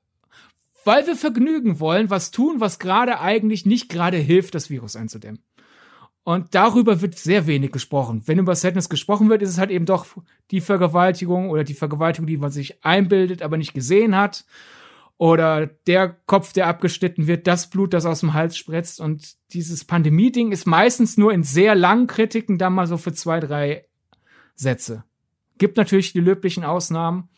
weil 0.85 1.07
wir 1.07 1.17
Vergnügen 1.17 1.81
wollen, 1.81 2.11
was 2.11 2.31
tun, 2.31 2.61
was 2.61 2.79
gerade 2.79 3.21
eigentlich 3.21 3.67
nicht 3.67 3.89
gerade 3.89 4.17
hilft, 4.17 4.55
das 4.55 4.71
Virus 4.71 4.97
einzudämmen. 4.97 5.43
Und 6.25 6.55
darüber 6.55 7.03
wird 7.03 7.19
sehr 7.19 7.47
wenig 7.47 7.71
gesprochen. 7.71 8.23
Wenn 8.25 8.39
über 8.39 8.55
Sadness 8.55 8.89
gesprochen 8.89 9.29
wird, 9.29 9.43
ist 9.43 9.51
es 9.51 9.59
halt 9.59 9.71
eben 9.71 9.85
doch 9.85 10.07
die 10.51 10.63
Vergewaltigung 10.63 11.51
oder 11.51 11.65
die 11.65 11.75
Vergewaltigung, 11.75 12.27
die 12.27 12.39
man 12.39 12.51
sich 12.51 12.83
einbildet, 12.83 13.43
aber 13.43 13.59
nicht 13.59 13.75
gesehen 13.75 14.17
hat 14.17 14.47
oder 15.17 15.67
der 15.67 16.09
Kopf, 16.27 16.53
der 16.53 16.67
abgeschnitten 16.67 17.27
wird, 17.27 17.47
das 17.47 17.71
Blut, 17.71 17.95
das 17.95 18.07
aus 18.07 18.21
dem 18.21 18.35
Hals 18.35 18.57
spritzt. 18.57 19.01
Und 19.01 19.35
dieses 19.53 19.85
Pandemie-Ding 19.85 20.53
ist 20.53 20.67
meistens 20.67 21.17
nur 21.17 21.33
in 21.33 21.43
sehr 21.43 21.75
langen 21.75 22.07
Kritiken 22.07 22.59
dann 22.59 22.75
mal 22.75 22.87
so 22.87 22.97
für 22.97 23.13
zwei, 23.13 23.41
drei 23.41 23.87
Sätze. 24.55 25.05
Gibt 25.59 25.77
natürlich 25.77 26.13
die 26.13 26.21
löblichen 26.21 26.65
Ausnahmen. 26.65 27.29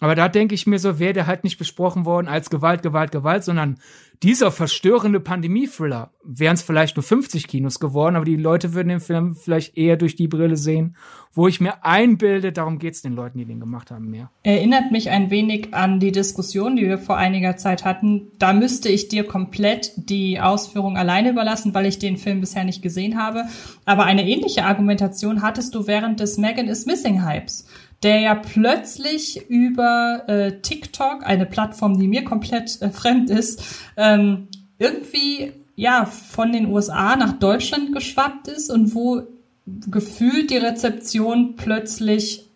Aber 0.00 0.14
da 0.14 0.28
denke 0.28 0.54
ich 0.54 0.66
mir 0.66 0.78
so, 0.78 0.98
wäre 0.98 1.14
der 1.14 1.26
halt 1.26 1.42
nicht 1.42 1.56
besprochen 1.56 2.04
worden 2.04 2.28
als 2.28 2.50
Gewalt, 2.50 2.82
Gewalt, 2.82 3.12
Gewalt, 3.12 3.44
sondern 3.44 3.78
dieser 4.22 4.50
verstörende 4.50 5.20
Pandemie-Thriller. 5.20 6.10
Wären 6.22 6.54
es 6.54 6.62
vielleicht 6.62 6.96
nur 6.96 7.02
50 7.02 7.48
Kinos 7.48 7.80
geworden, 7.80 8.16
aber 8.16 8.24
die 8.24 8.36
Leute 8.36 8.74
würden 8.74 8.88
den 8.88 9.00
Film 9.00 9.36
vielleicht 9.36 9.76
eher 9.76 9.96
durch 9.96 10.16
die 10.16 10.28
Brille 10.28 10.56
sehen, 10.56 10.96
wo 11.32 11.48
ich 11.48 11.60
mir 11.60 11.84
einbilde, 11.84 12.52
darum 12.52 12.78
geht 12.78 12.94
es 12.94 13.02
den 13.02 13.14
Leuten, 13.14 13.38
die 13.38 13.44
den 13.44 13.60
gemacht 13.60 13.90
haben, 13.90 14.10
mehr. 14.10 14.30
Erinnert 14.42 14.90
mich 14.90 15.10
ein 15.10 15.30
wenig 15.30 15.72
an 15.72 16.00
die 16.00 16.12
Diskussion, 16.12 16.76
die 16.76 16.86
wir 16.86 16.98
vor 16.98 17.16
einiger 17.16 17.56
Zeit 17.56 17.84
hatten. 17.84 18.32
Da 18.38 18.52
müsste 18.52 18.88
ich 18.88 19.08
dir 19.08 19.24
komplett 19.24 19.92
die 19.96 20.40
Ausführung 20.40 20.96
alleine 20.96 21.30
überlassen, 21.30 21.74
weil 21.74 21.86
ich 21.86 21.98
den 21.98 22.16
Film 22.16 22.40
bisher 22.40 22.64
nicht 22.64 22.82
gesehen 22.82 23.18
habe. 23.18 23.44
Aber 23.84 24.04
eine 24.04 24.26
ähnliche 24.26 24.64
Argumentation 24.64 25.42
hattest 25.42 25.74
du 25.74 25.86
während 25.86 26.20
des 26.20 26.38
Megan 26.38 26.68
is 26.68 26.86
Missing 26.86 27.24
Hypes 27.24 27.66
der 28.02 28.20
ja 28.20 28.34
plötzlich 28.34 29.48
über 29.48 30.24
äh, 30.28 30.60
TikTok, 30.60 31.26
eine 31.26 31.46
Plattform, 31.46 31.98
die 31.98 32.08
mir 32.08 32.24
komplett 32.24 32.80
äh, 32.82 32.90
fremd 32.90 33.30
ist, 33.30 33.62
ähm, 33.96 34.48
irgendwie 34.78 35.52
ja 35.74 36.06
von 36.06 36.52
den 36.52 36.66
USA 36.66 37.16
nach 37.16 37.32
Deutschland 37.34 37.92
geschwappt 37.92 38.48
ist 38.48 38.70
und 38.70 38.94
wo 38.94 39.22
gefühlt 39.66 40.50
die 40.50 40.56
Rezeption 40.56 41.56
plötzlich 41.56 42.48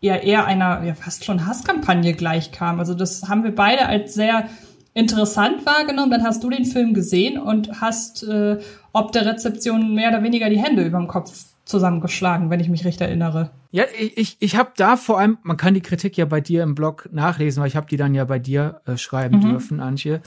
ja 0.00 0.16
eher 0.16 0.46
einer 0.46 0.82
ja 0.82 0.94
fast 0.94 1.24
schon 1.24 1.46
Hasskampagne 1.46 2.14
gleichkam. 2.14 2.78
Also 2.78 2.94
das 2.94 3.28
haben 3.28 3.44
wir 3.44 3.54
beide 3.54 3.86
als 3.86 4.14
sehr 4.14 4.48
interessant 4.94 5.64
wahrgenommen. 5.64 6.10
Dann 6.10 6.24
hast 6.24 6.42
du 6.42 6.50
den 6.50 6.64
Film 6.64 6.92
gesehen 6.94 7.38
und 7.38 7.80
hast 7.80 8.24
äh, 8.24 8.58
ob 8.92 9.12
der 9.12 9.26
Rezeption 9.26 9.94
mehr 9.94 10.10
oder 10.10 10.22
weniger 10.22 10.50
die 10.50 10.58
Hände 10.58 10.82
über 10.82 10.98
dem 10.98 11.08
Kopf 11.08 11.51
zusammengeschlagen, 11.64 12.50
wenn 12.50 12.60
ich 12.60 12.68
mich 12.68 12.84
recht 12.84 13.00
erinnere. 13.00 13.50
Ja, 13.70 13.84
ich, 13.98 14.18
ich, 14.18 14.36
ich 14.40 14.56
habe 14.56 14.72
da 14.76 14.96
vor 14.96 15.18
allem, 15.18 15.38
man 15.42 15.56
kann 15.56 15.74
die 15.74 15.80
Kritik 15.80 16.16
ja 16.16 16.24
bei 16.24 16.40
dir 16.40 16.62
im 16.62 16.74
Blog 16.74 17.08
nachlesen, 17.12 17.60
weil 17.60 17.68
ich 17.68 17.76
habe 17.76 17.86
die 17.86 17.96
dann 17.96 18.14
ja 18.14 18.24
bei 18.24 18.38
dir 18.38 18.80
äh, 18.84 18.96
schreiben 18.96 19.38
mhm. 19.38 19.50
dürfen, 19.50 19.80
Antje. 19.80 20.22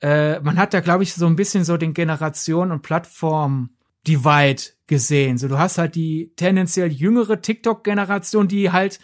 Äh, 0.00 0.40
man 0.40 0.56
hat 0.56 0.74
da, 0.74 0.80
glaube 0.80 1.02
ich, 1.02 1.14
so 1.14 1.26
ein 1.26 1.36
bisschen 1.36 1.64
so 1.64 1.76
den 1.76 1.94
Generation- 1.94 2.70
und 2.70 2.82
Plattform-Divide 2.82 4.62
gesehen. 4.86 5.38
So, 5.38 5.48
du 5.48 5.58
hast 5.58 5.78
halt 5.78 5.94
die 5.94 6.32
tendenziell 6.36 6.92
jüngere 6.92 7.40
TikTok-Generation, 7.40 8.48
die 8.48 8.70
halt 8.70 9.00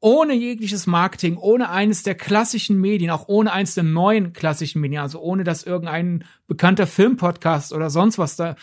ohne 0.00 0.34
jegliches 0.34 0.86
Marketing, 0.86 1.36
ohne 1.36 1.70
eines 1.70 2.02
der 2.02 2.14
klassischen 2.14 2.80
Medien, 2.80 3.10
auch 3.10 3.28
ohne 3.28 3.52
eines 3.52 3.74
der 3.74 3.84
neuen 3.84 4.32
klassischen 4.32 4.80
Medien, 4.80 5.02
also 5.02 5.20
ohne 5.20 5.42
dass 5.42 5.64
irgendein 5.64 6.24
bekannter 6.46 6.86
Filmpodcast 6.86 7.72
oder 7.72 7.90
sonst 7.90 8.18
was 8.18 8.36
da 8.36 8.56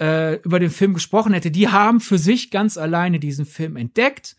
äh, 0.00 0.36
über 0.42 0.58
den 0.58 0.70
Film 0.70 0.94
gesprochen 0.94 1.32
hätte, 1.32 1.50
die 1.50 1.68
haben 1.68 2.00
für 2.00 2.18
sich 2.18 2.50
ganz 2.50 2.76
alleine 2.76 3.18
diesen 3.18 3.46
Film 3.46 3.76
entdeckt 3.76 4.36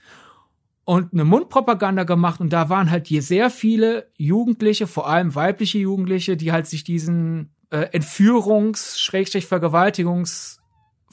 und 0.84 1.14
eine 1.14 1.26
Mundpropaganda 1.26 2.04
gemacht. 2.04 2.40
Und 2.40 2.52
da 2.52 2.70
waren 2.70 2.92
halt 2.92 3.08
hier 3.08 3.22
sehr 3.22 3.50
viele 3.50 4.12
Jugendliche, 4.18 4.88
vor 4.88 5.08
allem 5.08 5.34
weibliche 5.36 5.80
Jugendliche, 5.80 6.38
die 6.38 6.52
halt 6.52 6.68
sich 6.68 6.84
diesen 6.84 7.54
äh, 7.70 7.90
Entführungs-, 7.98 8.98
Schrägstrich 8.98 9.46
Vergewaltigungs- 9.46 10.60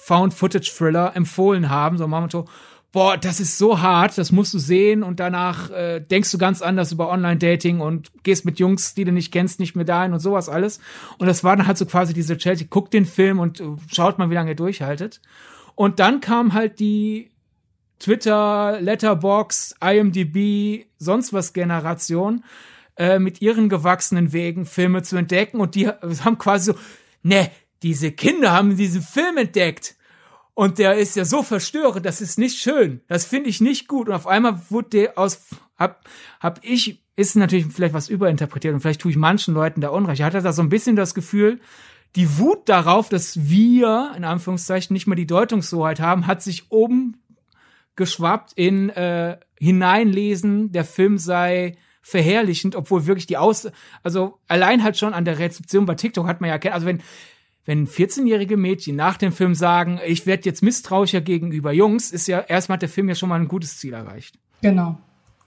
Found-Footage-Thriller 0.02 1.14
empfohlen 1.14 1.70
haben, 1.70 1.96
so 1.96 2.08
Mamato, 2.08 2.48
boah, 2.92 3.16
das 3.16 3.40
ist 3.40 3.56
so 3.56 3.80
hart, 3.80 4.18
das 4.18 4.32
musst 4.32 4.52
du 4.52 4.58
sehen 4.58 5.02
und 5.02 5.18
danach 5.18 5.70
äh, 5.70 6.00
denkst 6.00 6.30
du 6.30 6.38
ganz 6.38 6.60
anders 6.60 6.92
über 6.92 7.08
Online-Dating 7.08 7.80
und 7.80 8.12
gehst 8.22 8.44
mit 8.44 8.58
Jungs, 8.58 8.94
die 8.94 9.04
du 9.04 9.12
nicht 9.12 9.32
kennst, 9.32 9.58
nicht 9.58 9.74
mehr 9.74 9.86
dahin 9.86 10.12
und 10.12 10.20
sowas 10.20 10.50
alles. 10.50 10.78
Und 11.18 11.26
das 11.26 11.42
war 11.42 11.56
dann 11.56 11.66
halt 11.66 11.78
so 11.78 11.86
quasi 11.86 12.12
diese 12.12 12.36
Chelsea, 12.36 12.66
guckt 12.68 12.92
den 12.92 13.06
Film 13.06 13.40
und 13.40 13.60
uh, 13.62 13.78
schaut 13.90 14.18
mal, 14.18 14.28
wie 14.28 14.34
lange 14.34 14.50
ihr 14.50 14.56
durchhaltet. 14.56 15.22
Und 15.74 16.00
dann 16.00 16.20
kam 16.20 16.52
halt 16.52 16.78
die 16.80 17.30
Twitter, 17.98 18.78
Letterbox, 18.80 19.74
IMDb, 19.82 20.84
sonst 20.98 21.32
was 21.32 21.54
Generation 21.54 22.44
äh, 22.96 23.18
mit 23.18 23.40
ihren 23.40 23.70
gewachsenen 23.70 24.34
Wegen 24.34 24.66
Filme 24.66 25.02
zu 25.02 25.16
entdecken 25.16 25.60
und 25.60 25.74
die 25.76 25.88
haben 25.88 26.36
quasi 26.36 26.72
so, 26.72 26.78
ne, 27.22 27.50
diese 27.82 28.12
Kinder 28.12 28.52
haben 28.52 28.76
diesen 28.76 29.00
Film 29.00 29.38
entdeckt 29.38 29.96
und 30.54 30.78
der 30.78 30.96
ist 30.96 31.16
ja 31.16 31.24
so 31.24 31.42
verstörend, 31.42 32.04
das 32.04 32.20
ist 32.20 32.38
nicht 32.38 32.58
schön. 32.58 33.00
Das 33.08 33.24
finde 33.24 33.48
ich 33.48 33.60
nicht 33.60 33.88
gut. 33.88 34.08
Und 34.08 34.14
auf 34.14 34.26
einmal 34.26 34.60
wurde 34.68 34.90
der 34.90 35.18
aus, 35.18 35.40
hab, 35.78 36.04
hab 36.40 36.60
ich, 36.62 37.02
ist 37.16 37.36
natürlich 37.36 37.66
vielleicht 37.66 37.94
was 37.94 38.08
überinterpretiert 38.08 38.74
und 38.74 38.80
vielleicht 38.80 39.00
tue 39.00 39.10
ich 39.10 39.16
manchen 39.16 39.54
Leuten 39.54 39.80
da 39.80 39.88
Unrecht. 39.88 40.20
Ich 40.20 40.24
hatte 40.24 40.42
da 40.42 40.52
so 40.52 40.62
ein 40.62 40.68
bisschen 40.68 40.96
das 40.96 41.14
Gefühl, 41.14 41.60
die 42.16 42.38
Wut 42.38 42.68
darauf, 42.68 43.08
dass 43.08 43.48
wir, 43.48 44.12
in 44.16 44.24
Anführungszeichen, 44.24 44.92
nicht 44.92 45.06
mehr 45.06 45.16
die 45.16 45.26
Deutungshoheit 45.26 46.00
haben, 46.00 46.26
hat 46.26 46.42
sich 46.42 46.70
oben 46.70 47.22
geschwappt 47.96 48.52
in, 48.54 48.90
äh, 48.90 49.38
hineinlesen, 49.58 50.72
der 50.72 50.84
Film 50.84 51.16
sei 51.16 51.76
verherrlichend, 52.02 52.74
obwohl 52.74 53.06
wirklich 53.06 53.26
die 53.26 53.38
Aus, 53.38 53.70
also 54.02 54.38
allein 54.48 54.82
halt 54.82 54.98
schon 54.98 55.14
an 55.14 55.24
der 55.24 55.38
Rezeption 55.38 55.86
bei 55.86 55.94
TikTok 55.94 56.26
hat 56.26 56.40
man 56.40 56.50
ja, 56.50 56.72
also 56.72 56.86
wenn, 56.86 57.00
wenn 57.64 57.86
14-jährige 57.86 58.56
Mädchen 58.56 58.96
nach 58.96 59.16
dem 59.16 59.32
Film 59.32 59.54
sagen, 59.54 60.00
ich 60.06 60.26
werde 60.26 60.44
jetzt 60.44 60.62
misstrauischer 60.62 61.20
gegenüber 61.20 61.72
Jungs, 61.72 62.10
ist 62.10 62.26
ja 62.26 62.40
erstmal 62.40 62.76
hat 62.76 62.82
der 62.82 62.88
Film 62.88 63.08
ja 63.08 63.14
schon 63.14 63.28
mal 63.28 63.40
ein 63.40 63.48
gutes 63.48 63.78
Ziel 63.78 63.92
erreicht. 63.92 64.38
Genau. 64.62 64.98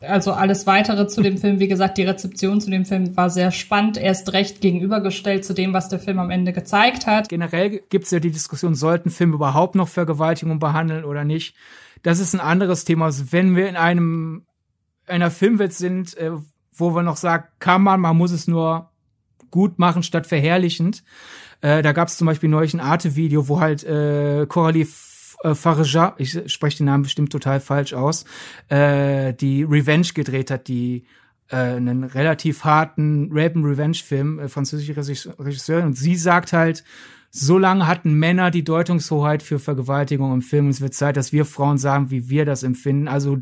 Also 0.02 0.34
alles 0.34 0.68
weitere 0.68 1.08
zu 1.08 1.22
dem 1.22 1.38
Film, 1.38 1.60
wie 1.60 1.68
gesagt, 1.68 1.98
die 1.98 2.04
Rezeption 2.04 2.62
zu 2.62 2.70
dem 2.70 2.86
Film 2.86 3.16
war 3.16 3.30
sehr 3.30 3.52
spannend, 3.52 3.98
erst 3.98 4.34
recht 4.34 4.62
gegenübergestellt 4.62 5.46
zu 5.46 5.54
dem, 5.54 5.74
was 5.74 5.90
der 5.90 6.00
Film 6.00 6.20
am 6.20 6.32
Ende 6.32 6.54
gezeigt 6.54 7.08
hat. 7.08 7.30
Generell 7.30 7.82
gibt 7.90 8.06
es 8.06 8.12
ja 8.12 8.20
die 8.20 8.32
Diskussion, 8.32 8.76
sollten 8.76 9.10
Filme 9.10 9.36
überhaupt 9.36 9.76
noch 9.76 9.88
Vergewaltigung 9.88 10.60
behandeln 10.60 11.06
oder 11.06 11.24
nicht. 11.24 11.56
Das 12.04 12.20
ist 12.20 12.34
ein 12.34 12.42
anderes 12.42 12.86
Thema. 12.86 13.06
Also 13.06 13.32
wenn 13.32 13.56
wir 13.56 13.68
in 13.68 13.78
einem 13.78 14.46
einer 15.08 15.32
Filmwelt 15.32 15.74
sind, 15.74 16.18
äh, 16.18 16.32
wo 16.74 16.94
wir 16.94 17.04
noch 17.04 17.18
sagen, 17.18 17.46
kann 17.60 17.82
man, 17.82 18.02
man 18.02 18.18
muss 18.18 18.32
es 18.32 18.48
nur 18.48 18.92
gut 19.50 19.80
machen 19.80 20.04
statt 20.04 20.28
verherrlichend. 20.28 21.04
Äh, 21.62 21.82
da 21.82 21.92
gab 21.92 22.08
es 22.08 22.18
zum 22.18 22.28
Beispiel 22.28 22.50
neulich 22.50 22.74
ein 22.74 22.80
Arte-Video, 22.80 23.48
wo 23.48 23.60
halt 23.60 23.84
äh, 23.84 24.46
Coralie 24.48 24.88
äh, 25.44 25.56
Farja, 25.56 26.16
ich 26.18 26.52
spreche 26.52 26.78
den 26.78 26.88
Namen 26.88 27.04
bestimmt 27.04 27.32
total 27.32 27.60
falsch 27.60 27.94
aus, 27.94 28.26
äh, 28.70 29.34
die 29.34 29.64
Revenge 29.64 30.08
gedreht 30.14 30.52
hat, 30.52 30.68
die 30.68 31.06
äh, 31.50 31.56
einen 31.56 32.04
relativ 32.04 32.64
harten 32.64 33.30
Rape-and-Revenge-Film, 33.32 34.40
äh, 34.40 34.50
französische 34.50 34.96
Regisseurin. 34.96 35.86
Und 35.86 35.98
sie 35.98 36.16
sagt 36.16 36.54
halt, 36.54 36.84
so 37.38 37.58
lange 37.58 37.86
hatten 37.86 38.14
Männer 38.14 38.50
die 38.50 38.64
Deutungshoheit 38.64 39.44
für 39.44 39.60
Vergewaltigung 39.60 40.34
im 40.34 40.42
Film 40.42 40.66
und 40.66 40.72
es 40.72 40.82
wird 40.82 40.94
Zeit, 40.94 41.18
dass 41.18 41.34
wir 41.34 41.44
Frauen 41.44 41.78
sagen, 41.78 42.10
wie 42.10 42.30
wir 42.30 42.46
das 42.46 42.64
empfinden. 42.64 43.10
Also 43.10 43.40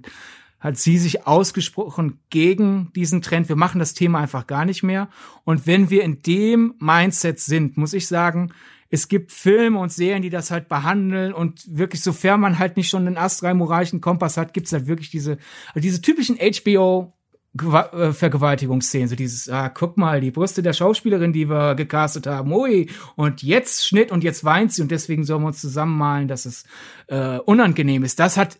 hat 0.64 0.78
sie 0.78 0.98
sich 0.98 1.28
ausgesprochen 1.28 2.20
gegen 2.30 2.90
diesen 2.96 3.22
Trend. 3.22 3.50
Wir 3.50 3.58
machen 3.58 3.80
das 3.80 3.94
Thema 3.94 4.20
einfach 4.20 4.48
gar 4.48 4.64
nicht 4.64 4.82
mehr. 4.82 5.10
Und 5.44 5.68
wenn 5.68 5.90
wir 5.90 6.04
in 6.04 6.22
dem 6.22 6.76
Mindset 6.80 7.42
sind, 7.42 7.76
muss 7.76 7.94
ich 7.94 8.08
sagen, 8.08 8.54
es 8.90 9.10
gibt 9.10 9.34
Filme 9.34 9.80
und 9.80 9.92
Serien, 9.92 10.22
die 10.22 10.30
das 10.30 10.52
halt 10.52 10.70
behandeln 10.70 11.34
und 11.34 11.64
wirklich, 11.68 12.02
sofern 12.02 12.40
man 12.40 12.60
halt 12.60 12.78
nicht 12.78 12.90
schon 12.90 13.06
einen 13.06 13.18
astral 13.18 13.56
moralischen 13.56 14.00
Kompass 14.00 14.38
hat, 14.38 14.54
gibt's 14.54 14.72
halt 14.72 14.88
wirklich 14.88 15.10
diese, 15.10 15.38
also 15.74 15.82
diese 15.82 16.02
typischen 16.02 16.38
HBO 16.38 17.12
äh, 17.60 18.14
Vergewaltigungsszenen, 18.14 19.10
so 19.10 19.16
dieses, 19.16 19.50
ah, 19.50 19.68
guck 19.68 19.98
mal, 19.98 20.22
die 20.22 20.32
Brüste 20.32 20.64
der 20.64 20.74
Schauspielerin, 20.74 21.34
die 21.34 21.50
wir 21.50 21.76
gecastet 21.76 22.26
haben, 22.26 22.54
ui, 22.54 22.90
und 23.16 23.44
jetzt 23.44 23.86
Schnitt 23.86 24.12
und 24.12 24.24
jetzt 24.24 24.46
weint 24.46 24.72
sie 24.72 24.82
und 24.82 24.92
deswegen 24.92 25.26
sollen 25.26 25.42
wir 25.42 25.48
uns 25.48 25.60
zusammenmalen, 25.60 26.28
dass 26.28 26.46
es 26.46 26.64
äh, 27.08 27.40
unangenehm 27.40 28.04
ist. 28.04 28.20
Das 28.20 28.38
hat 28.38 28.60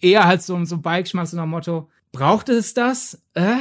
eher 0.00 0.24
halt 0.24 0.42
so, 0.42 0.62
so 0.64 0.78
Beigeschmack, 0.78 1.26
so 1.26 1.36
nach 1.36 1.46
Motto, 1.46 1.88
braucht 2.12 2.48
es 2.48 2.74
das? 2.74 3.22
Äh? 3.34 3.56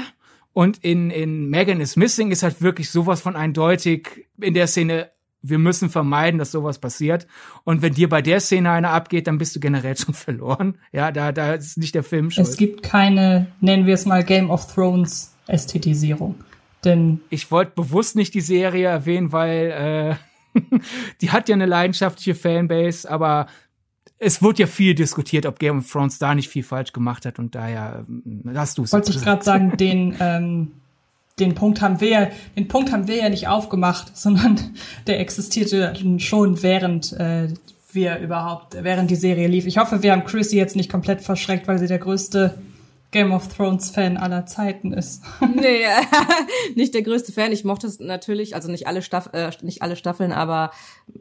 Und 0.53 0.77
in, 0.83 1.11
in 1.11 1.49
Megan 1.49 1.81
is 1.81 1.95
Missing 1.95 2.31
ist 2.31 2.43
halt 2.43 2.61
wirklich 2.61 2.89
sowas 2.89 3.21
von 3.21 3.35
eindeutig 3.35 4.27
in 4.39 4.53
der 4.53 4.67
Szene 4.67 5.09
wir 5.49 5.59
müssen 5.59 5.89
vermeiden, 5.89 6.39
dass 6.39 6.51
sowas 6.51 6.79
passiert. 6.79 7.27
Und 7.63 7.81
wenn 7.81 7.93
dir 7.93 8.09
bei 8.09 8.21
der 8.21 8.39
Szene 8.39 8.71
einer 8.71 8.89
abgeht, 8.89 9.27
dann 9.27 9.37
bist 9.37 9.55
du 9.55 9.59
generell 9.59 9.95
schon 9.97 10.13
verloren. 10.13 10.77
Ja, 10.91 11.11
da, 11.11 11.31
da 11.31 11.53
ist 11.53 11.77
nicht 11.77 11.95
der 11.95 12.03
Film 12.03 12.31
schuld. 12.31 12.47
Es 12.47 12.57
gibt 12.57 12.83
keine, 12.83 13.47
nennen 13.61 13.85
wir 13.85 13.93
es 13.93 14.05
mal 14.05 14.23
Game 14.23 14.49
of 14.49 14.73
Thrones 14.73 15.35
Ästhetisierung. 15.47 16.35
Denn 16.83 17.21
ich 17.29 17.51
wollte 17.51 17.73
bewusst 17.75 18.15
nicht 18.15 18.33
die 18.33 18.41
Serie 18.41 18.87
erwähnen, 18.87 19.31
weil 19.31 20.17
äh, 20.55 20.59
die 21.21 21.31
hat 21.31 21.49
ja 21.49 21.55
eine 21.55 21.65
leidenschaftliche 21.65 22.35
Fanbase, 22.35 23.09
aber 23.09 23.47
es 24.17 24.41
wird 24.41 24.59
ja 24.59 24.67
viel 24.67 24.95
diskutiert, 24.95 25.45
ob 25.45 25.59
Game 25.59 25.79
of 25.79 25.91
Thrones 25.91 26.19
da 26.19 26.35
nicht 26.35 26.49
viel 26.49 26.63
falsch 26.63 26.93
gemacht 26.93 27.25
hat 27.25 27.39
und 27.39 27.55
daher 27.55 28.05
hast 28.53 28.77
du 28.77 28.83
es. 28.83 28.93
Wollte 28.93 29.11
ich 29.11 29.21
gerade 29.21 29.43
sagen, 29.43 29.77
den 29.77 30.15
ähm, 30.19 30.71
den 31.39 31.53
Punkt 31.53 31.81
haben 31.81 31.99
wir, 31.99 32.31
den 32.55 32.67
Punkt 32.67 32.91
haben 32.91 33.07
wir 33.07 33.17
ja 33.17 33.29
nicht 33.29 33.47
aufgemacht, 33.47 34.15
sondern 34.15 34.59
der 35.07 35.19
existierte 35.19 35.93
schon 36.17 36.63
während 36.63 37.13
äh, 37.13 37.49
wir 37.91 38.19
überhaupt, 38.19 38.77
während 38.81 39.09
die 39.09 39.15
Serie 39.15 39.47
lief. 39.47 39.65
Ich 39.65 39.77
hoffe, 39.77 40.03
wir 40.03 40.11
haben 40.11 40.25
Chrissy 40.25 40.57
jetzt 40.57 40.75
nicht 40.75 40.91
komplett 40.91 41.21
verschreckt, 41.21 41.67
weil 41.67 41.79
sie 41.79 41.87
der 41.87 41.99
größte 41.99 42.57
Game 43.11 43.31
of 43.31 43.47
Thrones 43.47 43.91
Fan 43.91 44.17
aller 44.17 44.45
Zeiten 44.45 44.91
ist. 44.91 45.23
nee, 45.55 45.85
nicht 46.75 46.93
der 46.93 47.01
größte 47.01 47.31
Fan. 47.31 47.51
Ich 47.51 47.63
mochte 47.63 47.87
es 47.87 47.99
natürlich, 47.99 48.55
also 48.55 48.69
nicht 48.69 48.87
alle, 48.87 49.01
Staff 49.01 49.29
äh, 49.33 49.49
nicht 49.61 49.81
alle 49.81 49.95
Staffeln, 49.95 50.33
aber 50.33 50.71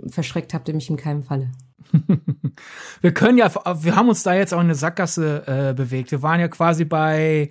verschreckt 0.09 0.55
habt 0.55 0.69
ihr 0.69 0.75
mich 0.75 0.91
in 0.91 0.97
keinem 0.97 1.23
Falle. 1.23 1.51
Wir 3.01 3.15
können 3.15 3.39
ja, 3.39 3.51
wir 3.83 3.97
haben 3.97 4.09
uns 4.09 4.23
da 4.23 4.35
jetzt 4.35 4.53
auch 4.53 4.61
in 4.61 4.67
eine 4.67 4.75
Sackgasse 4.75 5.45
äh, 5.47 5.75
bewegt. 5.75 6.11
Wir 6.11 6.23
waren 6.23 6.41
ja 6.41 6.49
quasi 6.49 6.85
bei 6.85 7.51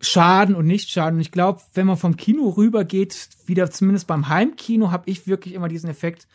Schaden 0.00 0.54
und 0.54 0.66
Nicht-Schaden. 0.66 1.20
Ich 1.20 1.32
glaube, 1.32 1.60
wenn 1.74 1.86
man 1.86 1.96
vom 1.96 2.16
Kino 2.16 2.48
rübergeht, 2.48 3.28
wieder 3.46 3.70
zumindest 3.70 4.06
beim 4.06 4.28
Heimkino, 4.28 4.90
habe 4.90 5.10
ich 5.10 5.26
wirklich 5.26 5.54
immer 5.54 5.68
diesen 5.68 5.90
Effekt. 5.90 6.26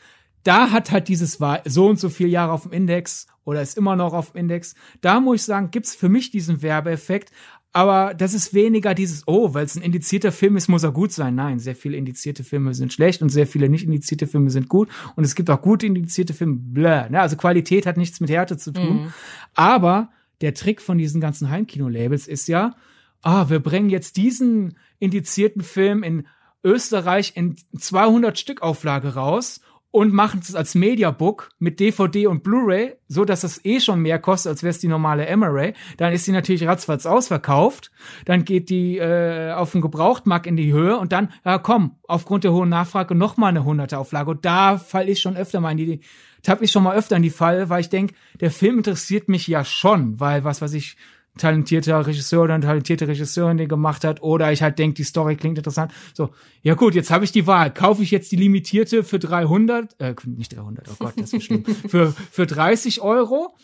Da 0.44 0.72
hat 0.72 0.92
halt 0.92 1.08
dieses 1.08 1.40
so 1.66 1.88
und 1.88 2.00
so 2.00 2.10
viele 2.10 2.30
Jahre 2.30 2.52
auf 2.52 2.64
dem 2.64 2.72
Index 2.72 3.28
oder 3.46 3.62
ist 3.62 3.78
immer 3.78 3.96
noch 3.96 4.14
auf 4.14 4.32
dem 4.32 4.42
Index. 4.42 4.76
Da 5.02 5.20
muss 5.20 5.38
ich 5.38 5.44
sagen, 5.44 5.72
gibt's 5.72 5.96
für 5.96 6.10
mich 6.10 6.30
diesen 6.30 6.62
Werbeeffekt. 6.62 7.32
Aber 7.76 8.14
das 8.14 8.34
ist 8.34 8.54
weniger 8.54 8.94
dieses, 8.94 9.24
oh, 9.28 9.54
weil 9.54 9.66
es 9.66 9.76
ein 9.76 9.82
indizierter 9.82 10.32
Film 10.32 10.56
ist, 10.56 10.70
muss 10.70 10.84
er 10.84 10.94
gut 10.94 11.12
sein. 11.12 11.36
Nein, 11.36 11.60
sehr 11.60 11.76
viele 11.76 11.98
indizierte 11.98 12.46
Filme 12.46 12.74
sind 12.74 12.94
schlecht 12.94 13.22
und 13.22 13.28
sehr 13.28 13.48
viele 13.48 13.68
nicht 13.68 13.84
indizierte 13.84 14.28
Filme 14.28 14.50
sind 14.50 14.70
gut. 14.70 14.88
Und 15.18 15.26
es 15.26 15.36
gibt 15.36 15.50
auch 15.50 15.62
gute 15.62 15.86
indizierte 15.86 16.34
Filme, 16.34 16.56
bläh. 16.56 17.10
Ne? 17.10 17.20
Also 17.20 17.36
Qualität 17.36 17.86
hat 17.86 17.98
nichts 17.98 18.22
mit 18.22 18.30
Härte 18.30 18.56
zu 18.56 18.72
tun. 18.72 19.04
Mhm. 19.04 19.14
Aber 19.56 20.10
der 20.40 20.54
Trick 20.54 20.82
von 20.82 20.98
diesen 20.98 21.20
ganzen 21.20 21.50
Heimkino-Labels 21.50 22.28
ist 22.28 22.48
ja, 22.48 22.78
ah, 23.24 23.50
wir 23.50 23.60
bringen 23.60 23.90
jetzt 23.90 24.16
diesen 24.16 24.78
indizierten 25.00 25.62
Film 25.62 26.02
in 26.02 26.28
Österreich 26.64 27.34
in 27.36 27.58
200 27.78 28.40
Stück 28.40 28.62
Auflage 28.62 29.16
raus 29.16 29.60
und 29.96 30.12
machen 30.12 30.42
es 30.44 30.54
als 30.56 30.76
Mediabook 30.76 31.52
mit 31.58 31.80
DVD 31.80 32.28
und 32.28 32.44
Blu-ray, 32.44 32.96
so 33.08 33.24
dass 33.24 33.46
es 33.46 33.64
eh 33.64 33.80
schon 33.80 34.02
mehr 34.02 34.20
kostet, 34.20 34.50
als 34.50 34.62
wäre 34.62 34.72
es 34.72 34.80
die 34.80 34.90
normale 34.90 35.26
Emery. 35.26 35.74
Dann 35.96 36.12
ist 36.12 36.26
sie 36.26 36.34
natürlich 36.34 36.68
ratzfatz 36.68 37.06
ausverkauft. 37.06 37.92
Dann 38.26 38.44
geht 38.44 38.70
die 38.70 38.98
äh, 38.98 39.54
auf 39.54 39.72
den 39.72 39.80
Gebrauchtmarkt 39.80 40.48
in 40.48 40.58
die 40.58 40.74
Höhe 40.74 40.98
und 40.98 41.14
dann, 41.14 41.32
ja 41.46 41.60
komm, 41.60 41.96
aufgrund 42.10 42.44
der 42.44 42.52
hohen 42.52 42.68
Nachfrage 42.68 43.16
noch 43.16 43.38
mal 43.38 43.48
eine 43.48 43.64
hunderte 43.64 43.98
Auflage. 43.98 44.32
Und 44.32 44.44
da 44.44 44.78
fall 44.78 45.08
ich 45.08 45.22
schon 45.22 45.38
öfter 45.38 45.62
mal 45.62 45.72
in 45.72 45.78
die, 45.78 46.02
tapp 46.44 46.62
ich 46.62 46.74
schon 46.74 46.84
mal 46.84 46.98
öfter 46.98 47.16
in 47.16 47.24
die 47.24 47.30
Fall, 47.30 47.70
weil 47.70 47.80
ich 47.80 47.90
denke, 47.90 48.16
der 48.42 48.52
Film 48.52 48.80
interessiert 48.80 49.30
mich 49.30 49.48
ja 49.48 49.64
schon, 49.64 50.20
weil 50.20 50.44
was, 50.44 50.62
was 50.62 50.74
ich 50.74 50.98
talentierter 51.38 52.06
Regisseur 52.06 52.44
oder 52.44 52.54
eine 52.54 52.66
talentierte 52.66 53.08
Regisseurin 53.08 53.58
den 53.58 53.68
gemacht 53.68 54.04
hat 54.04 54.22
oder 54.22 54.52
ich 54.52 54.62
halt 54.62 54.80
denke, 54.80 54.96
die 54.96 55.04
Story 55.04 55.36
klingt 55.36 55.58
interessant. 55.58 55.92
So, 56.14 56.30
ja 56.62 56.76
gut, 56.76 56.96
jetzt 56.96 57.12
habe 57.12 57.26
ich 57.26 57.32
die 57.32 57.48
Wahl. 57.48 57.74
Kaufe 57.74 58.04
ich 58.04 58.12
jetzt 58.12 58.32
die 58.32 58.38
limitierte 58.38 59.04
für 59.04 59.20
300, 59.20 60.00
äh, 60.00 60.16
nicht 60.26 60.56
300, 60.56 60.88
oh 60.90 60.96
Gott, 61.00 61.14
das 61.18 61.34
ist 61.34 61.44
schlimm, 61.44 61.66
für, 61.88 62.14
für 62.32 62.46
30 62.46 63.02
Euro 63.02 63.56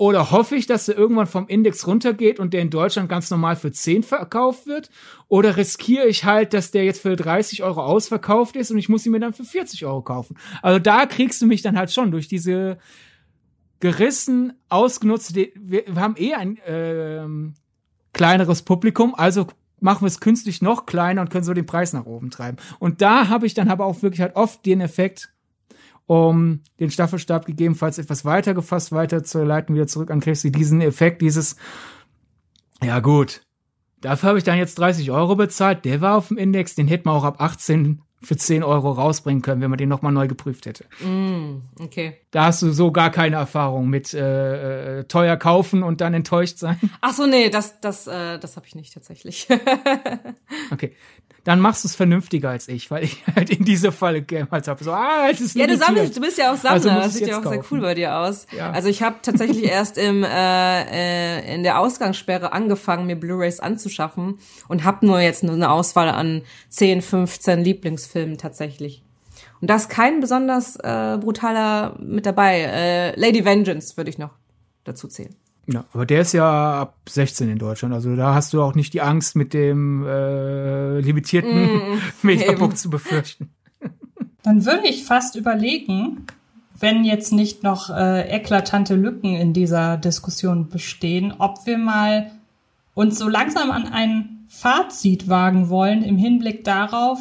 oder 0.00 0.30
hoffe 0.30 0.54
ich, 0.54 0.66
dass 0.66 0.86
der 0.86 0.96
irgendwann 0.96 1.26
vom 1.26 1.48
Index 1.48 1.84
runtergeht 1.84 2.38
und 2.38 2.54
der 2.54 2.62
in 2.62 2.70
Deutschland 2.70 3.08
ganz 3.08 3.30
normal 3.30 3.56
für 3.56 3.72
10 3.72 4.04
verkauft 4.04 4.68
wird? 4.68 4.90
Oder 5.26 5.56
riskiere 5.56 6.06
ich 6.06 6.24
halt, 6.24 6.54
dass 6.54 6.70
der 6.70 6.84
jetzt 6.84 7.02
für 7.02 7.16
30 7.16 7.64
Euro 7.64 7.82
ausverkauft 7.82 8.54
ist 8.54 8.70
und 8.70 8.78
ich 8.78 8.88
muss 8.88 9.04
ihn 9.04 9.12
mir 9.12 9.18
dann 9.18 9.32
für 9.32 9.42
40 9.42 9.84
Euro 9.86 10.02
kaufen? 10.02 10.38
Also 10.62 10.78
da 10.78 11.04
kriegst 11.04 11.42
du 11.42 11.46
mich 11.46 11.62
dann 11.62 11.76
halt 11.76 11.90
schon 11.90 12.12
durch 12.12 12.28
diese, 12.28 12.78
gerissen, 13.80 14.52
ausgenutzt. 14.68 15.34
Wir, 15.34 15.84
haben 15.94 16.14
eh 16.16 16.34
ein 16.34 16.58
ähm, 16.66 17.54
kleineres 18.12 18.62
Publikum, 18.62 19.14
also 19.14 19.46
machen 19.80 20.02
wir 20.02 20.08
es 20.08 20.20
künstlich 20.20 20.62
noch 20.62 20.86
kleiner 20.86 21.20
und 21.20 21.30
können 21.30 21.44
so 21.44 21.54
den 21.54 21.66
Preis 21.66 21.92
nach 21.92 22.06
oben 22.06 22.30
treiben. 22.30 22.58
Und 22.78 23.00
da 23.00 23.28
habe 23.28 23.46
ich 23.46 23.54
dann 23.54 23.68
aber 23.68 23.86
auch 23.86 24.02
wirklich 24.02 24.20
halt 24.20 24.36
oft 24.36 24.66
den 24.66 24.80
Effekt, 24.80 25.30
um 26.06 26.60
den 26.80 26.90
Staffelstab 26.90 27.46
gegebenenfalls 27.46 27.98
etwas 27.98 28.24
weiter 28.24 28.54
gefasst, 28.54 28.92
weiter 28.92 29.22
zu 29.22 29.44
leiten, 29.44 29.74
wieder 29.74 29.86
zurück 29.86 30.10
an 30.10 30.20
Christi, 30.20 30.50
diesen 30.50 30.80
Effekt, 30.80 31.22
dieses, 31.22 31.56
ja 32.82 32.98
gut, 33.00 33.42
dafür 34.00 34.30
habe 34.30 34.38
ich 34.38 34.44
dann 34.44 34.58
jetzt 34.58 34.78
30 34.78 35.10
Euro 35.10 35.36
bezahlt, 35.36 35.84
der 35.84 36.00
war 36.00 36.16
auf 36.16 36.28
dem 36.28 36.38
Index, 36.38 36.74
den 36.74 36.88
hätten 36.88 37.08
wir 37.08 37.12
auch 37.12 37.24
ab 37.24 37.40
18 37.40 38.00
für 38.20 38.36
10 38.36 38.62
Euro 38.62 38.92
rausbringen 38.92 39.42
können, 39.42 39.60
wenn 39.60 39.70
man 39.70 39.78
den 39.78 39.88
nochmal 39.88 40.12
neu 40.12 40.26
geprüft 40.26 40.66
hätte. 40.66 40.84
Mm, 41.04 41.62
okay. 41.78 42.16
Da 42.30 42.46
hast 42.46 42.62
du 42.62 42.72
so 42.72 42.90
gar 42.90 43.10
keine 43.10 43.36
Erfahrung 43.36 43.88
mit 43.88 44.12
äh, 44.12 45.00
äh, 45.00 45.04
teuer 45.04 45.36
kaufen 45.36 45.82
und 45.82 46.00
dann 46.00 46.14
enttäuscht 46.14 46.58
sein. 46.58 46.78
Ach 47.00 47.12
so, 47.12 47.26
nee, 47.26 47.48
das, 47.48 47.80
das, 47.80 48.06
äh, 48.06 48.38
das 48.38 48.56
habe 48.56 48.66
ich 48.66 48.74
nicht 48.74 48.92
tatsächlich. 48.92 49.48
okay, 50.72 50.94
dann 51.48 51.60
machst 51.60 51.82
du 51.82 51.88
es 51.88 51.94
vernünftiger 51.94 52.50
als 52.50 52.68
ich, 52.68 52.90
weil 52.90 53.04
ich 53.04 53.24
halt 53.34 53.48
in 53.48 53.64
diese 53.64 53.90
Falle 53.90 54.22
halt 54.50 54.68
habe. 54.68 54.84
So, 54.84 54.92
ah, 54.92 55.28
es 55.32 55.40
ist 55.40 55.56
Ja, 55.56 55.66
du 55.66 55.78
sammelst, 55.78 56.14
du 56.14 56.20
bist 56.20 56.36
ja 56.36 56.52
auch 56.52 56.56
Sammler. 56.56 56.72
Also 56.72 56.90
das 56.90 57.14
sieht 57.14 57.26
ja 57.26 57.38
auch 57.38 57.42
kaufen. 57.42 57.62
sehr 57.62 57.72
cool 57.72 57.80
bei 57.80 57.94
dir 57.94 58.16
aus. 58.18 58.46
Ja. 58.54 58.70
Also 58.70 58.90
ich 58.90 59.02
habe 59.02 59.16
tatsächlich 59.22 59.64
erst 59.72 59.96
im 59.96 60.24
äh, 60.24 60.82
äh, 61.38 61.54
in 61.54 61.62
der 61.62 61.80
Ausgangssperre 61.80 62.52
angefangen, 62.52 63.06
mir 63.06 63.16
Blu-rays 63.16 63.60
anzuschaffen 63.60 64.38
und 64.68 64.84
habe 64.84 65.06
nur 65.06 65.20
jetzt 65.20 65.42
nur 65.42 65.54
eine 65.54 65.70
Auswahl 65.70 66.10
an 66.10 66.42
10, 66.68 67.00
15 67.00 67.64
Lieblingsfilmen 67.64 68.36
tatsächlich. 68.36 69.02
Und 69.62 69.70
da 69.70 69.76
ist 69.76 69.88
kein 69.88 70.20
besonders 70.20 70.76
äh, 70.76 71.16
brutaler 71.18 71.96
mit 71.98 72.26
dabei. 72.26 72.60
Äh, 72.60 73.18
Lady 73.18 73.46
Vengeance 73.46 73.96
würde 73.96 74.10
ich 74.10 74.18
noch 74.18 74.32
dazu 74.84 75.08
zählen. 75.08 75.34
Ja, 75.70 75.84
aber 75.92 76.06
der 76.06 76.22
ist 76.22 76.32
ja 76.32 76.80
ab 76.80 76.94
16 77.08 77.50
in 77.50 77.58
Deutschland. 77.58 77.92
Also 77.92 78.16
da 78.16 78.34
hast 78.34 78.54
du 78.54 78.62
auch 78.62 78.74
nicht 78.74 78.94
die 78.94 79.02
Angst, 79.02 79.36
mit 79.36 79.52
dem 79.52 80.04
äh, 80.06 80.98
limitierten 81.00 81.74
mm, 81.74 82.00
Mediabook 82.22 82.76
zu 82.76 82.88
befürchten. 82.88 83.50
Dann 84.42 84.64
würde 84.64 84.88
ich 84.88 85.04
fast 85.04 85.36
überlegen, 85.36 86.26
wenn 86.80 87.04
jetzt 87.04 87.32
nicht 87.32 87.64
noch 87.64 87.90
äh, 87.90 88.22
eklatante 88.30 88.94
Lücken 88.94 89.34
in 89.34 89.52
dieser 89.52 89.98
Diskussion 89.98 90.70
bestehen, 90.70 91.34
ob 91.36 91.66
wir 91.66 91.76
mal 91.76 92.30
uns 92.94 93.18
so 93.18 93.28
langsam 93.28 93.70
an 93.70 93.86
ein 93.86 94.46
Fazit 94.48 95.28
wagen 95.28 95.68
wollen 95.68 96.02
im 96.02 96.16
Hinblick 96.16 96.64
darauf, 96.64 97.18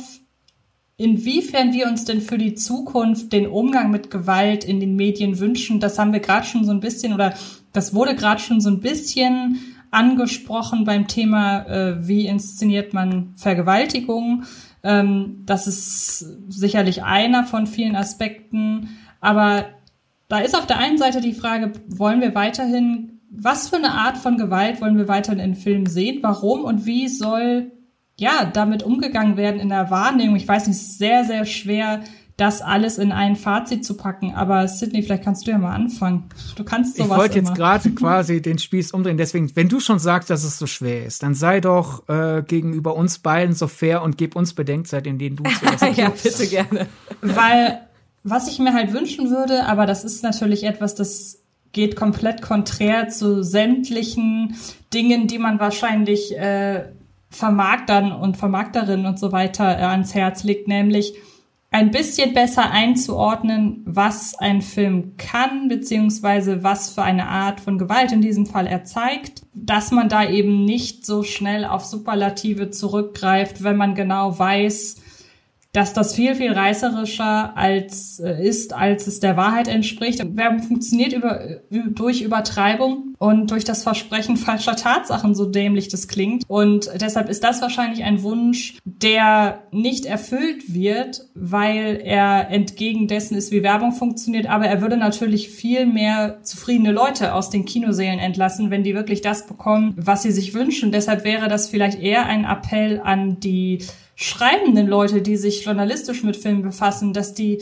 inwiefern 0.95 1.74
wir 1.74 1.88
uns 1.88 2.06
denn 2.06 2.22
für 2.22 2.38
die 2.38 2.56
Zukunft 2.56 3.34
den 3.34 3.45
Umgang 3.45 3.91
mit 3.91 4.10
Gewalt 4.10 4.64
in 4.64 4.80
den 4.80 4.95
Medien 4.95 5.38
wünschen. 5.38 5.82
Das 5.82 5.99
haben 5.99 6.14
wir 6.14 6.22
gerade 6.22 6.45
schon 6.45 6.64
so 6.64 6.72
ein 6.72 6.80
bisschen 6.80 7.14
oder 7.14 7.34
das 7.78 7.94
wurde 7.94 8.16
gerade 8.16 8.41
schon 8.41 8.60
so 8.60 8.72
ein 8.72 8.80
bisschen 8.80 9.60
angesprochen 9.91 10.84
beim 10.84 11.08
Thema, 11.08 11.66
äh, 11.68 12.08
wie 12.08 12.26
inszeniert 12.26 12.91
man 12.91 13.34
Vergewaltigung. 13.36 14.45
Ähm, 14.82 15.44
das 15.45 15.68
ist 15.68 16.26
sicherlich 16.49 17.04
einer 17.04 17.44
von 17.44 17.68
vielen 17.68 17.95
Aspekten. 17.95 18.98
Aber 19.22 19.66
da 20.28 20.40
ist 20.40 20.58
auf 20.58 20.66
der 20.66 20.80
einen 20.80 20.98
Seite 20.98 21.22
die 21.22 21.34
Frage, 21.34 21.72
wollen 21.88 22.20
wir 22.20 22.34
weiterhin, 22.34 23.20
was 23.30 23.70
für 23.70 23.76
eine 23.76 23.91
Art 23.91 24.18
von 24.18 24.38
Gewalt 24.38 24.82
wollen 24.82 24.98
wir 24.98 25.08
weiterhin 25.08 25.40
in 25.40 25.56
Filmen 25.56 25.86
sehen? 25.86 26.20
Warum 26.24 26.64
und 26.64 26.88
wie 26.88 27.08
soll 27.08 27.72
ja 28.16 28.49
damit 28.52 28.82
umgegangen 28.82 29.38
werden 29.38 29.60
in 29.60 29.70
der 29.70 29.91
Wahrnehmung? 29.91 30.36
Ich 30.36 30.48
weiß 30.48 30.66
nicht, 30.66 30.78
es 30.78 30.84
ist 30.84 30.98
sehr, 30.98 31.26
sehr 31.26 31.45
schwer, 31.45 32.02
das 32.38 32.61
alles 32.61 32.99
in 32.99 33.11
ein 33.11 33.35
Fazit 33.35 33.84
zu 33.84 33.97
packen. 33.97 34.34
Aber 34.35 34.68
Sydney, 34.68 35.01
vielleicht 35.01 35.23
kannst 35.23 35.47
du 35.47 35.51
ja 35.51 35.57
mal 35.57 35.73
anfangen. 35.73 36.26
Du 36.55 36.64
kannst 36.64 36.95
sowas. 36.95 37.09
Ich 37.09 37.18
wollte 37.18 37.39
jetzt 37.39 37.55
gerade 37.55 37.89
quasi 37.95 38.41
den 38.43 38.59
Spieß 38.59 38.91
umdrehen. 38.91 39.18
Deswegen, 39.18 39.55
wenn 39.55 39.69
du 39.69 39.80
schon 39.80 39.97
sagst, 39.97 40.30
dass 40.30 40.43
es 40.43 40.59
so 40.59 40.68
schwer 40.68 41.05
ist, 41.05 41.23
dann 41.23 41.34
sei 41.34 41.59
doch 41.61 42.07
äh, 42.07 42.43
gegenüber 42.47 42.95
uns 42.95 43.18
beiden 43.18 43.55
so 43.55 43.68
fair 43.68 44.03
und 44.03 44.18
gib 44.18 44.35
uns 44.35 44.53
Bedenkzeit, 44.53 45.07
in 45.07 45.18
denen 45.18 45.38
du 45.38 45.43
zuerst 45.43 45.84
Ja, 45.97 46.09
bitte 46.09 46.47
gerne. 46.47 46.88
Weil 47.22 47.81
was 48.23 48.47
ich 48.47 48.59
mir 48.59 48.73
halt 48.73 48.93
wünschen 48.93 49.30
würde, 49.31 49.65
aber 49.65 49.85
das 49.85 50.03
ist 50.03 50.22
natürlich 50.22 50.64
etwas, 50.64 50.95
das 50.95 51.39
geht 51.72 51.95
komplett 51.95 52.41
konträr 52.41 53.09
zu 53.09 53.43
sämtlichen 53.43 54.55
Dingen, 54.93 55.27
die 55.27 55.39
man 55.39 55.59
wahrscheinlich 55.59 56.38
äh, 56.38 56.85
Vermarktern 57.30 58.11
und 58.11 58.38
Vermarkterinnen 58.38 59.05
und 59.05 59.18
so 59.18 59.31
weiter 59.31 59.77
äh, 59.77 59.84
ans 59.84 60.14
Herz 60.14 60.43
legt, 60.43 60.68
nämlich 60.68 61.15
ein 61.78 61.91
bisschen 61.91 62.34
besser 62.34 62.72
einzuordnen, 62.72 63.84
was 63.86 64.34
ein 64.34 64.64
Film 64.64 65.16
kann, 65.18 65.68
beziehungsweise 65.68 66.64
was 66.64 66.90
für 66.90 67.04
eine 67.04 67.28
Art 67.28 67.60
von 67.60 67.78
Gewalt 67.78 68.12
in 68.12 68.20
diesem 68.20 68.48
Fall 68.48 68.66
er 68.66 68.84
zeigt, 68.84 69.44
dass 69.54 69.91
man 69.91 70.10
da 70.10 70.28
eben 70.28 70.66
nicht 70.66 71.06
so 71.06 71.22
schnell 71.22 71.66
auf 71.66 71.86
Superlative 71.86 72.72
zurückgreift, 72.72 73.64
wenn 73.64 73.78
man 73.78 73.94
genau 73.94 74.40
weiß, 74.40 75.04
dass 75.78 75.94
das 75.94 76.16
viel, 76.16 76.34
viel 76.34 76.54
reißerischer 76.54 77.56
als 77.56 78.20
äh, 78.20 78.44
ist, 78.44 78.74
als 78.74 79.06
es 79.06 79.20
der 79.20 79.38
Wahrheit 79.38 79.68
entspricht. 79.68 80.20
Werbung 80.36 80.64
funktioniert 80.64 81.14
über, 81.14 81.40
durch 81.70 82.24
Übertreibung 82.24 83.14
und 83.20 83.52
durch 83.52 83.64
das 83.64 83.84
Versprechen 83.84 84.38
falscher 84.38 84.76
Tatsachen, 84.76 85.36
so 85.36 85.45
dämlich 85.45 85.88
das 85.88 86.08
klingt. 86.08 86.45
Und 86.48 86.90
deshalb 86.99 87.30
ist 87.30 87.44
das 87.44 87.62
wahrscheinlich 87.62 88.04
ein 88.04 88.24
Wunsch, 88.24 88.80
der 88.86 89.62
nicht 89.72 90.08
erfüllt 90.08 90.74
wird, 90.74 91.28
weil 91.36 92.02
er 92.04 92.49
entgegen 92.49 93.08
dessen 93.08 93.38
ist, 93.38 93.52
wie 93.52 93.62
Werbung 93.62 93.91
funktioniert. 93.91 94.48
Aber 94.48 94.66
er 94.66 94.82
würde 94.82 94.98
natürlich 94.98 95.49
viel 95.49 95.86
mehr 95.86 96.40
zufriedene 96.41 96.91
Leute 96.91 97.36
aus 97.36 97.52
den 97.52 97.66
Kinosälen 97.66 98.18
entlassen, 98.18 98.72
wenn 98.72 98.82
die 98.82 98.95
wirklich 98.95 99.22
das 99.22 99.45
bekommen, 99.45 99.94
was 99.95 100.24
sie 100.24 100.32
sich 100.32 100.56
wünschen. 100.56 100.91
Deshalb 100.91 101.24
wäre 101.24 101.49
das 101.49 101.70
vielleicht 101.70 102.02
eher 102.02 102.26
ein 102.26 102.45
Appell 102.45 102.99
an 103.04 103.40
die 103.40 103.84
schreibenden 104.19 104.88
Leute, 104.88 105.22
die 105.22 105.38
sich 105.38 105.64
journalistisch 105.64 106.23
mit 106.23 106.35
Filmen 106.35 106.64
befassen, 106.64 107.14
dass 107.14 107.35
die 107.35 107.60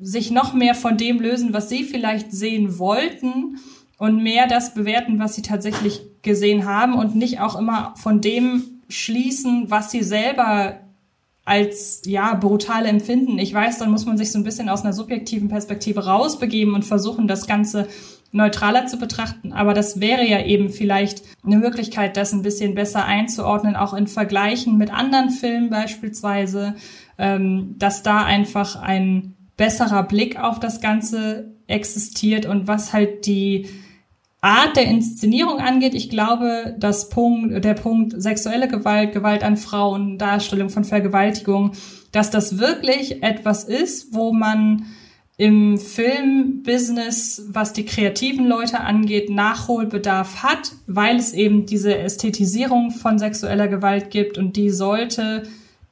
sich 0.00 0.30
noch 0.30 0.54
mehr 0.54 0.74
von 0.74 0.96
dem 0.96 1.20
lösen, 1.20 1.52
was 1.52 1.68
sie 1.68 1.84
vielleicht 1.84 2.32
sehen 2.32 2.78
wollten 2.78 3.58
und 3.98 4.22
mehr 4.22 4.46
das 4.48 4.72
bewerten, 4.72 5.18
was 5.18 5.34
sie 5.34 5.42
tatsächlich 5.42 6.00
gesehen 6.22 6.64
haben 6.64 6.94
und 6.94 7.14
nicht 7.14 7.40
auch 7.40 7.56
immer 7.56 7.94
von 7.96 8.22
dem 8.22 8.80
schließen, 8.88 9.70
was 9.70 9.90
sie 9.90 10.02
selber 10.02 10.80
als 11.44 12.00
ja 12.06 12.34
brutal 12.34 12.86
empfinden. 12.86 13.38
Ich 13.38 13.52
weiß, 13.52 13.76
dann 13.78 13.90
muss 13.90 14.06
man 14.06 14.16
sich 14.16 14.32
so 14.32 14.38
ein 14.38 14.44
bisschen 14.44 14.70
aus 14.70 14.82
einer 14.82 14.94
subjektiven 14.94 15.48
Perspektive 15.48 16.06
rausbegeben 16.06 16.74
und 16.74 16.86
versuchen, 16.86 17.28
das 17.28 17.46
Ganze 17.46 17.86
neutraler 18.32 18.86
zu 18.86 18.98
betrachten. 18.98 19.52
Aber 19.52 19.74
das 19.74 20.00
wäre 20.00 20.26
ja 20.26 20.44
eben 20.44 20.68
vielleicht 20.70 21.22
eine 21.44 21.56
Möglichkeit, 21.56 22.16
das 22.16 22.32
ein 22.32 22.42
bisschen 22.42 22.74
besser 22.74 23.04
einzuordnen, 23.04 23.76
auch 23.76 23.94
in 23.94 24.06
Vergleichen 24.06 24.76
mit 24.76 24.92
anderen 24.92 25.30
Filmen 25.30 25.70
beispielsweise, 25.70 26.74
ähm, 27.18 27.74
dass 27.78 28.02
da 28.02 28.24
einfach 28.24 28.76
ein 28.76 29.34
besserer 29.56 30.02
Blick 30.02 30.38
auf 30.38 30.60
das 30.60 30.80
Ganze 30.80 31.54
existiert 31.66 32.46
und 32.46 32.68
was 32.68 32.92
halt 32.92 33.26
die 33.26 33.66
Art 34.40 34.76
der 34.76 34.84
Inszenierung 34.84 35.58
angeht, 35.58 35.94
ich 35.94 36.08
glaube, 36.08 36.76
das 36.78 37.08
Punkt, 37.08 37.64
der 37.64 37.74
Punkt 37.74 38.14
sexuelle 38.20 38.68
Gewalt, 38.68 39.12
Gewalt 39.12 39.42
an 39.42 39.56
Frauen, 39.56 40.18
Darstellung 40.18 40.68
von 40.68 40.84
Vergewaltigung, 40.84 41.72
dass 42.12 42.30
das 42.30 42.58
wirklich 42.58 43.22
etwas 43.22 43.64
ist, 43.64 44.14
wo 44.14 44.32
man 44.32 44.86
im 45.38 45.76
Filmbusiness, 45.76 47.44
was 47.48 47.74
die 47.74 47.84
kreativen 47.84 48.46
Leute 48.46 48.80
angeht, 48.80 49.28
Nachholbedarf 49.28 50.42
hat, 50.42 50.72
weil 50.86 51.16
es 51.16 51.34
eben 51.34 51.66
diese 51.66 51.96
Ästhetisierung 51.96 52.90
von 52.90 53.18
sexueller 53.18 53.68
Gewalt 53.68 54.10
gibt 54.10 54.38
und 54.38 54.56
die 54.56 54.70
sollte 54.70 55.42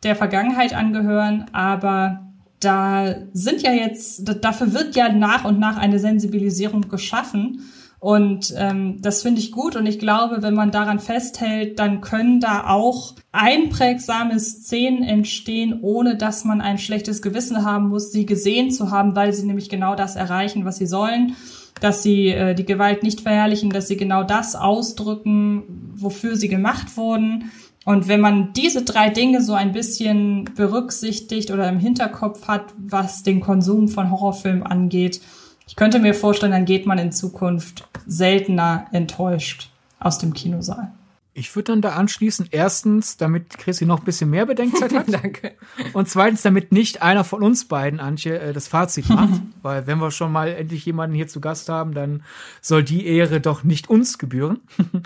der 0.02 0.16
Vergangenheit 0.16 0.74
angehören, 0.74 1.46
aber 1.52 2.20
da 2.60 3.14
sind 3.32 3.62
ja 3.62 3.72
jetzt, 3.72 4.22
dafür 4.42 4.72
wird 4.72 4.96
ja 4.96 5.12
nach 5.12 5.44
und 5.44 5.58
nach 5.58 5.76
eine 5.76 5.98
Sensibilisierung 5.98 6.88
geschaffen 6.88 7.60
und 8.04 8.52
ähm, 8.58 8.98
das 9.00 9.22
finde 9.22 9.40
ich 9.40 9.50
gut 9.50 9.76
und 9.76 9.86
ich 9.86 9.98
glaube, 9.98 10.42
wenn 10.42 10.52
man 10.52 10.70
daran 10.70 10.98
festhält, 10.98 11.78
dann 11.78 12.02
können 12.02 12.38
da 12.38 12.68
auch 12.68 13.14
einprägsame 13.32 14.38
Szenen 14.38 15.02
entstehen, 15.02 15.78
ohne 15.80 16.14
dass 16.14 16.44
man 16.44 16.60
ein 16.60 16.76
schlechtes 16.76 17.22
Gewissen 17.22 17.64
haben 17.64 17.88
muss, 17.88 18.12
sie 18.12 18.26
gesehen 18.26 18.70
zu 18.70 18.90
haben, 18.90 19.16
weil 19.16 19.32
sie 19.32 19.46
nämlich 19.46 19.70
genau 19.70 19.94
das 19.94 20.16
erreichen, 20.16 20.66
was 20.66 20.76
sie 20.76 20.86
sollen 20.86 21.34
dass 21.80 22.02
sie 22.04 22.28
äh, 22.28 22.54
die 22.54 22.64
Gewalt 22.64 23.02
nicht 23.02 23.22
verherrlichen, 23.22 23.70
dass 23.70 23.88
sie 23.88 23.96
genau 23.96 24.22
das 24.22 24.54
ausdrücken, 24.54 25.64
wofür 25.94 26.36
sie 26.36 26.48
gemacht 26.48 26.96
wurden. 26.96 27.50
Und 27.84 28.06
wenn 28.06 28.20
man 28.20 28.52
diese 28.52 28.84
drei 28.84 29.10
Dinge 29.10 29.42
so 29.42 29.54
ein 29.54 29.72
bisschen 29.72 30.44
berücksichtigt 30.54 31.50
oder 31.50 31.68
im 31.68 31.80
Hinterkopf 31.80 32.46
hat, 32.46 32.66
was 32.78 33.22
den 33.22 33.40
Konsum 33.40 33.88
von 33.88 34.10
Horrorfilmen 34.10 34.62
angeht, 34.62 35.20
ich 35.66 35.76
könnte 35.76 35.98
mir 35.98 36.14
vorstellen, 36.14 36.52
dann 36.52 36.64
geht 36.64 36.86
man 36.86 36.98
in 36.98 37.12
Zukunft 37.12 37.88
seltener 38.06 38.86
enttäuscht 38.92 39.70
aus 39.98 40.18
dem 40.18 40.34
Kinosaal. 40.34 40.92
Ich 41.36 41.54
würde 41.56 41.72
dann 41.72 41.82
da 41.82 41.94
anschließen, 41.94 42.46
erstens, 42.52 43.16
damit 43.16 43.58
Chrissy 43.58 43.86
noch 43.86 43.98
ein 43.98 44.04
bisschen 44.04 44.30
mehr 44.30 44.46
Bedenkzeit 44.46 44.94
hat. 44.94 45.06
Danke. 45.12 45.54
Und 45.92 46.08
zweitens, 46.08 46.42
damit 46.42 46.70
nicht 46.70 47.02
einer 47.02 47.24
von 47.24 47.42
uns 47.42 47.66
beiden, 47.66 47.98
Antje, 47.98 48.38
äh, 48.38 48.52
das 48.52 48.68
Fazit 48.68 49.08
macht. 49.08 49.42
weil 49.62 49.86
wenn 49.88 49.98
wir 49.98 50.12
schon 50.12 50.30
mal 50.30 50.48
endlich 50.48 50.86
jemanden 50.86 51.16
hier 51.16 51.26
zu 51.26 51.40
Gast 51.40 51.68
haben, 51.68 51.92
dann 51.92 52.22
soll 52.60 52.84
die 52.84 53.06
Ehre 53.06 53.40
doch 53.40 53.64
nicht 53.64 53.90
uns 53.90 54.18
gebühren. 54.18 54.60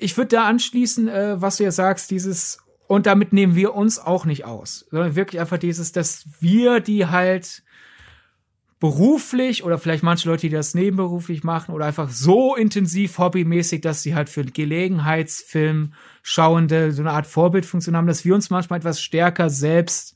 ich 0.00 0.16
würde 0.16 0.36
da 0.36 0.46
anschließen, 0.46 1.06
äh, 1.06 1.40
was 1.40 1.58
du 1.58 1.64
ja 1.64 1.70
sagst, 1.70 2.10
dieses, 2.10 2.58
und 2.88 3.06
damit 3.06 3.32
nehmen 3.32 3.54
wir 3.54 3.74
uns 3.74 4.00
auch 4.00 4.24
nicht 4.24 4.44
aus, 4.44 4.86
sondern 4.90 5.14
wirklich 5.14 5.40
einfach 5.40 5.58
dieses, 5.58 5.92
dass 5.92 6.24
wir 6.40 6.80
die 6.80 7.06
halt 7.06 7.62
beruflich 8.84 9.64
oder 9.64 9.78
vielleicht 9.78 10.02
manche 10.02 10.28
Leute, 10.28 10.42
die 10.42 10.50
das 10.50 10.74
nebenberuflich 10.74 11.42
machen 11.42 11.74
oder 11.74 11.86
einfach 11.86 12.10
so 12.10 12.54
intensiv 12.54 13.16
hobbymäßig, 13.16 13.80
dass 13.80 14.02
sie 14.02 14.14
halt 14.14 14.28
für 14.28 14.44
Gelegenheitsfilm 14.44 15.94
schauende 16.22 16.92
so 16.92 17.00
eine 17.00 17.12
Art 17.12 17.26
Vorbildfunktion 17.26 17.96
haben, 17.96 18.06
dass 18.06 18.26
wir 18.26 18.34
uns 18.34 18.50
manchmal 18.50 18.80
etwas 18.80 19.00
stärker 19.00 19.48
selbst 19.48 20.14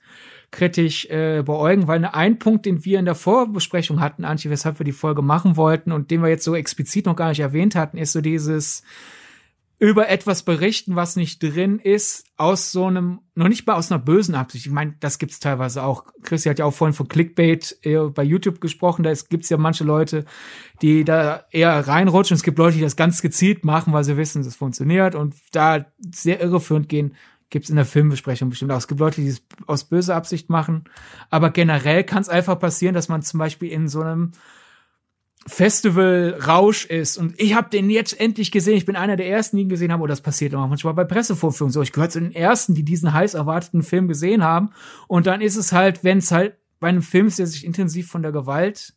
kritisch 0.50 1.06
äh, 1.06 1.42
beäugen, 1.42 1.88
weil 1.88 2.04
ein 2.04 2.38
Punkt, 2.38 2.66
den 2.66 2.84
wir 2.84 2.98
in 2.98 3.06
der 3.06 3.14
Vorbesprechung 3.14 4.00
hatten, 4.00 4.26
Antje, 4.26 4.50
weshalb 4.50 4.78
wir 4.78 4.84
die 4.84 4.92
Folge 4.92 5.22
machen 5.22 5.56
wollten 5.56 5.90
und 5.90 6.10
den 6.10 6.20
wir 6.20 6.28
jetzt 6.28 6.44
so 6.44 6.54
explizit 6.54 7.06
noch 7.06 7.16
gar 7.16 7.30
nicht 7.30 7.40
erwähnt 7.40 7.74
hatten, 7.74 7.96
ist 7.96 8.12
so 8.12 8.20
dieses 8.20 8.82
über 9.80 10.08
etwas 10.08 10.42
berichten, 10.42 10.96
was 10.96 11.14
nicht 11.14 11.40
drin 11.40 11.78
ist, 11.78 12.24
aus 12.36 12.72
so 12.72 12.86
einem, 12.86 13.20
noch 13.36 13.46
nicht 13.48 13.64
mal 13.64 13.74
aus 13.74 13.92
einer 13.92 14.00
bösen 14.00 14.34
Absicht. 14.34 14.66
Ich 14.66 14.72
meine, 14.72 14.96
das 14.98 15.18
gibt's 15.18 15.38
teilweise 15.38 15.84
auch. 15.84 16.06
Christi 16.22 16.48
hat 16.48 16.58
ja 16.58 16.64
auch 16.64 16.74
vorhin 16.74 16.94
von 16.94 17.06
Clickbait 17.06 17.78
äh, 17.82 17.98
bei 17.98 18.24
YouTube 18.24 18.60
gesprochen. 18.60 19.04
Da 19.04 19.12
gibt's 19.12 19.50
ja 19.50 19.56
manche 19.56 19.84
Leute, 19.84 20.24
die 20.82 21.04
da 21.04 21.44
eher 21.52 21.86
reinrutschen. 21.86 22.34
Es 22.34 22.42
gibt 22.42 22.58
Leute, 22.58 22.76
die 22.76 22.82
das 22.82 22.96
ganz 22.96 23.22
gezielt 23.22 23.64
machen, 23.64 23.92
weil 23.92 24.02
sie 24.02 24.16
wissen, 24.16 24.42
das 24.42 24.56
funktioniert 24.56 25.14
und 25.14 25.36
da 25.52 25.86
sehr 26.12 26.40
irreführend 26.40 26.88
gehen. 26.88 27.14
Gibt's 27.50 27.70
in 27.70 27.76
der 27.76 27.86
Filmbesprechung 27.86 28.50
bestimmt 28.50 28.72
auch. 28.72 28.78
Es 28.78 28.88
gibt 28.88 29.00
Leute, 29.00 29.20
die 29.20 29.28
es 29.28 29.42
aus 29.68 29.84
böser 29.84 30.16
Absicht 30.16 30.50
machen. 30.50 30.84
Aber 31.30 31.50
generell 31.50 32.02
kann 32.02 32.20
es 32.20 32.28
einfach 32.28 32.58
passieren, 32.58 32.94
dass 32.94 33.08
man 33.08 33.22
zum 33.22 33.38
Beispiel 33.38 33.70
in 33.70 33.86
so 33.86 34.00
einem 34.00 34.32
Festival-Rausch 35.48 36.86
ist 36.86 37.16
und 37.16 37.34
ich 37.40 37.54
habe 37.54 37.70
den 37.70 37.90
jetzt 37.90 38.18
endlich 38.18 38.50
gesehen. 38.50 38.76
Ich 38.76 38.86
bin 38.86 38.96
einer 38.96 39.16
der 39.16 39.28
ersten, 39.28 39.56
die 39.56 39.64
ihn 39.64 39.68
gesehen 39.68 39.92
haben. 39.92 40.02
Oh, 40.02 40.06
das 40.06 40.20
passiert 40.20 40.54
auch 40.54 40.68
manchmal 40.68 40.94
bei 40.94 41.04
Pressevorführungen 41.04 41.72
so. 41.72 41.82
Ich 41.82 41.92
gehöre 41.92 42.10
zu 42.10 42.20
den 42.20 42.32
ersten, 42.32 42.74
die 42.74 42.84
diesen 42.84 43.12
heiß 43.12 43.34
erwarteten 43.34 43.82
Film 43.82 44.08
gesehen 44.08 44.44
haben. 44.44 44.70
Und 45.06 45.26
dann 45.26 45.40
ist 45.40 45.56
es 45.56 45.72
halt, 45.72 46.04
wenn 46.04 46.18
es 46.18 46.30
halt 46.30 46.56
bei 46.80 46.88
einem 46.88 47.02
Film 47.02 47.26
ist, 47.26 47.38
der 47.38 47.46
sich 47.46 47.64
intensiv 47.64 48.08
von 48.08 48.22
der 48.22 48.32
Gewalt 48.32 48.94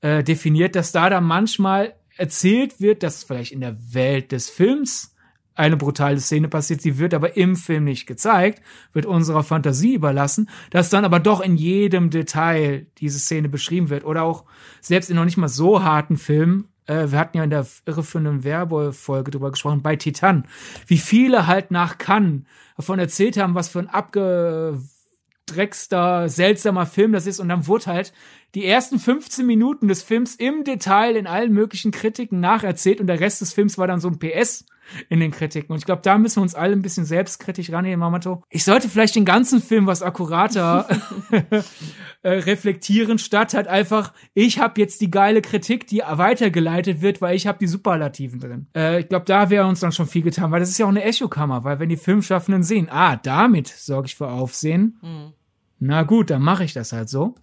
äh, 0.00 0.22
definiert, 0.22 0.76
dass 0.76 0.92
da 0.92 1.08
dann 1.08 1.24
manchmal 1.24 1.94
erzählt 2.16 2.80
wird, 2.80 3.02
dass 3.02 3.24
vielleicht 3.24 3.52
in 3.52 3.60
der 3.60 3.76
Welt 3.94 4.32
des 4.32 4.50
Films 4.50 5.13
eine 5.54 5.76
brutale 5.76 6.20
Szene 6.20 6.48
passiert, 6.48 6.82
sie 6.82 6.98
wird 6.98 7.14
aber 7.14 7.36
im 7.36 7.56
Film 7.56 7.84
nicht 7.84 8.06
gezeigt, 8.06 8.62
wird 8.92 9.06
unserer 9.06 9.44
Fantasie 9.44 9.94
überlassen, 9.94 10.50
dass 10.70 10.90
dann 10.90 11.04
aber 11.04 11.20
doch 11.20 11.40
in 11.40 11.56
jedem 11.56 12.10
Detail 12.10 12.86
diese 12.98 13.18
Szene 13.18 13.48
beschrieben 13.48 13.88
wird. 13.88 14.04
Oder 14.04 14.24
auch 14.24 14.44
selbst 14.80 15.10
in 15.10 15.16
noch 15.16 15.24
nicht 15.24 15.36
mal 15.36 15.48
so 15.48 15.84
harten 15.84 16.16
Filmen, 16.16 16.68
äh, 16.86 17.10
wir 17.10 17.18
hatten 17.18 17.36
ja 17.36 17.44
in 17.44 17.50
der 17.50 17.66
irreführenden 17.86 18.44
Werbefolge 18.44 19.30
drüber 19.30 19.50
gesprochen, 19.50 19.82
bei 19.82 19.96
Titan, 19.96 20.46
wie 20.86 20.98
viele 20.98 21.46
halt 21.46 21.70
nach 21.70 21.98
Cannes 21.98 22.42
davon 22.76 22.98
erzählt 22.98 23.36
haben, 23.36 23.54
was 23.54 23.68
für 23.68 23.78
ein 23.78 23.88
abgedreckster, 23.88 26.28
seltsamer 26.28 26.86
Film 26.86 27.12
das 27.12 27.26
ist. 27.26 27.40
Und 27.40 27.48
dann 27.48 27.66
wurde 27.66 27.86
halt 27.86 28.12
die 28.54 28.66
ersten 28.66 28.98
15 28.98 29.46
Minuten 29.46 29.88
des 29.88 30.02
Films 30.02 30.34
im 30.34 30.64
Detail 30.64 31.16
in 31.16 31.26
allen 31.26 31.52
möglichen 31.52 31.90
Kritiken 31.90 32.40
nacherzählt 32.40 33.00
und 33.00 33.06
der 33.06 33.20
Rest 33.20 33.40
des 33.40 33.52
Films 33.52 33.78
war 33.78 33.86
dann 33.86 34.00
so 34.00 34.08
ein 34.08 34.18
PS 34.18 34.66
in 35.08 35.20
den 35.20 35.30
Kritiken. 35.30 35.72
Und 35.72 35.78
ich 35.78 35.86
glaube, 35.86 36.02
da 36.02 36.18
müssen 36.18 36.36
wir 36.36 36.42
uns 36.42 36.54
alle 36.54 36.72
ein 36.72 36.82
bisschen 36.82 37.04
selbstkritisch 37.04 37.70
rangehen, 37.70 37.98
Mamato. 38.00 38.42
Ich 38.50 38.64
sollte 38.64 38.88
vielleicht 38.88 39.16
den 39.16 39.24
ganzen 39.24 39.60
Film 39.60 39.86
was 39.86 40.02
akkurater 40.02 40.86
äh, 42.22 42.30
reflektieren, 42.30 43.18
statt 43.18 43.54
halt 43.54 43.68
einfach, 43.68 44.12
ich 44.34 44.58
habe 44.58 44.80
jetzt 44.80 45.00
die 45.00 45.10
geile 45.10 45.42
Kritik, 45.42 45.86
die 45.86 46.02
weitergeleitet 46.06 47.00
wird, 47.02 47.20
weil 47.20 47.36
ich 47.36 47.46
habe 47.46 47.58
die 47.58 47.66
Superlativen 47.66 48.40
drin. 48.40 48.66
Äh, 48.74 49.00
ich 49.00 49.08
glaube, 49.08 49.24
da 49.26 49.50
wäre 49.50 49.66
uns 49.66 49.80
dann 49.80 49.92
schon 49.92 50.06
viel 50.06 50.22
getan, 50.22 50.50
weil 50.50 50.60
das 50.60 50.70
ist 50.70 50.78
ja 50.78 50.86
auch 50.86 50.90
eine 50.90 51.04
Echokammer, 51.04 51.64
weil 51.64 51.78
wenn 51.78 51.88
die 51.88 51.96
Filmschaffenden 51.96 52.62
sehen, 52.62 52.88
ah, 52.90 53.16
damit 53.16 53.68
sorge 53.68 54.06
ich 54.06 54.16
für 54.16 54.28
Aufsehen, 54.28 54.98
mhm. 55.02 55.32
na 55.78 56.02
gut, 56.02 56.30
dann 56.30 56.42
mache 56.42 56.64
ich 56.64 56.72
das 56.72 56.92
halt 56.92 57.08
so. 57.08 57.34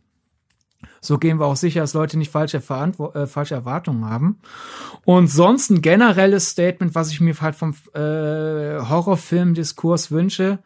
So 0.99 1.17
gehen 1.17 1.39
wir 1.39 1.45
auch 1.45 1.55
sicher, 1.55 1.81
dass 1.81 1.93
Leute 1.93 2.17
nicht 2.17 2.31
falsche, 2.31 2.61
Verantwo 2.61 3.11
äh, 3.11 3.27
falsche 3.27 3.55
Erwartungen 3.55 4.05
haben. 4.05 4.39
Und 5.05 5.27
sonst 5.27 5.69
ein 5.69 5.81
generelles 5.81 6.49
Statement, 6.49 6.95
was 6.95 7.11
ich 7.11 7.21
mir 7.21 7.39
halt 7.41 7.55
vom 7.55 7.75
äh, 7.93 8.79
Horrorfilm-Diskurs 8.79 10.11
wünsche. 10.11 10.59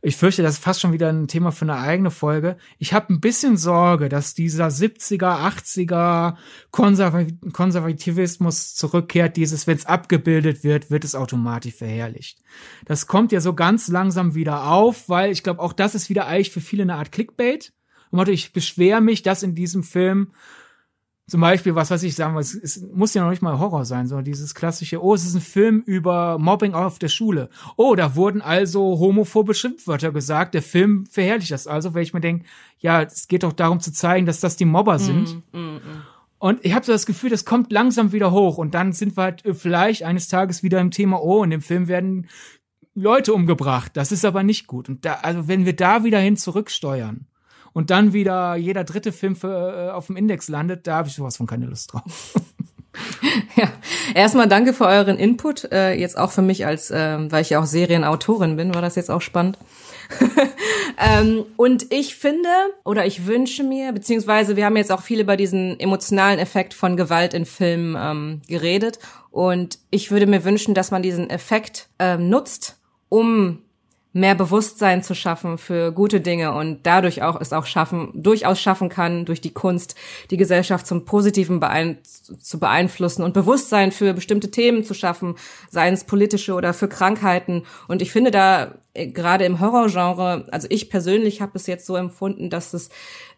Ich 0.00 0.16
fürchte, 0.16 0.42
das 0.42 0.54
ist 0.54 0.62
fast 0.62 0.80
schon 0.80 0.92
wieder 0.92 1.08
ein 1.08 1.26
Thema 1.26 1.50
für 1.50 1.64
eine 1.64 1.76
eigene 1.76 2.12
Folge. 2.12 2.56
Ich 2.78 2.92
habe 2.92 3.12
ein 3.12 3.20
bisschen 3.20 3.56
Sorge, 3.56 4.08
dass 4.08 4.34
dieser 4.34 4.68
70er, 4.68 5.50
80er 5.50 6.36
Konserv 6.70 7.26
Konservativismus 7.52 8.76
zurückkehrt. 8.76 9.36
Dieses, 9.36 9.66
wenn 9.66 9.76
es 9.76 9.86
abgebildet 9.86 10.62
wird, 10.62 10.92
wird 10.92 11.04
es 11.04 11.16
automatisch 11.16 11.74
verherrlicht. 11.74 12.38
Das 12.84 13.08
kommt 13.08 13.32
ja 13.32 13.40
so 13.40 13.54
ganz 13.54 13.88
langsam 13.88 14.36
wieder 14.36 14.70
auf, 14.70 15.08
weil 15.08 15.32
ich 15.32 15.42
glaube, 15.42 15.60
auch 15.60 15.72
das 15.72 15.96
ist 15.96 16.08
wieder 16.08 16.26
eigentlich 16.26 16.52
für 16.52 16.60
viele 16.60 16.84
eine 16.84 16.94
Art 16.94 17.10
Clickbait 17.10 17.72
und 18.10 18.28
ich 18.28 18.52
beschwere 18.52 19.00
mich, 19.00 19.22
dass 19.22 19.42
in 19.42 19.54
diesem 19.54 19.82
Film 19.82 20.32
zum 21.28 21.42
Beispiel, 21.42 21.74
was 21.74 21.90
weiß 21.90 22.02
ich 22.04 22.14
sagen, 22.14 22.36
es, 22.38 22.54
es 22.54 22.80
muss 22.94 23.12
ja 23.12 23.22
noch 23.22 23.28
nicht 23.28 23.42
mal 23.42 23.58
Horror 23.58 23.84
sein, 23.84 24.06
sondern 24.06 24.24
dieses 24.24 24.54
klassische, 24.54 25.02
oh, 25.04 25.14
es 25.14 25.26
ist 25.26 25.34
ein 25.34 25.42
Film 25.42 25.82
über 25.84 26.38
Mobbing 26.38 26.72
auf 26.72 26.98
der 26.98 27.08
Schule. 27.08 27.50
Oh, 27.76 27.94
da 27.94 28.16
wurden 28.16 28.40
also 28.40 28.98
homophobe 28.98 29.52
Schimpfwörter 29.52 30.10
gesagt. 30.10 30.54
Der 30.54 30.62
Film 30.62 31.04
verherrlicht 31.04 31.50
das 31.50 31.66
also, 31.66 31.92
weil 31.92 32.02
ich 32.02 32.14
mir 32.14 32.22
denke, 32.22 32.46
ja, 32.78 33.02
es 33.02 33.28
geht 33.28 33.42
doch 33.42 33.52
darum 33.52 33.80
zu 33.80 33.92
zeigen, 33.92 34.24
dass 34.24 34.40
das 34.40 34.56
die 34.56 34.64
Mobber 34.64 34.94
mhm, 34.94 34.98
sind. 34.98 35.42
Mm, 35.52 35.58
mm, 35.58 35.74
mm. 35.74 36.02
Und 36.38 36.64
ich 36.64 36.72
habe 36.72 36.86
so 36.86 36.92
das 36.92 37.04
Gefühl, 37.04 37.28
das 37.28 37.44
kommt 37.44 37.72
langsam 37.72 38.12
wieder 38.12 38.30
hoch 38.30 38.56
und 38.56 38.72
dann 38.72 38.92
sind 38.94 39.18
wir 39.18 39.24
halt 39.24 39.42
vielleicht 39.52 40.04
eines 40.04 40.28
Tages 40.28 40.62
wieder 40.62 40.80
im 40.80 40.92
Thema, 40.92 41.20
oh, 41.20 41.44
in 41.44 41.50
dem 41.50 41.60
Film 41.60 41.88
werden 41.88 42.28
Leute 42.94 43.34
umgebracht. 43.34 43.92
Das 43.96 44.12
ist 44.12 44.24
aber 44.24 44.42
nicht 44.44 44.66
gut. 44.66 44.88
Und 44.88 45.04
da, 45.04 45.14
also 45.22 45.46
wenn 45.46 45.66
wir 45.66 45.76
da 45.76 46.04
wieder 46.04 46.20
hin 46.20 46.38
zurücksteuern, 46.38 47.26
und 47.78 47.90
dann 47.90 48.12
wieder 48.12 48.56
jeder 48.56 48.82
dritte 48.82 49.12
Film 49.12 49.36
für, 49.36 49.90
äh, 49.90 49.90
auf 49.92 50.08
dem 50.08 50.16
Index 50.16 50.48
landet, 50.48 50.88
da 50.88 50.96
habe 50.96 51.06
ich 51.06 51.14
sowas 51.14 51.36
von 51.36 51.46
keine 51.46 51.66
Lust 51.66 51.92
drauf. 51.92 52.34
ja, 53.56 53.70
erstmal 54.16 54.48
danke 54.48 54.72
für 54.72 54.84
euren 54.86 55.16
Input. 55.16 55.70
Äh, 55.70 55.92
jetzt 55.92 56.18
auch 56.18 56.32
für 56.32 56.42
mich 56.42 56.66
als, 56.66 56.90
äh, 56.90 57.30
weil 57.30 57.42
ich 57.42 57.50
ja 57.50 57.60
auch 57.60 57.66
Serienautorin 57.66 58.56
bin, 58.56 58.74
war 58.74 58.82
das 58.82 58.96
jetzt 58.96 59.12
auch 59.12 59.20
spannend. 59.20 59.58
ähm, 60.98 61.44
und 61.56 61.92
ich 61.92 62.16
finde 62.16 62.48
oder 62.84 63.06
ich 63.06 63.28
wünsche 63.28 63.62
mir, 63.62 63.92
beziehungsweise 63.92 64.56
wir 64.56 64.64
haben 64.64 64.76
jetzt 64.76 64.90
auch 64.90 65.02
viel 65.02 65.20
über 65.20 65.36
diesen 65.36 65.78
emotionalen 65.78 66.40
Effekt 66.40 66.74
von 66.74 66.96
Gewalt 66.96 67.32
in 67.32 67.46
Filmen 67.46 67.96
ähm, 67.96 68.42
geredet. 68.48 68.98
Und 69.30 69.78
ich 69.90 70.10
würde 70.10 70.26
mir 70.26 70.42
wünschen, 70.42 70.74
dass 70.74 70.90
man 70.90 71.02
diesen 71.02 71.30
Effekt 71.30 71.90
ähm, 72.00 72.28
nutzt, 72.28 72.80
um 73.08 73.60
mehr 74.12 74.34
Bewusstsein 74.34 75.02
zu 75.02 75.14
schaffen 75.14 75.58
für 75.58 75.92
gute 75.92 76.20
Dinge 76.20 76.52
und 76.52 76.80
dadurch 76.84 77.22
auch 77.22 77.40
es 77.40 77.52
auch 77.52 77.66
schaffen, 77.66 78.10
durchaus 78.14 78.60
schaffen 78.60 78.88
kann, 78.88 79.24
durch 79.24 79.40
die 79.40 79.52
Kunst 79.52 79.94
die 80.30 80.36
Gesellschaft 80.36 80.86
zum 80.86 81.04
Positiven 81.04 81.60
beein 81.60 81.98
zu 82.02 82.58
beeinflussen 82.58 83.22
und 83.22 83.34
Bewusstsein 83.34 83.92
für 83.92 84.14
bestimmte 84.14 84.50
Themen 84.50 84.84
zu 84.84 84.94
schaffen, 84.94 85.36
seien 85.70 85.94
es 85.94 86.04
politische 86.04 86.54
oder 86.54 86.74
für 86.74 86.88
Krankheiten. 86.88 87.64
Und 87.86 88.02
ich 88.02 88.10
finde 88.10 88.30
da 88.30 88.74
gerade 88.94 89.44
im 89.44 89.60
Horrorgenre, 89.60 90.46
also 90.50 90.66
ich 90.70 90.90
persönlich 90.90 91.40
habe 91.40 91.52
es 91.54 91.66
jetzt 91.66 91.86
so 91.86 91.96
empfunden, 91.96 92.50
dass 92.50 92.74
es 92.74 92.90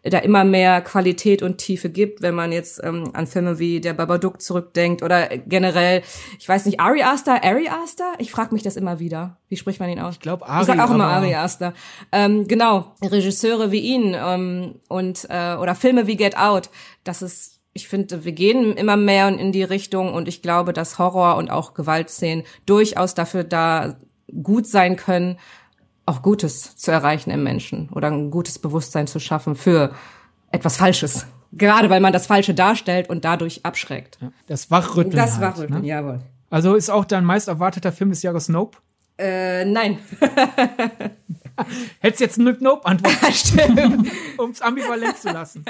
da 0.03 0.17
immer 0.19 0.43
mehr 0.43 0.81
Qualität 0.81 1.43
und 1.43 1.57
Tiefe 1.57 1.89
gibt, 1.89 2.21
wenn 2.21 2.33
man 2.33 2.51
jetzt 2.51 2.81
ähm, 2.83 3.11
an 3.13 3.27
Filme 3.27 3.59
wie 3.59 3.79
Der 3.81 3.93
Babadook 3.93 4.41
zurückdenkt 4.41 5.03
oder 5.03 5.27
generell, 5.37 6.01
ich 6.39 6.49
weiß 6.49 6.65
nicht, 6.65 6.79
Ari 6.79 7.03
Aster, 7.03 7.43
Ari 7.43 7.69
Aster? 7.69 8.13
Ich 8.17 8.31
frage 8.31 8.53
mich 8.53 8.63
das 8.63 8.75
immer 8.75 8.99
wieder. 8.99 9.37
Wie 9.47 9.57
spricht 9.57 9.79
man 9.79 9.89
ihn 9.89 9.99
aus? 9.99 10.15
Ich 10.15 10.19
glaube 10.19 10.47
Ari. 10.47 10.61
Ich 10.61 10.67
sag 10.67 10.79
auch 10.79 10.93
immer 10.93 11.05
Ari 11.05 11.35
Aster. 11.35 11.73
Ähm, 12.11 12.47
genau, 12.47 12.95
Regisseure 13.03 13.71
wie 13.71 13.81
ihn 13.81 14.15
ähm, 14.17 14.79
und 14.87 15.27
äh, 15.29 15.55
oder 15.55 15.75
Filme 15.75 16.07
wie 16.07 16.17
Get 16.17 16.37
Out, 16.37 16.69
das 17.03 17.21
ist 17.21 17.59
ich 17.73 17.87
finde, 17.87 18.25
wir 18.25 18.33
gehen 18.33 18.75
immer 18.75 18.97
mehr 18.97 19.29
in 19.29 19.53
die 19.53 19.63
Richtung 19.63 20.13
und 20.13 20.27
ich 20.27 20.41
glaube, 20.41 20.73
dass 20.73 20.99
Horror 20.99 21.37
und 21.37 21.49
auch 21.49 21.73
Gewaltszenen 21.73 22.43
durchaus 22.65 23.15
dafür 23.15 23.45
da 23.45 23.95
gut 24.43 24.67
sein 24.67 24.95
können, 24.95 25.37
auch 26.05 26.21
Gutes 26.21 26.75
zu 26.75 26.91
erreichen 26.91 27.31
im 27.31 27.43
Menschen 27.43 27.89
oder 27.89 28.09
ein 28.09 28.31
gutes 28.31 28.59
Bewusstsein 28.59 29.07
zu 29.07 29.19
schaffen 29.19 29.55
für 29.55 29.93
etwas 30.51 30.77
Falsches. 30.77 31.27
Gerade 31.53 31.89
weil 31.89 31.99
man 31.99 32.13
das 32.13 32.27
Falsche 32.27 32.53
darstellt 32.53 33.09
und 33.09 33.25
dadurch 33.25 33.65
abschreckt. 33.65 34.19
Das 34.47 34.71
Wachrütteln. 34.71 35.15
Das 35.15 35.33
halt, 35.33 35.41
Wachrütteln, 35.41 35.81
ne? 35.81 35.87
jawohl. 35.87 36.19
Also 36.49 36.75
ist 36.75 36.89
auch 36.89 37.05
dein 37.05 37.25
meist 37.25 37.47
erwarteter 37.47 37.91
Film 37.91 38.09
des 38.09 38.21
Jahres 38.23 38.49
Nope? 38.49 38.77
Äh, 39.17 39.65
nein. 39.65 39.99
Hättest 41.99 42.21
jetzt 42.21 42.37
mit 42.39 42.61
Nope 42.61 42.85
antworten, 42.85 44.11
um 44.37 44.51
es 44.51 44.61
ambivalent 44.61 45.17
zu 45.17 45.29
lassen. 45.29 45.65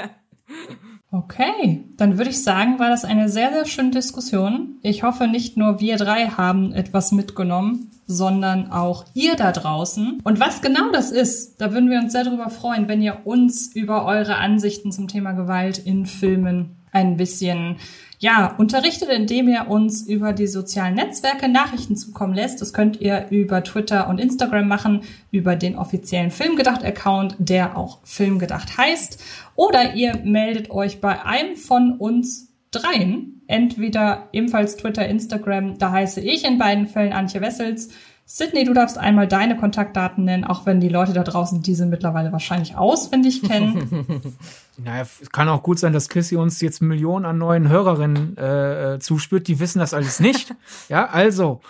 Okay, 1.14 1.84
dann 1.98 2.16
würde 2.16 2.30
ich 2.30 2.42
sagen, 2.42 2.78
war 2.78 2.88
das 2.88 3.04
eine 3.04 3.28
sehr, 3.28 3.52
sehr 3.52 3.66
schöne 3.66 3.90
Diskussion. 3.90 4.76
Ich 4.80 5.02
hoffe, 5.02 5.28
nicht 5.28 5.58
nur 5.58 5.78
wir 5.78 5.98
drei 5.98 6.28
haben 6.28 6.72
etwas 6.72 7.12
mitgenommen, 7.12 7.90
sondern 8.06 8.72
auch 8.72 9.04
ihr 9.12 9.36
da 9.36 9.52
draußen. 9.52 10.20
Und 10.24 10.40
was 10.40 10.62
genau 10.62 10.90
das 10.90 11.12
ist, 11.12 11.60
da 11.60 11.74
würden 11.74 11.90
wir 11.90 11.98
uns 11.98 12.12
sehr 12.12 12.24
darüber 12.24 12.48
freuen, 12.48 12.88
wenn 12.88 13.02
ihr 13.02 13.26
uns 13.26 13.76
über 13.76 14.06
eure 14.06 14.36
Ansichten 14.36 14.90
zum 14.90 15.06
Thema 15.06 15.32
Gewalt 15.32 15.76
in 15.76 16.06
Filmen 16.06 16.76
ein 16.92 17.18
bisschen 17.18 17.76
ja, 18.22 18.54
unterrichtet, 18.56 19.08
indem 19.08 19.48
ihr 19.48 19.66
uns 19.68 20.02
über 20.02 20.32
die 20.32 20.46
sozialen 20.46 20.94
Netzwerke 20.94 21.48
Nachrichten 21.48 21.96
zukommen 21.96 22.34
lässt. 22.34 22.60
Das 22.60 22.72
könnt 22.72 23.00
ihr 23.00 23.26
über 23.30 23.64
Twitter 23.64 24.08
und 24.08 24.20
Instagram 24.20 24.68
machen, 24.68 25.00
über 25.32 25.56
den 25.56 25.76
offiziellen 25.76 26.30
Filmgedacht-Account, 26.30 27.34
der 27.40 27.76
auch 27.76 27.98
Filmgedacht 28.04 28.78
heißt. 28.78 29.20
Oder 29.56 29.94
ihr 29.94 30.20
meldet 30.22 30.70
euch 30.70 31.00
bei 31.00 31.24
einem 31.24 31.56
von 31.56 31.96
uns 31.98 32.52
dreien, 32.70 33.42
entweder 33.48 34.28
ebenfalls 34.30 34.76
Twitter, 34.76 35.04
Instagram, 35.08 35.78
da 35.78 35.90
heiße 35.90 36.20
ich 36.20 36.44
in 36.44 36.58
beiden 36.58 36.86
Fällen 36.86 37.12
Antje 37.12 37.40
Wessels, 37.40 37.88
Sydney, 38.24 38.64
du 38.64 38.72
darfst 38.72 38.98
einmal 38.98 39.28
deine 39.28 39.56
Kontaktdaten 39.56 40.24
nennen, 40.24 40.44
auch 40.44 40.64
wenn 40.64 40.80
die 40.80 40.88
Leute 40.88 41.12
da 41.12 41.22
draußen 41.22 41.62
diese 41.62 41.86
mittlerweile 41.86 42.32
wahrscheinlich 42.32 42.76
auswendig 42.76 43.42
kennen. 43.42 44.36
naja, 44.78 45.06
kann 45.32 45.48
auch 45.48 45.62
gut 45.62 45.78
sein, 45.78 45.92
dass 45.92 46.08
Chrissy 46.08 46.36
uns 46.36 46.60
jetzt 46.60 46.80
Millionen 46.80 47.26
an 47.26 47.38
neuen 47.38 47.68
Hörerinnen 47.68 48.36
äh, 48.38 48.98
zuspürt, 49.00 49.48
die 49.48 49.60
wissen 49.60 49.80
das 49.80 49.92
alles 49.92 50.20
nicht. 50.20 50.54
ja, 50.88 51.06
also, 51.06 51.60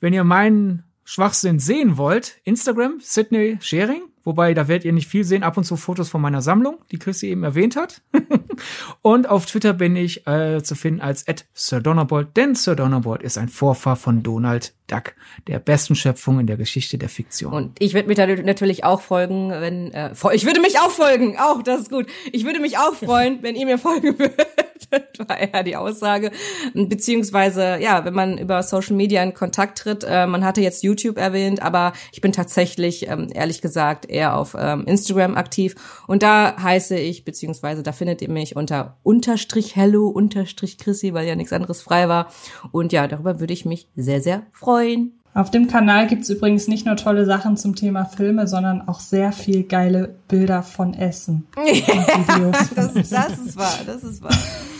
wenn 0.00 0.12
ihr 0.12 0.24
meinen 0.24 0.84
Schwachsinn 1.04 1.58
sehen 1.58 1.96
wollt, 1.96 2.38
Instagram, 2.44 2.98
Sydney 3.00 3.58
Sharing, 3.60 4.02
Wobei, 4.26 4.54
da 4.54 4.66
werdet 4.66 4.84
ihr 4.84 4.92
nicht 4.92 5.06
viel 5.06 5.22
sehen. 5.22 5.44
Ab 5.44 5.56
und 5.56 5.62
zu 5.62 5.76
Fotos 5.76 6.08
von 6.08 6.20
meiner 6.20 6.42
Sammlung, 6.42 6.78
die 6.90 6.98
Chrissy 6.98 7.28
eben 7.28 7.44
erwähnt 7.44 7.76
hat. 7.76 8.02
und 9.02 9.28
auf 9.28 9.46
Twitter 9.46 9.72
bin 9.72 9.94
ich 9.94 10.26
äh, 10.26 10.64
zu 10.64 10.74
finden 10.74 11.00
als 11.00 11.28
at 11.28 11.46
Sir 11.54 11.80
Donnerbolt, 11.80 12.36
denn 12.36 12.56
Sir 12.56 12.74
Donnerbolt 12.74 13.22
ist 13.22 13.38
ein 13.38 13.48
Vorfahr 13.48 13.94
von 13.94 14.24
Donald 14.24 14.74
Duck, 14.88 15.14
der 15.46 15.60
besten 15.60 15.94
Schöpfung 15.94 16.40
in 16.40 16.48
der 16.48 16.56
Geschichte 16.56 16.98
der 16.98 17.08
Fiktion. 17.08 17.52
Und 17.52 17.76
ich 17.78 17.94
würde 17.94 18.08
mich 18.08 18.16
da 18.16 18.26
natürlich 18.26 18.82
auch 18.82 19.00
folgen, 19.00 19.50
wenn 19.50 19.92
äh, 19.92 20.10
ich 20.32 20.44
würde 20.44 20.60
mich 20.60 20.80
auch 20.80 20.90
folgen, 20.90 21.36
auch 21.38 21.62
das 21.62 21.82
ist 21.82 21.90
gut. 21.90 22.06
Ich 22.32 22.44
würde 22.44 22.58
mich 22.58 22.78
auch 22.78 22.94
freuen, 22.94 23.42
wenn 23.42 23.54
ihr 23.54 23.66
mir 23.66 23.78
folgen 23.78 24.18
würdet. 24.18 24.46
war 25.26 25.38
eher 25.38 25.62
die 25.62 25.76
Aussage. 25.76 26.30
Beziehungsweise, 26.74 27.78
ja, 27.80 28.04
wenn 28.04 28.14
man 28.14 28.38
über 28.38 28.62
Social 28.62 28.96
Media 28.96 29.22
in 29.22 29.34
Kontakt 29.34 29.78
tritt, 29.78 30.04
äh, 30.04 30.26
man 30.26 30.44
hatte 30.44 30.60
jetzt 30.60 30.82
YouTube 30.82 31.18
erwähnt, 31.18 31.62
aber 31.62 31.92
ich 32.12 32.20
bin 32.20 32.32
tatsächlich, 32.32 33.08
ähm, 33.08 33.28
ehrlich 33.32 33.60
gesagt, 33.60 34.08
eher 34.08 34.36
auf 34.36 34.56
ähm, 34.58 34.84
Instagram 34.86 35.36
aktiv. 35.36 35.74
Und 36.06 36.22
da 36.22 36.56
heiße 36.60 36.98
ich, 36.98 37.24
beziehungsweise 37.24 37.82
da 37.82 37.92
findet 37.92 38.22
ihr 38.22 38.30
mich 38.30 38.56
unter 38.56 38.98
unterstrich 39.02 39.76
hello 39.76 40.08
unterstrich 40.08 40.78
Chrissy, 40.78 41.14
weil 41.14 41.26
ja 41.26 41.36
nichts 41.36 41.52
anderes 41.52 41.82
frei 41.82 42.08
war. 42.08 42.30
Und 42.72 42.92
ja, 42.92 43.06
darüber 43.06 43.40
würde 43.40 43.52
ich 43.52 43.64
mich 43.64 43.88
sehr, 43.96 44.20
sehr 44.20 44.46
freuen. 44.52 45.20
Auf 45.36 45.50
dem 45.50 45.66
Kanal 45.68 46.06
gibt's 46.06 46.30
übrigens 46.30 46.66
nicht 46.66 46.86
nur 46.86 46.96
tolle 46.96 47.26
Sachen 47.26 47.58
zum 47.58 47.76
Thema 47.76 48.06
Filme, 48.06 48.48
sondern 48.48 48.88
auch 48.88 49.00
sehr 49.00 49.32
viel 49.32 49.64
geile 49.64 50.16
Bilder 50.28 50.62
von 50.62 50.94
Essen. 50.94 51.46
das, 52.34 52.70
das 53.10 53.38
ist 53.38 53.54
wahr, 53.54 53.78
das 53.84 54.02
ist 54.02 54.22
wahr. 54.22 54.32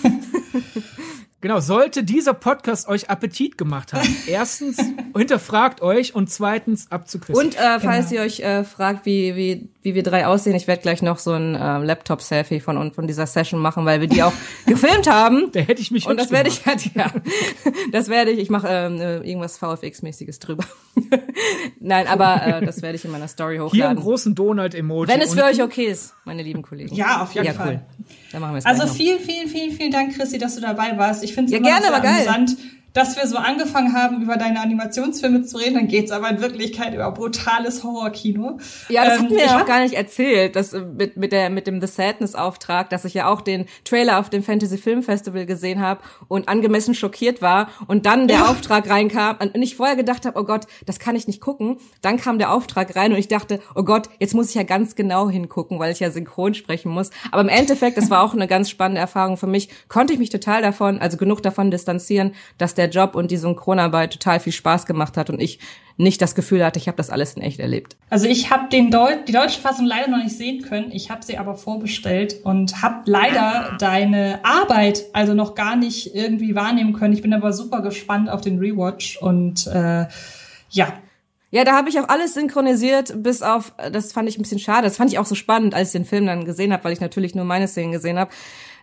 Genau, 1.43 1.61
sollte 1.61 2.03
dieser 2.03 2.33
Podcast 2.33 2.89
euch 2.89 3.11
Appetit 3.11 3.59
gemacht 3.59 3.93
haben, 3.93 4.09
erstens 4.27 4.79
hinterfragt 5.15 5.83
euch 5.83 6.15
und 6.15 6.31
zweitens 6.31 6.91
abzukriegen. 6.91 7.41
Und 7.41 7.57
äh, 7.57 7.79
falls 7.79 8.09
genau. 8.09 8.23
ihr 8.23 8.27
euch 8.27 8.41
äh, 8.41 8.65
fragt, 8.65 9.05
wie, 9.05 9.37
wie, 9.37 9.69
wie 9.83 9.95
wir 9.95 10.03
drei 10.03 10.27
aussehen, 10.27 10.57
ich 10.57 10.67
werde 10.67 10.81
gleich 10.81 11.03
noch 11.03 11.19
so 11.19 11.33
ein 11.33 11.55
äh, 11.55 11.79
Laptop-Selfie 11.79 12.61
von, 12.61 12.91
von 12.93 13.07
dieser 13.07 13.27
Session 13.27 13.61
machen, 13.61 13.85
weil 13.85 14.01
wir 14.01 14.09
die 14.09 14.23
auch 14.23 14.33
gefilmt 14.67 15.11
haben. 15.11 15.53
Da 15.53 15.61
hätte 15.61 15.83
ich 15.83 15.91
mich 15.91 16.07
Und 16.07 16.19
das 16.19 16.31
werde 16.31 16.49
ich 16.49 16.65
halt, 16.65 16.95
ja, 16.95 17.13
das 17.93 18.09
werde 18.09 18.31
ich, 18.31 18.39
ich 18.39 18.49
mache 18.49 18.69
ähm, 18.71 18.99
äh, 18.99 19.17
irgendwas 19.19 19.61
VFX-mäßiges 19.61 20.41
drüber. 20.41 20.65
Nein, 21.81 22.07
aber 22.07 22.47
äh, 22.47 22.65
das 22.65 22.81
werde 22.81 22.97
ich 22.97 23.05
in 23.05 23.11
meiner 23.11 23.29
Story 23.29 23.59
hochladen. 23.59 23.73
Hier 23.73 23.89
einen 23.91 23.99
großen 23.99 24.35
Donald-Emoji. 24.35 25.09
Wenn 25.09 25.21
es 25.21 25.35
für 25.35 25.45
euch 25.45 25.63
okay 25.63 25.85
ist, 25.85 26.15
meine 26.25 26.43
lieben 26.43 26.63
Kollegen. 26.63 26.95
Ja, 26.95 27.23
auf 27.23 27.33
jeden 27.33 27.47
ja, 27.47 27.53
Fall. 27.53 27.85
Cool. 27.99 28.07
Dann 28.33 28.41
machen 28.41 28.55
wir 28.55 28.59
es 28.59 28.67
Also 28.67 28.87
vielen, 28.87 29.21
vielen, 29.21 29.49
vielen, 29.49 29.73
vielen 29.73 29.93
Dank, 29.93 30.17
Chrissy, 30.17 30.39
dass 30.39 30.55
du 30.55 30.63
dabei 30.63 30.97
warst. 30.97 31.26
Ich 31.29 31.35
finde 31.35 31.47
es 31.47 31.53
ja, 31.53 31.59
immer 31.59 31.69
gerne, 31.69 31.87
sehr 31.87 32.25
geil. 32.27 32.47
Dass 32.97 33.15
wir 33.17 33.27
so 33.27 33.37
angefangen 33.37 33.93
haben, 33.93 34.23
über 34.23 34.39
deine 34.39 34.61
Animationsfilme 34.61 35.43
zu 35.43 35.59
reden, 35.59 35.75
dann 35.75 35.89
geht's 35.89 36.11
aber 36.11 36.31
in 36.31 36.41
Wirklichkeit 36.41 36.95
über 36.95 37.11
brutales 37.13 37.85
Horrorkino. 37.85 38.59
Ja, 38.89 39.05
das 39.05 39.19
ähm, 39.19 39.25
hat 39.25 39.31
mir 39.33 39.45
ja 39.45 39.61
auch 39.61 39.67
gar 39.67 39.81
nicht 39.81 39.95
erzählt, 39.95 40.57
dass 40.57 40.73
mit, 40.73 41.19
mit, 41.19 41.31
der, 41.33 41.51
mit 41.51 41.67
dem 41.67 41.83
The 41.83 41.89
Sadness-Auftrag, 41.89 42.89
dass 42.89 43.05
ich 43.05 43.13
ja 43.13 43.29
auch 43.29 43.43
den 43.43 43.67
Trailer 43.85 44.19
auf 44.19 44.31
dem 44.31 44.43
Fantasy 44.43 44.79
Film 44.79 45.03
Festival 45.03 45.45
gesehen 45.45 45.83
habe 45.83 46.01
und 46.29 46.49
angemessen 46.49 46.95
schockiert 46.95 47.43
war 47.43 47.69
und 47.87 48.07
dann 48.07 48.29
der 48.29 48.39
ja. 48.39 48.49
Auftrag 48.49 48.89
reinkam 48.89 49.37
und 49.41 49.61
ich 49.61 49.77
vorher 49.77 49.97
gedacht 49.97 50.25
habe, 50.25 50.41
oh 50.41 50.45
Gott, 50.45 50.67
das 50.87 50.99
kann 50.99 51.17
ich 51.17 51.27
nicht 51.27 51.43
gucken. 51.43 51.77
Dann 52.01 52.17
kam 52.17 52.39
der 52.39 52.51
Auftrag 52.51 52.97
rein 52.97 53.13
und 53.13 53.19
ich 53.19 53.29
dachte, 53.29 53.61
oh 53.75 53.83
Gott, 53.83 54.09
jetzt 54.21 54.33
muss 54.33 54.49
ich 54.49 54.55
ja 54.55 54.63
ganz 54.63 54.95
genau 54.95 55.29
hingucken, 55.29 55.79
weil 55.79 55.93
ich 55.93 56.01
ja 56.01 56.11
synchron 56.11 56.55
sprechen 56.55 56.91
muss. 56.91 57.11
Aber 57.31 57.43
im 57.43 57.51
Endeffekt, 57.51 57.99
das 57.99 58.09
war 58.09 58.23
auch 58.23 58.33
eine 58.33 58.47
ganz 58.47 58.71
spannende 58.71 59.03
Erfahrung 59.03 59.37
für 59.37 59.47
mich, 59.47 59.69
konnte 59.89 60.15
ich 60.15 60.19
mich 60.19 60.31
total 60.31 60.63
davon, 60.63 60.99
also 60.99 61.19
genug 61.19 61.43
davon 61.43 61.71
distanzieren, 61.71 62.33
dass 62.57 62.73
der 62.73 62.86
der 62.87 62.91
Job 62.91 63.15
und 63.15 63.31
die 63.31 63.37
Synchronarbeit 63.37 64.13
total 64.13 64.41
viel 64.41 64.53
Spaß 64.53 64.87
gemacht 64.87 65.17
hat 65.17 65.31
und 65.31 65.41
ich 65.41 65.59
nicht 65.99 66.21
das 66.21 66.35
Gefühl 66.35 66.65
hatte, 66.65 66.79
ich 66.79 66.89
habe 66.89 66.97
das 66.97 67.09
alles 67.09 67.35
in 67.35 67.43
echt 67.43 67.59
erlebt. 67.59 67.97
Also 68.11 68.27
ich 68.27 68.51
habe 68.51 68.69
den 68.69 68.91
Deu 68.91 69.17
die 69.27 69.33
deutsche 69.33 69.61
Fassung 69.61 69.87
leider 69.87 70.09
noch 70.11 70.23
nicht 70.23 70.37
sehen 70.37 70.63
können. 70.63 70.91
Ich 70.93 71.11
habe 71.11 71.25
sie 71.25 71.39
aber 71.39 71.55
vorbestellt 71.55 72.37
und 72.45 72.83
habe 72.83 73.11
leider 73.11 73.77
deine 73.79 74.41
Arbeit 74.45 75.05
also 75.15 75.33
noch 75.33 75.55
gar 75.55 75.75
nicht 75.75 76.15
irgendwie 76.15 76.55
wahrnehmen 76.55 76.93
können. 76.93 77.15
Ich 77.15 77.23
bin 77.23 77.33
aber 77.33 77.53
super 77.53 77.81
gespannt 77.81 78.29
auf 78.29 78.43
den 78.43 78.59
Rewatch 78.59 79.17
und 79.23 79.67
äh, 79.69 80.07
ja, 80.71 80.93
ja, 81.51 81.65
da 81.65 81.75
habe 81.75 81.89
ich 81.89 81.99
auch 81.99 82.09
alles 82.09 82.35
synchronisiert, 82.35 83.23
bis 83.23 83.41
auf, 83.41 83.73
das 83.93 84.13
fand 84.13 84.29
ich 84.29 84.37
ein 84.37 84.43
bisschen 84.43 84.59
schade, 84.59 84.83
das 84.83 84.97
fand 84.97 85.13
ich 85.13 85.19
auch 85.19 85.25
so 85.25 85.37
spannend, 85.37 85.75
als 85.75 85.89
ich 85.89 85.93
den 85.93 86.05
Film 86.05 86.27
dann 86.27 86.45
gesehen 86.45 86.73
habe, 86.73 86.85
weil 86.85 86.93
ich 86.93 87.01
natürlich 87.01 87.35
nur 87.35 87.45
meine 87.45 87.69
Szenen 87.69 87.93
gesehen 87.93 88.19
habe. 88.19 88.31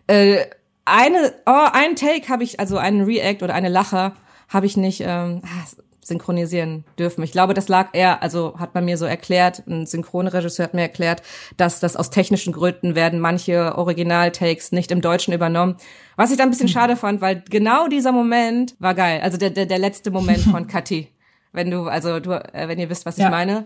Äh, 0.08 0.46
eine, 0.86 1.34
oh, 1.46 1.68
einen 1.72 1.96
Take 1.96 2.28
habe 2.30 2.44
ich, 2.44 2.60
also 2.60 2.78
einen 2.78 3.04
React 3.04 3.44
oder 3.44 3.54
eine 3.54 3.70
Lache 3.70 4.14
habe 4.50 4.66
ich 4.66 4.78
nicht 4.78 5.02
ähm, 5.02 5.42
ah, 5.44 5.66
synchronisieren 6.02 6.84
dürfen. 7.00 7.24
Ich 7.24 7.32
glaube, 7.32 7.54
das 7.54 7.68
lag 7.68 7.90
eher, 7.94 8.22
also 8.22 8.60
hat 8.60 8.76
man 8.76 8.86
mir 8.86 8.98
so 8.98 9.06
erklärt, 9.06 9.64
ein 9.68 9.86
Synchronregisseur 9.86 10.66
hat 10.66 10.74
mir 10.74 10.82
erklärt, 10.82 11.22
dass 11.58 11.80
das 11.80 11.96
aus 11.96 12.10
technischen 12.10 12.54
Gründen 12.54 12.96
werden 12.96 13.20
manche 13.20 13.78
Original-Takes 13.78 14.72
nicht 14.72 14.92
im 14.92 15.02
Deutschen 15.02 15.34
übernommen. 15.34 15.78
Was 16.16 16.32
ich 16.32 16.38
dann 16.38 16.50
ein 16.50 16.52
bisschen 16.52 16.68
mhm. 16.68 16.74
schade 16.74 16.96
fand, 16.96 17.22
weil 17.22 17.44
genau 17.50 17.88
dieser 17.88 18.12
Moment 18.12 18.76
war 18.80 18.94
geil. 18.94 19.22
Also 19.24 19.38
der, 19.38 19.50
der, 19.50 19.66
der 19.66 19.80
letzte 19.80 20.12
Moment 20.12 20.40
von 20.52 20.68
Kathi. 20.68 21.08
Wenn 21.52 21.70
du, 21.70 21.84
also 21.84 22.20
du, 22.20 22.32
äh, 22.32 22.68
wenn 22.68 22.80
ihr 22.80 22.90
wisst, 22.90 23.06
was 23.06 23.18
ja. 23.18 23.26
ich 23.26 23.32
meine. 23.32 23.66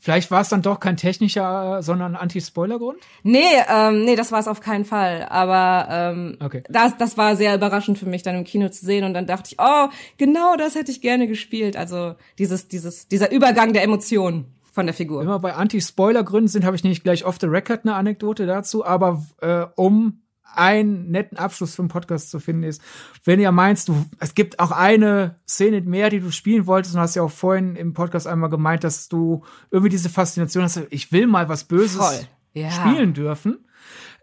Vielleicht 0.00 0.30
war 0.30 0.42
es 0.42 0.48
dann 0.48 0.62
doch 0.62 0.78
kein 0.78 0.96
technischer, 0.96 1.82
sondern 1.82 2.14
Anti-Spoiler-Grund? 2.14 2.98
Nee, 3.24 3.40
ähm, 3.68 4.04
nee, 4.04 4.14
das 4.14 4.30
war 4.30 4.38
es 4.38 4.46
auf 4.46 4.60
keinen 4.60 4.84
Fall. 4.84 5.26
Aber 5.28 5.88
ähm, 5.90 6.36
okay. 6.40 6.62
das, 6.68 6.96
das 6.96 7.18
war 7.18 7.34
sehr 7.34 7.56
überraschend 7.56 7.98
für 7.98 8.06
mich, 8.06 8.22
dann 8.22 8.36
im 8.36 8.44
Kino 8.44 8.68
zu 8.68 8.86
sehen. 8.86 9.04
Und 9.04 9.14
dann 9.14 9.26
dachte 9.26 9.50
ich, 9.52 9.56
oh, 9.58 9.88
genau 10.16 10.54
das 10.56 10.76
hätte 10.76 10.92
ich 10.92 11.00
gerne 11.00 11.26
gespielt. 11.26 11.76
Also 11.76 12.14
dieses, 12.38 12.68
dieses, 12.68 13.08
dieser 13.08 13.32
Übergang 13.32 13.72
der 13.72 13.82
Emotionen 13.82 14.54
von 14.70 14.86
der 14.86 14.94
Figur. 14.94 15.26
Wir 15.26 15.38
bei 15.40 15.54
Anti-Spoiler-Gründen 15.54 16.46
sind, 16.46 16.64
habe 16.64 16.76
ich 16.76 16.84
nicht 16.84 17.02
gleich 17.02 17.24
off 17.24 17.38
the 17.40 17.48
record 17.48 17.80
eine 17.84 17.96
Anekdote 17.96 18.46
dazu. 18.46 18.84
Aber 18.84 19.26
äh, 19.40 19.66
um 19.74 20.22
einen 20.54 21.10
netten 21.10 21.38
Abschluss 21.38 21.74
für 21.74 21.82
den 21.82 21.88
Podcast 21.88 22.30
zu 22.30 22.40
finden 22.40 22.62
ist. 22.62 22.82
Wenn 23.24 23.40
ihr 23.40 23.52
meinst, 23.52 23.88
du, 23.88 24.04
es 24.18 24.34
gibt 24.34 24.58
auch 24.58 24.70
eine 24.70 25.36
Szene 25.46 25.80
mehr, 25.82 26.10
die 26.10 26.20
du 26.20 26.30
spielen 26.30 26.66
wolltest, 26.66 26.94
und 26.94 27.00
hast 27.00 27.14
ja 27.14 27.22
auch 27.22 27.30
vorhin 27.30 27.76
im 27.76 27.94
Podcast 27.94 28.26
einmal 28.26 28.50
gemeint, 28.50 28.84
dass 28.84 29.08
du 29.08 29.44
irgendwie 29.70 29.90
diese 29.90 30.08
Faszination 30.08 30.64
hast, 30.64 30.80
ich 30.90 31.12
will 31.12 31.26
mal 31.26 31.48
was 31.48 31.64
Böses 31.64 32.28
ja. 32.54 32.70
spielen 32.70 33.14
dürfen. 33.14 33.58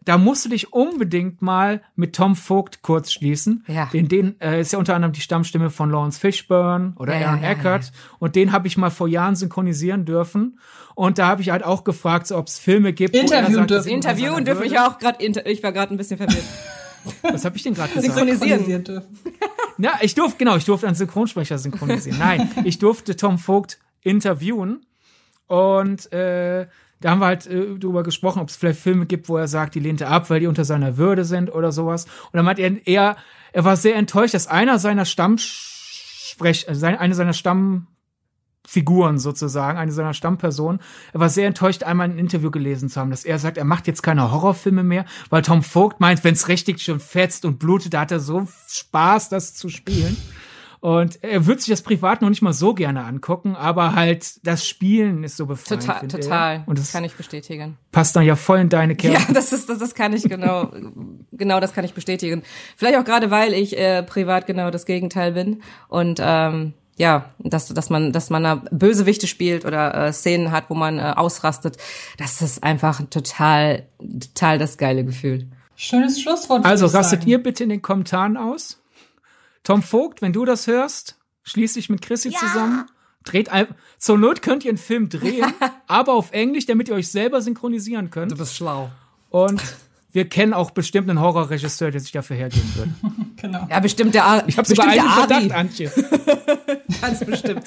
Da 0.05 0.17
musst 0.17 0.45
du 0.45 0.49
dich 0.49 0.71
unbedingt 0.71 1.41
mal 1.41 1.81
mit 1.95 2.15
Tom 2.15 2.35
Vogt 2.35 2.81
kurz 2.83 3.11
schließen. 3.11 3.65
Ja. 3.67 3.87
Den, 3.91 4.07
den 4.07 4.39
äh, 4.39 4.61
ist 4.61 4.71
ja 4.71 4.79
unter 4.79 4.95
anderem 4.95 5.13
die 5.13 5.21
Stammstimme 5.21 5.71
von 5.71 5.89
Lawrence 5.89 6.19
Fishburne 6.19 6.93
oder 6.97 7.19
ja, 7.19 7.29
Aaron 7.29 7.41
ja, 7.41 7.49
Eckert. 7.49 7.91
Und 8.19 8.35
den 8.35 8.51
habe 8.51 8.67
ich 8.67 8.77
mal 8.77 8.91
vor 8.91 9.07
Jahren 9.07 9.35
synchronisieren 9.35 10.05
dürfen. 10.05 10.59
Und 10.93 11.17
da 11.17 11.27
habe 11.27 11.41
ich 11.41 11.49
halt 11.49 11.63
auch 11.63 11.83
gefragt, 11.83 12.27
so, 12.27 12.37
ob 12.37 12.47
es 12.47 12.59
Filme 12.59 12.93
gibt. 12.93 13.15
Interviewen 13.15 13.67
dürfen. 13.67 13.89
Interviewen 13.89 14.45
dürfen 14.45 14.63
ich 14.63 14.79
auch 14.79 14.97
gerade. 14.99 15.23
Ich 15.25 15.63
war 15.63 15.71
gerade 15.71 15.93
ein 15.93 15.97
bisschen 15.97 16.17
verwirrt. 16.17 16.43
Was 17.21 17.45
habe 17.45 17.57
ich 17.57 17.63
denn 17.63 17.73
gerade 17.73 17.93
gesagt? 17.93 18.15
Synchronisieren 18.15 18.83
dürfen. 18.83 19.19
Ja, 19.77 19.99
ich 20.01 20.15
durfte, 20.15 20.37
genau, 20.37 20.55
ich 20.55 20.65
durfte 20.65 20.87
einen 20.87 20.95
Synchronsprecher 20.95 21.57
synchronisieren. 21.57 22.19
Nein, 22.19 22.49
ich 22.63 22.79
durfte 22.79 23.15
Tom 23.15 23.37
Vogt 23.37 23.79
interviewen. 24.01 24.85
Und 25.47 26.11
äh, 26.11 26.67
da 27.01 27.11
haben 27.11 27.19
wir 27.19 27.27
halt 27.27 27.45
äh, 27.47 27.77
drüber 27.77 28.03
gesprochen, 28.03 28.41
ob 28.41 28.49
es 28.49 28.55
vielleicht 28.55 28.79
Filme 28.79 29.05
gibt, 29.05 29.29
wo 29.29 29.37
er 29.37 29.47
sagt, 29.47 29.75
die 29.75 29.79
lehnt 29.79 30.01
er 30.01 30.09
ab, 30.09 30.29
weil 30.29 30.39
die 30.39 30.47
unter 30.47 30.65
seiner 30.65 30.97
Würde 30.97 31.25
sind 31.25 31.53
oder 31.53 31.71
sowas. 31.71 32.05
Und 32.05 32.33
dann 32.33 32.45
meint 32.45 32.59
er, 32.59 32.87
er, 32.87 33.15
er 33.51 33.65
war 33.65 33.77
sehr 33.77 33.95
enttäuscht, 33.95 34.33
dass 34.33 34.47
einer 34.47 34.79
seiner 34.79 35.05
Stammsprech, 35.05 36.67
also 36.67 36.85
eine 36.85 37.15
seiner 37.15 37.33
Stamm 37.33 37.87
Figuren 38.67 39.19
sozusagen, 39.19 39.77
eine 39.77 39.91
seiner 39.91 40.13
Stammpersonen. 40.13 40.81
Er 41.13 41.19
war 41.19 41.29
sehr 41.29 41.47
enttäuscht, 41.47 41.83
einmal 41.83 42.09
ein 42.09 42.17
Interview 42.17 42.51
gelesen 42.51 42.89
zu 42.89 42.99
haben, 42.99 43.11
dass 43.11 43.23
er 43.23 43.39
sagt, 43.39 43.57
er 43.57 43.65
macht 43.65 43.87
jetzt 43.87 44.01
keine 44.01 44.31
Horrorfilme 44.31 44.83
mehr, 44.83 45.05
weil 45.29 45.43
Tom 45.43 45.63
Vogt 45.63 45.99
meint, 45.99 46.23
wenn 46.23 46.33
es 46.33 46.47
richtig 46.47 46.81
schon 46.81 46.99
fetzt 46.99 47.45
und 47.45 47.59
blutet, 47.59 47.93
da 47.93 48.01
hat 48.01 48.11
er 48.11 48.19
so 48.19 48.47
Spaß, 48.67 49.29
das 49.29 49.53
zu 49.53 49.69
spielen. 49.69 50.17
Und 50.79 51.23
er 51.23 51.45
würde 51.45 51.61
sich 51.61 51.69
das 51.69 51.81
privat 51.81 52.21
noch 52.21 52.29
nicht 52.29 52.41
mal 52.41 52.53
so 52.53 52.73
gerne 52.73 53.03
angucken, 53.03 53.55
aber 53.55 53.95
halt 53.95 54.45
das 54.45 54.67
Spielen 54.67 55.23
ist 55.23 55.37
so 55.37 55.45
befreiend. 55.45 55.83
Total, 55.83 56.07
total. 56.07 56.63
Und 56.65 56.79
das 56.79 56.91
kann 56.91 57.03
ich 57.03 57.15
bestätigen. 57.15 57.77
Passt 57.91 58.15
dann 58.15 58.23
ja 58.23 58.35
voll 58.35 58.59
in 58.59 58.69
deine 58.69 58.95
Kerbe. 58.95 59.17
Ja, 59.17 59.33
das 59.33 59.53
ist, 59.53 59.69
das, 59.69 59.79
das 59.79 59.95
kann 59.95 60.13
ich 60.13 60.23
genau, 60.23 60.71
genau 61.31 61.59
das 61.59 61.73
kann 61.73 61.85
ich 61.85 61.93
bestätigen. 61.93 62.43
Vielleicht 62.75 62.97
auch 62.97 63.05
gerade, 63.05 63.31
weil 63.31 63.53
ich 63.53 63.77
äh, 63.77 64.03
privat 64.03 64.47
genau 64.47 64.71
das 64.71 64.85
Gegenteil 64.85 65.33
bin 65.33 65.61
und 65.87 66.19
ähm, 66.21 66.73
ja, 66.97 67.29
dass, 67.39 67.67
dass 67.67 67.89
man, 67.89 68.13
dass 68.13 68.29
man 68.29 68.43
da 68.43 68.55
Bösewichte 68.71 69.27
spielt 69.27 69.65
oder 69.65 70.07
äh, 70.07 70.13
Szenen 70.13 70.51
hat, 70.51 70.69
wo 70.69 70.75
man 70.75 70.97
äh, 70.97 71.13
ausrastet, 71.15 71.77
das 72.17 72.41
ist 72.41 72.63
einfach 72.63 73.01
total, 73.09 73.83
total 73.99 74.57
das 74.57 74.77
geile 74.77 75.03
Gefühl. 75.03 75.47
Schönes 75.75 76.21
Schlusswort. 76.21 76.63
Also 76.65 76.85
rastet 76.85 77.21
sagen. 77.21 77.31
ihr 77.31 77.43
bitte 77.43 77.63
in 77.63 77.69
den 77.69 77.81
Kommentaren 77.81 78.37
aus. 78.37 78.81
Tom 79.65 79.81
Vogt, 79.81 80.21
wenn 80.21 80.31
du 80.31 80.45
das 80.45 80.67
hörst, 80.67 81.17
schließ 81.43 81.73
dich 81.73 81.89
mit 81.89 82.01
Chrissy 82.01 82.29
ja. 82.29 82.39
zusammen. 82.39 82.85
Dreht 83.25 83.49
ein, 83.49 83.67
zur 83.97 84.19
Not 84.19 84.43
könnt 84.43 84.63
ihr 84.63 84.69
einen 84.69 84.77
Film 84.77 85.09
drehen, 85.09 85.51
aber 85.87 86.13
auf 86.13 86.31
Englisch, 86.31 86.67
damit 86.67 86.87
ihr 86.87 86.95
euch 86.95 87.09
selber 87.09 87.41
synchronisieren 87.41 88.11
könnt. 88.11 88.31
Du 88.31 88.37
bist 88.37 88.55
schlau. 88.55 88.91
Und 89.31 89.61
wir 90.11 90.29
kennen 90.29 90.53
auch 90.53 90.69
bestimmt 90.69 91.09
einen 91.09 91.19
Horrorregisseur, 91.19 91.89
der 91.89 91.99
sich 91.99 92.11
dafür 92.11 92.37
hergeben 92.37 92.71
würde. 92.75 92.91
genau. 93.41 93.67
Ja, 93.69 93.79
bestimmt 93.79 94.13
der 94.13 94.25
Ar 94.25 94.43
Ich 94.47 94.57
habe 94.57 94.67
sogar 94.67 94.87
einen 94.87 95.09
Verdacht, 95.09 95.51
Antje. 95.51 95.91
Ganz 97.01 97.25
bestimmt. 97.25 97.63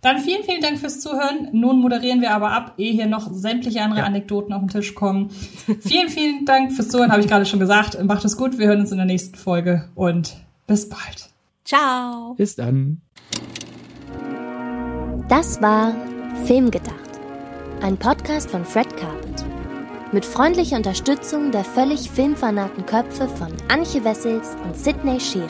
Dann 0.00 0.18
vielen, 0.18 0.42
vielen 0.42 0.60
Dank 0.60 0.80
fürs 0.80 1.00
Zuhören. 1.00 1.48
Nun 1.52 1.80
moderieren 1.80 2.20
wir 2.20 2.32
aber 2.32 2.50
ab, 2.50 2.74
ehe 2.76 2.92
hier 2.92 3.06
noch 3.06 3.32
sämtliche 3.32 3.80
andere 3.80 4.00
ja. 4.00 4.06
Anekdoten 4.06 4.52
auf 4.52 4.60
den 4.60 4.68
Tisch 4.68 4.96
kommen. 4.96 5.30
vielen, 5.80 6.08
vielen 6.08 6.44
Dank 6.44 6.72
fürs 6.72 6.88
Zuhören, 6.88 7.12
habe 7.12 7.22
ich 7.22 7.28
gerade 7.28 7.46
schon 7.46 7.60
gesagt. 7.60 8.02
Macht 8.02 8.24
es 8.24 8.36
gut, 8.36 8.58
wir 8.58 8.66
hören 8.66 8.80
uns 8.80 8.90
in 8.90 8.98
der 8.98 9.06
nächsten 9.06 9.36
Folge 9.36 9.88
und 9.94 10.36
bis 10.66 10.88
bald. 10.88 11.30
Ciao. 11.64 12.34
Bis 12.34 12.56
dann. 12.56 13.00
Das 15.28 15.60
war 15.62 15.94
Filmgedacht, 16.44 17.20
ein 17.80 17.96
Podcast 17.96 18.50
von 18.50 18.64
Fred 18.64 18.94
Carpet. 18.96 19.44
Mit 20.12 20.24
freundlicher 20.24 20.76
Unterstützung 20.76 21.50
der 21.50 21.64
völlig 21.64 22.10
filmfanaten 22.10 22.86
Köpfe 22.86 23.26
von 23.28 23.52
Anche 23.68 24.04
Wessels 24.04 24.54
und 24.64 24.76
Sidney 24.76 25.18
Schering. 25.18 25.48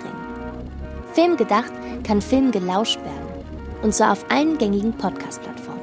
Film 1.12 1.36
gedacht 1.36 1.72
kann 2.04 2.22
Film 2.22 2.50
gelauscht 2.50 2.98
werden. 3.00 3.44
Und 3.82 3.94
zwar 3.94 4.12
auf 4.12 4.24
allen 4.30 4.56
gängigen 4.56 4.92
Podcast-Plattformen. 4.92 5.73